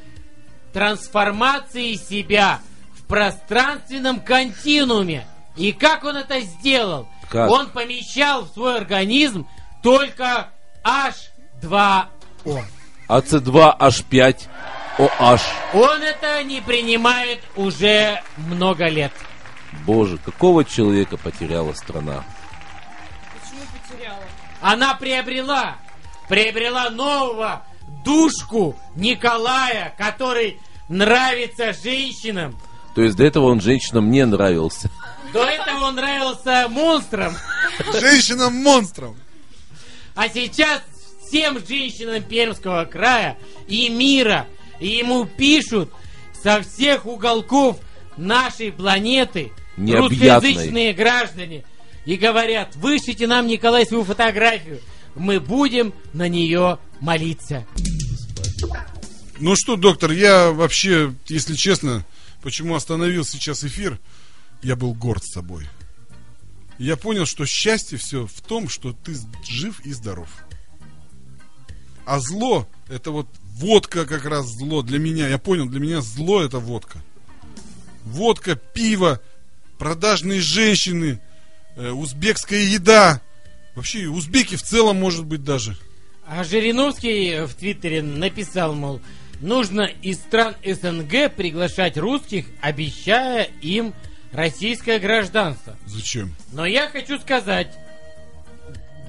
трансформации 0.73 1.95
себя 1.95 2.61
в 2.95 3.07
пространственном 3.07 4.21
континууме. 4.21 5.27
И 5.57 5.73
как 5.73 6.05
он 6.05 6.17
это 6.17 6.39
сделал? 6.43 7.09
Как? 7.29 7.51
Он 7.51 7.71
помещал 7.71 8.45
в 8.45 8.53
свой 8.53 8.77
организм 8.77 9.49
только 9.83 10.53
H2O. 10.87 12.63
АЦ2H5 13.09 14.37
OH. 14.99 15.41
Он 15.75 16.03
это 16.03 16.45
не 16.45 16.61
принимает 16.61 17.41
уже 17.57 18.23
много 18.37 18.87
лет. 18.87 19.13
Боже, 19.85 20.19
какого 20.19 20.65
человека 20.65 21.17
потеряла 21.17 21.73
страна? 21.75 22.25
Почему 23.35 23.63
потеряла? 23.73 24.23
Она 24.61 24.95
приобрела, 24.95 25.77
приобрела 26.29 26.91
нового 26.91 27.63
душку 28.05 28.77
Николая, 28.95 29.95
который 29.99 30.61
нравится 30.89 31.73
женщинам. 31.73 32.59
То 32.95 33.03
есть 33.03 33.17
до 33.17 33.25
этого 33.25 33.47
он 33.47 33.61
женщинам 33.61 34.11
не 34.11 34.25
нравился. 34.25 34.89
До 35.33 35.45
этого 35.45 35.87
он 35.87 35.97
нравился 35.97 36.69
монстрам, 36.71 37.37
Женщинам-монстрам. 37.93 39.17
А 40.17 40.29
сейчас 40.29 40.83
всем 41.29 41.65
женщинам 41.65 42.23
Пермского 42.23 42.85
края 42.87 43.39
и 43.69 43.89
мира, 43.89 44.49
и 44.81 44.89
ему 44.89 45.27
пишут 45.27 45.93
со 46.43 46.63
всех 46.63 47.07
уголков 47.07 47.79
нашей 48.17 48.73
планеты 48.73 49.53
русскоязычные 49.77 50.95
граждане 50.95 51.65
и 52.07 52.17
говорят, 52.17 52.75
вышлите 52.77 53.27
нам, 53.27 53.47
Николай, 53.47 53.85
свою 53.85 54.05
фотографию, 54.05 54.81
мы 55.15 55.39
будем 55.39 55.93
на 56.13 56.29
нее 56.29 56.79
молиться. 57.01 57.67
Ну 59.39 59.55
что, 59.55 59.77
доктор, 59.77 60.13
я 60.13 60.51
вообще, 60.51 61.13
если 61.27 61.55
честно, 61.55 62.07
почему 62.43 62.75
остановил 62.75 63.25
сейчас 63.25 63.65
эфир, 63.65 63.99
я 64.63 64.77
был 64.77 64.95
горд 64.95 65.25
собой. 65.25 65.67
Я 66.79 66.97
понял, 66.97 67.27
что 67.27 67.47
счастье 67.47 67.99
все 67.99 68.27
в 68.27 68.41
том, 68.43 68.69
что 68.69 68.93
ты 68.93 69.17
жив 69.47 69.81
и 69.85 69.93
здоров. 69.93 70.29
А 72.05 72.21
зло, 72.21 72.69
это 72.89 73.11
вот 73.11 73.27
водка 73.55 74.05
как 74.07 74.25
раз 74.25 74.47
зло 74.47 74.83
для 74.83 74.99
меня. 74.99 75.29
Я 75.29 75.39
понял, 75.39 75.67
для 75.67 75.81
меня 75.81 76.01
зло 76.01 76.43
это 76.43 76.59
водка. 76.59 77.03
Водка, 78.05 78.57
пиво, 78.57 79.21
продажные 79.79 80.41
женщины, 80.41 81.21
э, 81.77 81.91
узбекская 81.91 82.63
еда. 82.63 83.21
Вообще, 83.75 84.07
узбеки 84.07 84.57
в 84.57 84.63
целом, 84.63 84.97
может 84.97 85.25
быть, 85.25 85.43
даже. 85.43 85.77
А 86.27 86.45
Жириновский 86.45 87.47
в 87.47 87.55
Твиттере 87.55 88.03
написал, 88.03 88.75
мол, 88.75 89.01
нужно 89.41 89.83
из 89.83 90.19
стран 90.19 90.55
СНГ 90.65 91.33
приглашать 91.35 91.97
русских, 91.97 92.47
обещая 92.61 93.45
им 93.63 93.95
российское 94.37 94.99
гражданство. 94.99 95.77
Зачем? 95.87 96.35
Но 96.53 96.67
я 96.67 96.89
хочу 96.89 97.19
сказать 97.19 97.75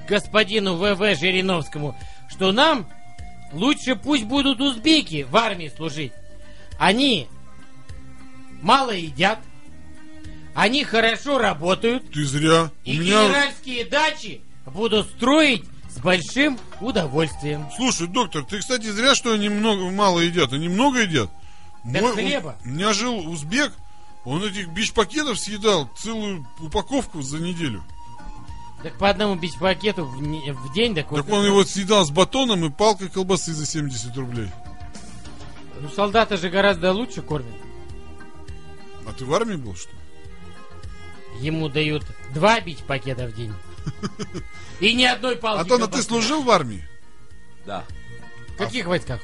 господину 0.08 0.76
ВВ 0.78 1.20
Жириновскому, 1.20 1.98
что 2.30 2.52
нам 2.52 2.88
лучше 3.52 3.96
пусть 3.96 4.24
будут 4.24 4.62
узбеки 4.62 5.28
в 5.30 5.36
армии 5.36 5.72
служить. 5.76 6.14
Они 6.80 7.28
мало 8.62 8.92
едят, 8.92 9.40
они 10.56 10.84
хорошо 10.84 11.38
работают, 11.38 12.12
Ты 12.12 12.26
зря. 12.26 12.72
У 12.86 12.90
и 12.90 12.98
меня... 12.98 13.26
генеральские 13.26 13.86
дачи 13.86 14.42
будут 14.66 15.08
строить 15.08 15.66
с 15.90 16.00
большим 16.00 16.58
удовольствием. 16.80 17.68
Слушай, 17.76 18.08
доктор, 18.08 18.46
ты, 18.46 18.60
кстати, 18.60 18.90
зря, 18.90 19.14
что 19.14 19.34
они 19.34 19.50
много, 19.50 19.90
мало 19.92 20.20
едят. 20.20 20.54
Они 20.54 20.70
много 20.70 21.02
едят. 21.02 21.30
Так 21.84 22.02
Мой- 22.02 22.14
хлеба. 22.14 22.56
У, 22.64 22.68
у 22.68 22.72
меня 22.72 22.94
жил 22.94 23.18
узбек, 23.30 23.74
он 24.28 24.44
этих 24.44 24.68
бич-пакетов 24.68 25.40
съедал 25.40 25.90
целую 25.96 26.46
упаковку 26.60 27.22
за 27.22 27.40
неделю. 27.40 27.82
Так 28.84 28.98
по 28.98 29.10
одному 29.10 29.36
бич-пакету 29.36 30.04
в, 30.04 30.22
не- 30.22 30.52
в 30.52 30.74
день, 30.74 30.94
так, 30.94 31.10
вот 31.10 31.24
Так 31.26 31.34
он 31.34 31.46
его 31.46 31.64
съедал 31.64 32.04
с 32.06 32.12
батоном 32.12 32.66
и 32.66 32.70
палкой 32.70 33.08
колбасы 33.08 33.54
за 33.54 33.66
70 33.66 34.16
рублей. 34.18 34.50
Ну, 35.80 35.88
солдата 35.90 36.36
же 36.36 36.50
гораздо 36.50 36.92
лучше 36.92 37.22
кормят. 37.22 37.56
А 39.08 39.14
ты 39.14 39.24
в 39.24 39.34
армии 39.34 39.56
был, 39.56 39.76
что 39.76 39.92
ли? 39.92 39.98
Ему 41.40 41.70
дают 41.70 42.04
два 42.34 42.60
бить 42.60 42.84
пакета 42.84 43.28
в 43.28 43.34
день. 43.34 43.54
И 44.82 44.94
ни 44.94 45.06
одной 45.06 45.38
палки. 45.38 45.62
Антон, 45.62 45.84
а 45.84 45.88
ты 45.88 46.04
служил 46.04 46.44
в 46.44 46.50
армии? 46.50 46.84
Да. 47.66 47.86
В 48.50 48.58
каких 48.58 48.88
войсках? 48.88 49.22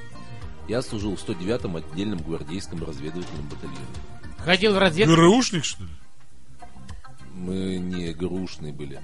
Я 0.69 0.81
служил 0.81 1.17
в 1.17 1.19
109-м 1.19 1.75
отдельном 1.75 2.19
гвардейском 2.19 2.81
разведывательном 2.85 3.49
батальоне. 3.49 4.12
Ходил 4.43 4.73
в 4.73 4.77
разведку. 4.77 5.15
ГРУшник, 5.15 5.63
что 5.63 5.83
ли? 5.83 5.89
Мы 7.33 7.77
не 7.77 8.13
ГРУшные 8.13 8.73
были. 8.73 8.99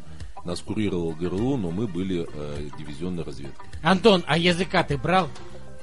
Нас 0.46 0.62
курировал 0.62 1.12
ГРУ, 1.12 1.58
но 1.58 1.72
мы 1.72 1.88
были 1.88 2.28
э, 2.32 2.70
дивизионной 2.78 3.24
разведкой. 3.24 3.68
Антон, 3.82 4.24
а 4.28 4.38
языка 4.38 4.84
ты 4.84 4.98
брал? 4.98 5.30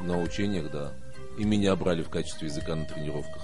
На 0.01 0.19
учениях, 0.19 0.71
да. 0.71 0.93
И 1.39 1.45
меня 1.45 1.77
брали 1.77 2.03
в 2.03 2.09
качестве 2.09 2.49
языка 2.49 2.75
на 2.75 2.85
тренировках. 2.85 3.43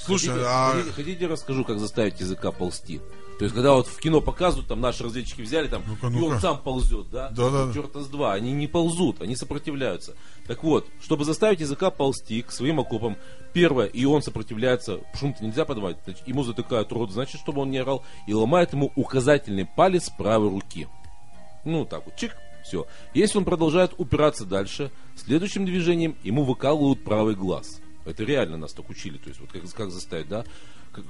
Слушай, 0.00 0.28
хотите, 0.28 0.46
а... 0.46 0.72
хотите, 0.72 0.92
хотите, 0.92 1.26
расскажу, 1.26 1.64
как 1.64 1.78
заставить 1.78 2.20
языка 2.20 2.52
ползти? 2.52 3.00
То 3.38 3.44
есть, 3.44 3.54
когда 3.54 3.74
вот 3.74 3.88
в 3.88 3.98
кино 3.98 4.20
показывают, 4.20 4.68
там 4.68 4.80
наши 4.80 5.02
разведчики 5.02 5.42
взяли, 5.42 5.66
там, 5.66 5.82
Ну-ка, 5.86 6.06
и 6.06 6.10
ну-ка. 6.10 6.34
он 6.34 6.40
сам 6.40 6.58
ползет, 6.58 7.10
да? 7.10 7.30
Да-да-да. 7.30 7.72
Черта 7.72 8.00
с 8.00 8.06
два. 8.06 8.32
Они 8.32 8.52
не 8.52 8.68
ползут, 8.68 9.20
они 9.20 9.34
сопротивляются. 9.34 10.14
Так 10.46 10.62
вот, 10.62 10.86
чтобы 11.02 11.24
заставить 11.24 11.60
языка 11.60 11.90
ползти 11.90 12.42
к 12.42 12.52
своим 12.52 12.78
окопам, 12.78 13.16
первое, 13.52 13.86
и 13.86 14.04
он 14.04 14.22
сопротивляется, 14.22 15.00
шум-то 15.18 15.44
нельзя 15.44 15.64
подавать, 15.64 15.96
значит, 16.04 16.26
ему 16.28 16.44
затыкают 16.44 16.92
рот, 16.92 17.10
значит, 17.10 17.40
чтобы 17.40 17.62
он 17.62 17.70
не 17.70 17.78
орал, 17.78 18.04
и 18.28 18.34
ломает 18.34 18.72
ему 18.72 18.92
указательный 18.94 19.66
палец 19.66 20.10
правой 20.10 20.50
руки. 20.50 20.86
Ну, 21.64 21.84
так 21.84 22.04
вот, 22.04 22.14
чик, 22.16 22.36
все. 22.62 22.86
Если 23.14 23.38
он 23.38 23.44
продолжает 23.44 23.94
упираться 23.98 24.44
дальше, 24.44 24.92
следующим 25.16 25.64
движением 25.64 26.16
ему 26.22 26.44
выкалывают 26.44 27.02
правый 27.02 27.34
глаз. 27.34 27.80
Это 28.04 28.24
реально 28.24 28.56
нас 28.56 28.72
так 28.72 28.88
учили, 28.90 29.18
то 29.18 29.28
есть 29.28 29.40
вот 29.40 29.50
как, 29.52 29.62
как 29.70 29.90
заставить, 29.90 30.28
да? 30.28 30.44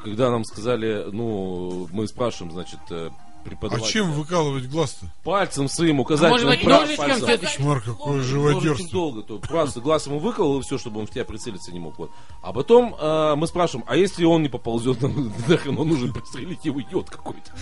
Когда 0.03 0.31
нам 0.31 0.45
сказали, 0.45 1.07
ну, 1.13 1.89
мы 1.93 2.07
спрашиваем, 2.09 2.53
значит, 2.53 2.81
э, 2.91 3.11
А 3.11 3.45
преподавателя, 3.45 3.87
чем 3.87 4.13
выкалывать 4.13 4.67
глаз-то? 4.67 5.07
пальцем 5.23 5.69
своим 5.69 5.99
А 5.99 6.03
указательным 6.03 6.49
может 6.49 6.87
быть, 6.89 6.97
пальцем. 6.97 7.39
Кошмар, 7.39 7.83
какое 7.83 8.23
живодерство. 8.23 8.91
долго. 8.91 9.23
То 9.23 9.39
просто 9.39 9.81
глаз 9.81 10.07
ему 10.07 10.21
выколол, 10.21 10.61
и 10.61 10.63
все, 10.63 10.79
чтобы 10.79 11.01
он 11.01 11.07
в 11.07 11.11
тебя 11.11 11.27
прицелиться 11.27 11.71
не 11.71 11.81
мог. 11.81 11.99
Вот. 11.99 12.11
А 12.43 12.55
потом 12.55 12.97
э, 12.99 13.35
мы 13.37 13.47
спрашиваем, 13.47 13.85
а 13.87 13.97
если 13.97 14.25
он 14.25 14.43
не 14.43 14.49
поползет, 14.49 15.03
нам 15.03 15.35
нахрен 15.49 15.79
он 15.79 15.89
нужен 15.89 16.13
пристрелить 16.15 16.65
его 16.65 16.81
идиот 16.81 17.11
какой-то. 17.11 17.53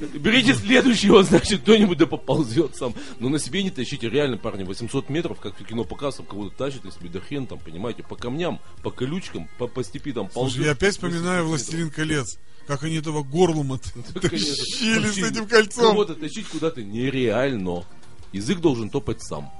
Берите 0.00 0.54
следующего, 0.54 1.22
значит, 1.22 1.62
кто-нибудь 1.62 1.98
да 1.98 2.06
поползет 2.06 2.76
сам. 2.76 2.94
Но 3.20 3.28
на 3.28 3.38
себе 3.38 3.62
не 3.62 3.70
тащите, 3.70 4.08
реально, 4.08 4.36
парни, 4.36 4.64
800 4.64 5.08
метров, 5.08 5.40
как 5.40 5.58
в 5.58 5.64
кино 5.64 5.84
показывают, 5.84 6.30
кого-то 6.30 6.56
тащит, 6.56 6.84
если 6.84 7.08
да 7.08 7.20
хрен 7.20 7.46
там, 7.46 7.58
понимаете, 7.58 8.02
по 8.02 8.16
камням, 8.16 8.60
по 8.82 8.90
колючкам, 8.90 9.48
по, 9.58 9.66
по 9.66 9.82
степи 9.82 10.12
там 10.12 10.28
ползет. 10.28 10.54
Слушай, 10.54 10.66
я 10.66 10.72
опять 10.72 10.96
800 11.00 11.10
вспоминаю. 11.10 11.46
«Властелин 11.46 11.90
колец». 11.90 12.38
Как 12.66 12.82
они 12.82 12.96
этого 12.96 13.22
горлума 13.22 13.78
тащили 14.20 15.06
с 15.08 15.18
этим 15.18 15.46
кольцом. 15.46 15.84
Кого-то 15.90 16.14
тащить 16.16 16.48
куда-то 16.48 16.82
нереально. 16.82 17.84
Язык 18.32 18.58
должен 18.58 18.90
топать 18.90 19.22
сам. 19.22 19.52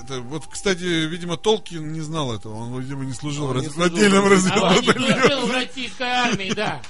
Это, 0.00 0.20
вот, 0.20 0.44
кстати, 0.50 1.06
видимо, 1.06 1.36
Толкин 1.36 1.92
не 1.92 2.00
знал 2.00 2.34
этого. 2.34 2.54
Он, 2.54 2.80
видимо, 2.80 3.04
не 3.04 3.12
служил 3.12 3.44
Он 3.46 3.58
в, 3.58 3.60
не 3.60 3.66
раз- 3.66 3.72
в 3.72 3.74
служил 3.74 3.94
отдельном 3.96 4.22
в 4.22 4.24
А 4.24 4.26
он 4.26 4.30
не 4.30 4.36
разведбатальоне. 4.36 5.20
служил 5.20 5.46
в 5.46 5.50
российской 5.52 6.02
армии, 6.06 6.52
да. 6.54 6.82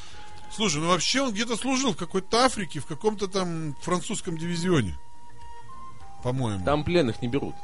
Слушай, 0.54 0.80
ну 0.80 0.88
вообще 0.88 1.22
он 1.22 1.32
где-то 1.32 1.56
служил 1.56 1.92
в 1.92 1.96
какой-то 1.96 2.44
Африке, 2.44 2.80
в 2.80 2.86
каком-то 2.86 3.28
там 3.28 3.76
французском 3.82 4.36
дивизионе. 4.38 4.96
По-моему. 6.22 6.64
Там 6.64 6.84
пленных 6.84 7.22
не 7.22 7.28
берут. 7.28 7.54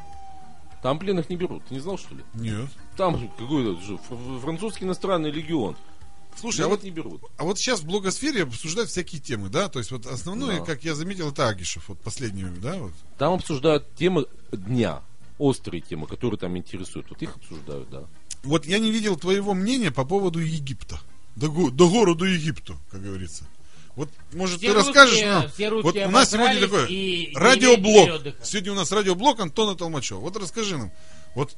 Там 0.83 0.99
пленных 0.99 1.29
не 1.31 1.37
берут. 1.37 1.65
Ты 1.67 1.75
не 1.75 1.81
знал, 1.81 1.99
что 1.99 2.15
ли? 2.15 2.23
Нет. 2.35 2.69
Там 2.97 3.19
же 3.19 3.29
какой-то 3.39 3.81
же 3.81 3.97
фр- 3.99 4.41
французский 4.41 4.85
иностранный 4.85 5.31
легион. 5.31 5.77
Слушай, 6.37 6.65
а 6.67 6.69
вот, 6.69 6.83
не 6.83 6.91
берут. 6.91 7.23
а 7.39 7.45
вот 7.45 7.59
сейчас 7.59 7.81
в 7.81 7.87
блогосфере 7.87 8.43
обсуждают 8.43 8.91
всякие 8.91 9.21
темы, 9.21 9.49
да? 9.49 9.69
То 9.69 9.79
есть 9.79 9.93
вот 9.93 10.05
основное, 10.07 10.59
Да. 10.59 10.65
как 10.67 10.85
я 10.85 10.95
заметил, 10.95 11.31
это 11.31 11.49
Агишев, 11.49 11.89
вот 11.89 12.01
последние, 12.01 12.47
да? 12.49 12.75
Вот. 12.77 12.93
Там 13.19 13.35
обсуждают 13.35 13.95
темы 13.95 14.27
дня. 14.53 15.01
Острые 15.39 15.81
темы, 15.81 16.07
которые 16.07 16.39
там 16.39 16.57
интересуют. 16.57 17.09
Вот 17.09 17.23
их 17.23 17.37
обсуждают, 17.37 17.89
да. 17.91 18.05
Вот 18.43 18.67
я 18.67 18.79
не 18.79 18.91
видел 18.91 19.17
твоего 19.17 19.55
мнения 19.55 19.91
по 19.91 20.05
поводу 20.05 20.39
Египта. 20.41 21.01
До, 21.37 21.49
го- 21.51 21.71
до 21.71 21.89
городу 21.91 22.25
Египту, 22.25 22.79
как 22.91 23.03
говорится. 23.03 23.45
Вот, 23.97 24.09
может, 24.33 24.59
Все 24.59 24.69
ты 24.73 24.75
расскажешь 24.79 25.15
русские- 25.15 25.31
нам? 25.33 25.49
все 25.51 25.71
Вот 25.71 25.97
у 25.97 26.11
нас 26.11 26.31
сегодня 26.31 26.61
такое 26.61 26.87
и 26.87 27.33
радиоблог. 27.35 28.11
отдыха. 28.11 28.45
Сегодня 28.45 28.73
у 28.73 28.75
нас 28.75 28.91
радиоблог 28.93 29.39
Антона 29.41 29.77
Толмачева. 29.77 30.19
Вот 30.19 30.37
расскажи 30.37 30.77
нам, 30.77 30.91
вот 31.35 31.57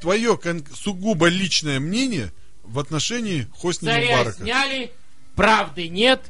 твое 0.00 0.38
сугубо 0.74 1.28
личное 1.28 1.80
мнение 1.80 2.32
в 2.64 2.78
отношении 2.78 3.46
Хосни 3.56 3.86
Царя 3.86 4.18
Мубарака. 4.18 4.42
сняли, 4.42 4.92
правды 5.34 5.88
нет, 5.88 6.22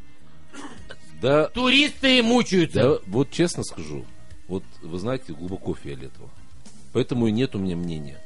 Да, 1.20 1.48
туристы 1.48 2.22
мучаются. 2.22 2.82
да, 2.82 2.98
вот 3.06 3.30
честно 3.30 3.62
скажу. 3.64 4.04
Вот 4.48 4.64
вы 4.82 4.98
знаете, 4.98 5.32
глубоко 5.32 5.74
фиолетово. 5.74 6.30
Поэтому 6.92 7.26
и 7.28 7.32
нет 7.32 7.54
у 7.54 7.58
меня 7.58 7.76
мнения. 7.76 8.20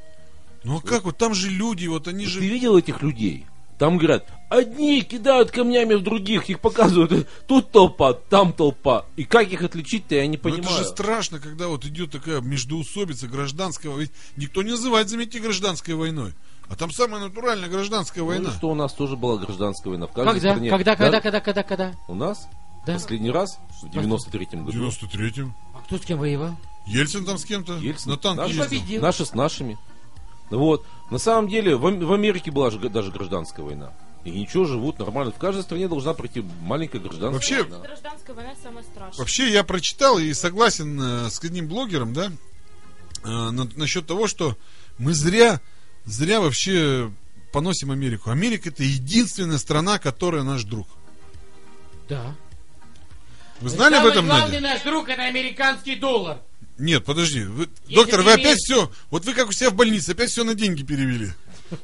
Ну 0.64 0.78
а 0.78 0.80
как 0.80 1.04
вот 1.04 1.18
там 1.18 1.34
же 1.34 1.50
люди, 1.50 1.86
вот 1.86 2.08
они 2.08 2.24
Ты 2.24 2.30
же... 2.30 2.40
видел 2.40 2.78
этих 2.78 3.02
людей? 3.02 3.46
Там 3.78 3.98
говорят, 3.98 4.26
одни 4.50 5.02
кидают 5.02 5.50
камнями 5.50 5.94
в 5.94 6.02
других, 6.02 6.48
их 6.48 6.60
показывают, 6.60 7.28
тут 7.48 7.72
толпа, 7.72 8.12
там 8.12 8.52
толпа. 8.52 9.04
И 9.16 9.24
как 9.24 9.48
их 9.52 9.62
отличить-то, 9.62 10.14
я 10.14 10.26
не 10.28 10.36
Ну, 10.36 10.42
понимаю. 10.42 10.64
это 10.64 10.78
же 10.78 10.84
страшно, 10.84 11.40
когда 11.40 11.66
вот 11.68 11.84
идет 11.84 12.12
такая 12.12 12.40
междоусобица 12.40 13.26
гражданского. 13.26 13.98
Ведь 13.98 14.12
никто 14.36 14.62
не 14.62 14.70
называет, 14.70 15.08
заметьте, 15.08 15.40
гражданской 15.40 15.94
войной. 15.94 16.34
А 16.68 16.76
там 16.76 16.90
самая 16.92 17.20
натуральная 17.20 17.68
гражданская 17.68 18.22
Ну, 18.22 18.28
война. 18.28 18.50
что 18.52 18.70
у 18.70 18.74
нас 18.74 18.92
тоже 18.94 19.16
была 19.16 19.36
гражданская 19.38 19.90
война. 19.90 20.06
В 20.06 20.12
каждой 20.12 20.34
Когда, 20.34 20.50
стране. 20.52 20.70
когда, 20.70 20.92
Да, 20.92 20.96
когда, 20.96 21.20
когда, 21.20 21.40
когда, 21.40 21.62
когда? 21.62 21.92
У 22.08 22.14
нас? 22.14 22.48
Да. 22.86 22.94
Последний 22.94 23.30
раз 23.30 23.58
в 23.82 23.86
93-м 23.86 24.62
В 24.62 24.66
году. 24.66 24.88
93-м. 24.88 25.54
А 25.74 25.80
кто 25.80 25.98
с 25.98 26.02
кем 26.02 26.18
воевал? 26.18 26.56
Ельцин 26.86 27.24
там 27.24 27.38
с 27.38 27.44
кем-то 27.44 27.74
Ельцин. 27.78 28.12
на 28.12 28.18
танке 28.18 28.42
Наши, 28.42 28.54
ездил. 28.54 28.78
победил. 28.80 29.02
наши 29.02 29.24
с 29.26 29.34
нашими. 29.34 29.78
Ну 30.50 30.58
Вот. 30.58 30.86
На 31.14 31.18
самом 31.20 31.48
деле, 31.48 31.76
в, 31.76 31.80
в 31.82 32.12
Америке 32.12 32.50
была 32.50 32.72
же 32.72 32.78
даже 32.88 33.12
гражданская 33.12 33.64
война. 33.64 33.92
И 34.24 34.32
ничего, 34.32 34.64
живут 34.64 34.98
нормально. 34.98 35.30
В 35.30 35.36
каждой 35.38 35.62
стране 35.62 35.86
должна 35.86 36.12
пройти 36.12 36.42
маленькая 36.62 36.98
гражданская 36.98 37.30
Вообще- 37.30 37.62
война. 37.62 37.78
Гражданская 37.86 38.34
война 38.34 38.52
самая 38.60 38.82
страшная. 38.82 39.18
Вообще, 39.20 39.52
я 39.52 39.62
прочитал 39.62 40.18
и 40.18 40.32
согласен 40.34 41.00
э, 41.00 41.30
с 41.30 41.38
одним 41.44 41.68
блогером, 41.68 42.14
да, 42.14 42.32
э, 43.22 43.28
на- 43.28 43.68
насчет 43.76 44.08
того, 44.08 44.26
что 44.26 44.56
мы 44.98 45.12
зря, 45.14 45.60
зря 46.04 46.40
вообще 46.40 47.12
поносим 47.52 47.92
Америку. 47.92 48.30
Америка 48.30 48.70
это 48.70 48.82
единственная 48.82 49.58
страна, 49.58 50.00
которая 50.00 50.42
наш 50.42 50.64
друг. 50.64 50.88
Да. 52.08 52.34
Вы 53.60 53.68
знали 53.68 53.94
об 53.94 53.98
Самый 54.00 54.10
этом, 54.10 54.26
главный 54.26 54.60
Надя? 54.60 54.74
наш 54.74 54.82
друг 54.82 55.08
это 55.08 55.22
американский 55.22 55.94
доллар. 55.94 56.38
Нет, 56.78 57.04
подожди. 57.04 57.44
Вы- 57.44 57.68
Если 57.84 57.94
доктор, 57.94 58.22
вы 58.22 58.32
опять 58.32 58.44
имеешь- 58.46 58.58
все, 58.58 58.90
вот 59.10 59.24
вы 59.24 59.34
как 59.34 59.48
у 59.48 59.52
себя 59.52 59.70
в 59.70 59.74
больнице, 59.74 60.10
опять 60.10 60.30
все 60.30 60.44
на 60.44 60.54
деньги 60.54 60.82
перевели. 60.82 61.30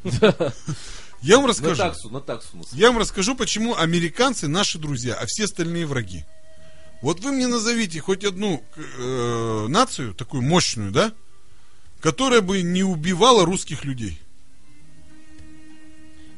Я 1.23 1.37
вам 1.37 1.45
На 1.45 1.49
расскажу. 1.51 1.77
таксу, 1.77 2.09
на 2.11 2.21
таксу. 2.21 2.49
Я 2.73 2.89
вам 2.89 2.99
расскажу, 2.99 3.35
почему 3.37 3.77
американцы 3.77 4.49
наши 4.49 4.79
друзья, 4.79 5.15
а 5.15 5.27
все 5.27 5.45
остальные 5.45 5.87
враги. 5.87 6.25
Вот 7.03 7.21
вы 7.21 7.33
мне 7.33 7.47
назовите 7.47 8.01
хоть 8.01 8.25
одну 8.25 8.65
э, 8.77 9.67
нацию, 9.69 10.15
такую 10.15 10.43
мощную, 10.43 10.93
да, 10.93 11.13
которая 12.01 12.41
бы 12.41 12.63
не 12.63 12.83
убивала 12.83 13.45
русских 13.45 13.85
людей. 13.85 14.19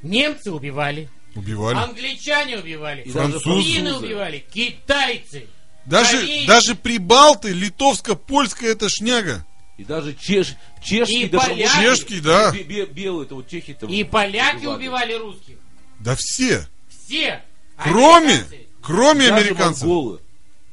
Немцы 0.03 0.51
убивали, 0.51 1.09
Убивали. 1.37 1.77
англичане 1.77 2.59
убивали, 2.59 3.09
Французы. 3.09 3.63
финны 3.73 3.95
убивали, 3.95 4.45
китайцы. 4.53 5.47
Даже, 5.87 6.19
корейцы. 6.21 6.47
даже 6.47 6.75
прибалты, 6.75 7.53
литовско-польская 7.53 8.73
это 8.73 8.89
шняга. 8.89 9.45
И 9.79 9.85
даже 9.85 10.15
чеш, 10.15 10.55
чешский, 10.83 11.23
И 11.25 11.29
да, 11.29 11.41
поляки. 11.41 11.73
Чешский, 11.81 12.21
да. 12.21 12.53
бе- 12.53 12.63
бе- 12.63 12.87
белые, 12.87 13.27
это 13.27 13.35
вот 13.35 13.49
чехи 13.49 13.77
И 13.89 14.05
поляки 14.05 14.59
убивали. 14.67 14.77
убивали 14.77 15.13
русских. 15.15 15.57
Да 15.99 16.15
все. 16.19 16.67
Все. 16.89 17.43
Кроме, 17.77 18.27
Американцы. 18.35 18.67
кроме 18.81 19.29
Даже 19.29 19.35
американцев. 19.45 19.83
монголы. 19.85 20.19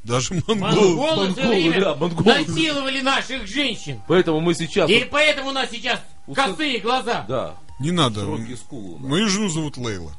Даже 0.04 0.34
монголы. 0.48 0.66
Монголы 0.96 1.34
все 1.34 1.42
Монголы, 1.42 1.48
время 1.50 1.82
да, 1.82 1.96
монголы. 1.96 2.46
насиловали 2.48 3.02
наших 3.02 3.48
женщин. 3.48 4.02
Поэтому 4.08 4.40
мы 4.42 4.54
сейчас... 4.54 4.90
И 4.90 5.00
вот- 5.00 5.10
поэтому 5.10 5.50
у 5.50 5.54
нас 5.54 5.70
сейчас 5.72 6.00
Уста- 6.28 6.48
косые 6.52 6.80
глаза. 6.80 7.26
да, 7.28 7.56
Не 7.80 7.92
надо. 7.92 8.22
широкие 8.22 8.58
скулы. 8.58 9.00
Мою 9.00 9.28
жену 9.28 9.50
зовут 9.50 9.78
Лейла. 9.78 10.14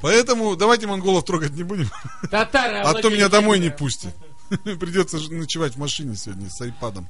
Поэтому 0.00 0.56
давайте 0.56 0.86
монголов 0.86 1.24
трогать 1.24 1.52
не 1.52 1.62
будем. 1.62 1.90
Татары 2.30 2.78
А 2.78 2.94
то 2.94 3.10
меня 3.10 3.28
домой 3.28 3.58
не 3.58 3.70
пустят. 3.70 4.14
Придется 4.80 5.18
ночевать 5.30 5.74
в 5.74 5.78
машине 5.78 6.16
сегодня 6.16 6.50
с 6.50 6.60
айпадом. 6.60 7.08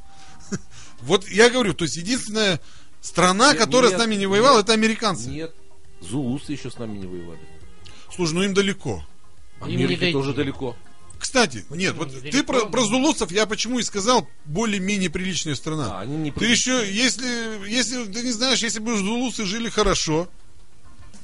Вот 1.02 1.26
я 1.28 1.48
говорю, 1.48 1.72
то 1.72 1.84
есть 1.84 1.96
единственная 1.96 2.60
страна, 3.00 3.52
Нет, 3.52 3.58
которая 3.58 3.90
нет, 3.90 3.98
с 3.98 4.02
нами 4.02 4.16
не 4.16 4.26
воевала, 4.26 4.58
нет, 4.58 4.64
это 4.64 4.74
американцы. 4.74 5.30
Нет, 5.30 5.54
зулусы 6.02 6.52
еще 6.52 6.70
с 6.70 6.76
нами 6.76 6.98
не 6.98 7.06
воевали. 7.06 7.40
Слушай, 8.14 8.34
ну 8.34 8.42
им 8.42 8.52
далеко. 8.52 9.02
Им 9.62 9.68
не 9.68 9.74
Америка 9.76 10.00
дойти. 10.00 10.12
тоже 10.12 10.34
далеко. 10.34 10.76
Кстати, 11.18 11.64
нет, 11.70 11.94
вот 11.96 12.12
ты 12.30 12.42
про, 12.42 12.66
про 12.66 12.82
зулусов, 12.82 13.30
я 13.30 13.46
почему 13.46 13.78
и 13.78 13.82
сказал, 13.82 14.28
более-менее 14.46 15.10
приличная 15.10 15.54
страна. 15.54 15.98
А, 15.98 16.00
они 16.00 16.16
не 16.16 16.30
Ты 16.32 16.46
еще, 16.46 16.82
если, 16.90 17.68
если 17.68 18.04
ты 18.04 18.22
не 18.22 18.32
знаешь, 18.32 18.62
если 18.62 18.80
бы 18.80 18.96
зулусы 18.96 19.44
жили 19.44 19.68
хорошо, 19.68 20.28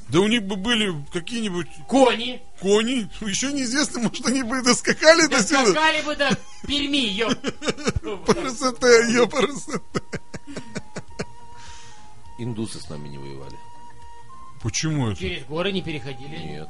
да 0.08 0.20
у 0.20 0.28
них 0.28 0.44
бы 0.44 0.56
были 0.56 0.94
какие-нибудь 1.12 1.66
Кони. 1.88 2.40
кони, 2.60 3.08
еще 3.20 3.52
неизвестно, 3.52 4.00
может, 4.00 4.24
они 4.26 4.42
бы 4.42 4.62
доскакали 4.62 5.26
до 5.26 5.42
сюда. 5.42 5.64
Доскакали 5.64 6.02
бы 6.02 6.16
до 6.16 6.38
Перми, 6.66 7.08
ёп. 7.08 7.34
Парасете, 8.26 9.26
парасете. 9.26 9.80
Индусы 12.38 12.78
с 12.80 12.88
нами 12.88 13.08
не 13.08 13.18
воевали. 13.18 13.56
Почему 14.62 15.08
это? 15.10 15.20
Через 15.20 15.44
горы 15.44 15.72
не 15.72 15.82
переходили. 15.82 16.36
Нет. 16.36 16.68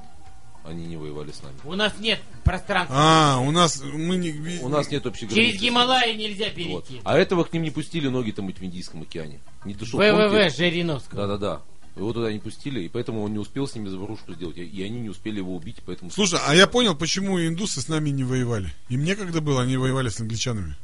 Они 0.64 0.86
не 0.86 0.96
воевали 0.96 1.30
с 1.30 1.42
нами. 1.42 1.54
У 1.64 1.74
нас 1.74 1.92
нет 2.00 2.20
пространства. 2.42 2.96
А, 2.98 3.38
у 3.40 3.50
нас, 3.52 3.80
мы 3.82 4.16
не... 4.16 4.58
У 4.62 4.68
нас 4.68 4.90
нет 4.90 5.06
общей 5.06 5.28
Через 5.28 5.34
границы. 5.34 5.58
Гималаи 5.58 6.14
нельзя 6.14 6.46
Вот. 6.46 6.54
перейти. 6.54 7.00
А 7.04 7.16
этого 7.16 7.44
к 7.44 7.52
ним 7.52 7.62
не 7.62 7.70
пустили 7.70 8.08
ноги 8.08 8.32
там 8.32 8.48
в 8.48 8.64
Индийском 8.64 9.02
океане. 9.02 9.40
Не 9.64 9.74
дошел. 9.74 10.00
ВВВ? 10.00 10.52
Жириновского. 10.56 11.26
Да-да-да. 11.26 11.62
Его 11.96 12.12
туда 12.12 12.30
не 12.30 12.38
пустили, 12.38 12.80
и 12.82 12.88
поэтому 12.88 13.22
он 13.22 13.32
не 13.32 13.38
успел 13.38 13.66
с 13.66 13.74
ними 13.74 13.88
заварушку 13.88 14.34
сделать. 14.34 14.58
И 14.58 14.82
они 14.82 15.00
не 15.00 15.08
успели 15.08 15.38
его 15.38 15.56
убить, 15.56 15.76
поэтому... 15.84 16.10
Слушай, 16.10 16.38
а 16.46 16.54
я 16.54 16.66
понял, 16.66 16.94
почему 16.94 17.40
индусы 17.40 17.80
с 17.80 17.88
нами 17.88 18.10
не 18.10 18.22
воевали. 18.22 18.70
Им 18.90 19.02
некогда 19.02 19.40
было, 19.40 19.62
они 19.62 19.78
воевали 19.78 20.10
с 20.10 20.20
англичанами. 20.20 20.76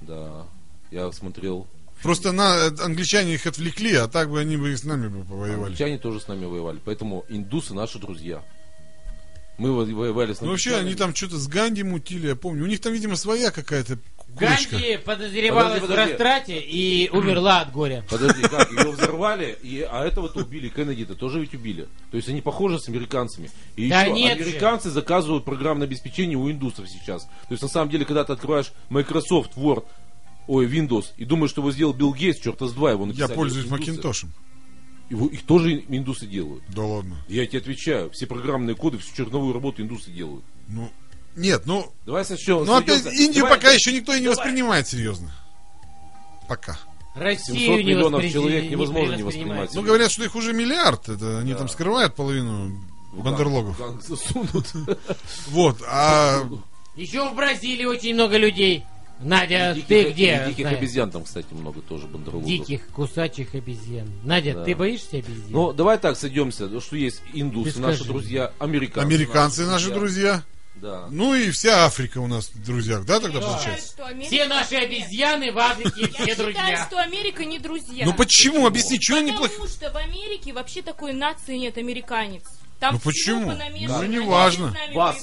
Да. 0.00 0.46
Я 0.90 1.12
смотрел. 1.12 1.66
Просто 2.02 2.32
на, 2.32 2.68
англичане 2.82 3.34
их 3.34 3.46
отвлекли, 3.46 3.94
а 3.94 4.08
так 4.08 4.30
бы 4.30 4.40
они 4.40 4.56
бы 4.56 4.72
и 4.72 4.76
с 4.76 4.84
нами 4.84 5.08
бы 5.08 5.24
повоевали. 5.24 5.64
Англичане 5.64 5.98
тоже 5.98 6.20
с 6.20 6.28
нами 6.28 6.46
воевали. 6.46 6.80
Поэтому 6.82 7.26
индусы 7.28 7.74
наши 7.74 7.98
друзья. 7.98 8.42
Мы 9.58 9.72
во- 9.74 9.84
воевали 9.84 10.32
с 10.32 10.40
Ну 10.40 10.48
вообще, 10.48 10.74
они 10.76 10.94
там 10.94 11.14
что-то 11.14 11.36
с 11.36 11.46
Ганди 11.48 11.82
мутили, 11.82 12.28
я 12.28 12.34
помню. 12.36 12.64
У 12.64 12.66
них 12.66 12.80
там, 12.80 12.94
видимо, 12.94 13.16
своя 13.16 13.50
какая-то 13.50 13.98
курочка. 14.36 14.70
Ганди 14.76 14.96
подозревалась 15.04 15.80
Подожди, 15.80 15.86
в 15.86 15.88
подожди. 15.88 16.10
растрате 16.12 16.58
и 16.60 17.08
умерла 17.10 17.60
от 17.60 17.72
горя. 17.72 18.04
Подожди, 18.08 18.42
как? 18.42 18.70
Ее 18.72 18.90
взорвали, 18.90 19.56
и, 19.62 19.80
а 19.82 20.04
этого-то 20.04 20.40
убили, 20.40 20.68
Кеннеди-то 20.68 21.14
тоже 21.14 21.40
ведь 21.40 21.54
убили. 21.54 21.88
То 22.10 22.16
есть 22.16 22.28
они 22.28 22.40
похожи 22.40 22.78
с 22.78 22.88
американцами. 22.88 23.50
И 23.76 23.88
Да 23.88 24.02
еще, 24.02 24.12
нет 24.12 24.38
же. 24.38 24.44
американцы 24.44 24.90
заказывают 24.90 25.44
программное 25.44 25.86
обеспечение 25.86 26.36
у 26.38 26.50
индусов 26.50 26.88
сейчас. 26.88 27.24
То 27.24 27.50
есть 27.50 27.62
на 27.62 27.68
самом 27.68 27.90
деле, 27.90 28.04
когда 28.04 28.24
ты 28.24 28.32
открываешь 28.32 28.72
Microsoft 28.88 29.56
Word, 29.56 29.84
ой, 30.46 30.66
Windows, 30.66 31.06
и 31.16 31.24
думаешь, 31.24 31.50
что 31.50 31.60
его 31.60 31.70
сделал 31.72 31.92
Билл 31.92 32.12
Гейтс, 32.14 32.40
черта 32.40 32.66
с 32.66 32.72
два 32.72 32.90
его 32.92 33.02
Я 33.04 33.08
написали. 33.08 33.34
пользуюсь 33.34 33.66
индусы. 33.66 33.80
Макинтошем. 33.90 34.32
Его- 35.10 35.26
их 35.26 35.42
тоже 35.44 35.84
индусы 35.88 36.26
делают. 36.26 36.62
Да 36.68 36.82
ладно. 36.82 37.16
Я 37.28 37.44
тебе 37.46 37.58
отвечаю, 37.58 38.10
все 38.10 38.26
программные 38.26 38.76
коды, 38.76 38.98
всю 38.98 39.14
черновую 39.16 39.52
работу 39.52 39.82
индусы 39.82 40.10
делают. 40.12 40.44
Ну, 40.68 40.88
нет, 41.36 41.62
ну, 41.66 41.92
Давай 42.06 42.24
сочтем. 42.24 42.64
ну 42.64 42.74
опять. 42.76 43.04
Индию 43.06 43.44
Давай, 43.44 43.58
пока 43.58 43.70
еще 43.72 43.92
никто 43.92 44.12
и 44.14 44.18
не 44.20 44.24
давай. 44.26 44.36
воспринимает 44.36 44.88
серьезно. 44.88 45.30
Пока. 46.48 46.78
700 47.14 47.22
Россию 47.22 47.76
не 47.78 47.82
миллионов 47.84 48.22
воспри- 48.22 48.32
человек 48.32 48.62
не 48.64 48.68
невозможно 48.70 49.14
не 49.14 49.22
воспринимать. 49.22 49.60
воспринимать. 49.60 49.74
Ну, 49.74 49.82
говорят, 49.82 50.10
что 50.10 50.24
их 50.24 50.34
уже 50.36 50.52
миллиард. 50.52 51.08
Это 51.08 51.38
они 51.40 51.54
там 51.54 51.68
скрывают 51.68 52.14
половину 52.14 52.76
В 53.12 53.22
бандерлогов. 53.22 53.78
ганг- 53.80 54.02
засунут. 54.06 54.66
Вот, 55.48 55.78
а 55.86 56.42
Еще 56.96 57.28
в 57.28 57.34
Бразилии 57.34 57.84
очень 57.84 58.14
много 58.14 58.36
людей. 58.36 58.84
Надя, 59.22 59.72
И 59.76 59.82
ты 59.82 60.04
диких- 60.04 60.12
где? 60.14 60.44
Диких 60.48 60.62
знаешь? 60.64 60.78
обезьян 60.78 61.10
там, 61.10 61.24
кстати, 61.24 61.52
много 61.52 61.82
тоже 61.82 62.06
бандерлогов. 62.06 62.48
Диких 62.48 62.86
кусачих 62.88 63.54
обезьян. 63.54 64.08
Надя, 64.24 64.54
Да. 64.54 64.64
ты 64.64 64.74
боишься 64.74 65.18
обезьян? 65.18 65.50
Ну, 65.50 65.72
давай 65.74 65.98
так 65.98 66.16
сойдемся, 66.16 66.80
что 66.80 66.96
есть 66.96 67.20
индусы, 67.34 67.74
Ты 67.74 67.80
наши 67.80 67.96
скажи. 67.98 68.10
друзья, 68.12 68.52
американцы. 68.58 69.06
американцы 69.06 69.66
наши 69.66 69.90
друзья. 69.90 70.42
Да. 70.80 71.08
Ну 71.10 71.34
и 71.34 71.50
вся 71.50 71.84
Африка 71.84 72.18
у 72.18 72.26
нас 72.26 72.48
в 72.54 72.64
друзьях, 72.64 73.04
да, 73.04 73.20
тогда 73.20 73.38
Я 73.38 73.44
считаю, 73.44 73.56
получается? 73.58 73.88
что 73.92 74.06
Америка- 74.06 74.26
Все 74.34 74.44
наши 74.46 74.74
обезьяны 74.76 75.52
в 75.52 75.58
Африке, 75.58 76.00
Я 76.00 76.06
все 76.08 76.26
считаю, 76.26 76.36
друзья. 76.54 76.86
что 76.86 76.98
Америка 77.00 77.44
не 77.44 77.58
друзья. 77.58 78.04
Ну 78.06 78.14
почему? 78.14 78.66
Объясни, 78.66 78.98
что 79.00 79.16
они 79.18 79.32
Потому 79.32 79.48
плохие? 79.48 79.68
что 79.68 79.90
в 79.92 79.96
Америке 79.96 80.52
вообще 80.52 80.80
такой 80.82 81.12
нации 81.12 81.56
нет, 81.58 81.76
американец. 81.76 82.44
Там 82.80 82.94
Ну 82.94 83.00
почему? 83.00 83.50
Ну, 83.52 83.56
с 83.56 83.58
нами 83.58 84.94
Вас, 84.94 85.16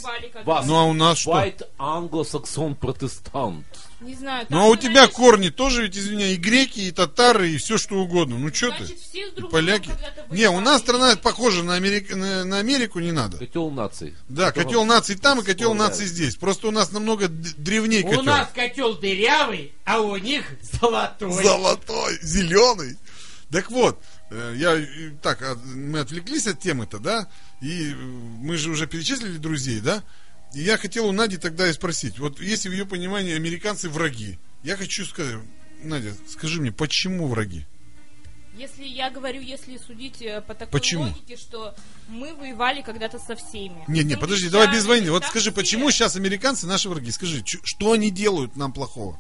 вас. 0.45 0.65
Ну 0.67 0.75
а 0.75 0.83
у 0.83 0.93
нас 0.93 1.17
что? 1.17 1.31
White 1.31 1.63
Anglo-Saxon 1.79 2.75
протестант. 2.75 3.65
Не 3.99 4.13
знаю. 4.13 4.45
Ну 4.49 4.61
а 4.61 4.65
у 4.67 4.75
тебя 4.75 5.07
понамешано. 5.07 5.13
корни 5.15 5.49
тоже, 5.49 5.81
ведь, 5.83 5.97
извиняй, 5.97 6.33
и 6.33 6.35
греки, 6.35 6.81
и 6.81 6.91
татары, 6.91 7.49
и 7.49 7.57
все 7.57 7.79
что 7.79 7.95
угодно. 7.95 8.37
Ну 8.37 8.53
что 8.53 8.69
ты? 8.69 8.83
Все 8.85 9.27
И 9.27 9.31
друг 9.31 9.49
поляки. 9.49 9.89
Не, 10.29 10.49
у 10.51 10.59
нас 10.59 10.81
страна 10.81 11.15
похожа 11.15 11.63
на, 11.63 11.73
Америк- 11.75 12.15
на, 12.15 12.45
на 12.45 12.59
Америку, 12.59 12.99
не 12.99 13.11
надо. 13.11 13.37
Котел 13.37 13.71
наций. 13.71 14.13
Да, 14.29 14.51
Которого 14.51 14.65
котел 14.67 14.85
наций 14.85 15.15
там 15.15 15.39
и 15.39 15.43
котел 15.43 15.73
наций 15.73 16.05
здесь. 16.05 16.35
Просто 16.35 16.67
у 16.67 16.71
нас 16.71 16.91
намного 16.91 17.27
д- 17.27 17.49
древнее 17.57 18.03
У 18.03 18.09
котел. 18.09 18.23
нас 18.23 18.49
котел 18.53 18.93
дырявый, 18.99 19.73
а 19.83 19.99
у 20.01 20.15
них 20.17 20.45
золотой. 20.79 21.31
Золотой, 21.43 22.19
зеленый. 22.21 22.97
Так 23.51 23.71
вот, 23.71 23.99
я 24.29 24.75
э, 24.75 25.11
так, 25.21 25.41
а, 25.41 25.55
мы 25.55 25.99
отвлеклись 25.99 26.47
от 26.47 26.59
темы-то, 26.59 26.99
да? 26.99 27.27
И 27.61 27.91
э, 27.91 27.95
мы 27.95 28.57
же 28.57 28.69
уже 28.69 28.87
перечислили 28.87 29.37
друзей, 29.37 29.79
да? 29.79 30.03
И 30.53 30.61
я 30.61 30.77
хотел 30.77 31.07
у 31.07 31.11
Нади 31.11 31.37
тогда 31.37 31.67
и 31.67 31.73
спросить, 31.73 32.19
вот 32.19 32.39
если 32.39 32.69
в 32.69 32.71
ее 32.71 32.85
понимании 32.85 33.35
американцы 33.35 33.89
враги, 33.89 34.37
я 34.63 34.75
хочу 34.75 35.05
сказать, 35.05 35.35
Надя, 35.83 36.13
скажи 36.27 36.61
мне, 36.61 36.71
почему 36.71 37.27
враги? 37.27 37.65
Если 38.57 38.85
я 38.85 39.11
говорю, 39.11 39.39
если 39.39 39.77
судить 39.77 40.21
э, 40.21 40.41
по 40.41 40.55
такой 40.55 40.79
Почему? 40.79 41.03
логике, 41.03 41.37
что 41.37 41.75
мы 42.07 42.33
воевали 42.33 42.81
когда-то 42.81 43.19
со 43.19 43.35
всеми. 43.35 43.83
Не, 43.87 44.03
не, 44.03 44.15
С 44.15 44.19
подожди, 44.19 44.49
давай 44.49 44.71
без 44.71 44.85
войны. 44.85 45.11
Вот 45.11 45.23
скажи, 45.25 45.51
почему 45.51 45.91
сейчас 45.91 46.15
американцы 46.15 46.65
наши 46.65 46.89
враги? 46.89 47.11
Скажи, 47.11 47.43
что 47.45 47.91
они 47.91 48.09
делают 48.09 48.55
нам 48.55 48.73
плохого? 48.73 49.19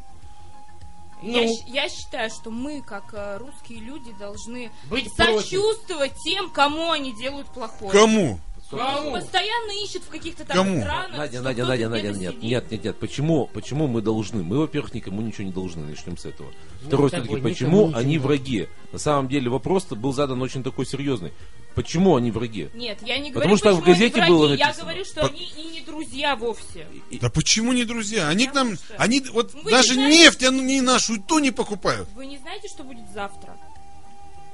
Я, 1.21 1.41
Ну. 1.41 1.47
щ- 1.47 1.63
я 1.67 1.89
считаю, 1.89 2.29
что 2.29 2.51
мы, 2.51 2.81
как 2.81 3.05
э, 3.13 3.37
русские 3.37 3.79
люди, 3.79 4.13
должны 4.19 4.71
Быть 4.89 5.11
против. 5.15 5.41
сочувствовать 5.41 6.13
тем, 6.23 6.49
кому 6.49 6.91
они 6.91 7.11
делают 7.15 7.47
плохое. 7.47 7.91
Кому? 7.91 8.39
Кому? 8.69 9.11
Постоянно 9.13 9.71
ищут 9.83 10.03
в 10.03 10.09
каких-то 10.09 10.43
там 10.45 10.57
Кому? 10.57 10.81
странах. 10.81 11.17
Надя, 11.17 11.41
Надя, 11.41 11.65
Надя, 11.65 11.87
Надя, 11.89 12.07
нет, 12.11 12.15
сидит. 12.33 12.43
нет, 12.43 12.71
нет, 12.71 12.83
нет. 12.83 12.99
Почему, 12.99 13.47
почему 13.47 13.87
мы 13.87 14.01
должны? 14.01 14.43
Мы, 14.43 14.57
во-первых, 14.59 14.93
никому 14.93 15.21
ничего 15.21 15.45
не 15.45 15.53
должны, 15.53 15.85
начнем 15.85 16.17
с 16.17 16.25
этого. 16.25 16.49
Ну, 16.81 16.87
Второе, 16.87 17.09
такой, 17.09 17.25
все-таки, 17.27 17.41
почему 17.41 17.91
они 17.95 18.17
враги? 18.19 18.67
На 18.91 18.99
самом 18.99 19.29
деле 19.29 19.49
вопрос 19.49 19.85
был 19.85 20.11
задан 20.11 20.41
очень 20.41 20.63
такой 20.63 20.85
серьезный. 20.85 21.31
Почему 21.77 22.15
они 22.15 22.31
враги? 22.31 22.69
Нет, 22.73 22.97
я 23.03 23.19
не 23.19 23.31
Потому 23.31 23.55
говорю, 23.55 23.57
что 23.57 23.73
в 23.75 23.79
почему 23.81 23.83
они 23.85 23.93
газете 23.93 24.15
враги. 24.15 24.31
было 24.31 24.53
Я 24.55 24.73
говорю, 24.73 25.05
что 25.05 25.21
По- 25.21 25.27
они 25.27 25.43
и 25.55 25.63
не 25.75 25.81
друзья 25.81 26.35
вовсе. 26.35 26.87
Да 27.21 27.29
почему 27.29 27.71
не 27.71 27.85
друзья? 27.85 28.27
Они 28.29 28.47
к 28.47 28.53
нам, 28.55 28.71
Потому 28.71 28.77
что- 28.87 28.95
они 28.97 29.19
вот 29.31 29.53
Вы 29.53 29.69
даже 29.71 29.89
не 29.89 29.93
знаете- 29.95 30.17
нефть, 30.23 30.43
они 30.43 30.81
нашу 30.81 31.15
и 31.17 31.19
то 31.19 31.39
не 31.39 31.51
покупают. 31.51 32.09
Вы 32.15 32.25
не 32.25 32.37
знаете, 32.39 32.67
что 32.67 32.83
будет 32.83 33.07
завтра? 33.13 33.55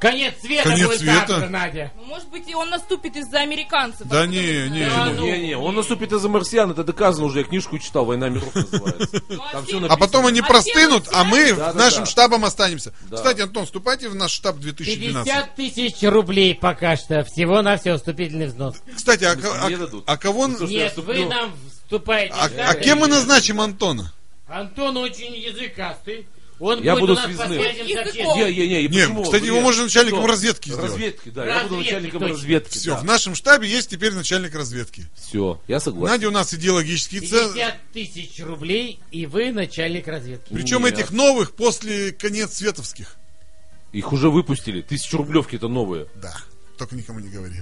Конец 0.03 0.33
света 0.41 0.63
Конец 0.69 0.85
будет 0.87 0.99
света. 0.99 1.25
завтра, 1.27 1.49
Надя. 1.49 1.91
Ну, 1.97 2.03
может 2.05 2.27
быть, 2.29 2.47
и 2.47 2.53
он 2.55 2.69
наступит 2.69 3.15
из-за 3.15 3.39
американцев. 3.39 4.07
Да 4.07 4.25
не, 4.27 4.69
не? 4.69 4.85
Да, 4.89 5.07
не. 5.09 5.13
ну. 5.17 5.25
Не-не, 5.25 5.57
он 5.57 5.75
наступит 5.75 6.11
из-за 6.11 6.29
марсиан, 6.29 6.71
это 6.71 6.83
доказано 6.83 7.25
уже, 7.25 7.39
я 7.39 7.45
книжку 7.45 7.79
читал, 7.79 8.05
«Война 8.05 8.29
миров» 8.29 8.53
называется. 8.53 9.21
Ну, 9.29 9.41
а 9.41 9.51
Там 9.53 9.65
все- 9.65 9.79
все 9.79 9.87
А 9.87 9.97
потом 9.97 10.25
они 10.27 10.41
простынут, 10.41 11.07
а 11.11 11.23
мы 11.23 11.53
Да, 11.53 11.73
нашим 11.73 12.01
да. 12.01 12.05
штабом 12.05 12.45
останемся. 12.45 12.93
Да. 13.09 13.17
Кстати, 13.17 13.41
Антон, 13.41 13.65
вступайте 13.65 14.09
в 14.09 14.15
наш 14.15 14.31
штаб 14.31 14.57
2012. 14.57 15.23
50 15.25 15.55
тысяч 15.55 16.03
рублей 16.03 16.53
пока 16.53 16.95
что. 16.97 17.23
Всего 17.23 17.61
на 17.61 17.77
все 17.77 17.95
вступительный 17.97 18.47
взнос. 18.47 18.75
Кстати, 18.95 19.23
а, 19.23 19.35
мне 19.35 19.77
а- 19.77 20.03
а 20.05 20.17
кого... 20.17 20.47
Ну, 20.47 20.67
Нет, 20.67 20.95
вы 20.97 21.25
нам 21.25 21.53
вступаете. 21.83 22.33
А, 22.37 22.49
а 22.69 22.75
кем 22.75 22.99
мы 22.99 23.07
назначим 23.07 23.61
Антона? 23.61 24.11
Антон 24.47 24.97
очень 24.97 25.33
языкастый. 25.35 26.27
Он 26.63 26.81
Я 26.81 26.95
буду 26.95 27.11
у 27.11 27.15
нас 27.17 27.25
связным. 27.25 27.51
Не, 27.59 28.53
не, 28.55 28.87
не, 28.87 28.87
Не, 28.87 29.23
кстати, 29.23 29.43
его 29.43 29.59
можно 29.59 29.83
начальником 29.83 30.19
что? 30.19 30.27
разведки 30.29 30.69
сделать. 30.69 30.91
Разведки, 30.91 31.29
да, 31.29 31.45
я 31.45 31.63
буду 31.63 31.75
Разведки, 31.75 31.83
начальником 31.91 32.19
точно. 32.21 32.35
разведки. 32.35 32.77
Все, 32.77 32.91
да. 32.91 32.99
в 33.01 33.03
нашем 33.03 33.35
штабе 33.35 33.67
есть 33.69 33.89
теперь 33.89 34.13
начальник 34.13 34.55
разведки. 34.55 35.05
Все, 35.13 35.61
я 35.67 35.81
согласен. 35.81 36.13
Надя 36.13 36.29
у 36.29 36.31
нас 36.31 36.53
идеологический 36.53 37.19
центр. 37.19 37.53
50 37.53 37.75
тысяч 37.91 38.39
рублей, 38.39 39.01
и 39.11 39.25
вы 39.25 39.51
начальник 39.51 40.07
разведки. 40.07 40.53
Причем 40.53 40.85
Нет. 40.85 40.93
этих 40.93 41.11
новых 41.11 41.53
после 41.53 42.13
конец 42.13 42.53
световских. 42.53 43.17
Их 43.91 44.13
уже 44.13 44.29
выпустили. 44.29 44.81
Тысячу 44.81 45.17
рублевки 45.17 45.57
это 45.57 45.67
новые. 45.67 46.07
Да, 46.15 46.33
только 46.77 46.95
никому 46.95 47.19
не 47.19 47.27
говори. 47.27 47.57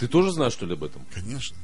Ты 0.00 0.08
тоже 0.08 0.32
знаешь, 0.32 0.54
что 0.54 0.64
ли, 0.64 0.72
об 0.72 0.84
этом? 0.84 1.04
Конечно. 1.12 1.58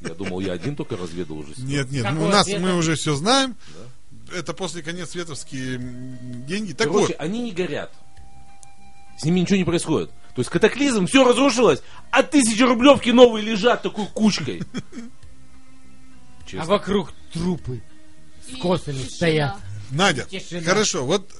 Я 0.00 0.14
думал, 0.14 0.40
я 0.40 0.52
один 0.52 0.76
только 0.76 0.96
разведал 0.96 1.38
уже. 1.38 1.54
Нет, 1.58 1.90
нет, 1.90 2.04
Какого 2.04 2.20
ну, 2.20 2.26
у 2.26 2.30
нас 2.30 2.46
мы 2.46 2.76
уже 2.76 2.94
все 2.94 3.14
знаем. 3.14 3.56
Это 4.34 4.52
после 4.52 4.82
конец 4.82 5.10
световские 5.10 5.78
деньги. 6.46 6.72
Так 6.72 6.88
Короче, 6.88 7.08
вот, 7.08 7.16
они 7.18 7.40
не 7.40 7.52
горят. 7.52 7.92
С 9.18 9.24
ними 9.24 9.40
ничего 9.40 9.56
не 9.56 9.64
происходит. 9.64 10.10
То 10.34 10.40
есть 10.40 10.50
катаклизм, 10.50 11.06
все 11.06 11.24
разрушилось, 11.24 11.82
а 12.10 12.22
тысячи 12.22 12.62
рублевки 12.62 13.10
новые 13.10 13.44
лежат 13.44 13.82
такой 13.82 14.06
кучкой. 14.06 14.62
А 16.56 16.66
вокруг 16.66 17.12
трупы 17.32 17.82
с 18.48 18.56
косами 18.60 19.02
стоят. 19.08 19.56
Надя, 19.94 20.26
Тишина. 20.30 20.62
хорошо, 20.62 21.04
вот 21.04 21.30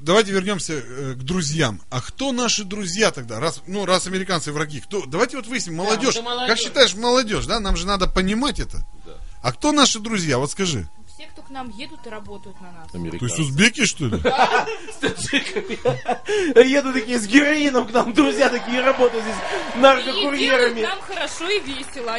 давайте 0.00 0.32
вернемся 0.32 0.74
э, 0.74 1.14
к 1.14 1.22
друзьям. 1.22 1.80
А 1.90 2.00
кто 2.00 2.32
наши 2.32 2.64
друзья 2.64 3.10
тогда? 3.10 3.40
Раз, 3.40 3.62
ну, 3.66 3.84
раз 3.84 4.06
американцы 4.06 4.52
враги, 4.52 4.80
кто? 4.80 5.04
Давайте 5.06 5.36
вот 5.36 5.46
выясним, 5.46 5.76
молодежь. 5.76 6.16
и 6.16 6.22
молодежь. 6.22 6.48
Как 6.48 6.58
считаешь, 6.58 6.94
молодежь, 6.94 7.46
да? 7.46 7.60
Нам 7.60 7.76
же 7.76 7.86
надо 7.86 8.06
понимать 8.06 8.60
это. 8.60 8.86
А 9.42 9.52
кто 9.52 9.72
наши 9.72 10.00
друзья? 10.00 10.38
Вот 10.38 10.50
скажи. 10.50 10.88
Кто 11.34 11.42
к 11.42 11.50
нам 11.50 11.68
едут 11.70 12.06
и 12.06 12.10
работают 12.10 12.60
на 12.60 12.70
нас. 12.70 12.88
То 12.92 12.98
есть 13.24 13.38
узбеки, 13.40 13.84
что 13.86 14.04
ли? 14.06 14.18
Еду 16.64 16.92
такие 16.92 17.18
с 17.18 17.26
героином 17.26 17.88
к 17.88 17.90
нам, 17.92 18.12
друзья 18.12 18.48
такие 18.48 18.80
работают 18.80 19.24
здесь 19.24 19.34
наркокурьерами. 19.82 20.82
нам 20.82 21.00
хорошо 21.00 21.48
и 21.50 21.58
весело. 21.58 22.16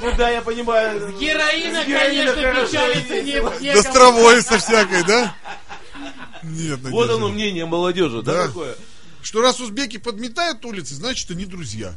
Ну 0.00 0.16
да, 0.16 0.30
я 0.30 0.42
понимаю. 0.42 1.12
Героина, 1.16 1.82
С 1.82 1.86
конечно, 1.86 2.66
печалится 2.66 3.22
не, 3.22 3.32
некому. 3.34 3.60
Достровой 3.60 4.42
со 4.42 4.58
всякой, 4.58 5.04
да? 5.04 5.36
Нет, 6.42 6.80
Вот 6.80 6.90
Надежда. 6.90 7.14
оно 7.14 7.28
мнение 7.28 7.66
молодежи, 7.66 8.22
да, 8.22 8.32
Да. 8.32 8.46
такое? 8.48 8.74
Что 9.22 9.42
раз 9.42 9.60
узбеки 9.60 9.98
подметают 9.98 10.64
улицы, 10.64 10.94
значит 10.94 11.30
они 11.30 11.44
друзья. 11.46 11.94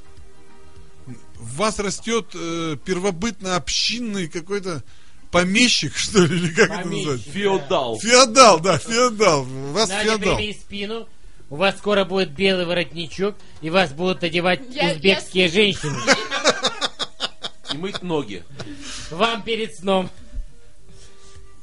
В 1.37 1.55
вас 1.57 1.79
растет 1.79 2.27
э, 2.35 2.77
первобытно-общинный 2.85 4.27
какой-то 4.27 4.83
помещик, 5.33 5.97
что 5.97 6.19
ли, 6.25 6.37
или 6.37 6.53
как 6.53 6.69
это 6.69 6.83
Помещик. 6.83 7.07
называется? 7.07 7.31
Феодал. 7.31 7.99
Феодал, 7.99 8.59
да, 8.61 8.77
феодал. 8.77 9.41
У 9.41 9.71
вас 9.73 9.89
Надя, 9.89 10.17
феодал. 10.17 10.39
спину. 10.61 11.07
У 11.49 11.55
вас 11.57 11.77
скоро 11.77 12.05
будет 12.05 12.31
белый 12.31 12.65
воротничок, 12.65 13.35
и 13.61 13.69
вас 13.69 13.91
будут 13.91 14.23
одевать 14.23 14.61
Я- 14.71 14.91
узбекские 14.93 15.45
я- 15.45 15.51
женщины. 15.51 15.97
И 17.73 17.77
мыть 17.77 18.01
ноги. 18.01 18.43
Вам 19.11 19.43
перед 19.43 19.75
сном. 19.75 20.09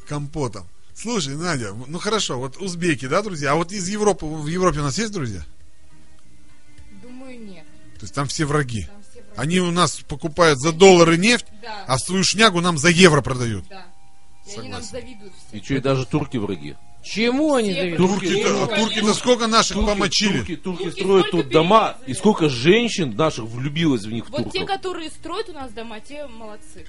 Компотом. 0.06 0.68
Слушай, 0.94 1.36
Надя, 1.36 1.72
ну 1.86 1.98
хорошо, 1.98 2.38
вот 2.38 2.56
узбеки, 2.58 3.06
да, 3.06 3.22
друзья? 3.22 3.52
А 3.52 3.54
вот 3.54 3.72
из 3.72 3.88
Европы, 3.88 4.26
в 4.26 4.46
Европе 4.48 4.80
у 4.80 4.82
нас 4.82 4.98
есть 4.98 5.12
друзья? 5.12 5.44
Думаю, 7.02 7.40
нет. 7.40 7.64
То 7.94 8.02
есть 8.02 8.14
там 8.14 8.26
все 8.26 8.44
враги. 8.44 8.82
Там 8.82 8.90
все 8.90 8.90
враги. 8.90 8.99
Они 9.36 9.60
у 9.60 9.70
нас 9.70 9.96
покупают 10.00 10.58
за 10.60 10.72
доллары 10.72 11.16
нефть, 11.16 11.46
Да, 11.62 11.84
а 11.86 11.98
свою 11.98 12.24
шнягу 12.24 12.60
нам 12.60 12.78
за 12.78 12.88
евро 12.88 13.20
продают. 13.22 13.64
да. 13.68 13.86
И 14.46 14.58
они 14.58 14.68
нам 14.68 14.82
Согласен. 14.82 15.06
завидуют 15.08 15.32
все. 15.48 15.56
И 15.58 15.62
что, 15.62 15.74
и 15.74 15.78
даже 15.80 16.06
турки 16.06 16.36
враги. 16.38 16.76
Чему 17.04 17.54
они 17.54 17.72
завидуют? 17.72 17.96
Турки-то, 17.98 18.64
а 18.64 18.66
турки-то 18.66 19.14
сколько 19.14 19.46
наших 19.46 19.76
помочили? 19.76 20.38
Турки, 20.38 20.56
турки 20.56 20.82
Турки 20.84 21.00
строят 21.00 21.30
тут 21.30 21.48
дома, 21.48 21.96
и 22.06 22.14
сколько 22.14 22.48
женщин 22.48 23.14
наших 23.16 23.44
влюбилось 23.44 24.02
в 24.02 24.12
них 24.12 24.28
Вот 24.28 24.52
те, 24.52 24.58
турков. 24.60 24.66
которые 24.76 25.10
строят 25.10 25.48
у 25.48 25.52
нас 25.52 25.72
дома, 25.72 26.00
те 26.00 26.26
молодцы. 26.26 26.84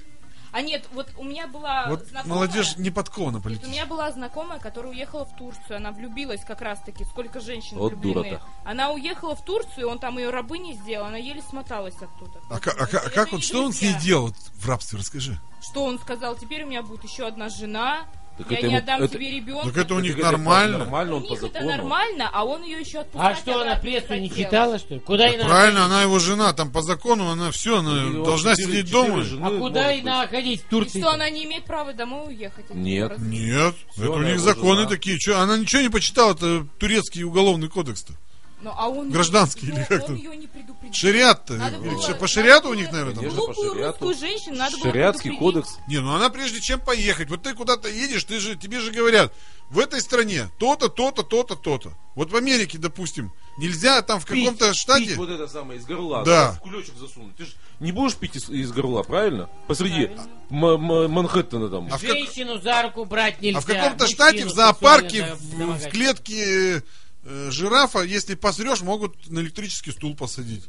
А 0.52 0.60
нет, 0.60 0.84
вот 0.92 1.08
у 1.16 1.24
меня 1.24 1.46
была 1.46 1.86
Вот 1.88 2.06
знакомая... 2.06 2.38
молодежь 2.40 2.76
не 2.76 2.90
подкована 2.90 3.36
Нет, 3.36 3.40
у 3.40 3.44
политически. 3.44 3.70
меня 3.70 3.86
была 3.86 4.12
знакомая, 4.12 4.58
которая 4.58 4.92
уехала 4.92 5.24
в 5.24 5.34
Турцию. 5.36 5.78
Она 5.78 5.92
влюбилась 5.92 6.44
как 6.44 6.60
раз-таки. 6.60 7.04
Сколько 7.04 7.40
женщин 7.40 7.78
Вот 7.78 7.94
влюблены. 7.94 8.38
Она 8.64 8.90
уехала 8.90 9.34
в 9.34 9.42
Турцию, 9.44 9.88
он 9.88 9.98
там 9.98 10.18
ее 10.18 10.30
рабыней 10.30 10.74
сделал. 10.74 11.06
Она 11.06 11.16
еле 11.16 11.42
смоталась 11.42 11.96
оттуда. 11.96 12.40
А, 12.50 12.58
ка- 12.60 12.74
а 12.78 12.84
а 12.84 13.10
как 13.10 13.32
не 13.32 13.38
вот, 13.38 13.44
что 13.44 13.64
он 13.64 13.72
с 13.72 13.80
ней 13.80 13.94
делал 13.94 14.32
в 14.54 14.68
рабстве, 14.68 14.98
расскажи. 14.98 15.40
Что 15.62 15.84
он 15.84 15.98
сказал? 15.98 16.36
Теперь 16.36 16.64
у 16.64 16.66
меня 16.68 16.82
будет 16.82 17.02
еще 17.04 17.26
одна 17.26 17.48
жена. 17.48 18.04
Так 18.38 18.50
я 18.50 18.58
это 18.58 18.66
не 18.66 18.72
ему- 18.74 18.82
отдам 18.82 19.02
это- 19.02 19.12
тебе 19.14 19.30
ребенка. 19.30 19.66
Так 19.66 19.76
это 19.84 19.94
у 19.94 20.00
них 20.00 20.12
Так 20.12 20.20
это 20.20 20.30
нормально. 20.32 20.78
Нормально, 20.78 21.12
У 21.12 21.16
он 21.18 21.22
по 21.22 21.30
них 21.30 21.38
это 21.42 21.52
закону. 21.52 21.70
нормально, 21.70 22.30
а 22.32 22.44
он 22.44 22.62
ее 22.62 22.80
еще 22.80 23.00
отпускать 23.00 23.36
А 23.36 23.40
что, 23.40 23.52
она 23.60 23.72
обратно 23.72 23.82
прессу 23.82 24.14
не 24.14 24.30
читала, 24.30 24.78
что 24.78 24.94
ли? 24.94 25.00
Куда 25.00 25.28
и 25.28 25.36
надо? 25.36 25.48
правильно, 25.50 25.84
она 25.84 26.02
его 26.02 26.18
жена, 26.18 26.52
там 26.54 26.72
по 26.72 26.82
закону 26.82 27.28
она 27.28 27.50
все, 27.50 27.78
она 27.78 27.90
И 28.02 28.04
он 28.06 28.24
должна 28.24 28.52
четыре- 28.56 28.68
сидеть 28.72 28.86
четыре 28.88 29.08
дома. 29.08 29.22
жены 29.22 29.46
А 29.46 29.50
куда 29.58 29.82
может 29.82 29.98
и 29.98 30.02
надо 30.02 30.28
ходить 30.28 30.60
в 30.62 30.64
И 30.64 30.68
Турции? 30.70 31.00
что, 31.00 31.10
она 31.10 31.28
не 31.30 31.44
имеет 31.44 31.64
права 31.64 31.92
домой 31.92 32.28
уехать? 32.28 32.64
Это 32.64 32.74
Нет. 32.78 33.12
ужас. 33.12 33.22
Нет, 33.22 33.74
это 33.96 34.10
у 34.10 34.14
она 34.14 34.24
них 34.24 34.34
его 34.36 34.44
законы 34.44 34.76
жена. 34.80 34.88
такие. 34.88 35.18
Чё, 35.18 35.38
она 35.38 35.56
ничего 35.58 35.82
не 35.82 35.88
почитала, 35.90 36.32
это 36.32 36.66
турецкий 36.78 37.22
уголовный 37.24 37.68
кодекс-то. 37.68 38.14
Ну, 38.62 38.72
а 38.76 38.88
он 38.88 39.10
Гражданский 39.10 39.66
её- 39.66 39.74
или 39.76 39.84
как 39.84 40.08
ее 40.10 40.36
не 40.36 40.46
предупредил. 40.46 40.94
Шариат-то. 40.94 41.54
Было- 41.54 42.14
по 42.14 42.26
шариату 42.28 42.68
у 42.68 42.70
было 42.72 42.80
них, 42.80 42.92
наверное, 42.92 43.14
там? 43.14 43.22
Конечно, 43.24 43.40
по 43.40 43.46
Глупую 43.46 43.70
шариату. 43.74 44.04
русскую 44.08 44.14
женщину 44.30 44.56
надо 44.56 44.76
было 44.76 44.86
Шариатский 44.92 45.30
предупредить. 45.30 45.64
кодекс. 45.64 45.78
Не, 45.88 45.98
ну 45.98 46.14
она 46.14 46.30
прежде 46.30 46.60
чем 46.60 46.80
поехать, 46.80 47.28
вот 47.28 47.42
ты 47.42 47.54
куда-то 47.54 47.88
едешь, 47.88 48.22
ты 48.24 48.38
же, 48.38 48.54
тебе 48.56 48.78
же 48.80 48.92
говорят, 48.92 49.32
в 49.70 49.78
этой 49.78 50.00
стране 50.00 50.48
то-то, 50.58 50.88
то-то, 50.88 51.22
то-то, 51.22 51.56
то-то. 51.56 51.92
Вот 52.14 52.30
в 52.30 52.36
Америке, 52.36 52.78
допустим, 52.78 53.32
нельзя 53.58 54.00
там 54.02 54.20
в 54.20 54.26
Пить- 54.26 54.44
каком-то 54.44 54.74
штате... 54.74 55.06
Пить 55.06 55.16
вот 55.16 55.30
это 55.30 55.48
самое 55.48 55.80
из 55.80 55.84
горла. 55.86 56.22
Да. 56.24 56.52
В 56.52 56.60
кулечек 56.60 56.94
засунуть. 56.96 57.34
Ты 57.36 57.46
же 57.46 57.52
не 57.80 57.90
будешь 57.90 58.14
пить 58.14 58.36
из, 58.36 58.48
из 58.48 58.70
горла, 58.70 59.02
правильно? 59.02 59.48
Посреди 59.66 60.06
Правильно. 60.06 60.26
М- 60.50 60.64
М- 60.92 61.10
Манхэттена 61.10 61.68
там. 61.68 61.88
А 61.90 61.96
в 61.96 62.00
как- 62.02 62.10
Женщину 62.10 62.60
за 62.60 62.82
руку 62.82 63.04
брать 63.06 63.40
нельзя. 63.40 63.58
А 63.58 63.60
в 63.62 63.66
каком-то 63.66 64.06
штате 64.06 64.44
в 64.44 64.50
зоопарке 64.50 65.34
в, 65.34 65.78
в 65.78 65.88
клетке 65.88 66.82
жирафа, 67.24 68.00
если 68.02 68.34
посрешь, 68.34 68.80
могут 68.82 69.30
на 69.30 69.40
электрический 69.40 69.92
стул 69.92 70.16
посадить. 70.16 70.64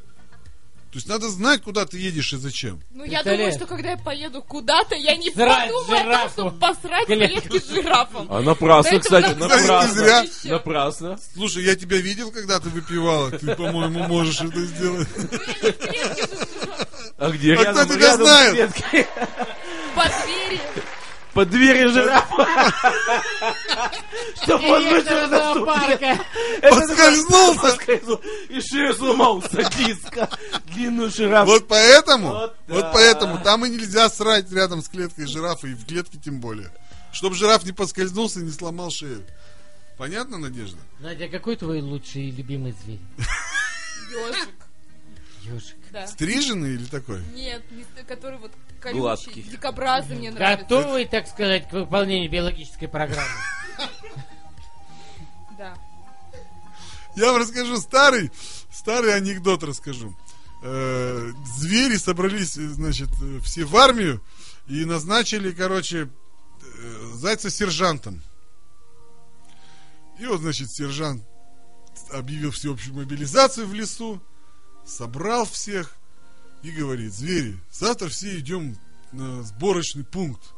То 0.92 0.98
есть 0.98 1.08
надо 1.10 1.28
знать, 1.28 1.64
куда 1.64 1.88
ты 1.88 1.98
едешь 1.98 2.34
и 2.34 2.38
зачем. 2.38 2.80
Ну, 2.92 3.04
я 3.04 3.24
думаю, 3.24 3.52
что 3.52 3.66
когда 3.66 3.92
я 3.92 3.98
поеду 3.98 4.44
куда-то, 4.44 4.94
я 4.94 5.16
не 5.16 5.32
Срать 5.32 5.72
подумаю 5.72 5.82
о 5.82 5.88
том, 5.88 5.98
жирафу. 6.06 6.30
чтобы 6.30 6.60
посрать 6.60 7.06
Клетку. 7.08 7.50
клетке 7.50 7.60
с 7.60 7.70
жирафом. 7.74 8.28
А 8.32 8.42
напрасно, 8.42 8.92
Поэтому 8.92 9.02
кстати, 9.02 9.40
надо 9.40 9.58
напрасно. 9.58 9.94
зря. 9.96 10.24
Напрасно. 10.44 11.20
Слушай, 11.34 11.64
я 11.64 11.76
тебя 11.76 11.98
видел, 11.98 12.32
когда 12.32 12.60
ты 12.60 12.70
выпивала. 12.70 13.32
Ты, 13.32 13.56
по-моему, 13.56 14.04
можешь 14.08 14.40
это 14.42 14.64
сделать. 14.66 15.08
А 17.18 17.30
где? 17.32 17.54
А 17.56 17.58
кто 17.58 17.64
рядом, 17.66 17.88
тебя 17.88 17.98
рядом 18.00 18.26
знает? 18.28 18.54
клеткой. 18.74 19.08
По 19.96 20.04
двери. 20.04 20.62
Под 21.34 21.50
дверью 21.50 21.90
жирафа. 21.90 22.72
Чтоб 24.44 24.62
он 24.64 24.84
вышел 24.88 25.28
на 25.30 25.52
стул. 25.52 25.66
зоопарка. 25.66 26.20
Поскользнулся. 26.62 27.60
Поскользнул. 27.60 28.22
И 28.50 28.62
шею 28.62 28.94
сломал 28.94 29.42
садистка. 29.42 30.30
Длинную 30.74 31.10
жирафу. 31.10 31.52
Вот 31.52 31.68
поэтому, 31.68 32.30
Вот 32.34 32.56
вот 32.68 32.86
поэтому 32.94 33.40
там 33.44 33.66
и 33.66 33.70
нельзя 33.70 34.10
срать 34.10 34.52
рядом 34.52 34.84
с 34.84 34.90
клеткой 34.90 35.26
жирафа, 35.26 35.68
и 35.68 35.74
в 35.74 35.86
клетке 35.88 36.20
тем 36.20 36.40
более. 36.40 36.72
Чтоб 37.12 37.34
жираф 37.34 37.64
не 37.64 37.72
поскользнулся 37.72 38.40
и 38.40 38.44
не 38.44 38.52
сломал 38.52 38.92
шею. 38.92 39.26
Понятно, 39.98 40.38
Надежда? 40.38 40.78
Надя, 41.00 41.28
какой 41.30 41.56
твой 41.56 41.82
лучший 41.82 42.26
и 42.30 42.32
любимый 42.32 42.76
зверь? 42.84 43.00
Ежик. 44.12 44.50
Ежик. 45.42 45.78
Да. 45.94 46.08
Стриженный 46.08 46.74
или 46.74 46.86
такой? 46.86 47.22
Нет, 47.36 47.64
который 48.08 48.40
вот 48.40 48.52
Гладкий. 48.82 49.32
колючий, 49.32 49.52
дикобразы 49.52 50.16
мне 50.16 50.32
нравятся. 50.32 50.66
Готовый, 50.66 51.06
так 51.06 51.28
сказать, 51.28 51.70
к 51.70 51.74
выполнению 51.74 52.32
биологической 52.32 52.88
программы? 52.88 53.30
Да. 55.56 55.78
Я 57.16 57.32
вам 57.32 57.40
расскажу 57.40 57.78
старый, 57.78 58.32
старый 58.72 59.14
анекдот 59.16 59.62
расскажу. 59.62 60.18
Э, 60.64 61.32
звери 61.46 61.96
собрались, 61.98 62.54
значит, 62.54 63.10
все 63.44 63.64
в 63.64 63.78
армию 63.78 64.20
и 64.68 64.84
назначили, 64.86 65.52
короче, 65.52 66.10
э, 66.10 67.12
зайца 67.14 67.52
сержантом. 67.52 68.24
И 70.20 70.26
вот, 70.26 70.42
значит, 70.42 70.72
сержант 70.72 71.24
объявил 72.12 72.50
всеобщую 72.50 72.96
мобилизацию 72.96 73.68
в 73.68 73.76
лесу, 73.76 74.20
собрал 74.86 75.46
всех 75.46 75.96
и 76.62 76.72
говорит, 76.72 77.14
звери, 77.14 77.58
завтра 77.72 78.10
все 78.10 78.40
идем 78.40 78.78
на 79.12 79.44
сборочный 79.44 80.04
пункт. 80.04 80.54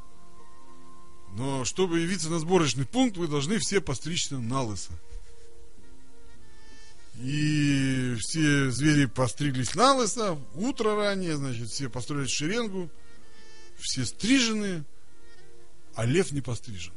Но 1.33 1.65
чтобы 1.65 1.99
явиться 1.99 2.29
на 2.29 2.39
сборочный 2.39 2.85
пункт, 2.85 3.17
вы 3.17 3.27
должны 3.27 3.59
все 3.59 3.81
постричься 3.81 4.37
на 4.37 4.61
лысо. 4.61 4.93
И 7.19 8.15
все 8.19 8.69
звери 8.71 9.05
постриглись 9.05 9.73
на 9.75 9.93
лысо, 9.93 10.37
утро 10.53 10.95
ранее, 10.95 11.37
значит, 11.37 11.69
все 11.69 11.89
построились 11.89 12.31
в 12.31 12.35
шеренгу, 12.35 12.89
все 13.79 14.05
стрижены, 14.05 14.83
а 15.95 16.05
лев 16.05 16.31
не 16.31 16.41
пострижен. 16.41 16.93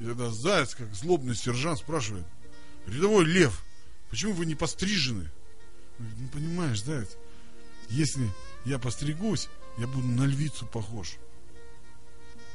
И 0.00 0.04
тогда 0.04 0.30
заяц, 0.30 0.74
как 0.74 0.92
злобный 0.94 1.36
сержант, 1.36 1.78
спрашивает, 1.78 2.26
рядовой 2.86 3.24
лев, 3.24 3.64
почему 4.10 4.32
вы 4.32 4.46
не 4.46 4.56
пострижены? 4.56 5.30
Ну 6.18 6.28
понимаешь, 6.28 6.82
заяц, 6.82 7.08
если 7.88 8.28
я 8.64 8.78
постригусь, 8.78 9.48
я 9.78 9.86
буду 9.86 10.06
на 10.06 10.24
львицу 10.24 10.66
похож. 10.66 11.12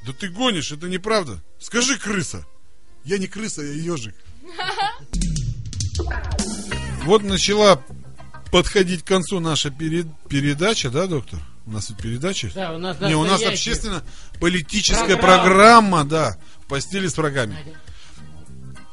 Да 0.05 0.13
ты 0.13 0.29
гонишь, 0.29 0.71
это 0.71 0.87
неправда. 0.87 1.41
Скажи, 1.59 1.97
крыса. 1.97 2.45
Я 3.03 3.17
не 3.17 3.27
крыса, 3.27 3.61
я 3.61 3.73
ежик. 3.73 4.15
Вот 7.03 7.23
начала 7.23 7.81
подходить 8.51 9.03
к 9.03 9.07
концу 9.07 9.39
наша 9.39 9.69
перед- 9.71 10.07
передача, 10.29 10.89
да, 10.89 11.07
доктор? 11.07 11.39
У 11.65 11.71
нас 11.71 11.87
тут 11.87 11.97
передача? 12.01 12.49
Да, 12.53 12.73
у 12.73 12.77
нас 12.79 12.99
Не, 13.01 13.15
у 13.15 13.23
нас 13.25 13.41
общественно-политическая 13.43 15.17
Программа. 15.17 15.43
программа, 15.43 16.03
да, 16.05 16.37
в 16.63 16.67
постели 16.67 17.07
с 17.07 17.17
врагами. 17.17 17.53
Надя. 17.53 17.77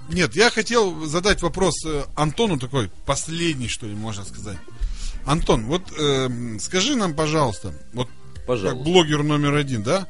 Нет, 0.08 0.36
я 0.36 0.50
хотел 0.50 1.06
задать 1.06 1.40
вопрос 1.42 1.74
э, 1.86 2.04
Антону 2.14 2.58
такой, 2.58 2.90
последний, 3.06 3.68
что 3.68 3.86
ли, 3.86 3.94
можно 3.94 4.24
сказать. 4.24 4.58
Антон, 5.24 5.64
вот 5.64 5.82
эм, 5.98 6.60
скажи 6.60 6.94
нам, 6.96 7.14
пожалуйста, 7.14 7.72
вот 7.94 8.08
как 8.36 8.46
Пожалуйста. 8.46 8.84
блогер 8.84 9.22
номер 9.22 9.54
один, 9.54 9.82
да, 9.82 10.06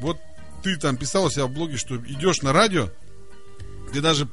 вот 0.00 0.18
ты 0.62 0.76
там 0.76 0.96
писал 0.98 1.24
у 1.24 1.30
себя 1.30 1.46
в 1.46 1.50
блоге, 1.50 1.78
что 1.78 1.96
идешь 1.96 2.42
на 2.42 2.52
радио, 2.52 2.90
ты 3.92 4.02
даже 4.02 4.28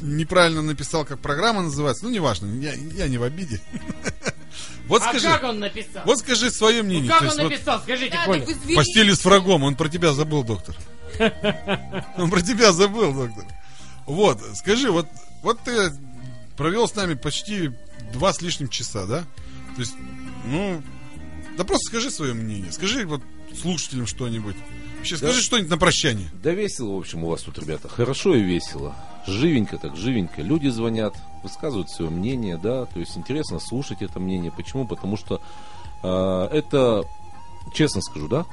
неправильно 0.00 0.62
написал, 0.62 1.04
как 1.04 1.20
программа 1.20 1.60
называется. 1.62 2.04
Ну, 2.06 2.10
неважно, 2.10 2.46
я, 2.60 2.72
я 2.72 3.08
не 3.08 3.18
в 3.18 3.22
обиде. 3.22 3.60
Вот 4.88 5.02
А 5.02 5.10
скажи, 5.10 5.28
как 5.28 5.44
он 5.44 5.60
написал? 5.60 6.02
вот 6.04 6.18
скажи 6.18 6.50
свое 6.50 6.82
Ну 6.82 6.88
мнение. 6.88 7.08
как 7.10 7.20
То 7.20 7.24
он 7.26 7.30
есть 7.30 7.42
вот 7.42 7.50
написал? 7.52 7.80
Скажите, 7.82 8.10
Да, 8.10 8.24
Коля. 8.24 8.44
постели 8.74 9.12
с 9.12 9.24
врагом, 9.24 9.62
он 9.62 9.76
про 9.76 9.88
тебя 9.88 10.12
забыл, 10.12 10.42
доктор. 10.42 10.74
Он 12.16 12.28
про 12.30 12.40
тебя 12.40 12.72
забыл, 12.72 13.12
доктор. 13.12 13.44
Вот, 14.06 14.40
скажи, 14.54 14.90
вот, 14.90 15.06
вот 15.42 15.60
ты 15.60 15.92
провел 16.56 16.88
с 16.88 16.94
нами 16.94 17.14
почти 17.14 17.70
два 18.12 18.32
с 18.32 18.42
лишним 18.42 18.68
часа, 18.68 19.06
да? 19.06 19.24
То 19.76 19.80
есть, 19.80 19.94
ну, 20.46 20.82
да 21.56 21.64
просто 21.64 21.86
скажи 21.86 22.10
свое 22.10 22.34
мнение. 22.34 22.72
Скажи 22.72 23.06
вот 23.06 23.22
слушателям 23.60 24.06
что-нибудь. 24.06 24.56
Вообще, 24.98 25.16
скажи 25.16 25.40
что-нибудь 25.40 25.70
на 25.70 25.78
прощание. 25.78 26.28
Да 26.42 26.50
весело, 26.52 26.94
в 26.94 26.98
общем, 26.98 27.24
у 27.24 27.28
вас 27.28 27.42
тут, 27.42 27.58
ребята. 27.58 27.88
Хорошо 27.88 28.34
и 28.34 28.42
весело. 28.42 28.94
Живенько 29.26 29.78
так, 29.78 29.96
живенько. 29.96 30.42
Люди 30.42 30.68
звонят, 30.68 31.14
высказывают 31.42 31.90
свое 31.90 32.10
мнение, 32.10 32.58
да. 32.58 32.84
То 32.86 33.00
есть 33.00 33.16
интересно 33.16 33.60
слушать 33.60 34.02
это 34.02 34.20
мнение. 34.20 34.52
Почему? 34.52 34.86
Потому 34.86 35.16
что 35.16 35.40
а, 36.02 36.48
это, 36.48 37.04
честно 37.74 38.02
скажу, 38.02 38.28
да, 38.28 38.46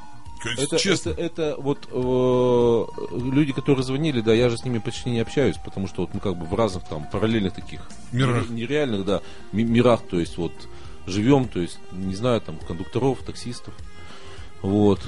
это, 0.57 0.77
Честно. 0.77 1.09
это, 1.11 1.21
это 1.21 1.55
вот 1.59 1.87
э, 1.91 3.17
люди, 3.31 3.53
которые 3.53 3.83
звонили, 3.83 4.21
да, 4.21 4.33
я 4.33 4.49
же 4.49 4.57
с 4.57 4.63
ними 4.65 4.79
почти 4.79 5.09
не 5.09 5.19
общаюсь, 5.19 5.57
потому 5.63 5.87
что 5.87 6.01
вот 6.01 6.13
мы 6.13 6.19
как 6.19 6.37
бы 6.37 6.45
в 6.45 6.53
разных 6.53 6.83
там 6.87 7.05
параллельных 7.09 7.53
таких 7.53 7.81
Мирах. 8.11 8.45
нере- 8.47 8.53
нереальных, 8.53 9.05
да, 9.05 9.21
ми- 9.51 9.63
мирах, 9.63 10.01
то 10.09 10.19
есть 10.19 10.37
вот 10.37 10.51
живем, 11.05 11.47
то 11.47 11.59
есть 11.59 11.79
не 11.91 12.15
знаю 12.15 12.41
там 12.41 12.57
кондукторов, 12.59 13.19
таксистов, 13.23 13.73
вот. 14.61 15.01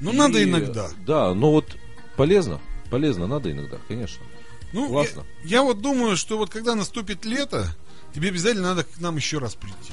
Ну, 0.00 0.12
И, 0.12 0.16
надо 0.16 0.42
иногда. 0.42 0.90
Да, 1.06 1.32
но 1.34 1.50
вот 1.52 1.76
полезно, 2.16 2.60
полезно, 2.90 3.26
надо 3.26 3.50
иногда, 3.50 3.78
конечно. 3.88 4.24
Ну, 4.72 4.88
Классно. 4.88 5.24
Я, 5.44 5.58
я 5.58 5.62
вот 5.62 5.80
думаю, 5.80 6.16
что 6.16 6.36
вот 6.36 6.50
когда 6.50 6.74
наступит 6.74 7.24
лето, 7.24 7.68
тебе 8.14 8.28
обязательно 8.28 8.68
надо 8.74 8.84
к 8.84 8.98
нам 8.98 9.16
еще 9.16 9.38
раз 9.38 9.54
прийти. 9.54 9.92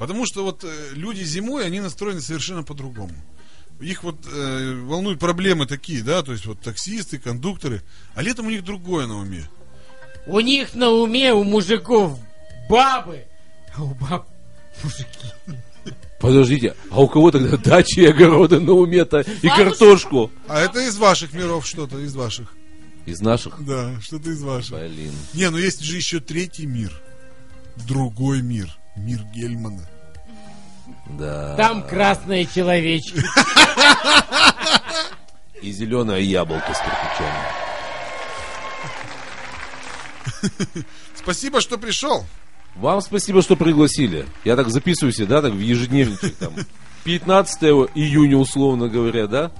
Потому 0.00 0.24
что 0.24 0.44
вот 0.44 0.64
э, 0.64 0.88
люди 0.94 1.22
зимой, 1.22 1.66
они 1.66 1.78
настроены 1.78 2.22
совершенно 2.22 2.62
по-другому. 2.62 3.12
Их 3.80 4.02
вот 4.02 4.16
э, 4.26 4.74
волнуют 4.82 5.20
проблемы 5.20 5.66
такие, 5.66 6.02
да, 6.02 6.22
то 6.22 6.32
есть 6.32 6.46
вот 6.46 6.58
таксисты, 6.58 7.18
кондукторы, 7.18 7.82
а 8.14 8.22
летом 8.22 8.46
у 8.46 8.50
них 8.50 8.64
другое 8.64 9.06
на 9.06 9.18
уме. 9.18 9.46
У 10.26 10.40
них 10.40 10.74
на 10.74 10.88
уме, 10.88 11.34
у 11.34 11.44
мужиков 11.44 12.18
бабы, 12.70 13.26
а 13.76 13.82
у 13.82 13.94
баб 13.94 14.26
мужики. 14.82 15.28
Подождите, 16.18 16.74
а 16.90 17.02
у 17.02 17.06
кого 17.06 17.30
тогда 17.30 17.58
дачи 17.58 18.00
и 18.00 18.06
огороды 18.06 18.58
на 18.58 18.72
уме-то 18.72 19.20
и 19.20 19.48
Бабушка? 19.48 19.64
картошку? 19.64 20.30
А 20.48 20.60
это 20.60 20.80
из 20.80 20.96
ваших 20.96 21.34
миров 21.34 21.66
что-то, 21.66 21.98
из 21.98 22.14
ваших. 22.14 22.54
Из 23.04 23.20
наших? 23.20 23.62
Да, 23.62 24.00
что-то 24.00 24.30
из 24.30 24.42
ваших. 24.42 24.78
Блин. 24.78 25.12
Не, 25.34 25.50
ну 25.50 25.58
есть 25.58 25.82
же 25.82 25.94
еще 25.94 26.20
третий 26.20 26.64
мир. 26.64 26.90
Другой 27.86 28.40
мир. 28.40 28.79
Мир 29.04 29.22
Гельмана. 29.32 29.82
Да. 31.18 31.56
Там 31.56 31.86
красные 31.86 32.46
человечки. 32.46 33.22
И 35.62 35.72
зеленое 35.72 36.24
яблоко 36.24 36.72
с 36.72 36.78
кирпичом. 36.78 37.26
Спасибо, 41.14 41.60
что 41.60 41.76
пришел. 41.76 42.24
Вам 42.76 43.00
спасибо, 43.02 43.42
что 43.42 43.56
пригласили. 43.56 44.26
Я 44.44 44.56
так 44.56 44.70
записываю 44.70 45.12
себе, 45.12 45.26
да, 45.26 45.42
так 45.42 45.52
в 45.52 45.60
ежедневничек 45.60 46.36
там. 46.36 46.54
15 47.04 47.62
июня, 47.94 48.36
условно 48.38 48.88
говоря, 48.88 49.26
да? 49.26 49.50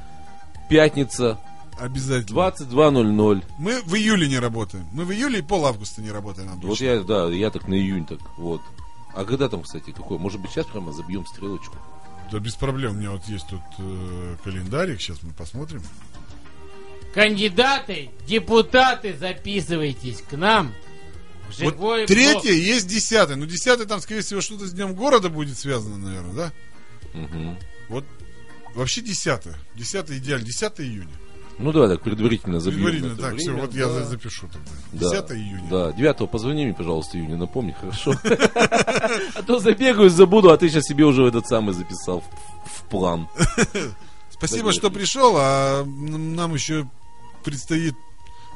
Пятница, 0.68 1.38
Обязательно. 1.80 2.38
22.00. 2.38 3.44
Мы 3.58 3.80
в 3.82 3.94
июле 3.94 4.28
не 4.28 4.38
работаем. 4.38 4.86
Мы 4.92 5.04
в 5.04 5.12
июле 5.12 5.38
и 5.38 5.42
пол 5.42 5.66
августа 5.66 6.02
не 6.02 6.10
работаем 6.10 6.50
обычно. 6.50 6.68
Вот 6.68 6.80
я, 6.80 7.00
да, 7.00 7.28
я 7.28 7.50
так 7.50 7.66
на 7.68 7.74
июнь 7.74 8.04
так, 8.04 8.18
вот. 8.36 8.60
А 9.14 9.24
когда 9.24 9.48
там, 9.48 9.62
кстати, 9.62 9.90
какой? 9.90 10.18
Может 10.18 10.40
быть, 10.40 10.50
сейчас 10.52 10.66
прямо 10.66 10.92
забьем 10.92 11.26
стрелочку? 11.26 11.76
Да 12.30 12.38
без 12.38 12.54
проблем. 12.54 12.92
У 12.92 12.94
меня 12.94 13.10
вот 13.10 13.24
есть 13.24 13.46
тут 13.48 13.60
э, 13.78 14.36
календарик. 14.44 15.00
Сейчас 15.00 15.22
мы 15.22 15.32
посмотрим. 15.32 15.82
Кандидаты, 17.12 18.10
депутаты, 18.26 19.16
записывайтесь 19.18 20.22
к 20.22 20.36
нам. 20.36 20.72
в 21.48 21.56
живой 21.56 22.00
вот 22.00 22.06
третье 22.06 22.52
есть 22.52 22.86
десятое. 22.86 23.36
Ну, 23.36 23.46
десятое 23.46 23.86
там, 23.86 24.00
скорее 24.00 24.20
всего, 24.20 24.40
что-то 24.40 24.66
с 24.66 24.72
Днем 24.72 24.94
города 24.94 25.28
будет 25.28 25.58
связано, 25.58 25.98
наверное, 25.98 26.34
да? 26.34 26.52
Мгм. 27.12 27.58
Вот 27.88 28.04
вообще 28.74 29.00
десятое. 29.00 29.56
Десятое 29.74 30.18
идеально. 30.18 30.46
10 30.46 30.80
июня. 30.80 31.10
Ну 31.58 31.72
давай 31.72 31.88
так 31.88 32.00
предварительно 32.02 32.60
забьем. 32.60 32.84
Предварительно, 32.84 33.12
это 33.12 33.22
так, 33.22 33.36
все, 33.36 33.50
время, 33.50 33.66
вот 33.66 33.74
я 33.74 33.86
да. 33.86 33.92
за- 33.92 34.04
запишу 34.04 34.46
тогда. 34.48 34.70
Да. 34.92 35.22
10 35.22 35.30
июня. 35.32 35.66
Да, 35.70 35.92
9 35.92 36.30
позвони 36.30 36.64
мне, 36.64 36.74
пожалуйста, 36.74 37.18
июня, 37.18 37.36
напомни, 37.36 37.72
хорошо? 37.78 38.14
А 39.34 39.42
то 39.42 39.58
забегаю, 39.58 40.08
забуду, 40.10 40.50
а 40.50 40.56
ты 40.56 40.68
сейчас 40.68 40.84
себе 40.84 41.04
уже 41.04 41.24
этот 41.26 41.46
самый 41.46 41.74
записал 41.74 42.22
в- 42.64 42.84
план. 42.90 43.28
Спасибо, 44.30 44.68
Да, 44.68 44.72
что 44.72 44.90
пришел, 44.90 45.34
а 45.36 45.84
нам 45.84 46.54
еще 46.54 46.88
предстоит 47.44 47.94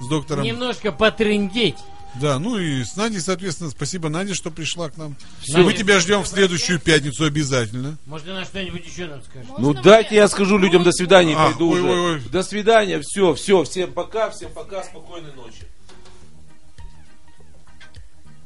с 0.01 0.07
доктором... 0.09 0.45
Немножко 0.45 0.93
потрындеть. 0.93 1.77
Да, 2.21 2.39
ну 2.39 2.59
и 2.59 2.85
с 2.85 2.95
Надей, 2.97 3.21
соответственно, 3.21 3.71
спасибо 3.71 4.09
Наде, 4.09 4.35
что 4.35 4.51
пришла 4.51 4.89
к 4.89 4.97
нам. 4.97 5.17
Надя. 5.49 5.63
Мы 5.65 5.73
тебя 5.75 5.99
ждем 5.99 6.23
в 6.23 6.29
следующую 6.29 6.79
пятницу 6.79 7.25
обязательно. 7.25 7.97
Может, 8.07 8.29
она 8.29 8.45
что-нибудь 8.45 8.87
еще 8.87 9.07
нам 9.07 9.21
скажет. 9.23 9.49
Ну 9.59 9.59
Можно 9.59 9.83
дайте 9.83 10.15
я 10.15 10.29
скажу 10.29 10.57
людям 10.57 10.85
до 10.85 10.93
свидания, 10.93 11.35
А, 11.37 11.49
пойду 11.49 11.71
ой, 11.71 11.81
уже. 11.81 11.91
ой, 11.91 12.01
ой. 12.15 12.21
До 12.31 12.43
свидания, 12.45 13.01
все, 13.03 13.35
все, 13.35 13.65
всем 13.65 13.93
пока, 13.93 14.31
всем 14.31 14.53
пока, 14.53 14.85
спокойной 14.85 15.33
ночи. 15.35 15.67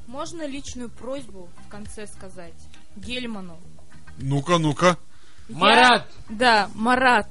Можно 0.06 0.46
личную 0.46 0.88
просьбу 0.88 1.50
в 1.66 1.68
конце 1.68 2.06
сказать? 2.06 2.54
Гельману. 2.96 3.58
Ну-ка, 4.16 4.56
ну-ка. 4.58 4.96
Марат, 5.50 6.06
Я- 6.30 6.36
Да, 6.36 6.70
Марат. 6.74 7.28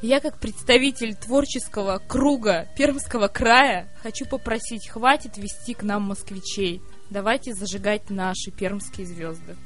Я 0.00 0.20
как 0.20 0.38
представитель 0.38 1.16
творческого 1.16 1.98
круга 1.98 2.68
Пермского 2.76 3.26
края 3.28 3.88
хочу 4.00 4.26
попросить, 4.26 4.88
хватит 4.88 5.36
вести 5.36 5.74
к 5.74 5.82
нам 5.82 6.02
москвичей. 6.02 6.80
Давайте 7.10 7.52
зажигать 7.54 8.08
наши 8.10 8.50
пермские 8.56 9.06
звезды. 9.06 9.56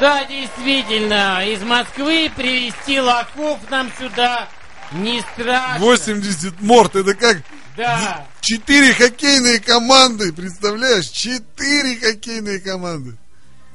да, 0.00 0.24
действительно, 0.24 1.44
из 1.46 1.62
Москвы 1.62 2.30
привезти 2.34 3.00
лохов 3.00 3.58
нам 3.70 3.92
сюда 3.98 4.48
не 4.92 5.20
страшно. 5.20 5.78
80 5.84 6.60
морт, 6.62 6.96
это 6.96 7.14
как 7.14 7.38
Да. 7.76 8.26
четыре 8.40 8.92
хоккейные 8.94 9.60
команды, 9.60 10.32
представляешь? 10.32 11.06
Четыре 11.08 11.96
хоккейные 11.96 12.60
команды. 12.60 13.16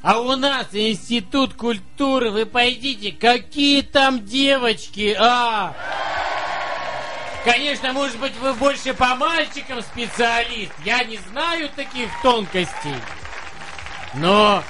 А 0.01 0.21
у 0.21 0.35
нас 0.35 0.67
институт 0.71 1.55
культуры, 1.55 2.31
вы 2.31 2.45
пойдите, 2.45 3.11
какие 3.11 3.81
там 3.81 4.25
девочки, 4.25 5.15
а! 5.19 5.75
Конечно, 7.43 7.91
может 7.93 8.17
быть, 8.19 8.37
вы 8.39 8.53
больше 8.53 8.93
по 8.93 9.15
мальчикам 9.15 9.81
специалист, 9.81 10.71
я 10.85 11.03
не 11.03 11.17
знаю 11.17 11.69
таких 11.75 12.09
тонкостей. 12.21 12.95
Но 14.13 14.63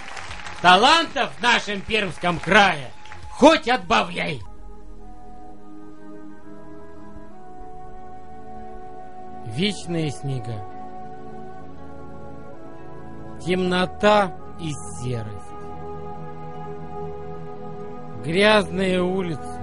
талантов 0.62 1.32
в 1.38 1.42
нашем 1.44 1.82
Пермском 1.82 2.40
крае 2.40 2.92
хоть 3.32 3.70
отбавляй. 3.70 4.42
Вечные 9.46 10.12
снега. 10.12 10.66
Темнота 13.46 14.36
и 14.60 14.74
серость. 14.74 15.36
Грязные 18.24 19.02
улицы 19.02 19.60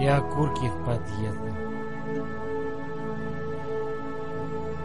и 0.00 0.06
окурки 0.06 0.68
в 0.68 0.84
подъездах. 0.84 1.54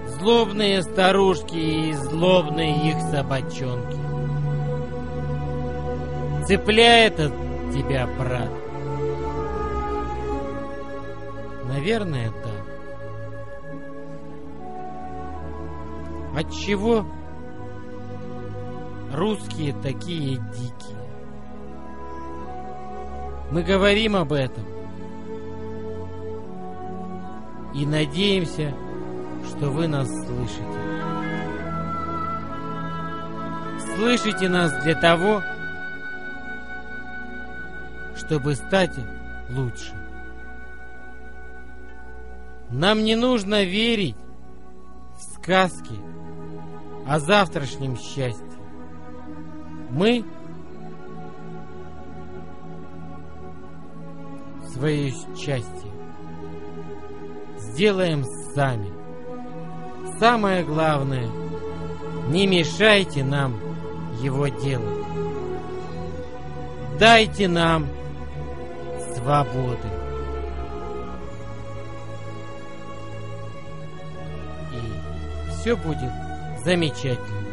Злобные 0.07 0.81
старушки 0.81 1.55
и 1.55 1.93
злобные 1.93 2.89
их 2.89 2.99
собачонки. 3.11 3.97
Цепляет 6.45 7.19
от 7.19 7.33
тебя, 7.73 8.07
брат. 8.17 8.49
Наверное, 11.65 12.31
так. 12.31 12.63
Отчего 16.35 17.05
русские 19.13 19.73
такие 19.81 20.37
дикие? 20.37 20.97
Мы 23.51 23.63
говорим 23.63 24.15
об 24.15 24.33
этом 24.33 24.65
и 27.73 27.85
надеемся, 27.85 28.73
что 29.47 29.69
вы 29.69 29.87
нас 29.87 30.07
слышите. 30.07 30.83
Слышите 33.95 34.49
нас 34.49 34.73
для 34.83 34.95
того, 34.95 35.43
чтобы 38.15 38.55
стать 38.55 38.95
лучше. 39.49 39.93
Нам 42.69 43.03
не 43.03 43.15
нужно 43.15 43.63
верить 43.63 44.15
в 45.17 45.35
сказки 45.35 45.95
о 47.07 47.19
завтрашнем 47.19 47.97
счастье. 47.97 48.42
Мы 49.93 50.25
свое 54.73 55.13
счастье 55.37 55.91
сделаем 57.59 58.25
сами. 58.55 58.91
Самое 60.19 60.63
главное, 60.63 61.29
не 62.27 62.47
мешайте 62.47 63.23
нам 63.23 63.55
его 64.19 64.47
делать. 64.47 65.05
Дайте 66.99 67.47
нам 67.47 67.87
свободы. 69.15 69.89
И 74.71 75.51
все 75.51 75.75
будет 75.75 76.11
замечательно. 76.65 77.43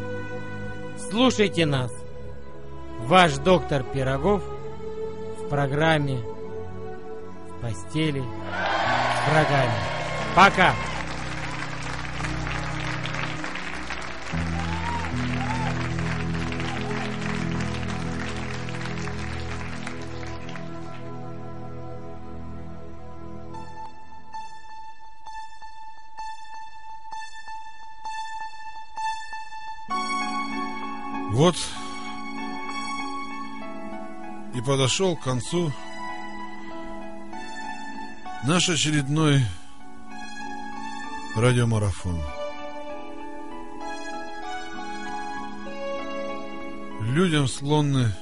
Слушайте 1.10 1.66
нас. 1.66 1.99
Ваш 3.06 3.38
доктор 3.38 3.82
Пирогов 3.82 4.42
в 5.38 5.48
программе 5.48 6.18
«В 7.48 7.60
постели 7.60 8.22
с 8.22 9.30
врагами». 9.30 9.74
Пока! 10.36 10.74
Вот 31.32 31.56
и 34.60 34.62
подошел 34.62 35.16
к 35.16 35.22
концу 35.22 35.72
наш 38.44 38.68
очередной 38.68 39.42
радиомарафон. 41.34 42.20
Людям 47.00 47.48
склонны 47.48 48.12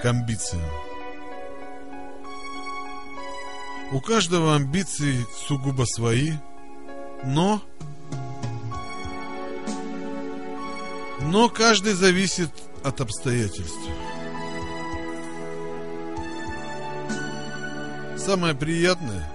к 0.00 0.04
амбициям. 0.04 0.62
У 3.90 4.00
каждого 4.00 4.54
амбиции 4.54 5.26
сугубо 5.48 5.84
свои, 5.84 6.32
но 7.24 7.60
Но 11.34 11.48
каждый 11.48 11.94
зависит 11.94 12.50
от 12.84 13.00
обстоятельств. 13.00 13.80
Самое 18.16 18.54
приятное, 18.54 19.28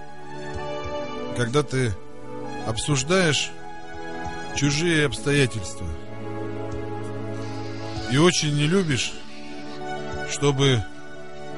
когда 1.36 1.62
ты 1.62 1.92
обсуждаешь 2.66 3.50
чужие 4.56 5.06
обстоятельства. 5.06 5.86
И 8.12 8.18
очень 8.18 8.54
не 8.54 8.66
любишь, 8.66 9.12
чтобы 10.30 10.82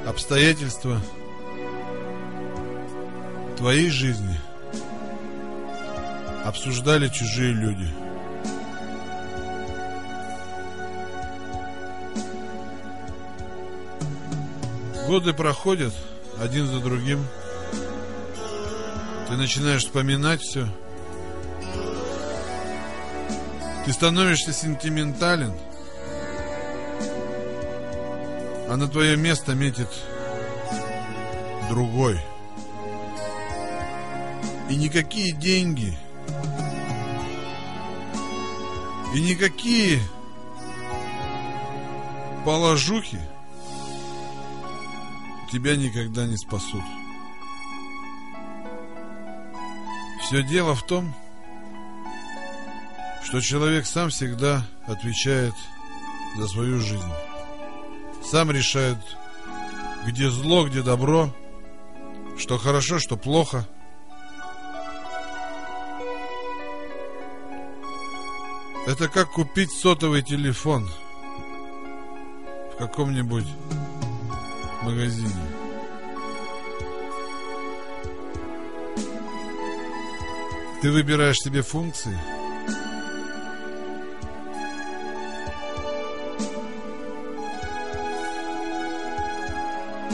обстоятельства 0.06 1.01
твоей 3.56 3.90
жизни 3.90 4.40
обсуждали 6.44 7.09
чужие 7.09 7.52
люди. 7.52 8.02
Годы 15.13 15.35
проходят 15.35 15.93
один 16.41 16.67
за 16.67 16.81
другим. 16.81 17.23
Ты 19.29 19.35
начинаешь 19.35 19.85
вспоминать 19.85 20.41
все. 20.41 20.67
Ты 23.85 23.93
становишься 23.93 24.55
сентиментален. 24.55 25.53
А 28.71 28.77
на 28.79 28.89
твое 28.89 29.19
место 29.19 29.55
метит 29.55 29.91
другой. 31.69 32.19
И 34.71 34.77
никакие 34.77 35.33
деньги, 35.33 35.95
и 39.15 39.21
никакие 39.21 40.01
положухи 42.47 43.21
тебя 45.53 45.77
никогда 45.77 46.24
не 46.24 46.39
спасут. 46.39 46.83
Все 50.23 50.43
дело 50.43 50.74
в 50.74 50.83
том, 50.87 51.12
что 53.23 53.39
человек 53.43 53.85
сам 53.85 54.09
всегда 54.09 54.66
отвечает 54.87 55.53
за 56.39 56.49
свою 56.49 56.81
жизнь. 56.81 57.12
Сам 58.24 58.51
решает, 58.51 58.97
где 60.07 60.31
зло, 60.31 60.66
где 60.66 60.81
добро, 60.81 61.31
что 62.39 62.57
хорошо, 62.57 62.99
что 62.99 63.19
плохо. 63.19 63.69
Это 68.87 69.07
как 69.09 69.33
купить 69.33 69.70
сотовый 69.70 70.23
телефон 70.23 70.91
в 72.73 72.79
каком-нибудь 72.79 73.47
магазине. 74.83 75.31
Ты 80.81 80.91
выбираешь 80.91 81.39
себе 81.39 81.63
функции. 81.63 82.19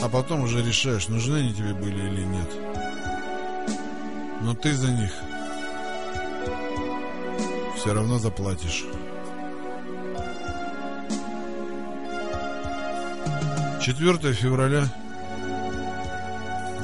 А 0.02 0.08
потом 0.10 0.42
уже 0.42 0.62
решаешь, 0.62 1.08
нужны 1.08 1.38
они 1.38 1.52
тебе 1.52 1.74
были 1.74 2.08
или 2.08 2.22
нет. 2.22 2.48
Но 4.42 4.54
ты 4.54 4.72
за 4.74 4.90
них 4.90 5.12
все 7.76 7.94
равно 7.94 8.18
заплатишь. 8.18 8.84
4 13.88 14.34
февраля 14.34 14.86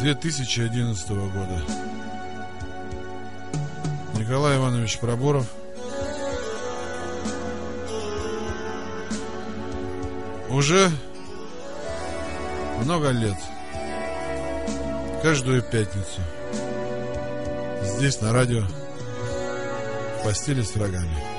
2011 0.01 1.09
года. 1.11 1.61
Николай 4.15 4.57
Иванович 4.57 4.99
Проборов. 5.01 5.47
Уже 10.49 10.91
много 12.83 13.11
лет. 13.11 13.37
Каждую 15.23 15.61
пятницу. 15.61 16.23
Здесь 17.83 18.19
на 18.23 18.33
радио. 18.33 18.63
В 18.63 20.25
постели 20.25 20.63
с 20.63 20.75
врагами. 20.75 21.34